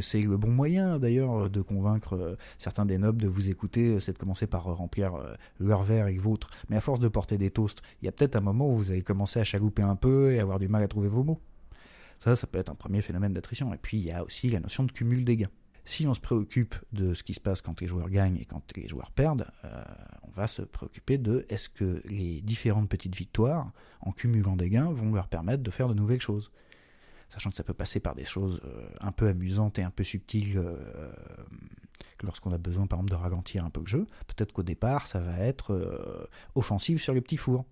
c'est 0.00 0.20
le 0.20 0.36
bon 0.36 0.50
moyen 0.50 0.98
d'ailleurs 0.98 1.50
de 1.50 1.60
convaincre 1.60 2.14
euh, 2.14 2.36
certains 2.58 2.86
des 2.86 2.98
nobles 2.98 3.22
de 3.22 3.28
vous 3.28 3.48
écouter, 3.48 4.00
c'est 4.00 4.12
de 4.12 4.18
commencer 4.18 4.46
par 4.46 4.64
remplir 4.64 5.14
euh, 5.14 5.34
leur 5.60 5.82
verre 5.82 6.08
et 6.08 6.14
le 6.14 6.20
vôtre. 6.20 6.50
Mais 6.68 6.76
à 6.76 6.80
force 6.80 7.00
de 7.00 7.08
porter 7.08 7.38
des 7.38 7.50
toasts, 7.50 7.82
il 8.02 8.06
y 8.06 8.08
a 8.08 8.12
peut-être 8.12 8.36
un 8.36 8.40
moment 8.40 8.68
où 8.68 8.74
vous 8.74 8.90
allez 8.90 9.02
commencer 9.02 9.40
à 9.40 9.44
chalouper 9.44 9.82
un 9.82 9.96
peu 9.96 10.32
et 10.32 10.40
avoir 10.40 10.58
du 10.58 10.68
mal 10.68 10.82
à 10.82 10.88
trouver 10.88 11.08
vos 11.08 11.24
mots. 11.24 11.40
Ça, 12.18 12.34
ça 12.36 12.46
peut 12.46 12.58
être 12.58 12.70
un 12.70 12.74
premier 12.74 13.02
phénomène 13.02 13.32
d'attrition. 13.32 13.72
Et 13.72 13.78
puis 13.78 13.98
il 13.98 14.04
y 14.04 14.12
a 14.12 14.24
aussi 14.24 14.50
la 14.50 14.60
notion 14.60 14.84
de 14.84 14.92
cumul 14.92 15.24
des 15.24 15.36
gains. 15.36 15.50
Si 15.84 16.06
on 16.06 16.12
se 16.12 16.20
préoccupe 16.20 16.74
de 16.92 17.14
ce 17.14 17.22
qui 17.22 17.32
se 17.32 17.40
passe 17.40 17.62
quand 17.62 17.80
les 17.80 17.86
joueurs 17.86 18.10
gagnent 18.10 18.36
et 18.36 18.44
quand 18.44 18.62
les 18.76 18.88
joueurs 18.88 19.10
perdent, 19.10 19.46
euh, 19.64 19.82
on 20.22 20.30
va 20.30 20.46
se 20.46 20.60
préoccuper 20.60 21.16
de 21.16 21.46
est-ce 21.48 21.70
que 21.70 22.02
les 22.04 22.42
différentes 22.42 22.90
petites 22.90 23.16
victoires, 23.16 23.72
en 24.00 24.12
cumulant 24.12 24.54
des 24.54 24.68
gains, 24.68 24.92
vont 24.92 25.14
leur 25.14 25.28
permettre 25.28 25.62
de 25.62 25.70
faire 25.70 25.88
de 25.88 25.94
nouvelles 25.94 26.20
choses 26.20 26.52
sachant 27.28 27.50
que 27.50 27.56
ça 27.56 27.64
peut 27.64 27.74
passer 27.74 28.00
par 28.00 28.14
des 28.14 28.24
choses 28.24 28.60
euh, 28.64 28.88
un 29.00 29.12
peu 29.12 29.28
amusantes 29.28 29.78
et 29.78 29.82
un 29.82 29.90
peu 29.90 30.04
subtiles 30.04 30.58
euh, 30.58 30.76
lorsqu'on 32.22 32.52
a 32.52 32.58
besoin 32.58 32.86
par 32.86 32.98
exemple 32.98 33.12
de 33.12 33.22
ralentir 33.22 33.64
un 33.64 33.70
peu 33.70 33.80
le 33.80 33.86
jeu. 33.86 34.06
Peut-être 34.26 34.52
qu'au 34.52 34.62
départ 34.62 35.06
ça 35.06 35.20
va 35.20 35.38
être 35.38 35.72
euh, 35.72 36.26
offensif 36.54 37.02
sur 37.02 37.14
les 37.14 37.20
petits 37.20 37.36
fours. 37.36 37.64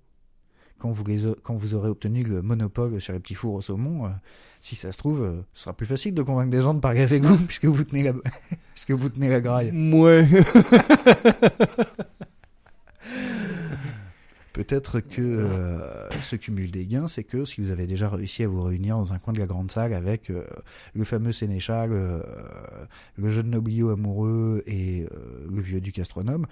Quand 0.78 0.90
vous, 0.90 1.74
aurez 1.74 1.88
obtenu 1.88 2.22
le 2.22 2.42
monopole 2.42 3.00
sur 3.00 3.14
les 3.14 3.20
petits 3.20 3.34
fours 3.34 3.54
au 3.54 3.61
saumon, 3.62 4.12
si 4.61 4.76
ça 4.76 4.92
se 4.92 4.98
trouve, 4.98 5.42
ce 5.54 5.62
sera 5.62 5.74
plus 5.74 5.86
facile 5.86 6.12
de 6.12 6.22
convaincre 6.22 6.50
des 6.50 6.61
gens 6.61 6.74
de 6.74 6.80
parler 6.80 7.00
avec 7.00 7.24
vous 7.24 7.38
puisque 7.46 7.64
vous 7.64 7.82
tenez 7.82 8.02
la, 8.02 8.12
puisque 8.74 8.90
vous 8.90 9.09
tenez 9.09 9.30
la 9.30 9.40
graille. 9.40 9.72
Ouais. 9.72 10.28
Peut-être 14.57 15.00
que 15.00 15.20
euh, 15.20 16.11
ce 16.22 16.34
cumul 16.34 16.70
des 16.70 16.86
gains, 16.86 17.09
c'est 17.09 17.24
que 17.24 17.44
si 17.44 17.61
vous 17.61 17.70
avez 17.70 17.86
déjà 17.86 18.09
réussi 18.09 18.42
à 18.42 18.48
vous 18.48 18.62
réunir 18.62 18.96
dans 18.96 19.12
un 19.12 19.18
coin 19.18 19.34
de 19.34 19.38
la 19.38 19.44
grande 19.44 19.70
salle 19.70 19.92
avec 19.92 20.30
euh, 20.30 20.46
le 20.94 21.04
fameux 21.04 21.32
sénéchal, 21.32 21.90
euh, 21.92 22.22
le 23.16 23.28
jeune 23.28 23.50
noblio 23.50 23.90
amoureux 23.90 24.62
et 24.66 25.07
le 25.46 25.61
vieux 25.61 25.82
duc 25.82 25.98
astronome, 25.98 26.46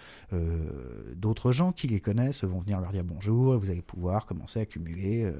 d'autres 1.16 1.52
gens 1.52 1.72
qui 1.72 1.86
les 1.86 2.00
connaissent 2.00 2.44
vont 2.44 2.58
venir 2.58 2.78
leur 2.78 2.92
dire 2.92 3.04
bonjour 3.04 3.54
et 3.54 3.56
vous 3.56 3.70
allez 3.70 3.80
pouvoir 3.80 4.26
commencer 4.26 4.60
à 4.60 4.66
cumuler 4.66 5.32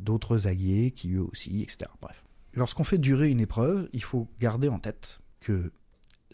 d'autres 0.00 0.48
alliés 0.48 0.90
qui 0.90 1.14
eux 1.14 1.22
aussi, 1.22 1.62
etc. 1.62 1.88
Bref. 2.02 2.24
Lorsqu'on 2.54 2.82
fait 2.82 2.98
durer 2.98 3.30
une 3.30 3.40
épreuve, 3.40 3.88
il 3.92 4.02
faut 4.02 4.26
garder 4.40 4.68
en 4.68 4.80
tête 4.80 5.20
que 5.38 5.70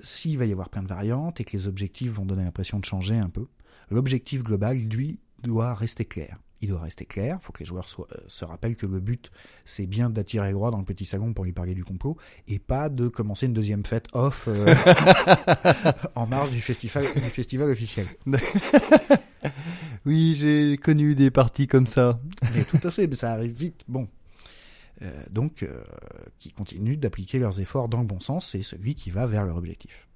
s'il 0.00 0.38
va 0.38 0.46
y 0.46 0.52
avoir 0.52 0.70
plein 0.70 0.82
de 0.82 0.88
variantes 0.88 1.38
et 1.40 1.44
que 1.44 1.54
les 1.54 1.66
objectifs 1.66 2.12
vont 2.12 2.24
donner 2.24 2.44
l'impression 2.44 2.78
de 2.78 2.84
changer 2.86 3.16
un 3.16 3.28
peu, 3.28 3.44
L'objectif 3.90 4.42
global, 4.42 4.78
lui, 4.78 5.18
doit 5.42 5.74
rester 5.74 6.04
clair. 6.04 6.38
Il 6.62 6.70
doit 6.70 6.80
rester 6.80 7.04
clair, 7.04 7.38
il 7.40 7.44
faut 7.44 7.52
que 7.52 7.60
les 7.60 7.66
joueurs 7.66 7.86
euh, 7.98 8.16
se 8.28 8.44
rappellent 8.44 8.76
que 8.76 8.86
le 8.86 8.98
but, 8.98 9.30
c'est 9.66 9.86
bien 9.86 10.08
d'attirer 10.08 10.50
le 10.50 10.56
roi 10.56 10.70
dans 10.70 10.78
le 10.78 10.84
petit 10.84 11.04
salon 11.04 11.34
pour 11.34 11.44
lui 11.44 11.52
parler 11.52 11.74
du 11.74 11.84
complot, 11.84 12.16
et 12.48 12.58
pas 12.58 12.88
de 12.88 13.08
commencer 13.08 13.44
une 13.44 13.52
deuxième 13.52 13.84
fête 13.84 14.06
off 14.14 14.48
euh, 14.48 14.74
en 16.14 16.26
marge 16.26 16.50
du 16.52 16.62
festival, 16.62 17.12
du 17.14 17.20
festival 17.28 17.68
officiel. 17.68 18.06
oui, 20.06 20.34
j'ai 20.34 20.78
connu 20.78 21.14
des 21.14 21.30
parties 21.30 21.66
comme 21.66 21.86
ça. 21.86 22.18
Mais 22.54 22.64
tout 22.64 22.80
à 22.82 22.90
fait, 22.90 23.06
mais 23.06 23.16
ça 23.16 23.32
arrive 23.32 23.52
vite. 23.52 23.84
Bon, 23.86 24.08
euh, 25.02 25.22
donc, 25.30 25.68
qui 26.38 26.52
continuent 26.52 26.96
d'appliquer 26.96 27.38
leurs 27.38 27.60
efforts 27.60 27.90
dans 27.90 28.00
le 28.00 28.06
bon 28.06 28.20
sens, 28.20 28.48
c'est 28.48 28.62
celui 28.62 28.94
qui 28.94 29.10
va 29.10 29.26
vers 29.26 29.44
leur 29.44 29.56
objectif. 29.56 30.08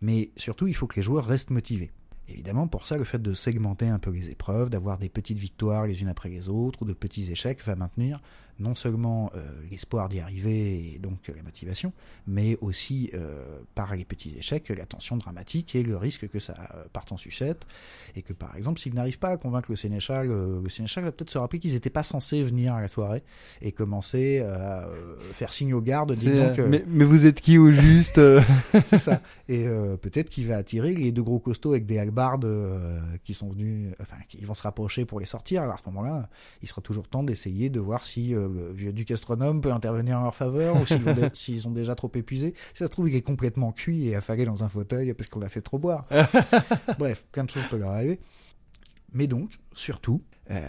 Mais 0.00 0.30
surtout, 0.38 0.66
il 0.66 0.74
faut 0.74 0.86
que 0.86 0.96
les 0.96 1.02
joueurs 1.02 1.26
restent 1.26 1.50
motivés. 1.50 1.90
Évidemment, 2.32 2.66
pour 2.66 2.86
ça, 2.86 2.96
le 2.96 3.04
fait 3.04 3.20
de 3.20 3.34
segmenter 3.34 3.86
un 3.86 3.98
peu 3.98 4.10
les 4.10 4.30
épreuves, 4.30 4.70
d'avoir 4.70 4.98
des 4.98 5.08
petites 5.08 5.38
victoires 5.38 5.86
les 5.86 6.02
unes 6.02 6.08
après 6.08 6.30
les 6.30 6.48
autres, 6.48 6.82
ou 6.82 6.84
de 6.84 6.92
petits 6.92 7.30
échecs, 7.30 7.62
va 7.64 7.76
maintenir 7.76 8.20
non 8.58 8.74
seulement 8.74 9.30
euh, 9.34 9.40
l'espoir 9.70 10.08
d'y 10.08 10.20
arriver 10.20 10.94
et 10.94 10.98
donc 10.98 11.28
la 11.34 11.42
motivation, 11.42 11.92
mais 12.26 12.56
aussi 12.60 13.10
euh, 13.14 13.60
par 13.74 13.94
les 13.96 14.04
petits 14.04 14.34
échecs 14.38 14.68
la 14.68 14.86
tension 14.86 15.16
dramatique 15.16 15.74
et 15.74 15.82
le 15.82 15.96
risque 15.96 16.28
que 16.28 16.38
ça 16.38 16.54
euh, 16.74 16.84
parte 16.92 17.12
en 17.12 17.16
sucette 17.16 17.66
et 18.14 18.22
que 18.22 18.32
par 18.32 18.56
exemple 18.56 18.80
s'ils 18.80 18.94
n'arrivent 18.94 19.18
pas 19.18 19.30
à 19.30 19.36
convaincre 19.36 19.70
le 19.70 19.76
sénéchal, 19.76 20.28
le 20.28 20.68
sénéchal 20.68 21.04
va 21.04 21.12
peut-être 21.12 21.30
se 21.30 21.38
rappeler 21.38 21.58
qu'ils 21.58 21.72
n'étaient 21.72 21.90
pas 21.90 22.02
censés 22.02 22.42
venir 22.42 22.74
à 22.74 22.80
la 22.80 22.88
soirée 22.88 23.22
et 23.60 23.72
commencer 23.72 24.40
à 24.40 24.88
faire 25.32 25.52
signe 25.52 25.74
aux 25.74 25.80
gardes. 25.80 26.14
Donc, 26.14 26.58
mais, 26.58 26.84
mais, 26.86 27.04
vous 27.04 27.26
êtes 27.26 27.40
qui 27.40 27.58
au 27.58 27.70
juste 27.70 28.20
C'est 28.84 28.98
ça. 28.98 29.20
Et 29.48 29.64
peut-être 30.00 30.28
qu'il 30.28 30.46
va 30.46 30.56
attirer 30.56 30.94
les 30.94 31.12
deux 31.12 31.22
gros 31.22 31.38
costauds 31.38 31.72
avec 31.72 31.86
des 31.86 31.98
hallebardes 31.98 32.44
euh, 32.44 33.00
qui 33.24 33.34
sont 33.34 33.48
venus, 33.48 33.94
enfin, 34.00 34.16
qui 34.28 34.44
vont 34.44 34.54
se 34.54 34.62
rapprocher 34.62 35.04
pour 35.04 35.20
les 35.20 35.26
sortir. 35.26 35.62
Alors 35.62 35.74
à 35.74 35.78
ce 35.78 35.84
moment-là, 35.86 36.28
il 36.62 36.68
sera 36.68 36.80
toujours 36.80 37.08
temps 37.08 37.22
d'essayer 37.22 37.70
de 37.70 37.80
voir 37.80 38.04
si 38.04 38.34
le 38.48 38.72
vieux 38.72 38.92
duc 38.92 39.10
astronome 39.10 39.60
peut 39.60 39.72
intervenir 39.72 40.18
en 40.18 40.22
leur 40.24 40.34
faveur 40.34 40.80
ou 40.80 40.86
s'ils 40.86 41.02
s'ils 41.32 41.68
ont 41.68 41.72
déjà 41.72 41.94
trop 41.94 42.10
épuisé. 42.14 42.54
Si 42.72 42.78
ça 42.78 42.86
se 42.86 42.90
trouve, 42.90 43.08
il 43.08 43.16
est 43.16 43.22
complètement 43.22 43.72
cuit 43.72 44.08
et 44.08 44.14
affalé 44.16 44.44
dans 44.44 44.64
un 44.64 44.68
fauteuil 44.68 45.12
parce 45.14 45.28
qu'on 45.28 45.40
l'a 45.40 45.48
fait 45.48 45.60
trop 45.62 45.78
boire. 45.78 46.06
Bref, 46.98 47.24
plein 47.32 47.44
de 47.44 47.50
choses 47.50 47.64
peuvent 47.70 47.80
leur 47.80 47.90
arriver. 47.90 48.18
Mais 49.12 49.26
donc, 49.26 49.50
surtout, 49.74 50.22
euh, 50.50 50.68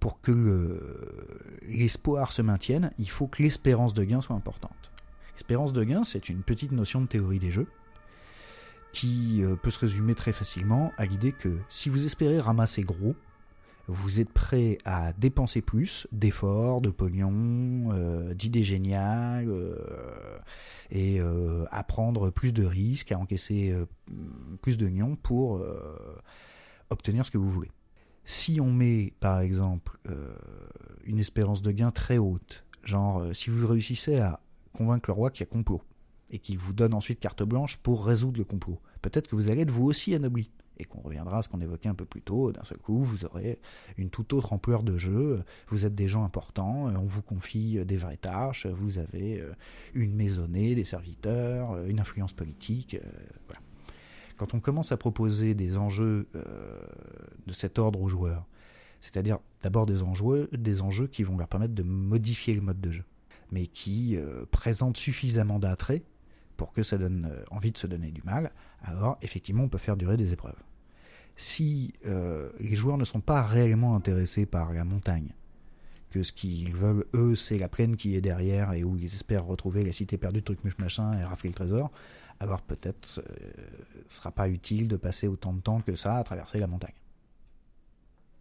pour 0.00 0.20
que 0.20 0.32
le- 0.32 1.58
l'espoir 1.68 2.32
se 2.32 2.42
maintienne, 2.42 2.90
il 2.98 3.08
faut 3.10 3.26
que 3.28 3.42
l'espérance 3.42 3.94
de 3.94 4.02
gain 4.04 4.20
soit 4.20 4.34
importante. 4.36 4.72
L'espérance 5.34 5.72
de 5.72 5.84
gain, 5.84 6.04
c'est 6.04 6.28
une 6.28 6.42
petite 6.42 6.72
notion 6.72 7.00
de 7.00 7.06
théorie 7.06 7.38
des 7.38 7.50
jeux 7.50 7.66
qui 8.92 9.42
euh, 9.42 9.56
peut 9.56 9.70
se 9.70 9.78
résumer 9.78 10.14
très 10.14 10.32
facilement 10.32 10.92
à 10.98 11.06
l'idée 11.06 11.32
que 11.32 11.56
si 11.70 11.88
vous 11.88 12.04
espérez 12.04 12.38
ramasser 12.38 12.82
gros, 12.82 13.14
vous 13.88 14.20
êtes 14.20 14.30
prêt 14.30 14.78
à 14.84 15.12
dépenser 15.12 15.60
plus 15.60 16.06
d'efforts, 16.12 16.80
de 16.80 16.90
pognon, 16.90 17.90
euh, 17.92 18.34
d'idées 18.34 18.64
géniales, 18.64 19.48
euh, 19.48 20.38
et 20.90 21.20
euh, 21.20 21.64
à 21.70 21.82
prendre 21.82 22.30
plus 22.30 22.52
de 22.52 22.64
risques, 22.64 23.12
à 23.12 23.18
encaisser 23.18 23.74
plus 24.60 24.76
de 24.76 24.88
nions 24.88 25.16
pour 25.16 25.64
obtenir 26.90 27.26
ce 27.26 27.30
que 27.30 27.38
vous 27.38 27.50
voulez. 27.50 27.70
Si 28.24 28.60
on 28.60 28.70
met, 28.70 29.14
par 29.18 29.40
exemple, 29.40 29.98
une 31.04 31.18
espérance 31.18 31.62
de 31.62 31.72
gain 31.72 31.90
très 31.90 32.18
haute, 32.18 32.64
genre 32.84 33.24
si 33.34 33.50
vous 33.50 33.66
réussissez 33.66 34.18
à 34.18 34.40
convaincre 34.72 35.10
le 35.10 35.14
roi 35.14 35.30
qu'il 35.30 35.44
y 35.46 35.48
a 35.48 35.52
complot, 35.52 35.82
et 36.30 36.38
qu'il 36.38 36.58
vous 36.58 36.72
donne 36.72 36.94
ensuite 36.94 37.20
carte 37.20 37.42
blanche 37.42 37.76
pour 37.78 38.06
résoudre 38.06 38.38
le 38.38 38.44
complot, 38.44 38.80
peut-être 39.02 39.28
que 39.28 39.36
vous 39.36 39.50
allez 39.50 39.62
être 39.62 39.70
vous 39.70 39.84
aussi 39.84 40.14
anobli, 40.14 40.50
et 40.82 40.84
qu'on 40.84 41.00
reviendra 41.00 41.38
à 41.38 41.42
ce 41.42 41.48
qu'on 41.48 41.60
évoquait 41.60 41.88
un 41.88 41.94
peu 41.94 42.04
plus 42.04 42.22
tôt, 42.22 42.52
d'un 42.52 42.64
seul 42.64 42.78
coup, 42.78 43.02
vous 43.02 43.24
aurez 43.24 43.58
une 43.96 44.10
toute 44.10 44.32
autre 44.32 44.52
ampleur 44.52 44.82
de 44.82 44.98
jeu, 44.98 45.42
vous 45.68 45.86
êtes 45.86 45.94
des 45.94 46.08
gens 46.08 46.24
importants, 46.24 46.84
on 46.94 47.06
vous 47.06 47.22
confie 47.22 47.84
des 47.84 47.96
vraies 47.96 48.16
tâches, 48.16 48.66
vous 48.66 48.98
avez 48.98 49.40
euh, 49.40 49.52
une 49.94 50.14
maisonnée, 50.14 50.74
des 50.74 50.84
serviteurs, 50.84 51.72
euh, 51.72 51.86
une 51.86 52.00
influence 52.00 52.32
politique, 52.32 52.94
euh. 52.94 53.54
Quand 54.42 54.54
on 54.54 54.60
commence 54.60 54.90
à 54.90 54.96
proposer 54.96 55.54
des 55.54 55.76
enjeux 55.76 56.26
euh, 56.34 56.80
de 57.46 57.52
cet 57.52 57.78
ordre 57.78 58.00
aux 58.00 58.08
joueurs, 58.08 58.44
c'est-à-dire 59.00 59.38
d'abord 59.62 59.86
des 59.86 60.02
enjeux, 60.02 60.48
des 60.52 60.82
enjeux 60.82 61.06
qui 61.06 61.22
vont 61.22 61.36
leur 61.36 61.46
permettre 61.46 61.74
de 61.74 61.84
modifier 61.84 62.52
le 62.54 62.60
mode 62.60 62.80
de 62.80 62.90
jeu, 62.90 63.04
mais 63.52 63.68
qui 63.68 64.16
euh, 64.16 64.44
présentent 64.50 64.96
suffisamment 64.96 65.60
d'attrait 65.60 66.02
pour 66.56 66.72
que 66.72 66.82
ça 66.82 66.98
donne 66.98 67.28
euh, 67.30 67.44
envie 67.52 67.70
de 67.70 67.78
se 67.78 67.86
donner 67.86 68.10
du 68.10 68.22
mal, 68.22 68.50
alors 68.82 69.16
effectivement 69.22 69.62
on 69.62 69.68
peut 69.68 69.78
faire 69.78 69.96
durer 69.96 70.16
des 70.16 70.32
épreuves. 70.32 70.60
Si 71.36 71.92
euh, 72.06 72.50
les 72.60 72.76
joueurs 72.76 72.98
ne 72.98 73.04
sont 73.04 73.20
pas 73.20 73.42
réellement 73.42 73.96
intéressés 73.96 74.46
par 74.46 74.72
la 74.72 74.84
montagne, 74.84 75.34
que 76.10 76.22
ce 76.22 76.32
qu'ils 76.32 76.76
veulent 76.76 77.06
eux 77.14 77.34
c'est 77.34 77.58
la 77.58 77.68
plaine 77.68 77.96
qui 77.96 78.14
est 78.14 78.20
derrière 78.20 78.72
et 78.72 78.84
où 78.84 78.96
ils 78.96 79.06
espèrent 79.06 79.46
retrouver 79.46 79.82
la 79.82 79.92
cité 79.92 80.18
perdue 80.18 80.40
de 80.40 80.44
truc 80.44 80.62
muche 80.64 80.78
machin 80.78 81.18
et 81.18 81.24
rafler 81.24 81.48
le 81.48 81.54
trésor, 81.54 81.90
alors 82.38 82.62
peut-être 82.62 83.20
euh, 83.20 83.52
ce 84.08 84.16
sera 84.16 84.30
pas 84.30 84.48
utile 84.48 84.88
de 84.88 84.96
passer 84.96 85.26
autant 85.26 85.52
de 85.52 85.60
temps 85.60 85.80
que 85.80 85.96
ça 85.96 86.16
à 86.16 86.24
traverser 86.24 86.58
la 86.58 86.66
montagne. 86.66 86.94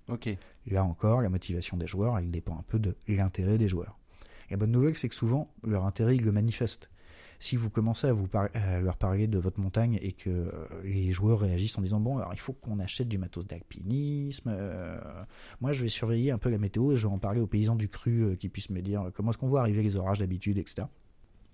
Ok. 0.10 0.30
Là 0.68 0.84
encore, 0.84 1.22
la 1.22 1.30
motivation 1.30 1.78
des 1.78 1.88
joueurs, 1.88 2.18
elle 2.18 2.30
dépend 2.30 2.58
un 2.58 2.64
peu 2.68 2.80
de 2.80 2.96
l'intérêt 3.08 3.58
des 3.58 3.70
joueurs. 3.70 3.98
La 4.50 4.58
bonne 4.58 4.72
nouvelle, 4.72 4.98
c'est 4.98 5.08
que 5.08 5.16
souvent, 5.16 5.50
leur 5.64 5.86
intérêt, 5.86 6.18
ils 6.18 6.26
le 6.26 6.34
manifestent. 6.34 6.90
Si 7.44 7.56
vous 7.56 7.72
commencez 7.72 8.06
à, 8.06 8.14
vous 8.14 8.28
par- 8.28 8.50
à 8.54 8.80
leur 8.82 8.98
parler 8.98 9.26
de 9.26 9.40
votre 9.40 9.60
montagne 9.60 9.98
et 10.04 10.12
que 10.12 10.30
euh, 10.30 10.52
les 10.84 11.12
joueurs 11.12 11.40
réagissent 11.40 11.76
en 11.76 11.82
disant 11.82 12.00
bon 12.00 12.20
alors 12.20 12.32
il 12.36 12.40
faut 12.40 12.54
qu'on 12.54 12.78
achète 12.78 13.08
du 13.08 13.18
matos 13.18 13.48
d'alpinisme, 13.48 14.54
euh, 14.56 15.00
moi 15.60 15.74
je 15.74 15.82
vais 15.82 15.90
surveiller 15.90 16.30
un 16.30 16.38
peu 16.38 16.50
la 16.52 16.60
météo 16.60 16.92
et 16.92 16.98
je 16.98 17.08
vais 17.08 17.12
en 17.14 17.18
parler 17.18 17.42
aux 17.42 17.48
paysans 17.48 17.76
du 17.76 17.90
cru 17.90 18.22
euh, 18.22 18.36
qui 18.36 18.48
puissent 18.48 18.70
me 18.70 18.82
dire 18.82 19.10
comment 19.16 19.32
est-ce 19.32 19.40
qu'on 19.40 19.48
voit 19.48 19.62
arriver 19.62 19.82
les 19.82 19.96
orages 19.96 20.20
d'habitude, 20.20 20.60
etc. 20.60 20.88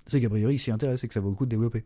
C'est 0.07 0.19
qu'a 0.19 0.27
priori 0.29 0.55
ils 0.55 0.59
s'y 0.59 0.71
intéressent 0.71 1.05
et 1.05 1.07
que 1.07 1.13
ça 1.13 1.21
vaut 1.21 1.29
le 1.29 1.35
coup 1.35 1.45
de 1.45 1.51
développer. 1.51 1.85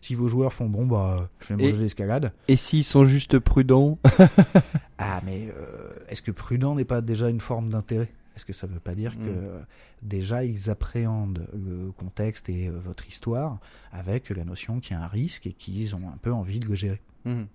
Si 0.00 0.14
vos 0.14 0.28
joueurs 0.28 0.54
font 0.54 0.70
bon 0.70 0.86
bah 0.86 1.28
je 1.40 1.48
vais 1.48 1.56
manger 1.62 1.76
l'escalade, 1.82 2.32
Et 2.48 2.56
s'ils 2.56 2.84
sont 2.84 3.04
juste 3.04 3.38
prudents? 3.38 3.98
Ah, 5.02 5.20
mais 5.24 5.48
euh, 5.56 5.92
est-ce 6.08 6.20
que 6.22 6.30
prudent 6.30 6.74
n'est 6.74 6.84
pas 6.84 7.00
déjà 7.00 7.28
une 7.30 7.40
forme 7.40 7.68
d'intérêt? 7.70 8.10
Est-ce 8.36 8.44
que 8.46 8.52
ça 8.52 8.66
ne 8.66 8.72
veut 8.72 8.80
pas 8.80 8.94
dire 8.94 9.12
Mm. 9.16 9.24
que 9.24 9.28
euh, 9.30 9.60
déjà 10.02 10.44
ils 10.44 10.70
appréhendent 10.70 11.48
le 11.52 11.90
contexte 11.92 12.48
et 12.48 12.68
euh, 12.68 12.78
votre 12.78 13.06
histoire 13.08 13.58
avec 13.92 14.30
la 14.30 14.44
notion 14.44 14.80
qu'il 14.80 14.96
y 14.96 15.00
a 15.00 15.02
un 15.02 15.08
risque 15.08 15.46
et 15.46 15.52
qu'ils 15.52 15.94
ont 15.96 16.08
un 16.08 16.16
peu 16.16 16.32
envie 16.32 16.60
de 16.60 16.66
le 16.66 16.74
gérer? 16.74 17.00
Mhm. 17.24 17.46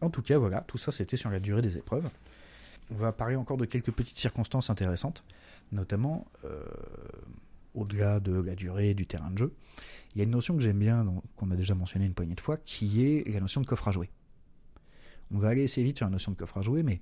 En 0.00 0.10
tout 0.10 0.22
cas, 0.22 0.38
voilà, 0.38 0.60
tout 0.62 0.78
ça 0.78 0.92
c'était 0.92 1.16
sur 1.16 1.30
la 1.30 1.40
durée 1.40 1.62
des 1.62 1.78
épreuves. 1.78 2.08
On 2.90 2.94
va 2.94 3.12
parler 3.12 3.36
encore 3.36 3.56
de 3.56 3.64
quelques 3.64 3.90
petites 3.92 4.16
circonstances 4.18 4.70
intéressantes, 4.70 5.24
notamment 5.72 6.26
euh, 6.44 6.62
au-delà 7.74 8.20
de 8.20 8.32
la 8.40 8.54
durée 8.54 8.94
du 8.94 9.06
terrain 9.06 9.30
de 9.30 9.38
jeu. 9.38 9.52
Il 10.14 10.18
y 10.18 10.20
a 10.20 10.24
une 10.24 10.30
notion 10.30 10.54
que 10.56 10.62
j'aime 10.62 10.78
bien, 10.78 11.04
qu'on 11.36 11.50
a 11.50 11.56
déjà 11.56 11.74
mentionné 11.74 12.06
une 12.06 12.14
poignée 12.14 12.34
de 12.34 12.40
fois, 12.40 12.56
qui 12.58 13.04
est 13.04 13.28
la 13.28 13.40
notion 13.40 13.60
de 13.60 13.66
coffre 13.66 13.88
à 13.88 13.92
jouer. 13.92 14.08
On 15.32 15.38
va 15.38 15.48
aller 15.48 15.64
assez 15.64 15.82
vite 15.82 15.96
sur 15.98 16.06
la 16.06 16.10
notion 16.12 16.30
de 16.32 16.36
coffre 16.36 16.58
à 16.58 16.62
jouer, 16.62 16.82
mais 16.82 17.00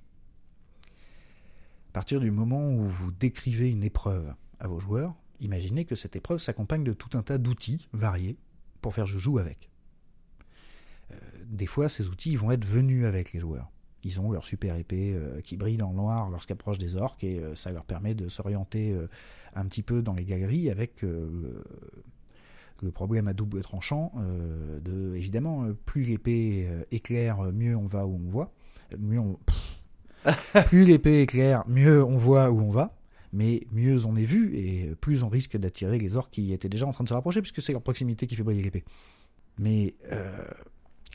partir 1.95 2.19
du 2.19 2.29
moment 2.29 2.73
où 2.73 2.83
vous 2.83 3.09
décrivez 3.09 3.71
une 3.71 3.81
épreuve 3.81 4.33
à 4.59 4.67
vos 4.67 4.79
joueurs, 4.81 5.15
imaginez 5.39 5.85
que 5.85 5.95
cette 5.95 6.17
épreuve 6.17 6.39
s'accompagne 6.39 6.83
de 6.83 6.91
tout 6.91 7.17
un 7.17 7.23
tas 7.23 7.37
d'outils 7.37 7.87
variés 7.93 8.37
pour 8.81 8.93
faire 8.93 9.05
joue 9.05 9.37
avec. 9.37 9.69
Euh, 11.11 11.15
des 11.45 11.67
fois, 11.67 11.87
ces 11.87 12.09
outils 12.09 12.33
ils 12.33 12.37
vont 12.37 12.51
être 12.51 12.65
venus 12.65 13.05
avec 13.05 13.31
les 13.31 13.39
joueurs. 13.39 13.71
Ils 14.03 14.19
ont 14.19 14.33
leur 14.33 14.45
super 14.45 14.75
épée 14.75 15.13
euh, 15.15 15.39
qui 15.39 15.55
brille 15.55 15.77
le 15.77 15.85
noir 15.85 16.29
lorsqu'approchent 16.29 16.79
des 16.79 16.97
orques 16.97 17.23
et 17.23 17.39
euh, 17.39 17.55
ça 17.55 17.71
leur 17.71 17.85
permet 17.85 18.13
de 18.13 18.27
s'orienter 18.27 18.93
un 19.53 19.65
petit 19.65 19.81
peu 19.81 20.01
dans 20.01 20.15
les 20.15 20.25
galeries 20.25 20.69
avec 20.69 21.01
le, 21.01 21.63
problème 22.93 23.29
à 23.29 23.33
double 23.33 23.61
tranchant 23.61 24.11
de 24.83 25.15
évidemment 25.15 25.69
plus 25.85 26.03
l'épée 26.03 26.67
éclaire, 26.91 27.41
mieux 27.53 27.77
on 27.77 27.85
va 27.85 28.05
où 28.05 28.19
on 28.21 28.29
voit, 28.29 28.51
mieux 28.99 29.21
plus 30.67 30.85
l'épée 30.85 31.21
éclaire, 31.21 31.63
mieux 31.67 32.03
on 32.03 32.17
voit 32.17 32.51
où 32.51 32.59
on 32.59 32.71
va, 32.71 32.95
mais 33.33 33.67
mieux 33.71 34.05
on 34.05 34.15
est 34.15 34.25
vu 34.25 34.55
et 34.55 34.95
plus 35.01 35.23
on 35.23 35.29
risque 35.29 35.57
d'attirer 35.57 35.99
les 35.99 36.15
orques 36.15 36.31
qui 36.31 36.53
étaient 36.53 36.69
déjà 36.69 36.85
en 36.85 36.91
train 36.91 37.03
de 37.03 37.09
se 37.09 37.13
rapprocher 37.13 37.41
puisque 37.41 37.61
c'est 37.61 37.73
leur 37.73 37.81
proximité 37.81 38.27
qui 38.27 38.35
fait 38.35 38.43
briller 38.43 38.63
l'épée. 38.63 38.83
Mais 39.59 39.95
euh, 40.11 40.45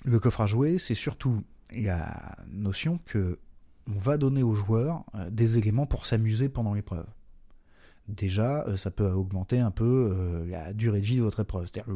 le 0.04 0.18
coffre 0.18 0.42
à 0.42 0.46
jouer, 0.46 0.78
c'est 0.78 0.94
surtout 0.94 1.42
la 1.74 2.36
notion 2.50 2.98
que 3.06 3.38
on 3.86 3.98
va 3.98 4.18
donner 4.18 4.42
aux 4.42 4.54
joueurs 4.54 5.04
euh, 5.14 5.30
des 5.30 5.58
éléments 5.58 5.86
pour 5.86 6.06
s'amuser 6.06 6.48
pendant 6.48 6.74
l'épreuve. 6.74 7.06
Déjà, 8.08 8.64
euh, 8.66 8.76
ça 8.76 8.90
peut 8.90 9.10
augmenter 9.10 9.58
un 9.58 9.70
peu 9.70 10.44
la 10.48 10.72
durée 10.72 11.00
de 11.00 11.06
vie 11.06 11.16
de 11.16 11.22
votre 11.22 11.40
épreuve, 11.40 11.66
c'est-à-dire 11.66 11.92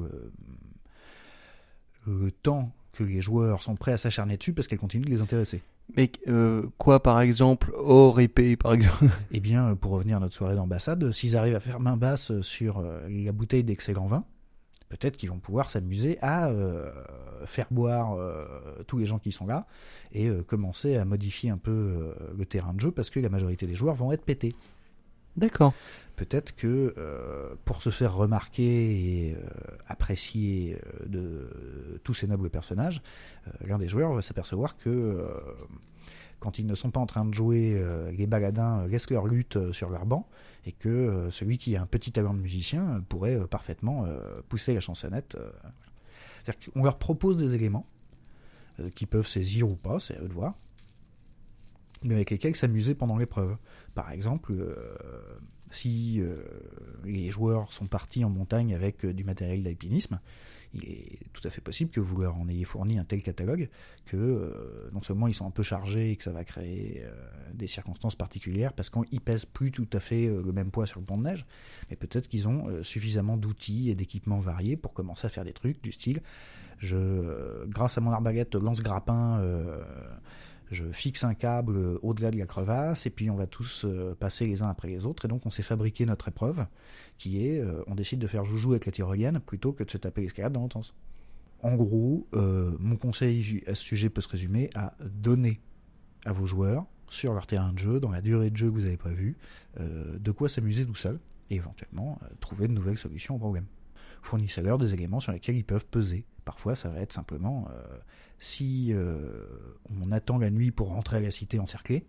le 2.06 2.30
temps 2.30 2.72
que 2.94 3.04
les 3.04 3.20
joueurs 3.20 3.62
sont 3.62 3.76
prêts 3.76 3.92
à 3.92 3.98
s'acharner 3.98 4.36
dessus 4.36 4.52
parce 4.54 4.66
qu'elle 4.66 4.78
continue 4.78 5.04
de 5.04 5.10
les 5.10 5.20
intéresser. 5.20 5.62
Mais 5.96 6.10
euh, 6.28 6.62
quoi, 6.78 7.02
par 7.02 7.20
exemple, 7.20 7.72
hors 7.76 8.18
épée, 8.20 8.56
par 8.56 8.72
exemple? 8.72 9.04
Eh 9.32 9.40
bien, 9.40 9.68
euh, 9.68 9.74
pour 9.74 9.90
revenir 9.92 10.16
à 10.16 10.20
notre 10.20 10.34
soirée 10.34 10.54
d'ambassade, 10.54 11.12
s'ils 11.12 11.36
arrivent 11.36 11.56
à 11.56 11.60
faire 11.60 11.80
main 11.80 11.96
basse 11.96 12.40
sur 12.40 12.78
euh, 12.78 13.06
la 13.08 13.32
bouteille 13.32 13.64
d'excellent 13.64 14.06
vin, 14.06 14.24
peut-être 14.88 15.16
qu'ils 15.16 15.28
vont 15.28 15.38
pouvoir 15.38 15.70
s'amuser 15.70 16.18
à 16.22 16.48
euh, 16.48 16.90
faire 17.44 17.66
boire 17.70 18.14
euh, 18.14 18.46
tous 18.86 18.98
les 18.98 19.06
gens 19.06 19.18
qui 19.18 19.32
sont 19.32 19.46
là 19.46 19.66
et 20.12 20.28
euh, 20.28 20.42
commencer 20.42 20.96
à 20.96 21.04
modifier 21.04 21.50
un 21.50 21.58
peu 21.58 21.70
euh, 21.70 22.14
le 22.36 22.46
terrain 22.46 22.72
de 22.72 22.80
jeu 22.80 22.90
parce 22.90 23.10
que 23.10 23.20
la 23.20 23.28
majorité 23.28 23.66
des 23.66 23.74
joueurs 23.74 23.94
vont 23.94 24.12
être 24.12 24.24
pétés. 24.24 24.52
D'accord. 25.36 25.74
Peut-être 26.16 26.54
que 26.54 26.94
euh, 26.96 27.56
pour 27.64 27.82
se 27.82 27.90
faire 27.90 28.14
remarquer 28.14 29.26
et 29.26 29.34
euh, 29.34 29.38
apprécier 29.86 30.78
euh, 31.02 31.06
de 31.06 32.00
tous 32.04 32.14
ces 32.14 32.28
nobles 32.28 32.50
personnages, 32.50 33.02
l'un 33.66 33.78
des 33.78 33.88
joueurs 33.88 34.12
va 34.12 34.22
s'apercevoir 34.22 34.76
que 34.76 35.26
quand 36.38 36.58
ils 36.58 36.66
ne 36.66 36.74
sont 36.74 36.90
pas 36.90 37.00
en 37.00 37.06
train 37.06 37.24
de 37.24 37.34
jouer, 37.34 37.82
les 38.12 38.26
baladins 38.26 38.86
laissent 38.86 39.10
leur 39.10 39.26
lutte 39.26 39.72
sur 39.72 39.88
leur 39.88 40.04
banc 40.04 40.28
et 40.66 40.72
que 40.72 41.28
celui 41.30 41.56
qui 41.56 41.76
a 41.76 41.82
un 41.82 41.86
petit 41.86 42.12
talent 42.12 42.34
de 42.34 42.40
musicien 42.40 43.02
pourrait 43.08 43.46
parfaitement 43.48 44.06
pousser 44.48 44.74
la 44.74 44.80
chansonnette. 44.80 45.36
C'est-à-dire 46.42 46.72
qu'on 46.72 46.84
leur 46.84 46.98
propose 46.98 47.38
des 47.38 47.54
éléments 47.54 47.86
qui 48.94 49.06
peuvent 49.06 49.26
saisir 49.26 49.68
ou 49.68 49.76
pas, 49.76 49.98
c'est 50.00 50.16
à 50.16 50.22
eux 50.22 50.28
de 50.28 50.34
voir, 50.34 50.54
mais 52.02 52.14
avec 52.14 52.30
lesquels 52.30 52.56
s'amuser 52.56 52.94
pendant 52.94 53.16
l'épreuve. 53.16 53.56
Par 53.94 54.10
exemple, 54.10 54.52
Si 55.74 56.22
les 57.04 57.30
joueurs 57.30 57.72
sont 57.72 57.86
partis 57.86 58.24
en 58.24 58.30
montagne 58.30 58.74
avec 58.74 59.04
du 59.04 59.24
matériel 59.24 59.62
d'alpinisme, 59.62 60.20
il 60.74 60.88
est 60.88 61.18
tout 61.32 61.46
à 61.46 61.50
fait 61.50 61.60
possible 61.60 61.90
que 61.90 62.00
vous 62.00 62.20
leur 62.20 62.36
en 62.36 62.48
ayez 62.48 62.64
fourni 62.64 62.98
un 62.98 63.04
tel 63.04 63.22
catalogue 63.22 63.68
que 64.06 64.16
euh, 64.16 64.90
non 64.92 65.02
seulement 65.02 65.28
ils 65.28 65.34
sont 65.34 65.46
un 65.46 65.50
peu 65.50 65.62
chargés 65.62 66.10
et 66.10 66.16
que 66.16 66.24
ça 66.24 66.32
va 66.32 66.44
créer 66.44 67.02
euh, 67.04 67.12
des 67.52 67.66
circonstances 67.66 68.16
particulières 68.16 68.72
parce 68.72 68.90
qu'ils 68.90 69.20
pèsent 69.20 69.46
plus 69.46 69.70
tout 69.70 69.88
à 69.92 70.00
fait 70.00 70.26
euh, 70.26 70.42
le 70.44 70.52
même 70.52 70.70
poids 70.70 70.86
sur 70.86 70.98
le 70.98 71.06
pont 71.06 71.16
de 71.16 71.22
neige, 71.22 71.46
mais 71.90 71.96
peut-être 71.96 72.28
qu'ils 72.28 72.48
ont 72.48 72.82
suffisamment 72.82 73.36
d'outils 73.36 73.90
et 73.90 73.94
d'équipements 73.94 74.40
variés 74.40 74.76
pour 74.76 74.92
commencer 74.92 75.26
à 75.26 75.30
faire 75.30 75.44
des 75.44 75.52
trucs 75.52 75.82
du 75.82 75.92
style 75.92 76.20
grâce 76.82 77.96
à 77.96 78.00
mon 78.00 78.10
arbalète 78.10 78.54
lance-grappin, 78.56 79.40
je 80.74 80.84
fixe 80.92 81.24
un 81.24 81.34
câble 81.34 81.76
euh, 81.76 81.98
au-delà 82.02 82.30
de 82.30 82.36
la 82.36 82.46
crevasse 82.46 83.06
et 83.06 83.10
puis 83.10 83.30
on 83.30 83.36
va 83.36 83.46
tous 83.46 83.84
euh, 83.84 84.14
passer 84.14 84.46
les 84.46 84.62
uns 84.62 84.68
après 84.68 84.88
les 84.88 85.06
autres 85.06 85.24
et 85.24 85.28
donc 85.28 85.46
on 85.46 85.50
s'est 85.50 85.62
fabriqué 85.62 86.04
notre 86.04 86.28
épreuve 86.28 86.66
qui 87.16 87.46
est 87.46 87.60
euh, 87.60 87.82
on 87.86 87.94
décide 87.94 88.18
de 88.18 88.26
faire 88.26 88.44
joujou 88.44 88.72
avec 88.72 88.86
la 88.86 88.92
tyrolienne 88.92 89.40
plutôt 89.40 89.72
que 89.72 89.84
de 89.84 89.90
se 89.90 89.96
taper 89.96 90.22
l'escalade 90.22 90.52
dans 90.52 90.60
l'autre 90.60 90.74
sens. 90.74 90.94
En 91.62 91.76
gros, 91.76 92.28
mon 92.34 92.96
conseil 92.96 93.64
à 93.66 93.74
ce 93.74 93.82
sujet 93.82 94.10
peut 94.10 94.20
se 94.20 94.28
résumer 94.28 94.68
à 94.74 94.94
donner 95.00 95.62
à 96.26 96.32
vos 96.34 96.44
joueurs 96.44 96.84
sur 97.08 97.32
leur 97.32 97.46
terrain 97.46 97.72
de 97.72 97.78
jeu, 97.78 98.00
dans 98.00 98.10
la 98.10 98.20
durée 98.20 98.50
de 98.50 98.56
jeu 98.56 98.68
que 98.68 98.74
vous 98.74 98.84
avez 98.84 98.98
prévue, 98.98 99.38
de 99.80 100.30
quoi 100.30 100.50
s'amuser 100.50 100.84
tout 100.84 100.94
seul 100.94 101.18
et 101.48 101.54
éventuellement 101.54 102.18
trouver 102.40 102.68
de 102.68 102.74
nouvelles 102.74 102.98
solutions 102.98 103.36
au 103.36 103.38
problème. 103.38 103.64
Fournissez-leur 104.20 104.76
des 104.76 104.92
éléments 104.92 105.20
sur 105.20 105.32
lesquels 105.32 105.56
ils 105.56 105.64
peuvent 105.64 105.86
peser. 105.86 106.26
Parfois, 106.44 106.74
ça 106.74 106.88
va 106.88 107.00
être 107.00 107.12
simplement 107.12 107.68
si 108.38 108.92
euh, 108.92 109.46
on 109.90 110.12
attend 110.12 110.38
la 110.38 110.50
nuit 110.50 110.70
pour 110.70 110.88
rentrer 110.88 111.16
à 111.16 111.20
la 111.20 111.30
cité 111.30 111.58
encerclée, 111.58 112.06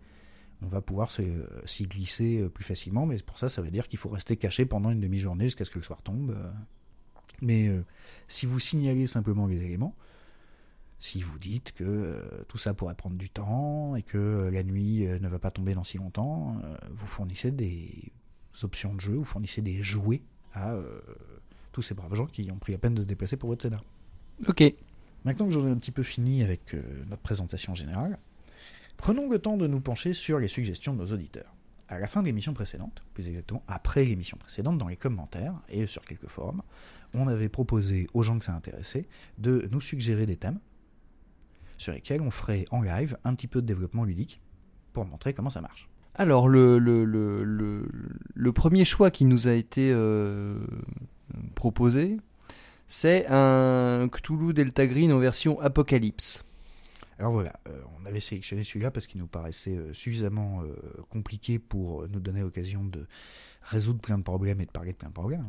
on 0.62 0.68
va 0.68 0.80
pouvoir 0.80 1.10
s'y 1.10 1.82
glisser 1.84 2.40
euh, 2.40 2.48
plus 2.48 2.64
facilement, 2.64 3.06
mais 3.06 3.18
pour 3.18 3.38
ça, 3.38 3.48
ça 3.48 3.62
veut 3.62 3.70
dire 3.70 3.88
qu'il 3.88 3.98
faut 3.98 4.08
rester 4.08 4.36
caché 4.36 4.66
pendant 4.66 4.90
une 4.90 5.00
demi-journée 5.00 5.44
jusqu'à 5.44 5.64
ce 5.64 5.70
que 5.70 5.78
le 5.78 5.84
soir 5.84 6.02
tombe. 6.02 6.30
Euh. 6.30 6.50
Mais 7.42 7.70
si 8.28 8.46
vous 8.46 8.58
signalez 8.58 9.06
simplement 9.06 9.46
les 9.46 9.62
éléments, 9.62 9.94
si 11.00 11.20
vous 11.20 11.38
dites 11.38 11.72
que 11.72 12.24
tout 12.48 12.56
ça 12.56 12.72
pourrait 12.72 12.94
prendre 12.94 13.16
du 13.16 13.28
temps 13.28 13.94
et 13.94 14.02
que 14.02 14.48
la 14.50 14.62
nuit 14.62 15.06
ne 15.06 15.28
va 15.28 15.38
pas 15.38 15.50
tomber 15.50 15.74
dans 15.74 15.84
si 15.84 15.98
longtemps, 15.98 16.56
vous 16.88 17.06
fournissez 17.06 17.50
des 17.50 18.10
options 18.62 18.94
de 18.94 19.02
jeu, 19.02 19.12
vous 19.12 19.24
fournissez 19.24 19.60
des 19.60 19.82
jouets 19.82 20.22
à 20.54 20.74
tous 21.72 21.82
ces 21.82 21.92
braves 21.92 22.14
gens 22.14 22.24
qui 22.24 22.50
ont 22.50 22.58
pris 22.58 22.72
la 22.72 22.78
peine 22.78 22.94
de 22.94 23.02
se 23.02 23.06
déplacer 23.06 23.36
pour 23.36 23.50
votre 23.50 23.60
scénar. 23.60 23.84
Ok. 24.48 24.62
Maintenant 25.24 25.46
que 25.46 25.52
j'en 25.52 25.66
ai 25.66 25.70
un 25.70 25.76
petit 25.76 25.92
peu 25.92 26.02
fini 26.02 26.42
avec 26.42 26.74
euh, 26.74 26.82
notre 27.08 27.22
présentation 27.22 27.74
générale, 27.74 28.18
prenons 28.96 29.28
le 29.28 29.38
temps 29.38 29.56
de 29.56 29.66
nous 29.66 29.80
pencher 29.80 30.14
sur 30.14 30.38
les 30.38 30.48
suggestions 30.48 30.94
de 30.94 30.98
nos 30.98 31.12
auditeurs. 31.12 31.52
À 31.88 31.98
la 31.98 32.06
fin 32.06 32.20
de 32.20 32.26
l'émission 32.26 32.52
précédente, 32.52 33.02
plus 33.14 33.28
exactement 33.28 33.62
après 33.68 34.04
l'émission 34.04 34.36
précédente, 34.36 34.78
dans 34.78 34.88
les 34.88 34.96
commentaires 34.96 35.54
et 35.68 35.86
sur 35.86 36.02
quelques 36.02 36.28
forums, 36.28 36.62
on 37.14 37.28
avait 37.28 37.48
proposé 37.48 38.08
aux 38.12 38.22
gens 38.22 38.38
que 38.38 38.44
ça 38.44 38.54
intéressait 38.54 39.06
de 39.38 39.68
nous 39.70 39.80
suggérer 39.80 40.26
des 40.26 40.36
thèmes 40.36 40.58
sur 41.78 41.92
lesquels 41.92 42.20
on 42.22 42.30
ferait 42.30 42.64
en 42.70 42.82
live 42.82 43.16
un 43.24 43.34
petit 43.34 43.46
peu 43.46 43.62
de 43.62 43.66
développement 43.66 44.04
ludique 44.04 44.40
pour 44.92 45.04
montrer 45.04 45.32
comment 45.34 45.50
ça 45.50 45.60
marche. 45.60 45.88
Alors, 46.14 46.48
le, 46.48 46.78
le, 46.78 47.04
le, 47.04 47.88
le 48.34 48.52
premier 48.52 48.84
choix 48.84 49.10
qui 49.10 49.24
nous 49.26 49.48
a 49.48 49.52
été 49.52 49.90
euh, 49.92 50.58
proposé, 51.54 52.16
c'est 52.86 53.26
un 53.28 54.08
Cthulhu 54.08 54.52
Delta 54.52 54.86
Green 54.86 55.12
en 55.12 55.18
version 55.18 55.60
Apocalypse. 55.60 56.44
Alors 57.18 57.32
voilà, 57.32 57.58
euh, 57.68 57.80
on 58.00 58.06
avait 58.06 58.20
sélectionné 58.20 58.62
celui-là 58.62 58.90
parce 58.90 59.06
qu'il 59.06 59.20
nous 59.20 59.26
paraissait 59.26 59.76
euh, 59.76 59.94
suffisamment 59.94 60.62
euh, 60.62 60.76
compliqué 61.08 61.58
pour 61.58 62.06
nous 62.08 62.20
donner 62.20 62.40
l'occasion 62.40 62.84
de 62.84 63.06
résoudre 63.62 64.00
plein 64.00 64.18
de 64.18 64.22
problèmes 64.22 64.60
et 64.60 64.66
de 64.66 64.70
parler 64.70 64.92
de 64.92 64.98
plein 64.98 65.08
de 65.08 65.14
problèmes. 65.14 65.48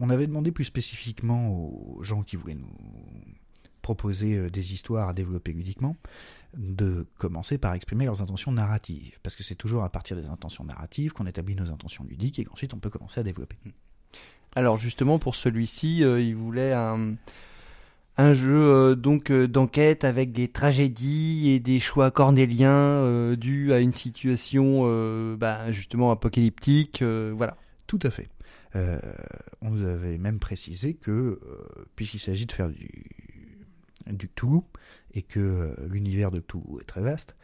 On 0.00 0.10
avait 0.10 0.26
demandé 0.26 0.50
plus 0.50 0.64
spécifiquement 0.64 1.50
aux 1.50 2.02
gens 2.02 2.22
qui 2.22 2.36
voulaient 2.36 2.54
nous 2.54 2.72
proposer 3.82 4.48
des 4.50 4.72
histoires 4.72 5.08
à 5.08 5.12
développer 5.12 5.52
ludiquement 5.52 5.96
de 6.56 7.06
commencer 7.18 7.58
par 7.58 7.74
exprimer 7.74 8.04
leurs 8.04 8.22
intentions 8.22 8.52
narratives, 8.52 9.18
parce 9.22 9.34
que 9.34 9.42
c'est 9.42 9.54
toujours 9.54 9.84
à 9.84 9.90
partir 9.90 10.16
des 10.16 10.26
intentions 10.26 10.64
narratives 10.64 11.12
qu'on 11.12 11.26
établit 11.26 11.54
nos 11.54 11.70
intentions 11.70 12.04
ludiques 12.04 12.38
et 12.38 12.44
qu'ensuite 12.44 12.74
on 12.74 12.78
peut 12.78 12.90
commencer 12.90 13.20
à 13.20 13.22
développer. 13.22 13.56
Alors 14.54 14.76
justement 14.76 15.18
pour 15.18 15.36
celui-ci, 15.36 16.02
euh, 16.02 16.20
il 16.20 16.34
voulait 16.34 16.72
un, 16.72 17.16
jeu 18.34 18.56
euh, 18.56 18.94
donc 18.94 19.30
euh, 19.30 19.46
d'enquête 19.46 20.04
avec 20.04 20.32
des 20.32 20.48
tragédies 20.48 21.50
et 21.50 21.60
des 21.60 21.80
choix 21.80 22.10
cornéliens 22.10 23.34
dus 23.36 23.72
à 23.72 23.80
une 23.80 23.92
situation 23.92 25.36
bah, 25.36 25.70
justement 25.70 26.10
apocalyptique, 26.10 27.02
voilà. 27.02 27.56
Tout 27.86 28.00
à 28.02 28.10
fait. 28.10 28.28
on 28.74 29.70
nous 29.70 29.84
avait 29.84 30.18
même 30.18 30.38
précisé 30.38 30.94
que 30.94 31.40
puisqu'il 31.96 32.18
s'agit 32.18 32.46
de 32.46 32.52
faire 32.52 32.68
du 32.68 32.90
du 34.06 34.30
et 35.14 35.22
que 35.22 35.76
l'univers 35.86 36.30
de 36.30 36.40
Toulouse 36.40 36.80
est 36.80 36.86
très 36.86 37.02
vaste, 37.02 37.36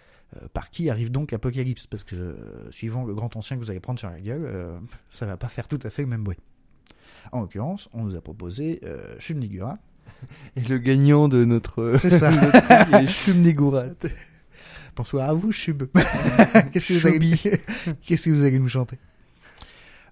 par 0.55 0.71
qui 0.71 0.89
arrive 0.89 1.11
donc 1.11 1.31
l'apocalypse? 1.31 1.87
Parce 1.87 2.05
que 2.05 2.37
suivant 2.71 3.05
le 3.05 3.15
grand 3.15 3.37
ancien 3.37 3.57
que 3.57 3.63
vous 3.63 3.71
allez 3.71 3.81
prendre 3.81 3.99
sur 3.99 4.11
la 4.11 4.21
gueule, 4.21 4.81
ça 5.11 5.27
va 5.27 5.37
pas 5.37 5.49
faire 5.49 5.69
tout 5.69 5.79
à 5.83 5.91
fait 5.91 6.03
le 6.03 6.09
même 6.09 6.25
bruit. 6.25 6.39
En 7.33 7.41
l'occurrence, 7.41 7.89
on 7.93 8.05
nous 8.05 8.17
a 8.17 8.21
proposé 8.21 8.81
euh. 8.85 9.17
Et 10.57 10.61
le 10.61 10.79
gagnant 10.79 11.29
de 11.29 11.45
notre. 11.45 11.95
C'est 11.99 12.11
ça. 12.11 12.31
Shumnigurat. 13.07 13.85
Bonsoir 14.97 15.29
à 15.29 15.35
vous, 15.35 15.53
Shub. 15.53 15.85
Qu'est-ce 16.73 16.87
que 16.87 16.95
vous 16.95 17.07
allez, 17.07 17.37
qu'est-ce 18.03 18.27
que 18.27 18.31
vous 18.31 18.45
allez 18.45 18.59
nous 18.59 18.69
chanter? 18.69 18.99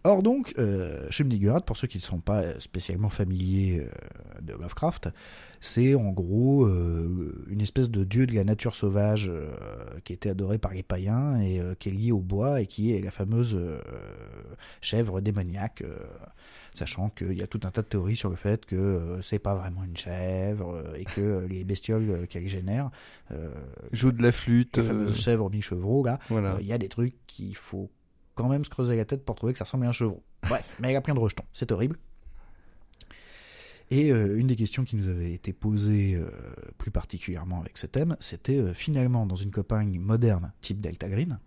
Or 0.04 0.24
donc, 0.24 0.54
euh, 0.58 1.06
Shumnigurat, 1.10 1.60
pour 1.60 1.76
ceux 1.76 1.86
qui 1.86 1.98
ne 1.98 2.02
sont 2.02 2.18
pas 2.18 2.58
spécialement 2.58 3.08
familiers 3.08 3.86
euh, 3.86 4.40
de 4.40 4.52
Lovecraft, 4.52 5.10
c'est 5.60 5.94
en 5.94 6.10
gros 6.10 6.64
euh, 6.64 7.44
une 7.48 7.60
espèce 7.60 7.88
de 7.88 8.02
dieu 8.02 8.26
de 8.26 8.34
la 8.34 8.42
nature 8.42 8.74
sauvage 8.74 9.28
euh, 9.28 9.52
qui 10.02 10.12
était 10.12 10.30
adoré 10.30 10.58
par 10.58 10.74
les 10.74 10.82
païens 10.82 11.40
et 11.40 11.60
qui 11.78 11.90
est 11.90 11.92
lié 11.92 12.10
au 12.10 12.18
bois 12.18 12.60
et 12.60 12.66
qui 12.66 12.92
est 12.92 13.00
la 13.00 13.12
fameuse 13.12 13.56
chèvre 14.80 15.20
démoniaque 15.20 15.84
sachant 16.74 17.10
qu'il 17.10 17.34
y 17.34 17.42
a 17.42 17.46
tout 17.46 17.60
un 17.62 17.70
tas 17.70 17.82
de 17.82 17.86
théories 17.86 18.16
sur 18.16 18.30
le 18.30 18.36
fait 18.36 18.66
que 18.66 19.20
c'est 19.22 19.38
pas 19.38 19.54
vraiment 19.54 19.84
une 19.84 19.96
chèvre 19.96 20.82
et 20.96 21.04
que 21.04 21.46
les 21.48 21.62
bestioles 21.62 22.26
qu'elle 22.28 22.48
génère 22.48 22.90
jouent 23.92 24.12
de 24.12 24.22
la 24.22 24.32
flûte. 24.32 24.76
Les 24.78 24.82
fameuses 24.82 25.20
chèvres 25.20 25.48
mi-chevreaux, 25.48 26.04
là, 26.04 26.18
il 26.60 26.66
y 26.66 26.72
a 26.72 26.78
des 26.78 26.88
trucs 26.88 27.14
qu'il 27.26 27.54
faut 27.54 27.90
quand 28.34 28.48
même 28.48 28.64
se 28.64 28.70
creuser 28.70 28.96
la 28.96 29.04
tête 29.04 29.24
pour 29.24 29.34
trouver 29.34 29.52
que 29.52 29.58
ça 29.58 29.64
ressemble 29.64 29.86
à 29.86 29.90
un 29.90 29.92
chevreau. 29.92 30.22
Bref, 30.48 30.74
mais 30.80 30.90
il 30.90 30.92
y 30.92 30.96
a 30.96 31.00
plein 31.00 31.14
de 31.14 31.20
rejetons, 31.20 31.44
c'est 31.52 31.70
horrible. 31.72 31.98
Et 33.90 34.08
une 34.08 34.46
des 34.46 34.56
questions 34.56 34.84
qui 34.84 34.96
nous 34.96 35.06
avait 35.06 35.34
été 35.34 35.52
posée 35.52 36.18
plus 36.78 36.90
particulièrement 36.90 37.60
avec 37.60 37.76
ce 37.76 37.86
thème, 37.86 38.16
c'était 38.20 38.72
finalement 38.72 39.26
dans 39.26 39.36
une 39.36 39.50
campagne 39.50 39.98
moderne 39.98 40.52
type 40.62 40.80
Delta 40.80 41.10
Green, 41.10 41.38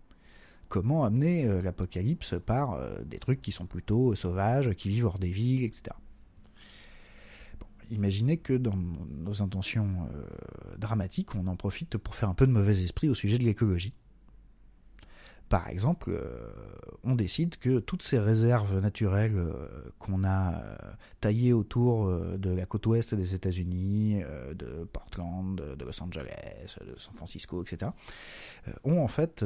comment 0.75 1.05
amener 1.05 1.45
euh, 1.45 1.61
l'apocalypse 1.61 2.35
par 2.45 2.73
euh, 2.73 3.01
des 3.05 3.19
trucs 3.19 3.41
qui 3.41 3.51
sont 3.51 3.65
plutôt 3.65 4.15
sauvages, 4.15 4.71
qui 4.73 4.89
vivent 4.89 5.05
hors 5.05 5.19
des 5.19 5.29
villes, 5.29 5.63
etc. 5.63 5.95
imaginez 7.91 8.37
que 8.37 8.53
dans 8.53 8.75
nos 8.75 9.41
intentions 9.41 10.07
euh, 10.13 10.75
dramatiques, 10.77 11.35
on 11.35 11.47
en 11.47 11.55
profite 11.55 11.97
pour 11.97 12.15
faire 12.15 12.29
un 12.29 12.33
peu 12.33 12.47
de 12.47 12.51
mauvais 12.51 12.83
esprit 12.83 13.09
au 13.09 13.15
sujet 13.15 13.37
de 13.37 13.43
l'écologie. 13.43 13.93
Par 15.49 15.69
exemple, 15.69 16.09
euh, 16.09 16.49
on 17.03 17.13
décide 17.13 17.57
que 17.57 17.77
toutes 17.77 18.01
ces 18.01 18.17
réserves 18.17 18.79
naturelles 18.79 19.37
euh, 19.37 19.91
qu'on 19.99 20.23
a 20.23 20.55
euh, 20.55 20.75
taillées 21.21 21.53
autour 21.53 22.07
de 22.09 22.49
la 22.49 22.65
côte 22.65 22.87
ouest 22.87 23.13
des 23.13 23.35
États-Unis, 23.35 24.21
de 24.53 24.85
Portland, 24.91 25.55
de 25.55 25.85
Los 25.85 26.01
Angeles, 26.01 26.77
de 26.81 26.99
San 26.99 27.13
Francisco, 27.13 27.61
etc., 27.61 27.91
ont 28.83 29.01
en 29.01 29.07
fait 29.07 29.45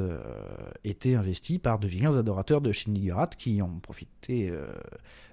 été 0.84 1.15
investies 1.15 1.59
par 1.59 1.80
de 1.80 1.88
vilains 1.88 2.17
adorateurs 2.17 2.61
de 2.61 2.71
Shinigurat 2.71 3.27
qui 3.27 3.61
ont 3.61 3.80
profité 3.80 4.51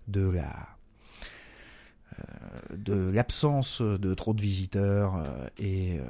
de 0.09 0.29
la 0.29 0.76
de 2.77 3.11
l'absence 3.11 3.83
de 3.83 4.15
trop 4.15 4.35
de 4.35 4.41
visiteurs 4.41 5.17
euh, 5.17 5.47
et 5.59 5.99
euh, 5.99 6.03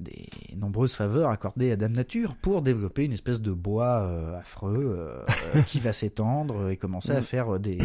des 0.00 0.28
nombreuses 0.56 0.92
faveurs 0.92 1.30
accordées 1.30 1.72
à 1.72 1.76
Dame 1.76 1.92
Nature 1.92 2.36
pour 2.36 2.62
développer 2.62 3.04
une 3.04 3.12
espèce 3.12 3.40
de 3.40 3.52
bois 3.52 4.36
affreux 4.36 5.24
qui 5.66 5.80
va 5.80 5.92
s'étendre 5.92 6.70
et 6.70 6.76
commencer 6.76 7.12
à 7.12 7.20
mm. 7.20 7.24
faire 7.24 7.60
des, 7.60 7.78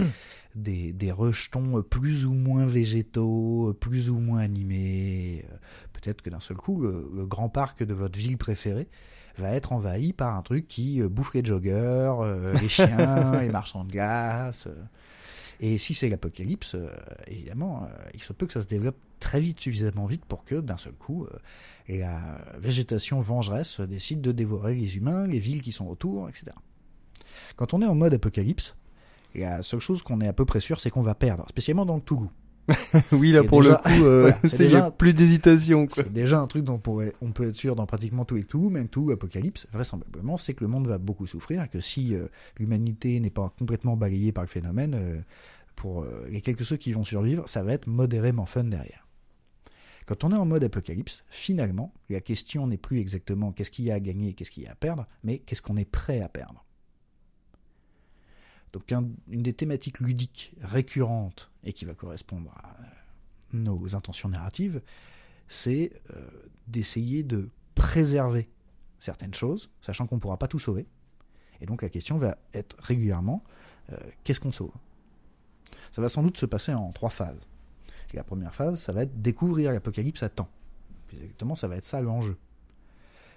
des, 0.56 0.94
des, 0.94 1.12
rejetons 1.12 1.82
plus 1.82 2.26
ou 2.26 2.34
moins 2.34 2.66
végétaux, 2.66 3.76
plus 3.80 4.10
ou 4.10 4.20
moins 4.20 4.40
animés. 4.40 5.46
Peut-être 5.94 6.22
que 6.22 6.30
d'un 6.30 6.40
seul 6.40 6.58
coup, 6.58 6.82
le, 6.82 7.26
grand 7.26 7.50
parc 7.50 7.84
de 7.84 7.94
votre 7.94 8.18
ville 8.18 8.38
préférée 8.38 8.88
va 9.38 9.52
être 9.52 9.74
envahi 9.74 10.14
par 10.14 10.36
un 10.36 10.42
truc 10.42 10.68
qui 10.68 11.02
bouffe 11.04 11.34
les 11.34 11.46
joggeurs, 11.46 12.26
les 12.54 12.70
chiens, 12.70 13.40
les 13.42 13.50
marchands 13.50 13.86
de 13.86 13.92
glace. 13.92 14.68
Et 15.60 15.78
si 15.78 15.94
c'est 15.94 16.10
l'apocalypse, 16.10 16.76
euh, 16.76 16.90
évidemment, 17.28 17.84
euh, 17.84 17.88
il 18.14 18.22
se 18.22 18.34
peut 18.34 18.46
que 18.46 18.54
ça 18.54 18.62
se 18.62 18.68
développe 18.68 18.98
très 19.20 19.40
vite, 19.40 19.60
suffisamment 19.60 20.06
vite 20.06 20.24
pour 20.26 20.46
que 20.46 20.56
d'un 20.56 20.78
seul 20.78 20.94
coup, 20.94 21.26
euh, 21.26 21.38
la 21.90 22.40
végétation 22.60 23.20
vengeresse 23.22 23.80
décide 23.82 24.22
de 24.22 24.32
dévorer 24.32 24.76
les 24.76 24.98
humains, 24.98 25.26
les 25.26 25.40
villes 25.40 25.64
qui 25.64 25.72
sont 25.72 25.88
autour, 25.88 26.30
etc. 26.30 26.56
Quand 27.56 27.74
on 27.74 27.82
est 27.82 27.88
en 27.88 27.96
mode 27.96 28.14
apocalypse, 28.14 28.76
la 29.34 29.64
seule 29.64 29.80
chose 29.80 30.04
qu'on 30.04 30.22
est 30.22 30.28
à 30.28 30.34
peu 30.34 30.46
près 30.46 30.60
sûr, 30.60 30.80
c'est 30.80 30.90
qu'on 30.90 31.02
va 31.02 31.16
perdre, 31.16 31.46
spécialement 31.50 31.86
dans 31.86 31.96
le 31.96 32.02
Toulou. 32.02 32.30
oui, 33.12 33.32
là 33.32 33.44
pour 33.44 33.62
déjà- 33.62 33.82
le 33.86 34.00
coup, 34.00 34.06
euh, 34.06 34.22
voilà, 34.22 34.38
c'est 34.42 34.48
c'est- 34.50 34.66
il 34.66 34.72
y 34.72 34.76
a 34.76 34.80
déjà- 34.82 34.92
plus 34.92 35.14
d'hésitation. 35.14 35.88
C'est 35.92 36.12
déjà 36.12 36.40
un 36.40 36.48
truc 36.48 36.64
dont 36.64 36.76
on, 36.76 36.80
pourrait- 36.80 37.14
on 37.22 37.32
peut 37.32 37.50
être 37.50 37.56
sûr 37.56 37.76
dans 37.76 37.86
pratiquement 37.86 38.26
tout 38.26 38.38
et 38.38 38.44
tout, 38.44 38.70
même 38.70 38.88
tout 38.90 39.10
apocalypse, 39.12 39.68
vraisemblablement, 39.72 40.38
c'est 40.38 40.54
que 40.54 40.64
le 40.64 40.70
monde 40.70 40.88
va 40.88 40.98
beaucoup 40.98 41.28
souffrir 41.28 41.64
et 41.64 41.68
que 41.70 41.80
si 41.80 42.14
euh, 42.16 42.28
l'humanité 42.60 43.20
n'est 43.20 43.30
pas 43.30 43.54
complètement 43.58 43.96
balayée 43.96 44.32
par 44.32 44.44
le 44.44 44.50
phénomène, 44.50 44.96
euh, 44.96 45.20
pour 45.76 46.06
les 46.30 46.42
quelques 46.42 46.66
ceux 46.66 46.78
qui 46.78 46.92
vont 46.92 47.04
survivre, 47.04 47.48
ça 47.48 47.62
va 47.62 47.72
être 47.74 47.86
modérément 47.86 48.48
fun 48.48 48.64
derrière. 48.64 49.06
Quand 50.08 50.24
on 50.24 50.32
est 50.32 50.36
en 50.36 50.46
mode 50.46 50.64
apocalypse, 50.64 51.24
finalement, 51.30 51.94
la 52.10 52.20
question 52.22 52.66
n'est 52.66 52.78
plus 52.78 53.00
exactement 53.00 53.52
qu'est-ce 53.52 53.70
qu'il 53.70 53.86
y 53.86 53.92
a 53.92 53.96
à 53.96 54.00
gagner 54.00 54.30
et 54.30 54.34
qu'est-ce 54.34 54.50
qu'il 54.50 54.64
y 54.64 54.68
a 54.68 54.72
à 54.72 54.76
perdre, 54.76 55.06
mais 55.24 55.38
qu'est-ce 55.40 55.62
qu'on 55.62 55.78
est 55.78 55.86
prêt 55.90 56.22
à 56.22 56.30
perdre. 56.30 56.64
Donc 58.74 58.92
un- 58.92 59.10
une 59.30 59.44
des 59.44 59.54
thématiques 59.54 60.00
ludiques 60.00 60.54
récurrentes 60.62 61.50
et 61.64 61.74
qui 61.74 61.86
va 61.86 61.94
correspondre 61.94 62.52
à 62.52 62.70
euh, 62.82 62.86
nos 63.54 63.96
intentions 63.96 64.30
narratives, 64.30 64.82
c'est 65.48 65.92
euh, 66.16 66.30
d'essayer 66.68 67.24
de 67.24 67.50
préserver 67.76 68.50
certaines 69.00 69.34
choses, 69.34 69.70
sachant 69.82 70.08
qu'on 70.08 70.16
ne 70.16 70.22
pourra 70.22 70.38
pas 70.38 70.48
tout 70.48 70.60
sauver. 70.60 70.86
Et 71.62 71.66
donc 71.66 71.82
la 71.82 71.90
question 71.90 72.18
va 72.18 72.38
être 72.54 72.76
régulièrement, 72.80 73.44
euh, 73.92 73.98
qu'est-ce 74.24 74.40
qu'on 74.40 74.52
sauve? 74.52 74.74
Ça 75.92 76.02
va 76.02 76.10
sans 76.10 76.24
doute 76.24 76.38
se 76.38 76.46
passer 76.46 76.74
en 76.74 76.92
trois 76.92 77.10
phases. 77.10 77.40
La 78.14 78.24
première 78.24 78.54
phase, 78.56 78.80
ça 78.80 78.94
va 78.94 79.04
être 79.04 79.22
découvrir 79.22 79.72
l'apocalypse 79.72 80.24
à 80.24 80.30
temps. 80.30 80.50
Exactement, 81.14 81.56
ça 81.56 81.68
va 81.68 81.76
être 81.78 81.86
ça 81.86 82.02
l'enjeu. 82.02 82.38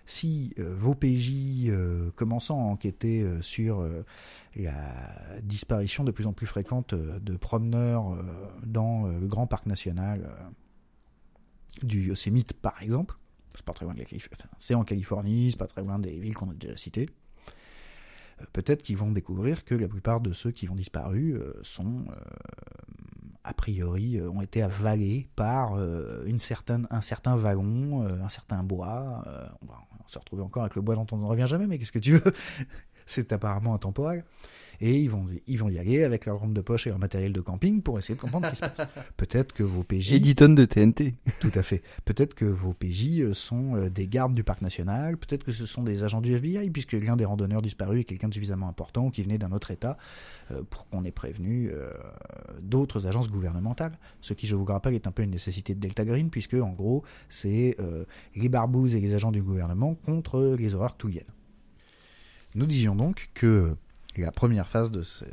Si 0.06 0.55
euh, 0.59 0.74
vos 0.77 0.94
PJ, 0.94 1.68
euh, 1.68 2.10
commençant 2.16 2.59
à 2.59 2.64
enquêter 2.64 3.22
euh, 3.22 3.40
sur 3.43 3.89
la 4.56 5.40
disparition 5.43 6.05
de 6.05 6.10
plus 6.10 6.27
en 6.27 6.32
plus 6.32 6.47
fréquente 6.47 6.94
de 6.94 7.36
promeneurs 7.36 8.16
dans 8.66 9.06
le 9.06 9.27
grand 9.27 9.47
parc 9.47 9.66
national 9.66 10.28
du 11.82 12.02
Yosemite, 12.02 12.52
par 12.55 12.82
exemple, 12.82 13.16
c'est 13.55 13.64
c'est 14.59 14.74
en 14.74 14.85
Californie, 14.85 15.52
c'est 15.52 15.59
pas 15.59 15.66
très 15.66 15.82
loin 15.82 15.98
des 15.98 16.18
villes 16.18 16.35
qu'on 16.35 16.51
a 16.51 16.55
déjà 16.55 16.77
citées. 16.77 17.09
Peut-être 18.52 18.82
qu'ils 18.82 18.97
vont 18.97 19.12
découvrir 19.12 19.64
que 19.64 19.74
la 19.74 19.86
plupart 19.86 20.20
de 20.20 20.32
ceux 20.32 20.51
qui 20.51 20.68
ont 20.68 20.74
disparu 20.74 21.39
sont, 21.62 22.05
a 23.45 23.55
priori, 23.55 24.19
euh, 24.19 24.31
ont 24.31 24.43
été 24.43 24.62
avalés 24.62 25.29
par 25.37 25.75
euh, 25.75 26.25
une 26.27 26.39
certaine, 26.39 26.87
un 26.91 27.01
certain 27.01 27.37
wagon, 27.37 28.05
euh, 28.05 28.23
un 28.23 28.29
certain 28.29 28.62
bois. 28.62 29.23
on 29.62 29.67
va 29.67 29.79
se 30.07 30.19
retrouver 30.19 30.43
encore 30.43 30.65
avec 30.65 30.75
le 30.75 30.83
bois 30.83 30.95
dont 30.95 31.07
on 31.12 31.19
ne 31.19 31.25
revient 31.25 31.47
jamais, 31.47 31.67
mais 31.67 31.79
qu'est-ce 31.79 31.93
que 31.93 31.99
tu 31.99 32.17
veux? 32.17 32.33
C'est 33.11 33.32
apparemment 33.32 33.74
intemporel. 33.74 34.24
Et 34.81 34.99
ils 34.99 35.11
vont, 35.11 35.27
ils 35.47 35.59
vont 35.59 35.69
y 35.69 35.78
aller 35.78 36.05
avec 36.05 36.24
leur 36.24 36.41
lampe 36.41 36.55
de 36.55 36.61
poche 36.61 36.87
et 36.87 36.91
leur 36.91 36.99
matériel 36.99 37.32
de 37.32 37.41
camping 37.41 37.82
pour 37.82 37.99
essayer 37.99 38.15
de 38.15 38.20
comprendre 38.20 38.47
ce 38.47 38.51
qui 38.53 38.57
se 38.57 38.61
passe. 38.62 38.89
Peut-être 39.19 39.53
que 39.53 39.62
vos 39.62 39.82
PJ... 39.82 40.12
Et 40.12 40.20
10 40.20 40.35
tonnes 40.37 40.55
de 40.55 40.65
TNT. 40.65 41.16
Tout 41.39 41.51
à 41.55 41.62
fait. 41.62 41.82
Peut-être 42.07 42.35
que 42.35 42.47
vos 42.47 42.73
PJ 42.73 43.20
euh, 43.20 43.35
sont 43.35 43.77
euh, 43.77 43.91
des 43.91 44.07
gardes 44.07 44.32
du 44.32 44.43
parc 44.43 44.62
national, 44.62 45.19
peut-être 45.19 45.45
que 45.45 45.53
ce 45.53 45.66
sont 45.66 45.82
des 45.82 46.03
agents 46.03 46.23
du 46.23 46.32
FBI, 46.32 46.70
puisque 46.70 46.93
l'un 46.93 47.16
des 47.16 47.27
randonneurs 47.27 47.61
disparus 47.61 48.01
est 48.01 48.05
quelqu'un 48.05 48.28
de 48.28 48.35
suffisamment 48.35 48.69
important 48.69 49.07
ou 49.07 49.11
qui 49.11 49.23
venait 49.23 49.37
d'un 49.37 49.53
autre 49.53 49.70
État 49.70 49.99
euh, 50.51 50.62
pour 50.69 50.89
qu'on 50.89 51.05
ait 51.05 51.11
prévenu 51.11 51.70
euh, 51.73 51.91
d'autres 52.61 53.07
agences 53.07 53.31
gouvernementales. 53.31 53.93
Ce 54.20 54.35
qui, 54.35 54.47
je 54.47 54.57
vous 54.57 54.65
le 54.65 54.73
rappelle, 54.73 54.95
est 54.95 55.07
un 55.07 55.12
peu 55.12 55.23
une 55.23 55.31
nécessité 55.31 55.74
de 55.74 55.81
Delta 55.81 56.05
Green, 56.05 56.31
puisque 56.31 56.55
en 56.55 56.70
gros, 56.70 57.03
c'est 57.28 57.77
euh, 57.81 58.05
les 58.35 58.49
barbouzes 58.49 58.95
et 58.95 59.01
les 59.01 59.15
agents 59.15 59.32
du 59.32 59.43
gouvernement 59.43 59.95
contre 59.95 60.57
les 60.59 60.74
horreurs 60.74 60.97
touliennes. 60.97 61.24
Nous 62.55 62.66
disions 62.66 62.97
donc 62.97 63.31
que 63.35 63.77
la 64.16 64.32
première 64.32 64.68
phase 64.68 64.90
de 64.90 65.02
ce, 65.02 65.24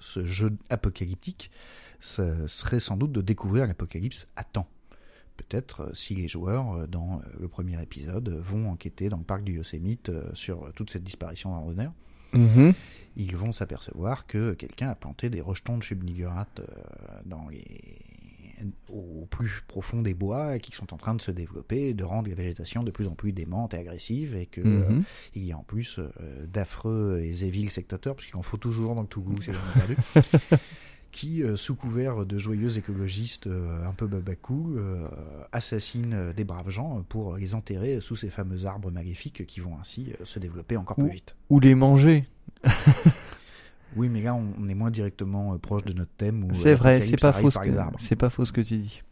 ce 0.00 0.24
jeu 0.24 0.52
apocalyptique 0.70 1.50
ce 2.00 2.46
serait 2.46 2.80
sans 2.80 2.96
doute 2.96 3.12
de 3.12 3.22
découvrir 3.22 3.66
l'apocalypse 3.66 4.26
à 4.36 4.44
temps. 4.44 4.68
Peut-être 5.36 5.80
euh, 5.82 5.94
si 5.94 6.14
les 6.14 6.28
joueurs, 6.28 6.72
euh, 6.74 6.86
dans 6.86 7.18
euh, 7.18 7.22
le 7.40 7.48
premier 7.48 7.82
épisode, 7.82 8.28
vont 8.28 8.70
enquêter 8.70 9.08
dans 9.08 9.16
le 9.16 9.24
parc 9.24 9.42
du 9.44 9.54
Yosemite 9.54 10.10
sur 10.34 10.72
toute 10.74 10.90
cette 10.90 11.04
disparition 11.04 11.52
randonneur, 11.52 11.92
Mhm. 12.32 12.74
ils 13.16 13.36
vont 13.36 13.52
s'apercevoir 13.52 14.26
que 14.26 14.52
quelqu'un 14.54 14.90
a 14.90 14.94
planté 14.94 15.30
des 15.30 15.40
rejetons 15.40 15.78
de 15.78 15.84
subnigurates 15.84 16.60
euh, 16.60 17.20
dans 17.24 17.48
les 17.48 17.64
au 18.88 19.26
plus 19.30 19.62
profond 19.68 20.02
des 20.02 20.14
bois 20.14 20.56
et 20.56 20.60
qui 20.60 20.72
sont 20.72 20.92
en 20.94 20.96
train 20.96 21.14
de 21.14 21.20
se 21.20 21.30
développer, 21.30 21.94
de 21.94 22.04
rendre 22.04 22.28
la 22.28 22.34
végétation 22.34 22.82
de 22.82 22.90
plus 22.90 23.06
en 23.06 23.14
plus 23.14 23.32
démente 23.32 23.74
et 23.74 23.78
agressive 23.78 24.34
et 24.36 24.46
que 24.46 24.60
euh, 24.60 24.88
Mhm. 24.88 25.02
il 25.34 25.44
y 25.44 25.52
a 25.52 25.58
en 25.58 25.62
plus 25.62 25.98
euh, 25.98 26.08
d'affreux 26.46 27.20
et 27.22 27.32
zévils 27.32 27.70
sectateurs, 27.70 28.14
parce 28.14 28.26
qu'il 28.26 28.36
en 28.36 28.42
faut 28.42 28.56
toujours 28.56 28.94
dans 28.94 29.02
le 29.02 29.08
Tougou, 29.08 29.40
c'est 29.42 29.52
jamais 29.52 29.72
perdu, 29.74 29.96
qui, 31.12 31.42
euh, 31.42 31.56
sous 31.56 31.74
couvert 31.74 32.26
de 32.26 32.38
joyeux 32.38 32.76
écologistes 32.78 33.46
euh, 33.46 33.86
un 33.86 33.92
peu 33.92 34.06
babacou, 34.06 34.74
euh, 34.76 35.06
assassinent 35.52 36.12
euh, 36.14 36.32
des 36.32 36.44
braves 36.44 36.68
gens 36.70 37.02
pour 37.08 37.36
les 37.36 37.54
enterrer 37.54 38.00
sous 38.00 38.16
ces 38.16 38.28
fameux 38.28 38.66
arbres 38.66 38.90
maléfiques 38.90 39.46
qui 39.46 39.60
vont 39.60 39.78
ainsi 39.80 40.12
euh, 40.20 40.24
se 40.24 40.38
développer 40.38 40.76
encore 40.76 40.96
plus 40.96 41.08
vite. 41.08 41.34
Ou 41.48 41.58
les 41.60 41.74
manger. 41.74 42.24
Oui, 43.96 44.08
mais 44.10 44.20
là, 44.22 44.34
on 44.34 44.68
est 44.68 44.74
moins 44.74 44.90
directement 44.90 45.54
euh, 45.54 45.58
proche 45.58 45.84
de 45.84 45.92
notre 45.94 46.12
thème. 46.12 46.44
où, 46.44 46.54
C'est 46.54 46.72
euh, 46.72 46.76
vrai, 46.76 47.00
c'est 47.00 47.16
pas 47.16 47.32
faux 47.32 47.50
ce 47.50 47.58
que 47.58 47.70
c'est 47.98 48.16
pas 48.16 48.30
faux 48.30 48.44
ce 48.44 48.52
que 48.52 48.60
tu 48.60 48.76
dis. 48.76 49.02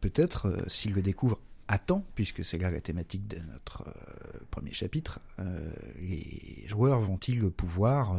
peut-être, 0.00 0.46
euh, 0.48 0.62
s'ils 0.68 0.92
le 0.92 1.02
découvrent 1.02 1.38
à 1.68 1.78
temps, 1.78 2.04
puisque 2.14 2.44
c'est 2.44 2.58
là 2.58 2.70
la 2.70 2.80
thématique 2.80 3.26
de 3.28 3.38
notre 3.52 3.84
euh, 3.86 4.38
premier 4.50 4.72
chapitre, 4.72 5.20
euh, 5.38 5.72
les 6.00 6.64
joueurs 6.66 7.00
vont-ils 7.00 7.48
pouvoir 7.50 8.14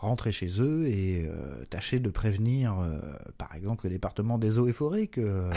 rentrer 0.00 0.32
chez 0.32 0.60
eux 0.60 0.86
et 0.86 1.26
euh, 1.26 1.64
tâcher 1.68 2.00
de 2.00 2.08
prévenir, 2.08 2.78
euh, 2.80 2.98
par 3.36 3.54
exemple, 3.54 3.84
le 3.84 3.90
département 3.90 4.38
des 4.38 4.58
eaux 4.58 4.66
et 4.66 4.72
forêts 4.72 5.08
que 5.08 5.20
euh, 5.20 5.52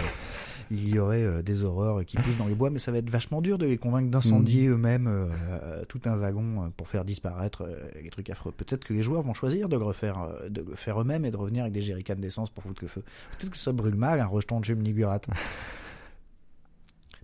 il 0.69 0.89
y 0.89 0.99
aurait 0.99 1.41
des 1.43 1.63
horreurs 1.63 2.03
qui 2.03 2.17
poussent 2.17 2.37
dans 2.37 2.47
les 2.47 2.55
bois, 2.55 2.69
mais 2.69 2.79
ça 2.79 2.91
va 2.91 2.97
être 2.97 3.09
vachement 3.09 3.41
dur 3.41 3.57
de 3.57 3.65
les 3.65 3.77
convaincre 3.77 4.11
d'incendier 4.11 4.67
eux-mêmes 4.67 5.07
euh, 5.07 5.27
euh, 5.49 5.85
tout 5.85 6.01
un 6.05 6.17
wagon 6.17 6.71
pour 6.75 6.89
faire 6.89 7.05
disparaître 7.05 7.65
les 8.01 8.09
trucs 8.09 8.29
affreux. 8.29 8.51
Peut-être 8.51 8.83
que 8.83 8.93
les 8.93 9.01
joueurs 9.01 9.21
vont 9.21 9.33
choisir 9.33 9.69
de 9.69 9.77
le 9.77 9.83
refaire, 9.83 10.27
de 10.49 10.61
le 10.61 10.75
faire 10.75 10.99
eux-mêmes 10.99 11.23
et 11.25 11.31
de 11.31 11.37
revenir 11.37 11.63
avec 11.63 11.73
des 11.73 11.81
jerrycans 11.81 12.15
d'essence 12.15 12.49
pour 12.49 12.63
foutre 12.63 12.83
le 12.83 12.89
feu. 12.89 13.03
Peut-être 13.37 13.51
que 13.51 13.57
ça 13.57 13.71
brûle 13.71 13.95
mal 13.95 14.19
un 14.19 14.25
rejeton 14.25 14.59
de. 14.59 14.73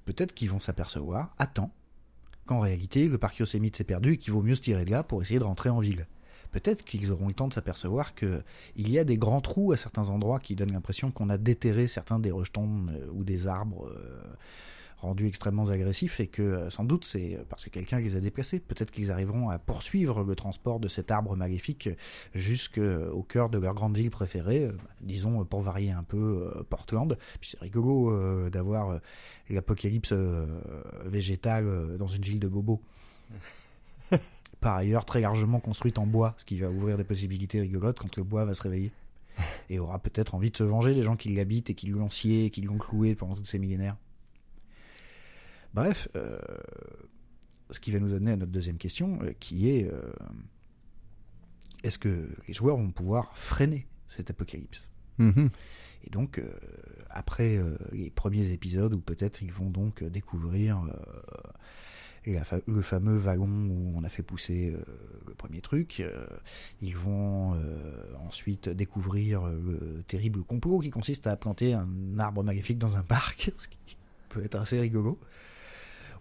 Peut-être 0.05 0.33
qu'ils 0.33 0.49
vont 0.49 0.59
s'apercevoir 0.59 1.33
à 1.37 1.47
temps 1.47 1.71
qu'en 2.45 2.61
réalité 2.61 3.07
le 3.07 3.17
parc 3.17 3.37
Yosemite 3.39 3.75
s'est 3.75 3.83
perdu 3.83 4.13
et 4.13 4.17
qu'il 4.17 4.33
vaut 4.33 4.41
mieux 4.41 4.55
se 4.55 4.61
tirer 4.61 4.85
de 4.85 4.91
là 4.91 5.03
pour 5.03 5.21
essayer 5.21 5.39
de 5.39 5.43
rentrer 5.43 5.69
en 5.69 5.79
ville. 5.79 6.07
Peut-être 6.51 6.84
qu'ils 6.84 7.11
auront 7.11 7.27
le 7.27 7.34
temps 7.34 7.47
de 7.47 7.53
s'apercevoir 7.53 8.15
que 8.15 8.41
il 8.76 8.89
y 8.89 8.99
a 8.99 9.03
des 9.03 9.17
grands 9.17 9.41
trous 9.41 9.71
à 9.71 9.77
certains 9.77 10.09
endroits 10.09 10.39
qui 10.39 10.55
donnent 10.55 10.73
l'impression 10.73 11.11
qu'on 11.11 11.30
a 11.30 11.38
déterré 11.38 11.88
certains 11.88 12.19
des 12.19 12.31
rejetons 12.31 12.88
euh, 12.89 13.07
ou 13.13 13.23
des 13.23 13.47
arbres 13.47 13.88
euh, 13.88 14.21
rendus 14.97 15.27
extrêmement 15.27 15.69
agressifs 15.69 16.19
et 16.19 16.27
que 16.27 16.41
euh, 16.41 16.69
sans 16.69 16.84
doute 16.84 17.05
c'est 17.05 17.39
parce 17.49 17.63
que 17.63 17.69
quelqu'un 17.69 17.99
les 17.99 18.15
a 18.15 18.19
déplacés. 18.19 18.59
Peut-être 18.59 18.91
qu'ils 18.91 19.11
arriveront 19.11 19.49
à 19.49 19.59
poursuivre 19.59 20.23
le 20.23 20.35
transport 20.35 20.80
de 20.80 20.88
cet 20.88 21.11
arbre 21.11 21.35
maléfique 21.35 21.89
jusqu'au 22.34 23.23
cœur 23.23 23.49
de 23.49 23.59
leur 23.59 23.73
grande 23.73 23.95
ville 23.95 24.11
préférée, 24.11 24.69
disons 25.01 25.45
pour 25.45 25.61
varier 25.61 25.91
un 25.91 26.03
peu 26.03 26.51
Portland. 26.69 27.17
Puis 27.39 27.51
c'est 27.51 27.59
rigolo 27.59 28.49
d'avoir 28.49 28.99
l'apocalypse 29.49 30.13
végétal 31.05 31.65
euh, 31.67 31.97
dans 31.97 32.07
une 32.07 32.21
ville 32.21 32.39
de 32.39 32.47
Bobo. 32.47 32.81
Par 34.61 34.76
ailleurs, 34.76 35.06
très 35.06 35.22
largement 35.22 35.60
construite 35.60 35.99
en 35.99 36.06
bois, 36.06 36.36
ce 36.38 36.45
qui 36.45 36.60
va 36.60 36.69
ouvrir 36.69 36.98
des 36.98 37.03
possibilités 37.03 37.61
rigolotes 37.61 37.98
quand 37.98 38.15
le 38.18 38.23
bois 38.23 38.45
va 38.45 38.53
se 38.53 38.61
réveiller. 38.61 38.91
Et 39.69 39.80
aura 39.80 39.99
peut-être 39.99 40.36
envie 40.36 40.52
de 40.52 40.57
se 40.57 40.64
venger 40.64 40.94
des 40.94 41.03
gens 41.03 41.15
qui 41.15 41.30
l'habitent 41.30 41.69
et 41.69 41.76
qui 41.76 41.88
l'ont 41.88 42.10
scié, 42.10 42.45
et 42.45 42.49
qui 42.49 42.61
l'ont 42.61 42.77
cloué 42.77 43.15
pendant 43.15 43.36
tous 43.36 43.45
ces 43.45 43.60
millénaires. 43.60 43.95
Bref, 45.73 46.10
euh, 46.15 46.40
ce 47.69 47.80
qui 47.80 47.91
va 47.91 47.99
nous 47.99 48.14
amener 48.14 48.31
à 48.31 48.36
notre 48.36 48.52
deuxième 48.52 48.77
question, 48.77 49.19
euh, 49.22 49.34
qui 49.40 49.69
est 49.69 49.86
euh, 49.86 50.02
est-ce 51.84 51.99
que 51.99 52.30
les 52.48 52.53
joueurs 52.53 52.77
vont 52.77 52.91
pouvoir 52.91 53.38
freiner 53.38 53.88
cet 54.07 54.30
apocalypse? 54.30 54.90
Mhm. 55.19 55.49
et 56.06 56.10
donc, 56.11 56.41
après 57.10 57.61
les 57.91 58.10
premiers 58.10 58.52
épisodes, 58.52 58.94
où 58.94 59.02
peut-être 59.02 59.44
ils 59.44 59.52
vont 59.52 59.69
donc 59.69 60.02
découvrir 60.02 60.81
le 62.25 62.81
fameux 62.81 63.15
wagon 63.15 63.47
où 63.47 63.93
on 63.95 64.03
a 64.03 64.09
fait 64.09 64.23
pousser 64.23 64.73
euh, 64.73 64.83
le 65.27 65.33
premier 65.33 65.61
truc, 65.61 65.99
euh, 65.99 66.25
ils 66.81 66.95
vont 66.95 67.55
euh, 67.55 68.03
ensuite 68.27 68.69
découvrir 68.69 69.45
le 69.47 70.03
terrible 70.07 70.43
complot 70.43 70.79
qui 70.79 70.89
consiste 70.89 71.27
à 71.27 71.35
planter 71.35 71.73
un 71.73 71.87
arbre 72.17 72.43
magnifique 72.43 72.77
dans 72.77 72.95
un 72.97 73.03
parc, 73.03 73.51
ce 73.57 73.67
qui 73.67 73.97
peut 74.29 74.43
être 74.43 74.55
assez 74.55 74.79
rigolo. 74.79 75.17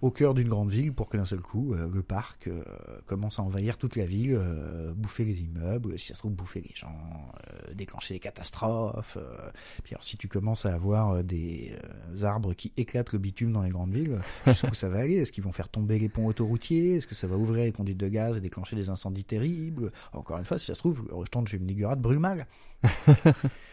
Au 0.01 0.11
cœur 0.11 0.35
d'une 0.35 0.49
grande 0.49 0.71
ville 0.71 0.93
pour 0.93 1.09
que 1.09 1.17
d'un 1.17 1.25
seul 1.25 1.41
coup, 1.41 1.75
euh, 1.75 1.89
le 1.93 2.03
parc 2.03 2.47
euh, 2.47 2.63
commence 3.07 3.39
à 3.39 3.43
envahir 3.43 3.77
toute 3.79 3.97
la 3.97 4.07
ville, 4.07 4.37
euh, 4.39 4.93
bouffer 4.95 5.25
les 5.25 5.41
immeubles, 5.43 5.99
si 5.99 6.09
ça 6.09 6.15
se 6.15 6.21
trouve, 6.21 6.33
bouffer 6.33 6.61
les 6.61 6.75
gens, 6.75 6.89
euh, 6.89 7.75
déclencher 7.75 8.15
des 8.15 8.21
catastrophes. 8.21 9.17
euh. 9.21 9.51
Puis 9.83 9.95
alors, 9.95 10.05
si 10.05 10.17
tu 10.17 10.29
commences 10.29 10.67
à 10.67 10.75
avoir 10.75 11.23
des 11.25 11.73
euh, 12.15 12.25
arbres 12.25 12.55
qui 12.55 12.73
éclatent 12.77 13.13
le 13.13 13.19
bitume 13.19 13.53
dans 13.53 13.63
les 13.63 13.71
grandes 13.71 13.93
villes, 13.93 14.21
jusqu'où 14.47 14.75
ça 14.75 14.89
va 14.89 15.01
aller? 15.01 15.17
Est-ce 15.17 15.33
qu'ils 15.33 15.45
vont 15.45 15.53
faire 15.53 15.69
tomber 15.69 15.99
les 15.99 16.09
ponts 16.09 16.27
autoroutiers? 16.27 16.97
Est-ce 16.97 17.07
que 17.07 17.15
ça 17.15 17.27
va 17.27 17.37
ouvrir 17.37 17.65
les 17.65 17.73
conduites 17.73 17.99
de 17.99 18.09
gaz 18.09 18.37
et 18.37 18.41
déclencher 18.41 18.77
des 18.77 18.91
incendies 18.91 19.25
terribles? 19.25 19.93
Encore 20.13 20.39
une 20.39 20.45
fois, 20.45 20.59
si 20.59 20.67
ça 20.67 20.75
se 20.75 20.79
trouve, 20.79 21.05
le 21.09 21.15
rejeton 21.15 21.43
de 21.43 21.49
Chemnigurat 21.49 21.97
brûle 21.97 22.19
mal. 22.19 22.47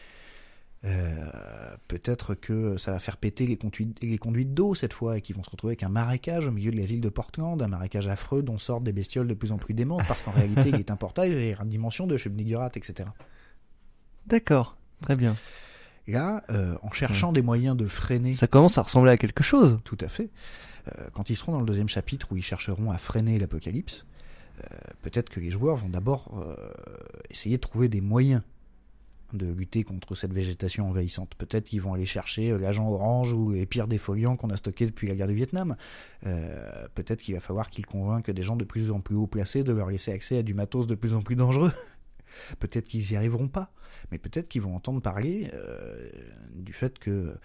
Euh, 0.86 1.76
peut-être 1.88 2.36
que 2.36 2.78
ça 2.78 2.92
va 2.92 3.00
faire 3.00 3.18
péter 3.18 3.48
les 3.48 3.58
conduites, 3.58 3.98
les 4.04 4.18
conduites 4.18 4.54
d'eau 4.54 4.76
cette 4.76 4.94
fois 4.94 5.18
et 5.18 5.22
qu'ils 5.22 5.36
vont 5.36 5.44
se 5.44 5.50
retrouver 5.50 5.72
avec 5.72 5.84
un 5.84 5.90
marécage 5.90 6.48
au 6.48 6.52
milieu 6.52 6.72
de 6.72 6.78
la 6.78 6.86
ville 6.86 7.02
de 7.02 7.10
Portland, 7.10 7.60
un 7.62 7.68
marécage 7.68 8.08
affreux 8.08 8.44
dont 8.44 8.60
sortent 8.60 8.84
des 8.84 8.92
bestioles 8.92 9.28
de 9.28 9.34
plus 9.34 9.52
en 9.52 9.58
plus 9.58 9.74
démentes 9.74 10.06
parce 10.08 10.22
qu'en 10.22 10.32
réalité 10.36 10.70
il 10.70 10.76
est 10.76 10.92
importé 10.92 11.50
et 11.50 11.54
à 11.54 11.66
dimension 11.66 12.06
de 12.06 12.18
Chemnigurat, 12.18 12.70
etc. 12.76 13.10
D'accord, 14.28 14.78
très 15.02 15.16
bien. 15.16 15.36
Là, 16.08 16.44
euh, 16.52 16.76
en 16.84 16.92
cherchant 16.92 17.32
des 17.32 17.42
moyens 17.42 17.76
de 17.76 17.88
freiner 17.88 18.36
Ça 18.36 18.48
commence 18.48 18.78
à 18.78 18.84
ressembler 18.84 19.12
à 19.12 19.18
quelque 19.18 19.44
chose. 19.44 19.80
Tout 19.86 19.98
à 20.02 20.08
fait. 20.08 20.30
Euh, 20.88 21.08
quand 21.14 21.30
ils 21.30 21.36
seront 21.36 21.54
dans 21.54 21.60
le 21.60 21.66
deuxième 21.66 21.90
chapitre 21.90 22.28
où 22.32 22.38
ils 22.38 22.44
chercheront 22.44 22.92
à 22.92 22.98
freiner 22.98 23.40
l'apocalypse, 23.40 24.06
euh, 24.60 24.78
peut-être 25.02 25.30
que 25.30 25.40
les 25.40 25.52
joueurs 25.52 25.76
vont 25.76 25.90
d'abord 25.90 26.32
euh, 26.38 26.56
essayer 27.30 27.58
de 27.58 27.62
trouver 27.62 27.90
des 27.90 28.02
moyens 28.02 28.42
de 29.36 29.48
lutter 29.48 29.84
contre 29.84 30.16
cette 30.16 30.34
végétation 30.34 30.90
envahissante. 30.90 31.36
Peut-être 31.36 31.66
qu'ils 31.66 31.82
vont 31.82 31.94
aller 31.94 32.06
chercher 32.06 32.52
euh, 32.52 32.58
l'agent 32.58 32.90
orange 32.90 33.34
ou 33.34 33.52
les 33.52 33.66
pires 33.66 33.88
défoliants 33.88 34.36
qu'on 34.36 34.50
a 34.50 34.58
stockés 34.58 34.86
depuis 34.86 35.08
la 35.08 35.16
guerre 35.16 35.28
du 35.28 35.36
Vietnam. 35.36 35.76
Euh, 36.26 36.88
Peut-être 36.96 37.22
qu'il 37.22 37.34
va 37.34 37.40
falloir 37.40 37.70
qu'ils 37.70 37.86
convainquent 37.86 38.32
des 38.32 38.44
gens 38.44 38.56
de 38.56 38.64
plus 38.64 38.92
en 38.92 39.00
plus 39.00 39.16
haut 39.16 39.28
placés 39.28 39.64
de 39.64 39.74
leur 39.74 39.90
laisser 39.90 40.12
accès 40.12 40.38
à 40.38 40.44
du 40.44 40.54
matos 40.54 40.88
de 40.88 40.96
plus 40.96 41.14
en 41.14 41.22
plus 41.22 41.36
dangereux. 41.36 41.72
peut-être 42.60 42.88
qu'ils 42.88 43.12
y 43.12 43.16
arriveront 43.16 43.48
pas, 43.48 43.72
mais 44.12 44.18
peut-être 44.18 44.48
qu'ils 44.48 44.62
vont 44.62 44.76
entendre 44.76 45.02
parler 45.02 45.50
euh, 45.54 46.10
du 46.54 46.74
fait 46.74 47.00
que 47.00 47.36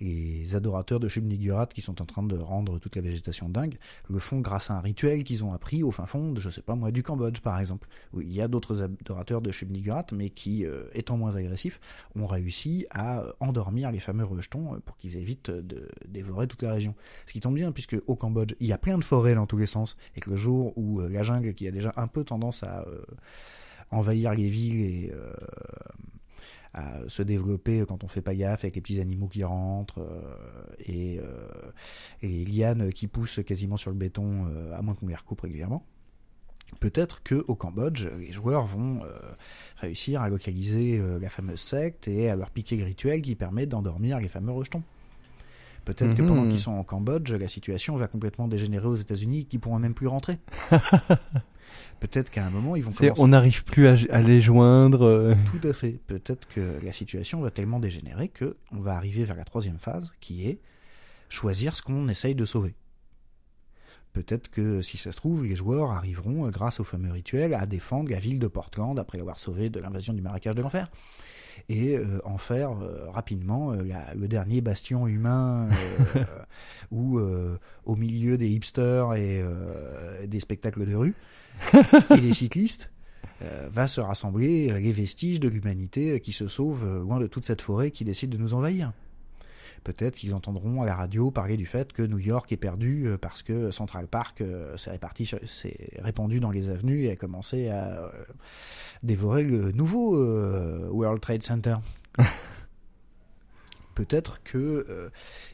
les 0.00 0.54
adorateurs 0.54 1.00
de 1.00 1.08
Shub-Niggurath 1.08 1.72
qui 1.72 1.80
sont 1.80 2.00
en 2.00 2.06
train 2.06 2.22
de 2.22 2.36
rendre 2.36 2.78
toute 2.78 2.96
la 2.96 3.02
végétation 3.02 3.48
dingue 3.48 3.78
le 4.08 4.18
font 4.18 4.40
grâce 4.40 4.70
à 4.70 4.74
un 4.74 4.80
rituel 4.80 5.24
qu'ils 5.24 5.44
ont 5.44 5.52
appris 5.52 5.82
au 5.82 5.90
fin 5.90 6.06
fond 6.06 6.34
je 6.36 6.50
sais 6.50 6.62
pas 6.62 6.74
moi, 6.74 6.90
du 6.90 7.02
Cambodge 7.02 7.40
par 7.40 7.58
exemple, 7.58 7.88
il 8.14 8.32
y 8.32 8.40
a 8.40 8.48
d'autres 8.48 8.82
adorateurs 8.82 9.40
de 9.40 9.50
Shub-Niggurath, 9.50 10.12
mais 10.12 10.30
qui, 10.30 10.64
euh, 10.64 10.84
étant 10.92 11.16
moins 11.16 11.36
agressifs, 11.36 11.80
ont 12.14 12.26
réussi 12.26 12.86
à 12.90 13.20
euh, 13.20 13.32
endormir 13.40 13.90
les 13.90 14.00
fameux 14.00 14.24
rejetons 14.24 14.80
pour 14.84 14.96
qu'ils 14.96 15.16
évitent 15.16 15.50
de 15.50 15.88
dévorer 16.06 16.46
toute 16.46 16.62
la 16.62 16.72
région. 16.72 16.94
Ce 17.26 17.32
qui 17.32 17.40
tombe 17.40 17.54
bien, 17.54 17.72
puisque 17.72 17.96
au 18.06 18.16
Cambodge, 18.16 18.54
il 18.60 18.66
y 18.66 18.72
a 18.72 18.78
plein 18.78 18.98
de 18.98 19.04
forêts 19.04 19.34
dans 19.34 19.46
tous 19.46 19.58
les 19.58 19.66
sens, 19.66 19.96
et 20.16 20.20
que 20.20 20.30
le 20.30 20.36
jour 20.36 20.76
où 20.76 21.00
la 21.00 21.22
jungle, 21.22 21.54
qui 21.54 21.66
a 21.66 21.70
déjà 21.70 21.92
un 21.96 22.06
peu 22.06 22.24
tendance 22.24 22.62
à 22.62 22.84
envahir 23.90 24.34
les 24.34 24.48
villes 24.48 24.80
et 24.80 25.12
euh, 25.14 25.32
à 26.74 26.98
se 27.08 27.22
développer 27.22 27.84
quand 27.88 28.04
on 28.04 28.08
fait 28.08 28.20
pas 28.22 28.34
gaffe 28.34 28.64
avec 28.64 28.76
les 28.76 28.82
petits 28.82 29.00
animaux 29.00 29.26
qui 29.28 29.42
rentrent 29.42 30.00
euh, 30.00 30.64
et, 30.80 31.18
euh, 31.18 31.48
et 32.22 32.28
les 32.28 32.44
lianes 32.44 32.92
qui 32.92 33.06
poussent 33.06 33.40
quasiment 33.44 33.76
sur 33.76 33.90
le 33.90 33.96
béton 33.96 34.46
à 34.76 34.82
moins 34.82 34.94
qu'on 34.94 35.06
les 35.06 35.14
recoupe 35.16 35.40
régulièrement. 35.40 35.84
Peut-être 36.80 37.22
que 37.22 37.46
au 37.48 37.54
Cambodge, 37.54 38.06
les 38.18 38.30
joueurs 38.30 38.66
vont 38.66 39.02
euh, 39.02 39.18
réussir 39.78 40.20
à 40.20 40.28
localiser 40.28 40.98
euh, 40.98 41.18
la 41.18 41.30
fameuse 41.30 41.60
secte 41.62 42.08
et 42.08 42.28
à 42.28 42.36
leur 42.36 42.50
piquer 42.50 42.76
le 42.76 42.84
rituel 42.84 43.22
qui 43.22 43.34
permet 43.34 43.64
d'endormir 43.64 44.20
les 44.20 44.28
fameux 44.28 44.52
rejetons. 44.52 44.82
Peut-être 45.86 46.14
que 46.14 46.20
Mhm. 46.20 46.28
pendant 46.28 46.46
qu'ils 46.46 46.60
sont 46.60 46.72
en 46.72 46.84
Cambodge, 46.84 47.32
la 47.32 47.48
situation 47.48 47.96
va 47.96 48.06
complètement 48.06 48.46
dégénérer 48.48 48.86
aux 48.86 48.96
États-Unis, 48.96 49.46
qui 49.46 49.56
pourront 49.58 49.78
même 49.78 49.94
plus 49.94 50.08
rentrer. 50.08 50.36
Peut-être 52.00 52.30
qu'à 52.30 52.46
un 52.46 52.50
moment, 52.50 52.76
ils 52.76 52.82
vont 52.84 52.92
commencer. 52.92 53.20
on 53.20 53.28
n'arrive 53.28 53.64
plus 53.64 53.88
à, 53.88 53.96
à 54.10 54.20
les 54.22 54.40
joindre. 54.40 55.02
euh. 55.04 55.34
Tout 55.50 55.66
à 55.66 55.72
fait. 55.72 55.98
Peut-être 56.06 56.46
que 56.48 56.78
la 56.84 56.92
situation 56.92 57.40
va 57.40 57.50
tellement 57.50 57.80
dégénérer 57.80 58.28
que 58.28 58.56
on 58.72 58.80
va 58.80 58.94
arriver 58.96 59.24
vers 59.24 59.36
la 59.36 59.44
troisième 59.44 59.78
phase, 59.78 60.12
qui 60.20 60.46
est 60.48 60.58
choisir 61.28 61.76
ce 61.76 61.82
qu'on 61.82 62.08
essaye 62.08 62.34
de 62.34 62.44
sauver. 62.44 62.74
Peut-être 64.12 64.50
que 64.50 64.82
si 64.82 64.96
ça 64.96 65.12
se 65.12 65.16
trouve, 65.16 65.44
les 65.44 65.54
joueurs 65.56 65.90
arriveront, 65.92 66.46
euh, 66.46 66.50
grâce 66.50 66.80
au 66.80 66.84
fameux 66.84 67.12
rituel, 67.12 67.54
à 67.54 67.66
défendre 67.66 68.10
la 68.10 68.18
ville 68.18 68.38
de 68.38 68.46
Portland 68.48 68.98
après 68.98 69.18
l'avoir 69.18 69.38
sauvé 69.38 69.70
de 69.70 69.80
l'invasion 69.80 70.12
du 70.12 70.22
marécage 70.22 70.54
de 70.54 70.62
l'enfer. 70.62 70.88
Et 71.68 71.96
euh, 71.96 72.20
en 72.24 72.38
faire 72.38 72.70
euh, 72.82 73.10
rapidement 73.10 73.72
euh, 73.72 73.82
la- 73.82 74.14
le 74.14 74.28
dernier 74.28 74.60
bastion 74.60 75.06
humain 75.08 75.68
où, 76.90 77.18
au 77.84 77.96
milieu 77.96 78.38
des 78.38 78.48
hipsters 78.48 79.14
et 79.14 79.42
des 80.26 80.40
spectacles 80.40 80.86
de 80.86 80.94
rue, 80.94 81.14
et 82.16 82.20
des 82.20 82.32
cyclistes, 82.32 82.90
va 83.70 83.86
se 83.86 84.00
rassembler 84.00 84.72
les 84.80 84.92
vestiges 84.92 85.38
de 85.40 85.48
l'humanité 85.48 86.20
qui 86.20 86.32
se 86.32 86.48
sauvent 86.48 86.84
euh, 86.86 87.00
loin 87.00 87.20
de 87.20 87.26
toute 87.28 87.46
cette 87.46 87.62
forêt 87.62 87.90
qui 87.92 88.04
décide 88.04 88.30
de 88.30 88.36
nous 88.36 88.52
envahir. 88.54 88.92
Peut-être 89.84 90.16
qu'ils 90.16 90.34
entendront 90.34 90.82
à 90.82 90.86
la 90.86 90.94
radio 90.94 91.30
parler 91.30 91.56
du 91.56 91.66
fait 91.66 91.92
que 91.92 92.02
New 92.02 92.18
York 92.18 92.50
est 92.52 92.56
perdu 92.56 93.06
euh, 93.06 93.18
parce 93.18 93.42
que 93.42 93.70
Central 93.70 94.06
Park 94.06 94.40
euh, 94.40 94.76
s'est 94.76 94.90
réparti 94.90 95.26
sur- 95.26 95.38
s'est 95.46 95.76
répandu 96.00 96.40
dans 96.40 96.50
les 96.50 96.68
avenues 96.68 97.04
et 97.04 97.10
a 97.12 97.16
commencé 97.16 97.68
à 97.68 97.86
euh, 98.00 98.10
dévorer 99.02 99.44
le 99.44 99.72
nouveau 99.72 100.16
World 100.92 101.20
Trade 101.20 101.42
Center. 101.42 101.76
Peut-être 103.94 104.40
que 104.44 104.86
euh, 104.88 105.10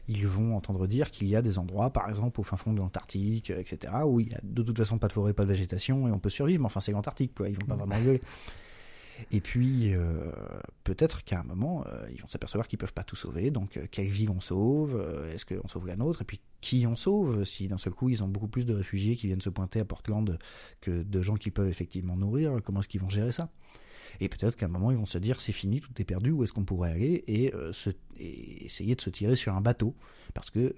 ils 0.07 0.27
vont 0.27 0.55
entendre 0.55 0.85
dire 0.85 1.09
qu'il 1.09 1.27
y 1.27 1.35
a 1.35 1.41
des 1.41 1.57
endroits, 1.57 1.89
par 1.89 2.07
exemple 2.09 2.39
au 2.39 2.43
fin 2.43 2.57
fond 2.57 2.73
de 2.73 2.77
l'Antarctique, 2.77 3.49
etc., 3.49 3.91
où 4.05 4.19
il 4.19 4.29
y 4.29 4.35
a 4.35 4.39
de 4.43 4.61
toute 4.61 4.77
façon 4.77 4.99
pas 4.99 5.07
de 5.07 5.13
forêt, 5.13 5.33
pas 5.33 5.45
de 5.45 5.49
végétation 5.49 6.07
et 6.07 6.11
on 6.11 6.19
peut 6.19 6.29
survivre. 6.29 6.61
Mais 6.61 6.67
enfin, 6.67 6.79
c'est 6.79 6.91
l'Antarctique, 6.91 7.33
quoi. 7.33 7.49
Ils 7.49 7.55
vont 7.55 7.65
pas 7.65 7.75
vraiment 7.75 7.95
rigoler. 7.95 8.21
Et 9.31 9.41
puis, 9.41 9.93
euh, 9.93 10.31
peut-être 10.83 11.23
qu'à 11.23 11.39
un 11.39 11.43
moment, 11.43 11.85
euh, 11.87 12.07
ils 12.13 12.21
vont 12.21 12.27
s'apercevoir 12.27 12.67
qu'ils 12.67 12.79
peuvent 12.79 12.93
pas 12.93 13.03
tout 13.03 13.15
sauver. 13.15 13.51
Donc, 13.51 13.77
euh, 13.77 13.85
quelle 13.89 14.07
ville 14.07 14.29
on 14.29 14.39
sauve? 14.39 15.01
Est-ce 15.31 15.45
qu'on 15.45 15.67
sauve 15.67 15.87
la 15.87 15.95
nôtre 15.95 16.21
Et 16.21 16.25
puis, 16.25 16.41
qui 16.61 16.85
on 16.87 16.95
sauve 16.95 17.43
Si 17.45 17.67
d'un 17.67 17.77
seul 17.77 17.93
coup, 17.93 18.09
ils 18.09 18.23
ont 18.23 18.27
beaucoup 18.27 18.47
plus 18.47 18.65
de 18.65 18.73
réfugiés 18.73 19.15
qui 19.15 19.27
viennent 19.27 19.41
se 19.41 19.49
pointer 19.49 19.79
à 19.79 19.85
Portland 19.85 20.37
que 20.81 21.03
de 21.03 21.21
gens 21.21 21.35
qui 21.35 21.51
peuvent 21.51 21.69
effectivement 21.69 22.17
nourrir, 22.17 22.59
comment 22.63 22.79
est-ce 22.79 22.87
qu'ils 22.87 23.01
vont 23.01 23.09
gérer 23.09 23.31
ça? 23.31 23.49
Et 24.19 24.29
peut-être 24.29 24.55
qu'à 24.55 24.67
un 24.67 24.69
moment, 24.69 24.91
ils 24.91 24.97
vont 24.97 25.05
se 25.05 25.17
dire 25.17 25.41
c'est 25.41 25.51
fini, 25.51 25.81
tout 25.81 25.91
est 25.99 26.05
perdu, 26.05 26.31
où 26.31 26.43
est-ce 26.43 26.53
qu'on 26.53 26.63
pourrait 26.63 26.91
aller? 26.91 27.23
Et, 27.27 27.53
essayer 28.65 28.95
de 28.95 29.01
se 29.01 29.09
tirer 29.09 29.35
sur 29.35 29.53
un 29.53 29.61
bateau. 29.61 29.95
Parce 30.33 30.49
que 30.49 30.75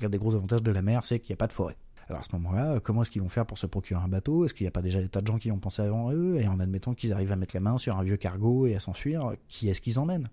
l'un 0.00 0.08
des 0.08 0.18
gros 0.18 0.34
avantages 0.34 0.62
de 0.62 0.70
la 0.70 0.82
mer, 0.82 1.04
c'est 1.04 1.20
qu'il 1.20 1.32
n'y 1.32 1.34
a 1.34 1.36
pas 1.36 1.46
de 1.46 1.52
forêt. 1.52 1.76
Alors 2.08 2.20
à 2.20 2.24
ce 2.24 2.34
moment-là, 2.36 2.74
euh, 2.74 2.80
comment 2.80 3.02
est-ce 3.02 3.10
qu'ils 3.10 3.22
vont 3.22 3.28
faire 3.28 3.44
pour 3.44 3.58
se 3.58 3.66
procurer 3.66 4.00
un 4.00 4.08
bateau? 4.08 4.44
Est-ce 4.44 4.54
qu'il 4.54 4.64
n'y 4.64 4.68
a 4.68 4.72
pas 4.72 4.82
déjà 4.82 5.00
des 5.00 5.08
tas 5.08 5.20
de 5.20 5.26
gens 5.26 5.38
qui 5.38 5.52
ont 5.52 5.58
pensé 5.58 5.82
avant 5.82 6.10
eux? 6.10 6.40
Et 6.40 6.48
en 6.48 6.58
admettant 6.58 6.94
qu'ils 6.94 7.12
arrivent 7.12 7.32
à 7.32 7.36
mettre 7.36 7.54
la 7.54 7.60
main 7.60 7.76
sur 7.76 7.98
un 7.98 8.02
vieux 8.02 8.16
cargo 8.16 8.66
et 8.66 8.74
à 8.74 8.80
s'enfuir, 8.80 9.32
qui 9.48 9.68
est-ce 9.68 9.80
qu'ils 9.80 9.98
emmènent? 9.98 10.28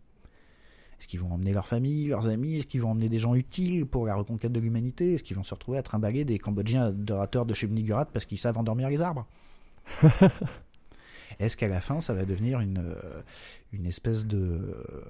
Est-ce 0.99 1.09
qu'ils 1.09 1.19
vont 1.19 1.33
emmener 1.33 1.51
leur 1.51 1.67
famille, 1.67 2.07
leurs 2.07 2.27
amis? 2.29 2.55
Est-ce 2.55 2.67
qu'ils 2.67 2.81
vont 2.81 2.91
emmener 2.91 3.09
des 3.09 3.19
gens 3.19 3.35
utiles 3.35 3.85
pour 3.85 4.05
la 4.05 4.15
reconquête 4.15 4.53
de 4.53 4.59
l'humanité? 4.61 5.15
Est-ce 5.15 5.23
qu'ils 5.23 5.35
vont 5.35 5.43
se 5.43 5.53
retrouver 5.53 5.77
à 5.77 5.83
trimballer 5.83 6.23
des 6.23 6.39
Cambodgiens 6.39 6.85
adorateurs 6.85 7.45
de 7.45 7.53
Shubnigurat 7.53 8.05
parce 8.05 8.25
qu'ils 8.25 8.37
savent 8.37 8.57
endormir 8.57 8.89
les 8.89 9.01
arbres? 9.01 9.27
Est-ce 11.39 11.57
qu'à 11.57 11.67
la 11.67 11.81
fin, 11.81 11.99
ça 11.99 12.13
va 12.13 12.23
devenir 12.23 12.61
une, 12.61 12.77
euh, 12.77 13.21
une 13.73 13.85
espèce 13.85 14.25
de, 14.25 14.37
euh, 14.37 15.01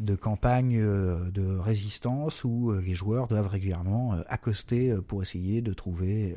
de 0.00 0.14
campagne 0.14 0.78
euh, 0.78 1.30
de 1.30 1.44
résistance 1.56 2.44
où 2.44 2.70
euh, 2.70 2.80
les 2.80 2.94
joueurs 2.94 3.26
doivent 3.26 3.48
régulièrement 3.48 4.14
euh, 4.14 4.22
accoster 4.28 4.94
pour 5.06 5.22
essayer 5.22 5.60
de 5.60 5.72
trouver 5.72 6.36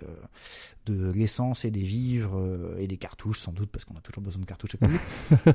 de 0.85 1.11
l'essence 1.11 1.63
et 1.65 1.71
des 1.71 1.83
vivres 1.83 2.75
et 2.77 2.87
des 2.87 2.97
cartouches, 2.97 3.39
sans 3.39 3.51
doute, 3.51 3.69
parce 3.71 3.85
qu'on 3.85 3.95
a 3.95 4.01
toujours 4.01 4.23
besoin 4.23 4.41
de 4.41 4.45
cartouches 4.45 4.75
à 4.81 4.87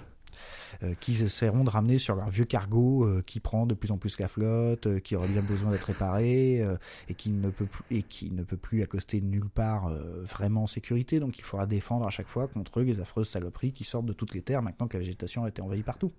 qu'ils 1.00 1.22
essaieront 1.22 1.64
de 1.64 1.70
ramener 1.70 1.98
sur 1.98 2.14
leur 2.14 2.28
vieux 2.28 2.44
cargo 2.44 3.04
euh, 3.04 3.22
qui 3.24 3.40
prend 3.40 3.66
de 3.66 3.74
plus 3.74 3.90
en 3.90 3.98
plus 3.98 4.18
la 4.18 4.28
flotte, 4.28 4.86
euh, 4.86 5.00
qui 5.00 5.16
aurait 5.16 5.28
bien 5.28 5.42
besoin 5.42 5.70
d'être 5.70 5.84
réparé 5.84 6.62
euh, 6.62 6.76
et 7.08 7.14
qui 7.14 7.30
ne 7.30 7.50
peut 7.50 7.66
plus, 7.66 7.84
et 7.90 8.02
qui 8.02 8.30
ne 8.30 8.42
peut 8.42 8.56
plus 8.56 8.82
accoster 8.82 9.20
nulle 9.20 9.48
part 9.48 9.88
euh, 9.88 10.22
vraiment 10.24 10.64
en 10.64 10.66
sécurité. 10.66 11.20
Donc 11.20 11.38
il 11.38 11.44
faudra 11.44 11.66
défendre 11.66 12.06
à 12.06 12.10
chaque 12.10 12.28
fois 12.28 12.48
contre 12.48 12.80
eux 12.80 12.84
les 12.84 13.00
affreuses 13.00 13.28
saloperies 13.28 13.72
qui 13.72 13.84
sortent 13.84 14.06
de 14.06 14.12
toutes 14.12 14.34
les 14.34 14.42
terres 14.42 14.62
maintenant 14.62 14.88
que 14.88 14.94
la 14.94 15.00
végétation 15.00 15.44
a 15.44 15.48
été 15.48 15.62
envahie 15.62 15.82
partout. 15.82 16.12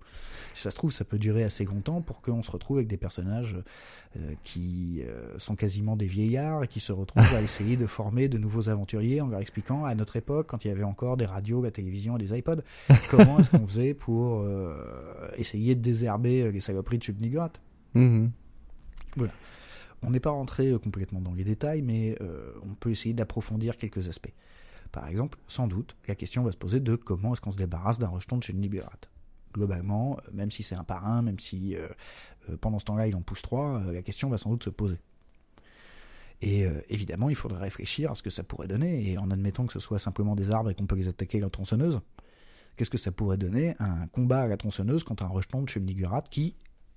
Si 0.54 0.62
ça 0.62 0.70
se 0.70 0.76
trouve, 0.76 0.92
ça 0.92 1.04
peut 1.04 1.18
durer 1.18 1.44
assez 1.44 1.64
longtemps 1.64 2.02
pour 2.02 2.20
qu'on 2.20 2.42
se 2.42 2.50
retrouve 2.50 2.78
avec 2.78 2.88
des 2.88 2.96
personnages 2.96 3.56
euh, 4.16 4.32
qui 4.42 5.02
euh, 5.02 5.38
sont 5.38 5.54
quasiment 5.54 5.94
des 5.94 6.06
vieillards 6.06 6.64
et 6.64 6.68
qui 6.68 6.80
se 6.80 6.92
retrouvent 6.92 7.34
à 7.34 7.42
essayer 7.42 7.76
de 7.76 7.86
former 7.86 8.28
de 8.28 8.38
nouveaux 8.38 8.70
aventuriers 8.70 9.20
en 9.20 9.26
leur 9.26 9.40
expliquant 9.40 9.84
à 9.84 9.94
notre 9.94 10.16
époque, 10.16 10.46
quand 10.48 10.64
il 10.64 10.68
y 10.68 10.70
avait 10.70 10.82
encore 10.82 11.18
des 11.18 11.26
radios, 11.26 11.62
la 11.62 11.70
télévision 11.70 12.16
et 12.16 12.18
des 12.18 12.36
iPods, 12.38 12.62
comment 13.10 13.38
est-ce 13.38 13.50
qu'on 13.50 13.66
faisait 13.66 13.92
pour 13.92 14.40
euh, 14.40 14.47
essayer 15.36 15.74
de 15.74 15.80
désherber 15.80 16.50
les 16.50 16.60
saloperies 16.60 16.98
de 16.98 17.02
Chubnigurat. 17.04 17.52
Mhm. 17.94 18.30
On 20.02 20.10
n'est 20.10 20.20
pas 20.20 20.30
rentré 20.30 20.70
euh, 20.70 20.78
complètement 20.78 21.20
dans 21.20 21.34
les 21.34 21.44
détails, 21.44 21.82
mais 21.82 22.16
euh, 22.20 22.52
on 22.62 22.74
peut 22.74 22.90
essayer 22.90 23.14
d'approfondir 23.14 23.76
quelques 23.76 24.08
aspects. 24.08 24.32
Par 24.92 25.08
exemple, 25.08 25.38
sans 25.48 25.66
doute, 25.66 25.96
la 26.06 26.14
question 26.14 26.42
va 26.44 26.52
se 26.52 26.56
poser 26.56 26.80
de 26.80 26.94
comment 26.94 27.32
est-ce 27.32 27.40
qu'on 27.40 27.52
se 27.52 27.56
débarrasse 27.56 27.98
d'un 27.98 28.08
rejeton 28.08 28.38
de 28.38 28.42
chez 28.42 28.52
Nibirat. 28.52 29.00
Globalement, 29.52 30.16
euh, 30.18 30.30
même 30.32 30.50
si 30.50 30.62
c'est 30.62 30.76
un 30.76 30.84
par 30.84 31.06
un, 31.06 31.22
même 31.22 31.38
si 31.38 31.74
euh, 31.74 31.88
euh, 32.48 32.56
pendant 32.56 32.78
ce 32.78 32.84
temps-là 32.84 33.08
il 33.08 33.16
en 33.16 33.22
pousse 33.22 33.42
trois, 33.42 33.80
euh, 33.80 33.92
la 33.92 34.02
question 34.02 34.28
va 34.28 34.38
sans 34.38 34.50
doute 34.50 34.64
se 34.64 34.70
poser. 34.70 34.98
Et 36.40 36.64
euh, 36.64 36.80
évidemment, 36.88 37.28
il 37.28 37.36
faudrait 37.36 37.62
réfléchir 37.62 38.12
à 38.12 38.14
ce 38.14 38.22
que 38.22 38.30
ça 38.30 38.44
pourrait 38.44 38.68
donner, 38.68 39.10
et 39.10 39.18
en 39.18 39.30
admettant 39.32 39.66
que 39.66 39.72
ce 39.72 39.80
soit 39.80 39.98
simplement 39.98 40.36
des 40.36 40.52
arbres 40.52 40.70
et 40.70 40.74
qu'on 40.74 40.86
peut 40.86 40.94
les 40.94 41.08
attaquer 41.08 41.38
à 41.38 41.40
la 41.40 41.50
tronçonneuse, 41.50 42.00
qu'est-ce 42.78 42.90
que 42.90 42.96
ça 42.96 43.12
pourrait 43.12 43.36
donner 43.36 43.74
un 43.80 44.06
combat 44.06 44.42
à 44.42 44.46
la 44.46 44.56
tronçonneuse 44.56 45.04
contre 45.04 45.24
un 45.24 45.28
rejeton 45.28 45.62
de 45.62 45.68
Chemnigurat 45.68 46.22
qui, 46.30 46.54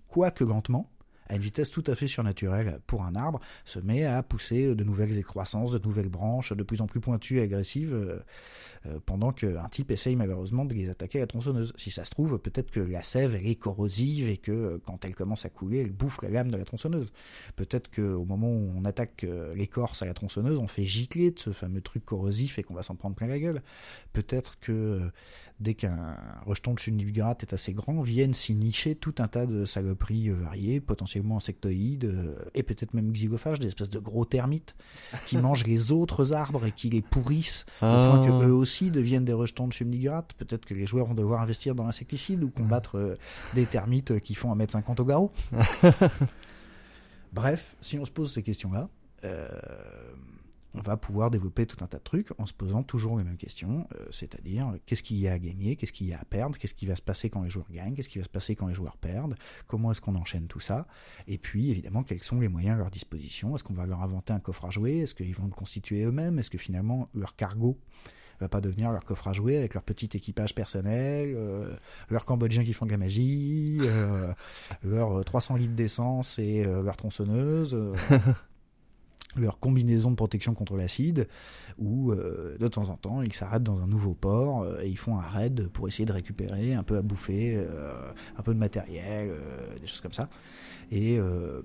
quoique 0.07 0.43
lentement, 0.43 0.89
à 1.31 1.35
une 1.35 1.41
vitesse 1.41 1.71
tout 1.71 1.83
à 1.87 1.95
fait 1.95 2.07
surnaturelle 2.07 2.81
pour 2.87 3.03
un 3.03 3.15
arbre, 3.15 3.39
se 3.63 3.79
met 3.79 4.03
à 4.03 4.21
pousser 4.21 4.75
de 4.75 4.83
nouvelles 4.83 5.17
excroissances, 5.17 5.71
de 5.71 5.79
nouvelles 5.79 6.09
branches, 6.09 6.51
de 6.51 6.61
plus 6.61 6.81
en 6.81 6.87
plus 6.87 6.99
pointues 6.99 7.37
et 7.37 7.43
agressives, 7.43 7.93
euh, 7.93 8.19
euh, 8.85 8.99
pendant 9.05 9.31
qu'un 9.31 9.69
type 9.69 9.91
essaye 9.91 10.17
malheureusement 10.17 10.65
de 10.65 10.73
les 10.73 10.89
attaquer 10.89 11.19
à 11.19 11.21
la 11.21 11.27
tronçonneuse. 11.27 11.71
Si 11.77 11.89
ça 11.89 12.03
se 12.03 12.09
trouve, 12.09 12.37
peut-être 12.37 12.69
que 12.69 12.81
la 12.81 13.01
sève, 13.01 13.35
elle 13.35 13.47
est 13.47 13.55
corrosive 13.55 14.27
et 14.27 14.35
que 14.35 14.51
euh, 14.51 14.77
quand 14.85 15.05
elle 15.05 15.15
commence 15.15 15.45
à 15.45 15.49
couler, 15.49 15.79
elle 15.79 15.93
bouffe 15.93 16.21
la 16.21 16.29
lame 16.29 16.51
de 16.51 16.57
la 16.57 16.65
tronçonneuse. 16.65 17.13
Peut-être 17.55 17.89
qu'au 17.89 18.25
moment 18.25 18.49
où 18.49 18.73
on 18.75 18.83
attaque 18.83 19.25
l'écorce 19.55 20.01
à 20.01 20.05
la 20.05 20.13
tronçonneuse, 20.13 20.57
on 20.57 20.67
fait 20.67 20.83
gicler 20.83 21.31
de 21.31 21.39
ce 21.39 21.51
fameux 21.51 21.81
truc 21.81 22.03
corrosif 22.03 22.59
et 22.59 22.63
qu'on 22.63 22.73
va 22.73 22.83
s'en 22.83 22.95
prendre 22.95 23.15
plein 23.15 23.27
la 23.27 23.39
gueule. 23.39 23.61
Peut-être 24.11 24.59
que 24.59 25.09
dès 25.61 25.75
qu'un 25.75 26.17
rejeton 26.45 26.73
de 26.73 26.79
Chunibugrat 26.79 27.37
est 27.41 27.53
assez 27.53 27.73
grand, 27.73 28.01
viennent 28.01 28.33
s'y 28.33 28.55
nicher 28.55 28.95
tout 28.95 29.15
un 29.19 29.27
tas 29.27 29.45
de 29.45 29.65
saloperies 29.65 30.29
variées, 30.29 30.79
potentiellement 30.81 31.37
insectoïdes, 31.37 32.05
euh, 32.05 32.35
et 32.55 32.63
peut-être 32.63 32.93
même 32.93 33.11
xylophages, 33.11 33.59
des 33.59 33.67
espèces 33.67 33.89
de 33.89 33.99
gros 33.99 34.25
termites, 34.25 34.75
qui 35.27 35.37
mangent 35.37 35.65
les 35.65 35.91
autres 35.91 36.33
arbres 36.33 36.65
et 36.65 36.71
qui 36.71 36.89
les 36.89 37.01
pourrissent, 37.01 37.65
au 37.81 37.85
point 37.85 38.25
que 38.25 38.31
ah. 38.31 38.47
eux 38.47 38.53
aussi 38.53 38.91
deviennent 38.91 39.25
des 39.25 39.33
rejetons 39.33 39.67
de 39.67 39.73
Chunibugrat. 39.73 40.25
Peut-être 40.37 40.65
que 40.65 40.73
les 40.73 40.87
joueurs 40.87 41.05
vont 41.05 41.13
devoir 41.13 41.41
investir 41.41 41.75
dans 41.75 41.85
l'insecticide 41.85 42.43
ou 42.43 42.49
combattre 42.49 42.97
euh, 42.97 43.15
des 43.53 43.65
termites 43.65 44.19
qui 44.19 44.33
font 44.33 44.53
1m50 44.55 44.99
au 44.99 45.05
garrot. 45.05 45.31
Bref, 47.33 47.75
si 47.81 47.99
on 47.99 48.05
se 48.05 48.11
pose 48.11 48.33
ces 48.33 48.43
questions-là, 48.43 48.89
euh, 49.23 49.47
on 50.73 50.81
va 50.81 50.97
pouvoir 50.97 51.31
développer 51.31 51.65
tout 51.65 51.83
un 51.83 51.87
tas 51.87 51.97
de 51.97 52.03
trucs 52.03 52.29
en 52.37 52.45
se 52.45 52.53
posant 52.53 52.83
toujours 52.83 53.17
les 53.17 53.23
mêmes 53.23 53.37
questions, 53.37 53.87
euh, 53.95 54.05
c'est-à-dire 54.11 54.73
qu'est-ce 54.85 55.03
qu'il 55.03 55.17
y 55.17 55.27
a 55.27 55.33
à 55.33 55.39
gagner, 55.39 55.75
qu'est-ce 55.75 55.91
qu'il 55.91 56.07
y 56.07 56.13
a 56.13 56.19
à 56.19 56.25
perdre, 56.25 56.57
qu'est-ce 56.57 56.73
qui 56.73 56.85
va 56.85 56.95
se 56.95 57.01
passer 57.01 57.29
quand 57.29 57.43
les 57.43 57.49
joueurs 57.49 57.69
gagnent, 57.71 57.93
qu'est-ce 57.93 58.09
qui 58.09 58.19
va 58.19 58.23
se 58.23 58.29
passer 58.29 58.55
quand 58.55 58.67
les 58.67 58.73
joueurs 58.73 58.97
perdent, 58.97 59.35
comment 59.67 59.91
est-ce 59.91 60.01
qu'on 60.01 60.15
enchaîne 60.15 60.47
tout 60.47 60.59
ça, 60.59 60.87
et 61.27 61.37
puis 61.37 61.71
évidemment 61.71 62.03
quels 62.03 62.23
sont 62.23 62.39
les 62.39 62.47
moyens 62.47 62.75
à 62.75 62.77
leur 62.79 62.91
disposition, 62.91 63.55
est-ce 63.55 63.63
qu'on 63.63 63.73
va 63.73 63.85
leur 63.85 64.01
inventer 64.01 64.33
un 64.33 64.39
coffre 64.39 64.65
à 64.65 64.69
jouer, 64.69 64.99
est-ce 64.99 65.15
qu'ils 65.15 65.35
vont 65.35 65.45
le 65.45 65.51
constituer 65.51 66.03
eux-mêmes, 66.03 66.39
est-ce 66.39 66.49
que 66.49 66.57
finalement 66.57 67.09
leur 67.13 67.35
cargo 67.35 67.77
va 68.39 68.49
pas 68.49 68.61
devenir 68.61 68.91
leur 68.91 69.05
coffre 69.05 69.27
à 69.27 69.33
jouer 69.33 69.55
avec 69.55 69.75
leur 69.75 69.83
petit 69.83 70.09
équipage 70.13 70.55
personnel, 70.55 71.33
euh, 71.35 71.75
leurs 72.09 72.25
Cambodgiens 72.25 72.63
qui 72.63 72.73
font 72.73 72.87
de 72.87 72.91
la 72.91 72.97
magie, 72.97 73.77
euh, 73.81 74.33
leurs 74.83 75.23
300 75.23 75.57
litres 75.57 75.75
d'essence 75.75 76.39
et 76.39 76.63
leur 76.63 76.97
tronçonneuse. 76.97 77.77
leur 79.35 79.59
combinaison 79.59 80.11
de 80.11 80.15
protection 80.15 80.53
contre 80.53 80.75
l'acide, 80.75 81.27
où 81.77 82.11
euh, 82.11 82.57
de 82.59 82.67
temps 82.67 82.89
en 82.89 82.97
temps 82.97 83.21
ils 83.21 83.33
s'arrêtent 83.33 83.63
dans 83.63 83.81
un 83.81 83.87
nouveau 83.87 84.13
port 84.13 84.63
euh, 84.63 84.81
et 84.81 84.89
ils 84.89 84.97
font 84.97 85.17
un 85.17 85.21
raid 85.21 85.67
pour 85.69 85.87
essayer 85.87 86.05
de 86.05 86.11
récupérer 86.11 86.73
un 86.73 86.83
peu 86.83 86.97
à 86.97 87.01
bouffer, 87.01 87.55
euh, 87.55 87.91
un 88.37 88.41
peu 88.41 88.53
de 88.53 88.59
matériel, 88.59 89.33
des 89.79 89.87
choses 89.87 90.01
comme 90.01 90.13
ça. 90.13 90.25
Et 90.93 91.17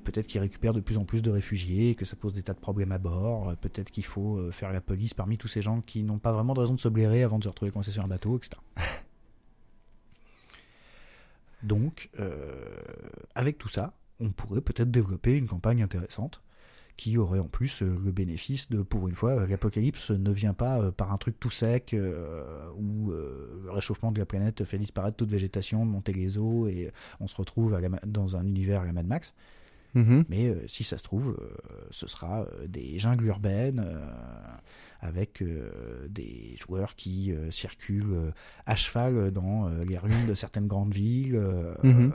peut-être 0.05 0.29
qu'ils 0.29 0.41
récupèrent 0.41 0.73
de 0.73 0.81
plus 0.81 0.99
en 0.99 1.05
plus 1.05 1.21
de 1.21 1.31
réfugiés, 1.31 1.97
que 1.97 2.05
ça 2.05 2.15
pose 2.15 2.33
des 2.33 2.43
tas 2.43 2.55
de 2.55 2.61
problèmes 2.61 2.93
à 2.93 2.99
bord, 2.99 3.57
peut-être 3.57 3.91
qu'il 3.91 4.05
faut 4.05 4.53
faire 4.53 4.73
la 4.73 4.81
police 4.81 5.15
parmi 5.15 5.37
tous 5.37 5.49
ces 5.49 5.63
gens 5.63 5.81
qui 5.81 6.05
n'ont 6.05 6.21
pas 6.21 6.31
vraiment 6.31 6.55
de 6.55 6.61
raison 6.61 6.75
de 6.75 6.81
se 6.81 6.89
blairer 6.89 7.25
avant 7.25 7.41
de 7.41 7.45
se 7.45 7.49
retrouver 7.49 7.73
coincés 7.73 7.91
sur 7.91 8.05
un 8.05 8.09
bateau, 8.09 8.37
etc. 8.37 8.51
Donc, 11.65 12.09
avec 13.35 13.59
tout 13.59 13.69
ça, 13.69 13.95
on 14.21 14.31
pourrait 14.31 14.61
peut-être 14.61 14.93
développer 14.93 15.35
une 15.35 15.49
campagne 15.49 15.83
intéressante 15.83 16.41
qui 16.97 17.19
aurait 17.19 17.39
en 17.39 17.49
plus 17.49 17.83
euh, 17.83 17.99
le 18.05 18.11
bénéfice 18.11 18.71
de, 18.71 18.83
pour 18.83 19.09
une 19.09 19.15
fois, 19.15 19.33
euh, 19.33 19.47
l'apocalypse 19.47 20.11
ne 20.11 20.31
vient 20.31 20.55
pas 20.55 20.81
euh, 20.81 20.91
par 20.91 21.13
un 21.13 21.19
truc 21.19 21.39
tout 21.39 21.51
sec 21.51 21.95
où 22.77 23.11
le 23.11 23.71
réchauffement 23.71 24.13
de 24.13 24.19
la 24.19 24.27
planète 24.27 24.65
fait 24.65 24.79
disparaître 24.79 25.17
toute 25.17 25.31
végétation, 25.31 25.85
monter 25.85 26.13
les 26.13 26.39
eaux 26.39 26.67
et 26.69 26.91
on 27.21 27.27
se 27.27 27.37
retrouve 27.37 27.79
dans 28.07 28.37
un 28.37 28.45
univers 28.45 28.83
à 28.83 28.85
la 28.85 28.93
Mad 28.93 29.07
Max. 29.07 29.35
Mm-hmm. 29.95 30.25
Mais 30.29 30.55
si 30.67 30.85
ça 30.85 30.99
se 30.99 31.03
trouve, 31.03 31.39
ce 31.91 32.07
sera 32.07 32.47
des 32.67 32.99
jungles 32.99 33.27
urbaines 33.27 33.85
avec 35.01 35.43
des 36.09 36.57
joueurs 36.59 36.95
qui 36.95 37.33
circulent 37.51 38.33
à 38.67 38.77
cheval 38.77 39.31
dans 39.31 39.69
les 39.69 39.99
ruines 39.99 40.27
de 40.27 40.35
certaines 40.35 40.67
grandes 40.67 40.95
villes. 40.95 41.41
Mm-hmm 41.83 42.13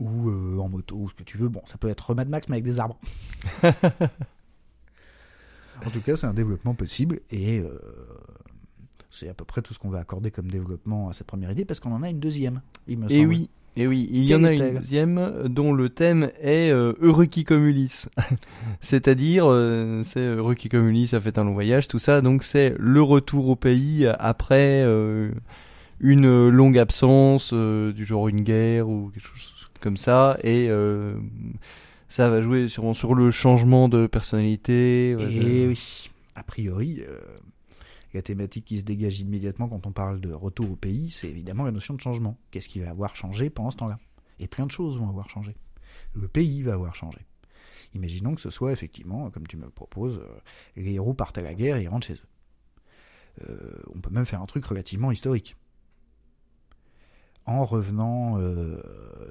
ou 0.00 0.28
euh, 0.28 0.58
en 0.58 0.68
moto, 0.68 0.96
ou 0.96 1.08
ce 1.08 1.14
que 1.14 1.22
tu 1.22 1.38
veux. 1.38 1.48
Bon, 1.48 1.62
ça 1.64 1.78
peut 1.78 1.88
être 1.88 2.14
Mad 2.14 2.28
Max, 2.28 2.48
mais 2.48 2.56
avec 2.56 2.64
des 2.64 2.78
arbres. 2.78 2.98
en 5.84 5.90
tout 5.90 6.00
cas, 6.00 6.16
c'est 6.16 6.26
un 6.26 6.34
développement 6.34 6.74
possible 6.74 7.20
et 7.30 7.58
euh, 7.58 7.78
c'est 9.10 9.28
à 9.28 9.34
peu 9.34 9.44
près 9.44 9.62
tout 9.62 9.74
ce 9.74 9.78
qu'on 9.78 9.90
va 9.90 9.98
accorder 9.98 10.30
comme 10.30 10.50
développement 10.50 11.08
à 11.08 11.12
cette 11.12 11.26
première 11.26 11.50
idée 11.50 11.64
parce 11.64 11.80
qu'on 11.80 11.92
en 11.92 12.02
a 12.02 12.10
une 12.10 12.20
deuxième, 12.20 12.60
il 12.86 12.98
me 12.98 13.10
et 13.10 13.26
Oui. 13.26 13.50
Et 13.78 13.86
oui, 13.86 14.08
il 14.10 14.24
y 14.24 14.34
en 14.34 14.42
a 14.42 14.54
une 14.54 14.78
deuxième 14.78 15.48
dont 15.48 15.74
le 15.74 15.90
thème 15.90 16.30
est 16.40 16.70
euh, 16.70 16.94
Eureki 17.02 17.44
Communis. 17.44 18.06
C'est-à-dire, 18.80 19.44
euh, 19.46 20.00
c'est 20.02 20.34
Eureki 20.34 20.70
Communis 20.70 21.10
a 21.12 21.20
fait 21.20 21.36
un 21.36 21.44
long 21.44 21.52
voyage, 21.52 21.86
tout 21.86 21.98
ça, 21.98 22.22
donc 22.22 22.42
c'est 22.42 22.74
le 22.78 23.02
retour 23.02 23.48
au 23.48 23.54
pays 23.54 24.06
après 24.18 24.82
une 26.00 26.48
longue 26.48 26.78
absence, 26.78 27.52
du 27.52 28.06
genre 28.06 28.28
une 28.28 28.40
guerre 28.40 28.88
ou 28.88 29.10
quelque 29.12 29.26
chose 29.26 29.55
comme 29.78 29.96
ça 29.96 30.38
et 30.42 30.68
euh, 30.70 31.18
ça 32.08 32.30
va 32.30 32.40
jouer 32.42 32.68
sur, 32.68 32.96
sur 32.96 33.14
le 33.14 33.30
changement 33.30 33.88
de 33.88 34.06
personnalité. 34.06 35.10
et 35.10 35.66
oui, 35.66 36.10
a 36.34 36.42
priori, 36.42 37.00
euh, 37.00 37.20
la 38.14 38.22
thématique 38.22 38.64
qui 38.64 38.78
se 38.78 38.84
dégage 38.84 39.20
immédiatement 39.20 39.68
quand 39.68 39.86
on 39.86 39.92
parle 39.92 40.20
de 40.20 40.32
retour 40.32 40.70
au 40.70 40.76
pays, 40.76 41.10
c'est 41.10 41.28
évidemment 41.28 41.64
la 41.64 41.72
notion 41.72 41.94
de 41.94 42.00
changement. 42.00 42.38
Qu'est-ce 42.50 42.68
qui 42.68 42.80
va 42.80 42.90
avoir 42.90 43.16
changé 43.16 43.50
pendant 43.50 43.70
ce 43.70 43.76
temps-là? 43.76 43.98
Et 44.38 44.48
plein 44.48 44.66
de 44.66 44.70
choses 44.70 44.98
vont 44.98 45.08
avoir 45.08 45.28
changé. 45.30 45.56
Le 46.14 46.28
pays 46.28 46.62
va 46.62 46.74
avoir 46.74 46.94
changé. 46.94 47.18
Imaginons 47.94 48.34
que 48.34 48.40
ce 48.40 48.50
soit 48.50 48.72
effectivement, 48.72 49.30
comme 49.30 49.46
tu 49.46 49.56
me 49.56 49.70
proposes, 49.70 50.18
euh, 50.18 50.40
les 50.76 50.94
héros 50.94 51.14
partent 51.14 51.38
à 51.38 51.42
la 51.42 51.54
guerre 51.54 51.76
et 51.76 51.84
ils 51.84 51.88
rentrent 51.88 52.06
chez 52.06 52.14
eux. 52.14 53.84
on 53.94 54.00
peut 54.00 54.10
même 54.10 54.26
faire 54.26 54.42
un 54.42 54.46
truc 54.46 54.64
relativement 54.64 55.10
historique 55.10 55.56
en 57.46 57.64
revenant 57.64 58.40
euh, 58.40 58.82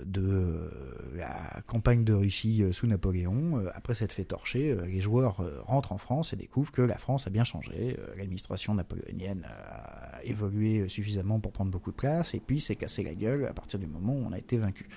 de 0.05 0.71
la 1.15 1.61
campagne 1.67 2.03
de 2.03 2.13
Russie 2.13 2.63
euh, 2.63 2.71
sous 2.71 2.87
Napoléon, 2.87 3.59
euh, 3.59 3.69
après 3.73 3.93
s'être 3.93 4.13
fait 4.13 4.23
torcher, 4.23 4.75
les 4.87 5.01
joueurs 5.01 5.41
rentrent 5.65 5.91
en 5.91 5.97
France 5.97 6.31
et 6.33 6.35
découvrent 6.35 6.71
que 6.71 6.81
la 6.81 6.97
France 6.97 7.27
a 7.27 7.29
bien 7.29 7.43
changé. 7.43 7.97
L'administration 8.17 8.73
napoléonienne 8.73 9.45
a 9.45 10.23
évolué 10.23 10.87
suffisamment 10.87 11.39
pour 11.39 11.51
prendre 11.51 11.71
beaucoup 11.71 11.91
de 11.91 11.97
place 11.97 12.33
et 12.33 12.39
puis 12.39 12.61
s'est 12.61 12.75
cassé 12.75 13.03
la 13.03 13.13
gueule 13.13 13.45
à 13.45 13.53
partir 13.53 13.79
du 13.79 13.87
moment 13.87 14.13
où 14.13 14.25
on 14.25 14.31
a 14.31 14.39
été 14.39 14.57
vaincu. 14.57 14.87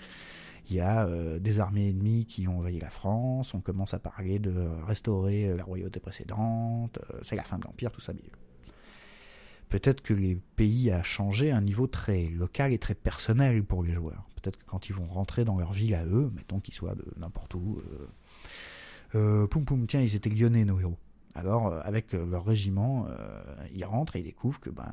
Il 0.70 0.76
y 0.76 0.80
a 0.80 1.08
des 1.38 1.60
armées 1.60 1.88
ennemies 1.88 2.26
qui 2.26 2.46
ont 2.46 2.58
envahi 2.58 2.78
la 2.78 2.90
France, 2.90 3.54
on 3.54 3.60
commence 3.60 3.94
à 3.94 3.98
parler 3.98 4.38
de 4.38 4.52
restaurer 4.86 5.56
la 5.56 5.64
royauté 5.64 5.98
précédente, 5.98 6.98
c'est 7.22 7.36
la 7.36 7.44
fin 7.44 7.58
de 7.58 7.64
l'Empire, 7.64 7.90
tout 7.90 8.02
ça 8.02 8.12
bidule 8.12 8.32
peut-être 9.68 10.02
que 10.02 10.14
les 10.14 10.36
pays 10.56 10.90
a 10.90 11.02
changé 11.02 11.50
un 11.50 11.60
niveau 11.60 11.86
très 11.86 12.28
local 12.28 12.72
et 12.72 12.78
très 12.78 12.94
personnel 12.94 13.64
pour 13.64 13.82
les 13.82 13.92
joueurs. 13.92 14.28
Peut-être 14.36 14.56
que 14.56 14.64
quand 14.66 14.88
ils 14.88 14.94
vont 14.94 15.06
rentrer 15.06 15.44
dans 15.44 15.58
leur 15.58 15.72
ville 15.72 15.94
à 15.94 16.04
eux, 16.04 16.30
mettons 16.34 16.60
qu'ils 16.60 16.74
soient 16.74 16.94
de 16.94 17.04
n'importe 17.16 17.54
où, 17.54 17.78
euh, 17.78 18.08
euh, 19.14 19.46
poum 19.46 19.64
poum, 19.64 19.86
tiens, 19.86 20.00
ils 20.00 20.14
étaient 20.14 20.30
lyonnais 20.30 20.64
nos 20.64 20.78
héros. 20.80 20.98
Alors, 21.38 21.68
euh, 21.68 21.80
avec 21.84 22.14
euh, 22.14 22.26
leur 22.26 22.44
régiment, 22.44 23.06
euh, 23.08 23.40
ils 23.72 23.84
rentrent 23.84 24.16
et 24.16 24.18
ils 24.18 24.24
découvrent 24.24 24.58
que 24.58 24.70
ben, 24.70 24.90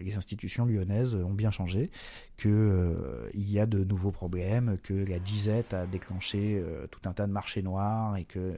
les 0.00 0.16
institutions 0.16 0.64
lyonnaises 0.64 1.16
ont 1.16 1.34
bien 1.34 1.50
changé, 1.50 1.90
qu'il 2.38 2.96
il 3.34 3.50
y 3.50 3.58
a 3.58 3.66
de 3.66 3.82
nouveaux 3.82 4.12
problèmes, 4.12 4.78
que 4.84 4.94
la 4.94 5.18
disette 5.18 5.74
a 5.74 5.86
déclenché 5.86 6.62
tout 6.92 7.00
un 7.08 7.12
tas 7.12 7.26
de 7.26 7.32
marchés 7.32 7.62
noirs 7.62 8.16
et 8.16 8.24
que 8.24 8.54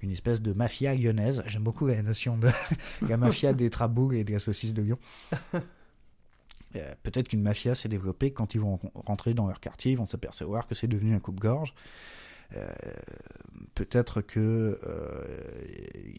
une 0.00 0.10
espèce 0.10 0.40
de 0.40 0.52
mafia 0.54 0.94
lyonnaise, 0.94 1.42
j'aime 1.46 1.62
beaucoup 1.62 1.86
la 1.86 2.02
notion 2.02 2.38
de 2.38 2.48
la 3.08 3.16
mafia 3.18 3.52
des 3.52 3.68
traboules 3.68 4.16
et 4.16 4.24
de 4.24 4.32
la 4.32 4.38
saucisse 4.38 4.72
de 4.72 4.82
Lyon. 4.82 4.98
Peut-être 7.02 7.28
qu'une 7.28 7.42
mafia 7.42 7.74
s'est 7.74 7.88
développée 7.88 8.30
quand 8.30 8.54
ils 8.54 8.60
vont 8.60 8.78
rentrer 8.94 9.34
dans 9.34 9.46
leur 9.46 9.60
quartier, 9.60 9.92
ils 9.92 9.98
vont 9.98 10.06
s'apercevoir 10.06 10.66
que 10.66 10.74
c'est 10.74 10.88
devenu 10.88 11.14
un 11.14 11.20
coupe-gorge 11.20 11.74
peut-être 13.76 14.22
que 14.22 14.80
euh, 14.84 15.24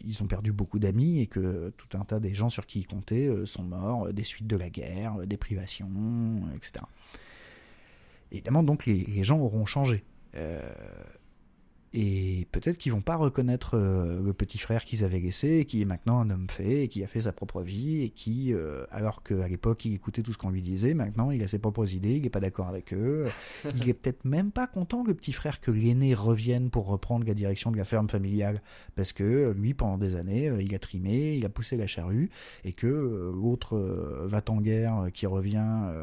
ils 0.06 0.24
ont 0.24 0.28
perdu 0.28 0.54
beaucoup 0.54 0.80
d'amis 0.80 1.20
et 1.20 1.28
que 1.28 1.74
tout 1.76 1.98
un 1.98 2.06
tas 2.06 2.20
des 2.20 2.34
gens 2.34 2.49
sur 2.49 2.66
qui 2.66 2.82
ils 2.82 2.88
comptaient 2.88 3.28
euh, 3.28 3.45
sont 3.45 3.64
morts 3.64 4.14
des 4.14 4.24
suites 4.24 4.48
de 4.48 4.56
la 4.56 4.70
guerre, 4.70 5.18
des 5.26 5.38
privations, 5.38 5.90
etc. 6.56 6.86
Évidemment, 8.32 8.64
donc 8.64 8.86
les, 8.86 9.24
gens 9.24 9.40
auront 9.40 9.66
changé. 9.66 10.04
Et 11.99 12.45
peut-être 12.52 12.78
qu'ils 12.78 12.91
vont 12.91 13.02
pas 13.02 13.15
reconnaître 13.15 13.72
euh, 13.74 14.22
le 14.22 14.32
petit 14.32 14.60
frère 14.60 14.86
qu'ils 14.86 15.03
avaient 15.03 15.19
laissé, 15.19 15.65
qui 15.65 15.82
est 15.82 15.86
maintenant 15.86 16.19
un 16.19 16.30
homme 16.30 16.48
fait, 16.48 16.84
et 16.84 16.88
qui 16.90 17.03
a 17.03 17.07
fait 17.07 17.22
sa 17.22 17.32
propre 17.32 17.64
vie, 17.64 18.03
et 18.03 18.11
qui, 18.11 18.53
euh, 18.53 18.86
alors 18.91 19.24
qu'à 19.24 19.48
l'époque 19.48 19.84
il 19.84 19.95
écoutait 19.95 20.22
tout 20.22 20.32
ce 20.32 20.38
qu'on 20.38 20.52
lui 20.52 20.61
disait, 20.61 20.94
maintenant 20.94 21.32
il 21.32 21.41
a 21.41 21.48
ses 21.48 21.57
propres 21.57 21.91
idées, 21.95 22.18
il 22.18 22.22
n'est 22.22 22.30
pas 22.30 22.40
d'accord 22.40 22.68
avec 22.68 22.94
eux. 22.94 23.26
il 23.76 23.90
est 23.90 23.95
peut-être 23.95 24.26
même 24.26 24.52
pas 24.52 24.68
content, 24.68 25.03
le 25.03 25.15
petit 25.15 25.34
frère, 25.34 25.60
que 25.60 25.72
l'aîné 25.72 26.14
revienne 26.14 26.69
pour 26.69 26.86
reprendre 26.86 27.26
la 27.26 27.34
direction 27.34 27.72
de 27.72 27.78
la 27.78 27.84
ferme 27.84 28.10
familiale, 28.10 28.61
parce 28.95 29.11
que 29.11 29.24
euh, 29.24 29.53
lui, 29.56 29.74
pendant 29.74 29.98
des 29.98 30.15
années, 30.18 30.52
il 30.61 30.76
a 30.76 30.80
trimé, 30.80 31.36
il 31.36 31.45
a 31.48 31.49
poussé 31.49 31.78
la 31.78 31.88
charrue, 31.88 32.30
et 32.64 32.74
que 32.74 33.32
l'autre 33.34 33.76
va 34.28 34.44
en 34.49 34.61
guerre 34.61 35.07
qui 35.15 35.26
revient 35.26 35.95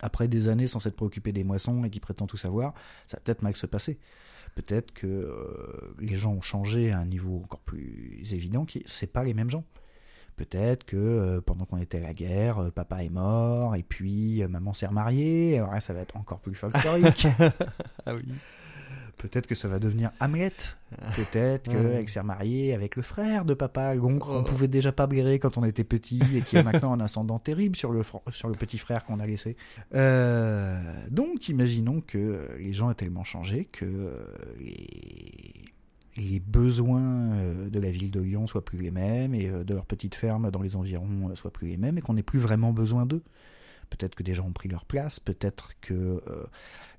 après 0.00 0.28
des 0.28 0.48
années 0.48 0.66
sans 0.66 0.80
s'être 0.80 0.96
préoccupé 0.96 1.32
des 1.32 1.44
moissons 1.44 1.84
et 1.84 1.90
qui 1.90 2.00
prétend 2.00 2.26
tout 2.26 2.36
savoir, 2.36 2.74
ça 3.06 3.16
va 3.16 3.22
peut-être 3.22 3.40
mal 3.40 3.56
se 3.56 3.66
passer. 3.66 3.98
Peut-être 4.54 4.92
que 4.92 5.06
euh, 5.06 5.94
les 5.98 6.14
gens 6.14 6.32
ont 6.32 6.40
changé 6.40 6.92
à 6.92 6.98
un 6.98 7.06
niveau 7.06 7.40
encore 7.42 7.60
plus 7.60 8.22
évident, 8.32 8.64
qui 8.64 8.82
c'est 8.86 9.08
pas 9.08 9.24
les 9.24 9.34
mêmes 9.34 9.50
gens. 9.50 9.64
Peut-être 10.36 10.84
que 10.84 10.96
euh, 10.96 11.40
pendant 11.40 11.64
qu'on 11.64 11.78
était 11.78 11.98
à 11.98 12.02
la 12.02 12.14
guerre, 12.14 12.58
euh, 12.58 12.70
papa 12.70 13.02
est 13.04 13.08
mort 13.08 13.74
et 13.74 13.82
puis 13.82 14.44
maman 14.48 14.72
s'est 14.72 14.86
remariée. 14.86 15.58
Alors 15.58 15.72
là, 15.72 15.80
ça 15.80 15.92
va 15.92 16.00
être 16.00 16.16
encore 16.16 16.40
plus 16.40 16.54
folklorique. 16.54 17.26
ah 18.06 18.14
oui. 18.14 18.24
Peut-être 19.24 19.46
que 19.46 19.54
ça 19.54 19.68
va 19.68 19.78
devenir 19.78 20.10
Hamlet. 20.20 20.52
Peut-être 21.16 21.70
qu'elle 21.70 22.06
s'est 22.10 22.20
remariée 22.20 22.74
avec 22.74 22.94
le 22.94 23.00
frère 23.00 23.46
de 23.46 23.54
papa, 23.54 23.96
qu'on 23.96 24.18
oh. 24.20 24.42
pouvait 24.42 24.68
déjà 24.68 24.92
pas 24.92 25.06
blairer 25.06 25.38
quand 25.38 25.56
on 25.56 25.64
était 25.64 25.82
petit 25.82 26.20
et 26.34 26.42
qui 26.42 26.58
a 26.58 26.62
maintenant 26.62 26.92
un 26.92 27.00
ascendant 27.00 27.38
terrible 27.38 27.74
sur 27.74 27.90
le, 27.90 28.02
sur 28.32 28.48
le 28.50 28.54
petit 28.54 28.76
frère 28.76 29.06
qu'on 29.06 29.20
a 29.20 29.26
laissé. 29.26 29.56
Euh, 29.94 30.78
donc, 31.10 31.48
imaginons 31.48 32.02
que 32.02 32.50
les 32.58 32.74
gens 32.74 32.90
ont 32.90 32.92
tellement 32.92 33.24
changé 33.24 33.64
que 33.64 33.86
euh, 33.86 34.26
les, 34.58 35.54
les 36.18 36.40
besoins 36.40 37.32
euh, 37.32 37.70
de 37.70 37.80
la 37.80 37.90
ville 37.90 38.10
de 38.10 38.20
Lyon 38.20 38.46
soient 38.46 38.62
plus 38.62 38.76
les 38.76 38.90
mêmes 38.90 39.34
et 39.34 39.48
de 39.48 39.72
leur 39.72 39.86
petite 39.86 40.14
ferme 40.14 40.50
dans 40.50 40.60
les 40.60 40.76
environs 40.76 41.34
soient 41.34 41.50
plus 41.50 41.68
les 41.68 41.78
mêmes 41.78 41.96
et 41.96 42.02
qu'on 42.02 42.12
n'ait 42.12 42.22
plus 42.22 42.40
vraiment 42.40 42.74
besoin 42.74 43.06
d'eux. 43.06 43.22
Peut-être 43.88 44.16
que 44.16 44.22
des 44.22 44.34
gens 44.34 44.44
ont 44.48 44.52
pris 44.52 44.68
leur 44.68 44.84
place, 44.84 45.18
peut-être 45.18 45.80
que 45.80 46.22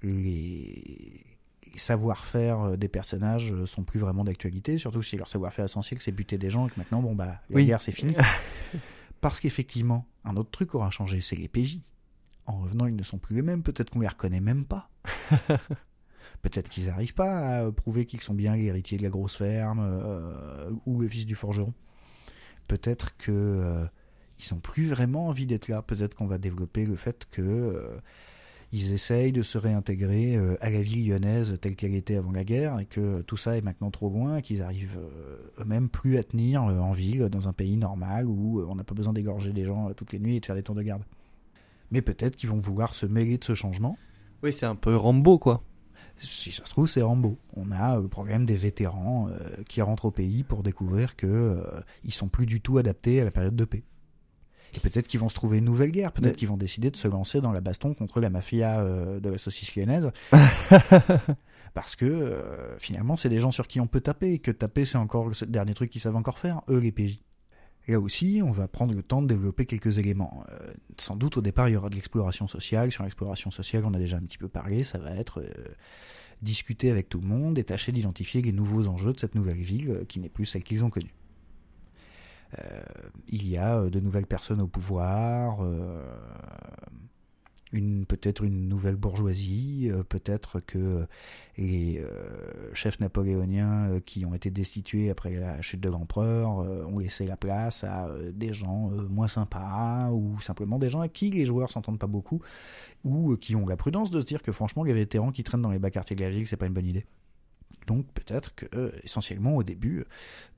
les 0.01 1.34
savoir-faire 1.77 2.61
euh, 2.61 2.77
des 2.77 2.87
personnages 2.87 3.51
euh, 3.51 3.65
sont 3.65 3.83
plus 3.83 3.99
vraiment 3.99 4.23
d'actualité, 4.23 4.77
surtout 4.77 5.01
si 5.01 5.17
leur 5.17 5.27
savoir-faire 5.27 5.65
essentiel 5.65 6.01
c'est 6.01 6.11
buter 6.11 6.37
des 6.37 6.49
gens 6.49 6.67
et 6.67 6.69
que 6.69 6.75
maintenant, 6.77 7.01
bon, 7.01 7.15
bah, 7.15 7.41
la 7.49 7.63
guerre 7.63 7.81
c'est 7.81 7.91
fini. 7.91 8.15
Parce 9.21 9.39
qu'effectivement, 9.39 10.05
un 10.23 10.35
autre 10.35 10.51
truc 10.51 10.75
aura 10.75 10.91
changé, 10.91 11.21
c'est 11.21 11.35
les 11.35 11.47
PJ. 11.47 11.79
En 12.45 12.59
revenant, 12.59 12.85
ils 12.85 12.95
ne 12.95 13.03
sont 13.03 13.17
plus 13.17 13.35
les 13.35 13.41
mêmes, 13.41 13.63
peut-être 13.63 13.89
qu'on 13.89 14.01
les 14.01 14.07
reconnaît 14.07 14.39
même 14.39 14.65
pas. 14.65 14.89
peut-être 16.41 16.69
qu'ils 16.69 16.87
n'arrivent 16.87 17.15
pas 17.15 17.57
à 17.57 17.71
prouver 17.71 18.05
qu'ils 18.05 18.21
sont 18.21 18.35
bien 18.35 18.55
l'héritier 18.55 18.97
de 18.97 19.03
la 19.03 19.09
grosse 19.09 19.35
ferme 19.35 19.79
euh, 19.81 20.69
ou 20.85 20.99
le 20.99 21.07
fils 21.07 21.25
du 21.25 21.35
forgeron. 21.35 21.73
Peut-être 22.67 23.17
que 23.17 23.87
ils 24.37 24.53
n'ont 24.53 24.59
plus 24.59 24.87
vraiment 24.87 25.27
envie 25.27 25.45
d'être 25.45 25.69
là. 25.69 25.81
Peut-être 25.81 26.13
qu'on 26.13 26.27
va 26.27 26.37
développer 26.37 26.85
le 26.85 26.95
fait 26.95 27.25
que 27.31 27.99
ils 28.71 28.91
essayent 28.91 29.31
de 29.31 29.43
se 29.43 29.57
réintégrer 29.57 30.35
euh, 30.35 30.57
à 30.61 30.69
la 30.69 30.81
ville 30.81 31.07
lyonnaise 31.07 31.57
telle 31.61 31.75
qu'elle 31.75 31.95
était 31.95 32.17
avant 32.17 32.31
la 32.31 32.43
guerre 32.43 32.79
et 32.79 32.85
que 32.85 33.21
tout 33.21 33.37
ça 33.37 33.57
est 33.57 33.61
maintenant 33.61 33.91
trop 33.91 34.09
loin, 34.09 34.41
qu'ils 34.41 34.61
arrivent 34.61 34.97
euh, 34.97 35.61
eux-mêmes 35.61 35.89
plus 35.89 36.17
à 36.17 36.23
tenir 36.23 36.63
euh, 36.63 36.79
en 36.79 36.91
ville, 36.91 37.29
dans 37.29 37.47
un 37.47 37.53
pays 37.53 37.77
normal 37.77 38.27
où 38.27 38.65
on 38.67 38.75
n'a 38.75 38.83
pas 38.83 38.95
besoin 38.95 39.13
d'égorger 39.13 39.53
des 39.53 39.65
gens 39.65 39.93
toutes 39.93 40.13
les 40.13 40.19
nuits 40.19 40.37
et 40.37 40.39
de 40.39 40.45
faire 40.45 40.55
des 40.55 40.63
tours 40.63 40.75
de 40.75 40.81
garde. 40.81 41.03
Mais 41.91 42.01
peut-être 42.01 42.35
qu'ils 42.35 42.49
vont 42.49 42.59
vouloir 42.59 42.95
se 42.95 43.05
mêler 43.05 43.37
de 43.37 43.43
ce 43.43 43.55
changement. 43.55 43.97
Oui, 44.43 44.51
c'est 44.51 44.65
un 44.65 44.75
peu 44.75 44.95
Rambo, 44.95 45.37
quoi. 45.37 45.63
Si 46.17 46.51
ça 46.51 46.65
se 46.65 46.71
trouve, 46.71 46.87
c'est 46.87 47.01
Rambo. 47.01 47.37
On 47.55 47.71
a 47.71 47.99
le 47.99 48.07
problème 48.07 48.45
des 48.45 48.55
vétérans 48.55 49.29
qui 49.67 49.81
rentrent 49.81 50.05
au 50.05 50.11
pays 50.11 50.43
pour 50.43 50.63
découvrir 50.63 51.15
que 51.15 51.61
ils 52.03 52.13
sont 52.13 52.29
plus 52.29 52.45
du 52.45 52.61
tout 52.61 52.77
adaptés 52.77 53.19
à 53.19 53.25
la 53.25 53.31
période 53.31 53.55
de 53.55 53.65
paix 53.65 53.83
peut-être 54.79 55.07
qu'ils 55.07 55.19
vont 55.19 55.29
se 55.29 55.35
trouver 55.35 55.59
une 55.59 55.65
nouvelle 55.65 55.91
guerre. 55.91 56.11
Peut-être 56.11 56.35
qu'ils 56.35 56.47
vont 56.47 56.57
décider 56.57 56.91
de 56.91 56.95
se 56.95 57.07
lancer 57.07 57.41
dans 57.41 57.51
la 57.51 57.61
baston 57.61 57.93
contre 57.93 58.19
la 58.19 58.29
mafia 58.29 58.79
euh, 58.79 59.19
de 59.19 59.29
la 59.29 59.37
saucisse 59.37 59.75
lyonnaise. 59.75 60.11
Parce 61.73 61.95
que 61.95 62.05
euh, 62.05 62.77
finalement, 62.77 63.17
c'est 63.17 63.29
des 63.29 63.39
gens 63.39 63.51
sur 63.51 63.67
qui 63.67 63.79
on 63.79 63.87
peut 63.87 64.01
taper. 64.01 64.33
Et 64.33 64.39
que 64.39 64.51
taper, 64.51 64.85
c'est 64.85 64.97
encore 64.97 65.27
le 65.27 65.45
dernier 65.47 65.73
truc 65.73 65.89
qu'ils 65.89 66.01
savent 66.01 66.15
encore 66.15 66.39
faire, 66.39 66.61
eux 66.69 66.79
les 66.79 66.91
PJ. 66.91 67.19
Là 67.87 67.99
aussi, 67.99 68.41
on 68.43 68.51
va 68.51 68.67
prendre 68.67 68.95
le 68.95 69.03
temps 69.03 69.21
de 69.21 69.27
développer 69.27 69.65
quelques 69.65 69.99
éléments. 69.99 70.43
Euh, 70.49 70.73
sans 70.97 71.15
doute, 71.15 71.37
au 71.37 71.41
départ, 71.41 71.69
il 71.69 71.73
y 71.73 71.75
aura 71.75 71.89
de 71.89 71.95
l'exploration 71.95 72.47
sociale. 72.47 72.91
Sur 72.91 73.03
l'exploration 73.03 73.51
sociale, 73.51 73.83
on 73.85 73.93
a 73.93 73.99
déjà 73.99 74.17
un 74.17 74.21
petit 74.21 74.39
peu 74.39 74.47
parlé. 74.47 74.83
Ça 74.83 74.97
va 74.97 75.11
être 75.11 75.43
discuter 76.41 76.91
avec 76.91 77.09
tout 77.09 77.19
le 77.19 77.27
monde 77.27 77.57
et 77.59 77.63
tâcher 77.63 77.91
d'identifier 77.91 78.41
les 78.41 78.51
nouveaux 78.51 78.87
enjeux 78.87 79.13
de 79.13 79.19
cette 79.19 79.35
nouvelle 79.35 79.61
ville 79.61 80.05
qui 80.07 80.19
n'est 80.19 80.29
plus 80.29 80.45
celle 80.45 80.63
qu'ils 80.63 80.83
ont 80.83 80.89
connue. 80.89 81.13
Euh, 82.59 82.81
il 83.27 83.47
y 83.47 83.57
a 83.57 83.77
euh, 83.77 83.89
de 83.89 83.99
nouvelles 83.99 84.27
personnes 84.27 84.61
au 84.61 84.67
pouvoir, 84.67 85.57
euh, 85.61 86.01
une 87.71 88.05
peut-être 88.05 88.43
une 88.43 88.69
nouvelle 88.69 88.95
bourgeoisie, 88.95 89.91
peut-être 90.07 90.61
que 90.61 91.05
les 91.57 92.01
chefs 92.73 93.01
napoléoniens 93.01 93.99
qui 94.05 94.25
ont 94.25 94.33
été 94.33 94.49
destitués 94.49 95.09
après 95.09 95.33
la 95.33 95.61
chute 95.61 95.81
de 95.81 95.89
l'empereur 95.89 96.59
ont 96.59 96.99
laissé 96.99 97.25
la 97.25 97.35
place 97.35 97.83
à 97.83 98.07
des 98.31 98.53
gens 98.53 98.91
moins 99.09 99.27
sympas 99.27 100.09
ou 100.11 100.39
simplement 100.39 100.79
des 100.79 100.89
gens 100.89 101.01
à 101.01 101.09
qui 101.09 101.31
les 101.31 101.45
joueurs 101.45 101.69
s'entendent 101.69 101.99
pas 101.99 102.07
beaucoup 102.07 102.41
ou 103.03 103.35
qui 103.35 103.57
ont 103.57 103.65
la 103.65 103.75
prudence 103.75 104.09
de 104.09 104.21
se 104.21 104.25
dire 104.25 104.41
que 104.41 104.53
franchement 104.53 104.83
les 104.83 104.93
vétérans 104.93 105.33
qui 105.33 105.43
traînent 105.43 105.63
dans 105.63 105.71
les 105.71 105.79
bas 105.79 105.91
quartiers 105.91 106.15
de 106.15 106.21
la 106.21 106.29
ville 106.29 106.47
c'est 106.47 106.57
pas 106.57 106.67
une 106.67 106.73
bonne 106.73 106.87
idée. 106.87 107.05
Donc 107.87 108.07
peut-être 108.13 108.55
que 108.55 108.65
euh, 108.75 108.91
essentiellement 109.03 109.55
au 109.55 109.63
début, 109.63 110.05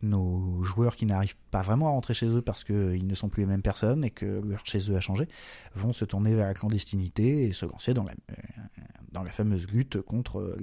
nos 0.01 0.63
joueurs 0.63 0.95
qui 0.95 1.05
n'arrivent 1.05 1.35
pas 1.51 1.61
vraiment 1.61 1.87
à 1.87 1.91
rentrer 1.91 2.13
chez 2.13 2.27
eux 2.27 2.41
parce 2.41 2.63
qu'ils 2.63 3.05
ne 3.05 3.15
sont 3.15 3.29
plus 3.29 3.41
les 3.41 3.47
mêmes 3.47 3.61
personnes 3.61 4.03
et 4.05 4.11
que 4.11 4.41
leur 4.45 4.65
chez 4.65 4.79
eux 4.89 4.95
a 4.95 4.99
changé, 4.99 5.27
vont 5.75 5.93
se 5.93 6.05
tourner 6.05 6.33
vers 6.35 6.47
la 6.47 6.53
clandestinité 6.53 7.43
et 7.43 7.51
se 7.51 7.65
lancer 7.65 7.93
dans 7.93 8.03
la, 8.03 8.13
euh, 8.31 9.29
fameuse 9.29 9.67
lutte 9.67 9.99
contre 10.01 10.57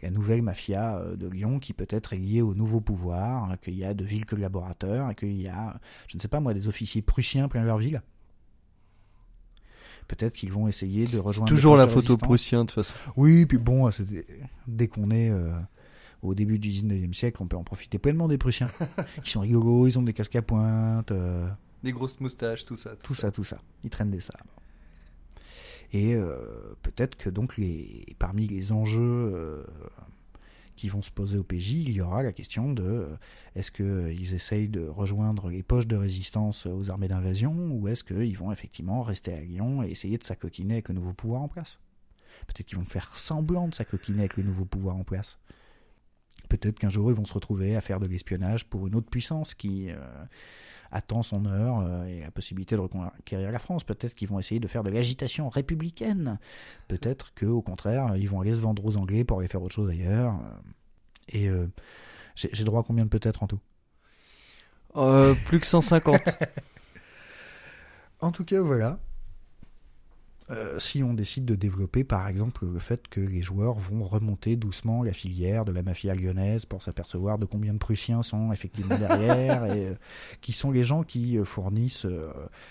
la 0.00 0.10
nouvelle 0.10 0.42
mafia 0.42 0.96
euh, 0.96 1.16
de 1.16 1.28
Lyon 1.28 1.58
qui 1.58 1.72
peut-être 1.72 2.14
est 2.14 2.18
liée 2.18 2.42
au 2.42 2.54
nouveau 2.54 2.80
pouvoir, 2.80 3.50
hein, 3.50 3.56
qu'il 3.60 3.74
y 3.74 3.84
a 3.84 3.92
de 3.92 4.04
villes 4.04 4.26
collaborateurs 4.26 5.10
et 5.10 5.14
qu'il 5.14 5.40
y 5.40 5.48
a, 5.48 5.78
je 6.08 6.16
ne 6.16 6.22
sais 6.22 6.28
pas 6.28 6.40
moi, 6.40 6.54
des 6.54 6.68
officiers 6.68 7.02
prussiens 7.02 7.48
plein 7.48 7.64
leur 7.64 7.78
ville 7.78 8.02
peut-être 10.16 10.34
qu'ils 10.34 10.52
vont 10.52 10.68
essayer 10.68 11.06
de 11.06 11.18
rejoindre. 11.18 11.48
Toujours 11.48 11.76
la 11.76 11.88
photo 11.88 12.16
prussien 12.16 12.64
de 12.64 12.70
toute 12.70 12.84
façon. 12.84 12.94
Oui, 13.16 13.46
puis 13.46 13.58
bon, 13.58 13.88
dès 14.66 14.88
qu'on 14.88 15.10
est 15.10 15.32
au 16.22 16.34
début 16.34 16.58
du 16.58 16.70
19e 16.70 17.12
siècle, 17.12 17.42
on 17.42 17.46
peut 17.46 17.56
en 17.56 17.64
profiter 17.64 17.98
pleinement 17.98 18.28
des 18.28 18.38
Prussiens, 18.38 18.70
qui 19.24 19.30
sont 19.30 19.40
rigolos, 19.40 19.88
ils 19.88 19.98
ont 19.98 20.02
des 20.02 20.12
casques 20.12 20.36
à 20.36 20.42
pointe. 20.42 21.10
Euh, 21.10 21.48
des 21.82 21.92
grosses 21.92 22.20
moustaches, 22.20 22.64
tout 22.64 22.76
ça. 22.76 22.90
Tout, 23.02 23.14
ça. 23.14 23.30
tout 23.32 23.44
ça. 23.44 23.58
Ils 23.82 23.90
traînent 23.90 24.10
des 24.10 24.20
sabres. 24.20 24.38
Et 25.92 26.14
euh, 26.14 26.36
peut-être 26.82 27.16
que 27.16 27.28
donc 27.28 27.58
les, 27.58 28.06
parmi 28.18 28.46
les 28.46 28.72
enjeux 28.72 29.02
euh, 29.02 29.64
qui 30.76 30.88
vont 30.88 31.02
se 31.02 31.10
poser 31.10 31.38
au 31.38 31.42
PJ, 31.42 31.72
il 31.72 31.92
y 31.92 32.00
aura 32.00 32.22
la 32.22 32.32
question 32.32 32.72
de 32.72 33.08
est-ce 33.54 33.70
qu'ils 33.70 34.34
essayent 34.34 34.68
de 34.68 34.86
rejoindre 34.86 35.48
les 35.48 35.62
poches 35.62 35.86
de 35.86 35.96
résistance 35.96 36.66
aux 36.66 36.90
armées 36.90 37.08
d'invasion 37.08 37.54
ou 37.72 37.88
est-ce 37.88 38.04
qu'ils 38.04 38.36
vont 38.38 38.52
effectivement 38.52 39.02
rester 39.02 39.32
à 39.32 39.40
Lyon 39.40 39.82
et 39.82 39.90
essayer 39.90 40.18
de 40.18 40.22
s'acoquiner 40.22 40.74
avec 40.74 40.88
le 40.88 40.94
nouveau 40.94 41.12
pouvoir 41.12 41.42
en 41.42 41.48
place? 41.48 41.80
Peut-être 42.46 42.66
qu'ils 42.66 42.78
vont 42.78 42.84
faire 42.84 43.08
semblant 43.10 43.68
de 43.68 43.74
s'acoquiner 43.74 44.20
avec 44.20 44.36
le 44.36 44.42
nouveau 44.42 44.64
pouvoir 44.64 44.96
en 44.96 45.04
place. 45.04 45.38
Peut-être 46.48 46.78
qu'un 46.78 46.90
jour 46.90 47.10
ils 47.10 47.14
vont 47.14 47.24
se 47.24 47.32
retrouver 47.32 47.76
à 47.76 47.80
faire 47.80 48.00
de 48.00 48.06
l'espionnage 48.06 48.66
pour 48.66 48.86
une 48.86 48.94
autre 48.94 49.08
puissance 49.08 49.54
qui 49.54 49.90
euh, 49.90 49.96
attend 50.92 51.22
son 51.22 51.46
heure 51.46 51.80
euh, 51.80 52.04
et 52.04 52.20
la 52.20 52.30
possibilité 52.30 52.76
de 52.76 52.80
reconquérir 52.80 53.50
la 53.50 53.58
France. 53.58 53.82
Peut-être 53.82 54.14
qu'ils 54.14 54.28
vont 54.28 54.38
essayer 54.38 54.60
de 54.60 54.68
faire 54.68 54.84
de 54.84 54.90
l'agitation 54.90 55.48
républicaine. 55.48 56.38
Peut-être 56.86 57.32
qu'au 57.34 57.62
contraire, 57.62 58.14
ils 58.16 58.28
vont 58.28 58.40
aller 58.40 58.52
se 58.52 58.58
vendre 58.58 58.84
aux 58.84 58.96
Anglais 58.96 59.24
pour 59.24 59.40
aller 59.40 59.48
faire 59.48 59.62
autre 59.62 59.74
chose 59.74 59.90
ailleurs. 59.90 60.34
Et 61.28 61.48
euh, 61.48 61.66
j'ai 62.34 62.64
droit 62.64 62.80
à 62.80 62.82
combien 62.82 63.04
de 63.04 63.10
peut-être 63.10 63.42
en 63.42 63.46
tout? 63.46 63.60
Plus 65.46 65.58
que 65.58 65.66
150. 65.66 66.20
en 68.20 68.30
tout 68.30 68.44
cas, 68.44 68.60
voilà. 68.60 68.98
Euh, 70.52 70.78
si 70.78 71.02
on 71.02 71.14
décide 71.14 71.44
de 71.44 71.54
développer 71.54 72.04
par 72.04 72.28
exemple 72.28 72.66
le 72.66 72.78
fait 72.78 73.08
que 73.08 73.20
les 73.20 73.42
joueurs 73.42 73.74
vont 73.74 74.02
remonter 74.02 74.56
doucement 74.56 75.02
la 75.02 75.12
filière 75.12 75.64
de 75.64 75.72
la 75.72 75.82
mafia 75.82 76.14
lyonnaise 76.14 76.66
pour 76.66 76.82
s'apercevoir 76.82 77.38
de 77.38 77.46
combien 77.46 77.72
de 77.72 77.78
Prussiens 77.78 78.22
sont 78.22 78.52
effectivement 78.52 78.98
derrière 78.98 79.64
et 79.74 79.86
euh, 79.86 79.94
qui 80.40 80.52
sont 80.52 80.70
les 80.70 80.84
gens 80.84 81.04
qui 81.04 81.38
euh, 81.38 81.44
fournissent, 81.44 82.06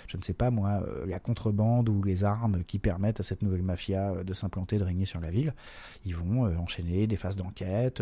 je 0.08 0.18
ne 0.18 0.22
sais 0.22 0.34
pas 0.34 0.52
moi, 0.52 0.84
la 1.08 1.20
contrebande 1.20 1.90
ou 1.90 2.04
les 2.04 2.24
armes 2.24 2.64
qui 2.66 2.78
permettent 2.78 3.20
à 3.20 3.24
cette 3.24 3.42
nouvelle 3.42 3.64
mafia 3.64 4.24
de 4.24 4.34
s'implanter, 4.34 4.78
de 4.78 4.84
régner 4.84 5.06
sur 5.06 5.20
la 5.20 5.30
ville. 5.30 5.54
Ils 6.06 6.16
vont 6.16 6.46
enchaîner 6.58 7.08
des 7.08 7.16
phases 7.16 7.36
d'enquête. 7.36 8.02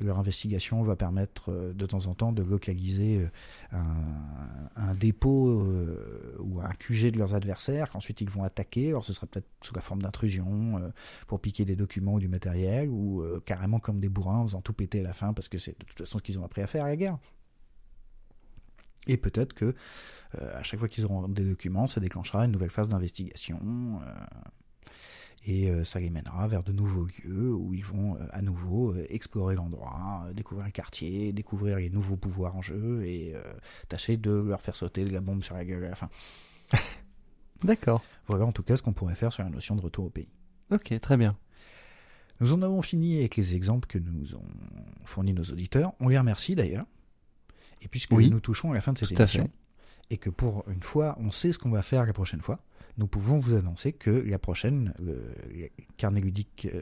leur 0.00 0.18
investigation 0.18 0.82
va 0.82 0.96
permettre 0.96 1.50
de 1.50 1.86
temps 1.86 2.06
en 2.06 2.14
temps 2.14 2.32
de 2.32 2.42
localiser 2.42 3.26
un, 3.72 4.60
un 4.76 4.94
dépôt 4.94 5.62
ou 6.38 6.60
un 6.60 6.72
QG 6.72 7.12
de 7.12 7.18
leurs 7.18 7.34
adversaires 7.34 7.90
qu'ensuite 7.90 8.20
ils 8.20 8.30
vont 8.30 8.42
attaquer. 8.42 8.88
Alors 8.88 9.04
ce 9.04 9.12
sera 9.12 9.26
peut-être 9.26 9.48
sous 9.60 9.74
la 9.74 9.80
forme 9.80 10.02
d'intrusion 10.02 10.78
euh, 10.78 10.90
pour 11.26 11.40
piquer 11.40 11.64
des 11.64 11.76
documents 11.76 12.14
ou 12.14 12.20
du 12.20 12.28
matériel, 12.28 12.88
ou 12.88 13.22
euh, 13.22 13.40
carrément 13.44 13.78
comme 13.78 14.00
des 14.00 14.08
bourrins 14.08 14.38
en 14.38 14.46
faisant 14.46 14.60
tout 14.60 14.72
péter 14.72 15.00
à 15.00 15.04
la 15.04 15.12
fin 15.12 15.32
parce 15.32 15.48
que 15.48 15.58
c'est 15.58 15.78
de 15.78 15.84
toute 15.84 15.98
façon 15.98 16.18
ce 16.18 16.22
qu'ils 16.22 16.38
ont 16.38 16.44
appris 16.44 16.62
à 16.62 16.66
faire 16.66 16.84
à 16.84 16.88
la 16.88 16.96
guerre. 16.96 17.18
Et 19.06 19.16
peut-être 19.16 19.54
que 19.54 19.74
euh, 20.38 20.58
à 20.58 20.62
chaque 20.62 20.78
fois 20.78 20.88
qu'ils 20.88 21.04
auront 21.04 21.28
des 21.28 21.44
documents, 21.44 21.86
ça 21.86 22.00
déclenchera 22.00 22.44
une 22.44 22.52
nouvelle 22.52 22.70
phase 22.70 22.88
d'investigation. 22.88 24.00
Et 25.46 25.70
euh, 25.70 25.84
ça 25.84 26.00
les 26.00 26.10
mènera 26.10 26.46
vers 26.48 26.62
de 26.62 26.72
nouveaux 26.72 27.06
lieux 27.24 27.54
où 27.54 27.72
ils 27.72 27.84
vont 27.84 28.16
euh, 28.16 28.26
à 28.30 28.42
nouveau 28.42 28.92
euh, 28.92 29.06
explorer 29.08 29.54
l'endroit, 29.54 30.26
découvrir 30.34 30.66
le 30.66 30.72
quartier, 30.72 31.32
découvrir 31.32 31.78
les 31.78 31.88
nouveaux 31.90 32.16
pouvoirs 32.16 32.56
en 32.56 32.62
jeu 32.62 33.04
et 33.06 33.34
tâcher 33.88 34.16
de 34.16 34.30
leur 34.30 34.60
faire 34.60 34.76
sauter 34.76 35.04
de 35.04 35.10
la 35.12 35.20
bombe 35.20 35.42
sur 35.42 35.54
la 35.54 35.64
gueule 35.64 35.84
à 35.84 35.88
la 35.90 35.94
fin. 35.94 36.08
D'accord. 37.64 38.02
Voilà 38.26 38.44
en 38.46 38.52
tout 38.52 38.62
cas 38.62 38.76
ce 38.76 38.82
qu'on 38.82 38.92
pourrait 38.92 39.14
faire 39.14 39.32
sur 39.32 39.42
la 39.42 39.50
notion 39.50 39.76
de 39.76 39.80
retour 39.80 40.06
au 40.06 40.10
pays. 40.10 40.28
Ok, 40.70 40.98
très 41.00 41.16
bien. 41.16 41.36
Nous 42.40 42.54
en 42.54 42.62
avons 42.62 42.80
fini 42.80 43.18
avec 43.18 43.36
les 43.36 43.54
exemples 43.54 43.86
que 43.86 43.98
nous 43.98 44.34
ont 44.34 44.44
fournis 45.04 45.34
nos 45.34 45.44
auditeurs. 45.44 45.92
On 46.00 46.08
les 46.08 46.18
remercie 46.18 46.54
d'ailleurs. 46.54 46.86
Et 47.82 47.88
puisque 47.88 48.12
Oui. 48.12 48.30
nous 48.30 48.40
touchons 48.40 48.70
à 48.70 48.74
la 48.74 48.80
fin 48.80 48.92
de 48.92 48.98
cette 48.98 49.12
émission, 49.18 49.44
fait. 49.44 49.50
et 50.14 50.16
que 50.18 50.30
pour 50.30 50.64
une 50.68 50.82
fois, 50.82 51.16
on 51.20 51.30
sait 51.30 51.52
ce 51.52 51.58
qu'on 51.58 51.70
va 51.70 51.82
faire 51.82 52.06
la 52.06 52.12
prochaine 52.12 52.40
fois, 52.40 52.60
nous 53.00 53.06
pouvons 53.06 53.38
vous 53.38 53.56
annoncer 53.56 53.92
que 53.92 54.10
la 54.10 54.38
prochaine, 54.38 54.92
le, 55.00 55.34
le 55.52 55.68
carnet 55.96 56.20
ludique, 56.20 56.68
euh, 56.72 56.80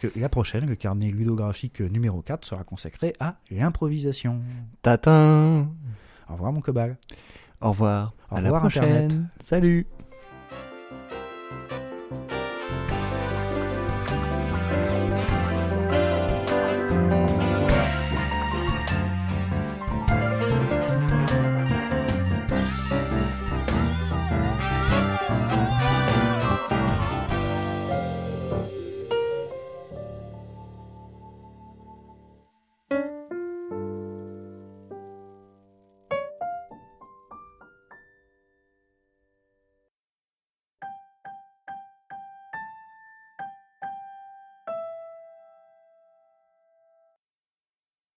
que 0.00 0.08
la 0.16 0.30
prochaine, 0.30 0.66
le 0.66 0.74
carnet 0.74 1.10
ludographique 1.10 1.80
numéro 1.80 2.22
4 2.22 2.44
sera 2.44 2.64
consacré 2.64 3.12
à 3.20 3.36
l'improvisation. 3.50 4.40
Tatin 4.80 5.68
Au 6.28 6.32
revoir 6.32 6.52
mon 6.52 6.60
cobal. 6.62 6.96
Au 7.60 7.70
revoir. 7.70 8.14
Au 8.30 8.36
à 8.36 8.38
revoir, 8.38 8.54
la 8.54 8.60
prochaine. 8.60 8.84
Internet. 8.84 9.18
Salut 9.38 9.86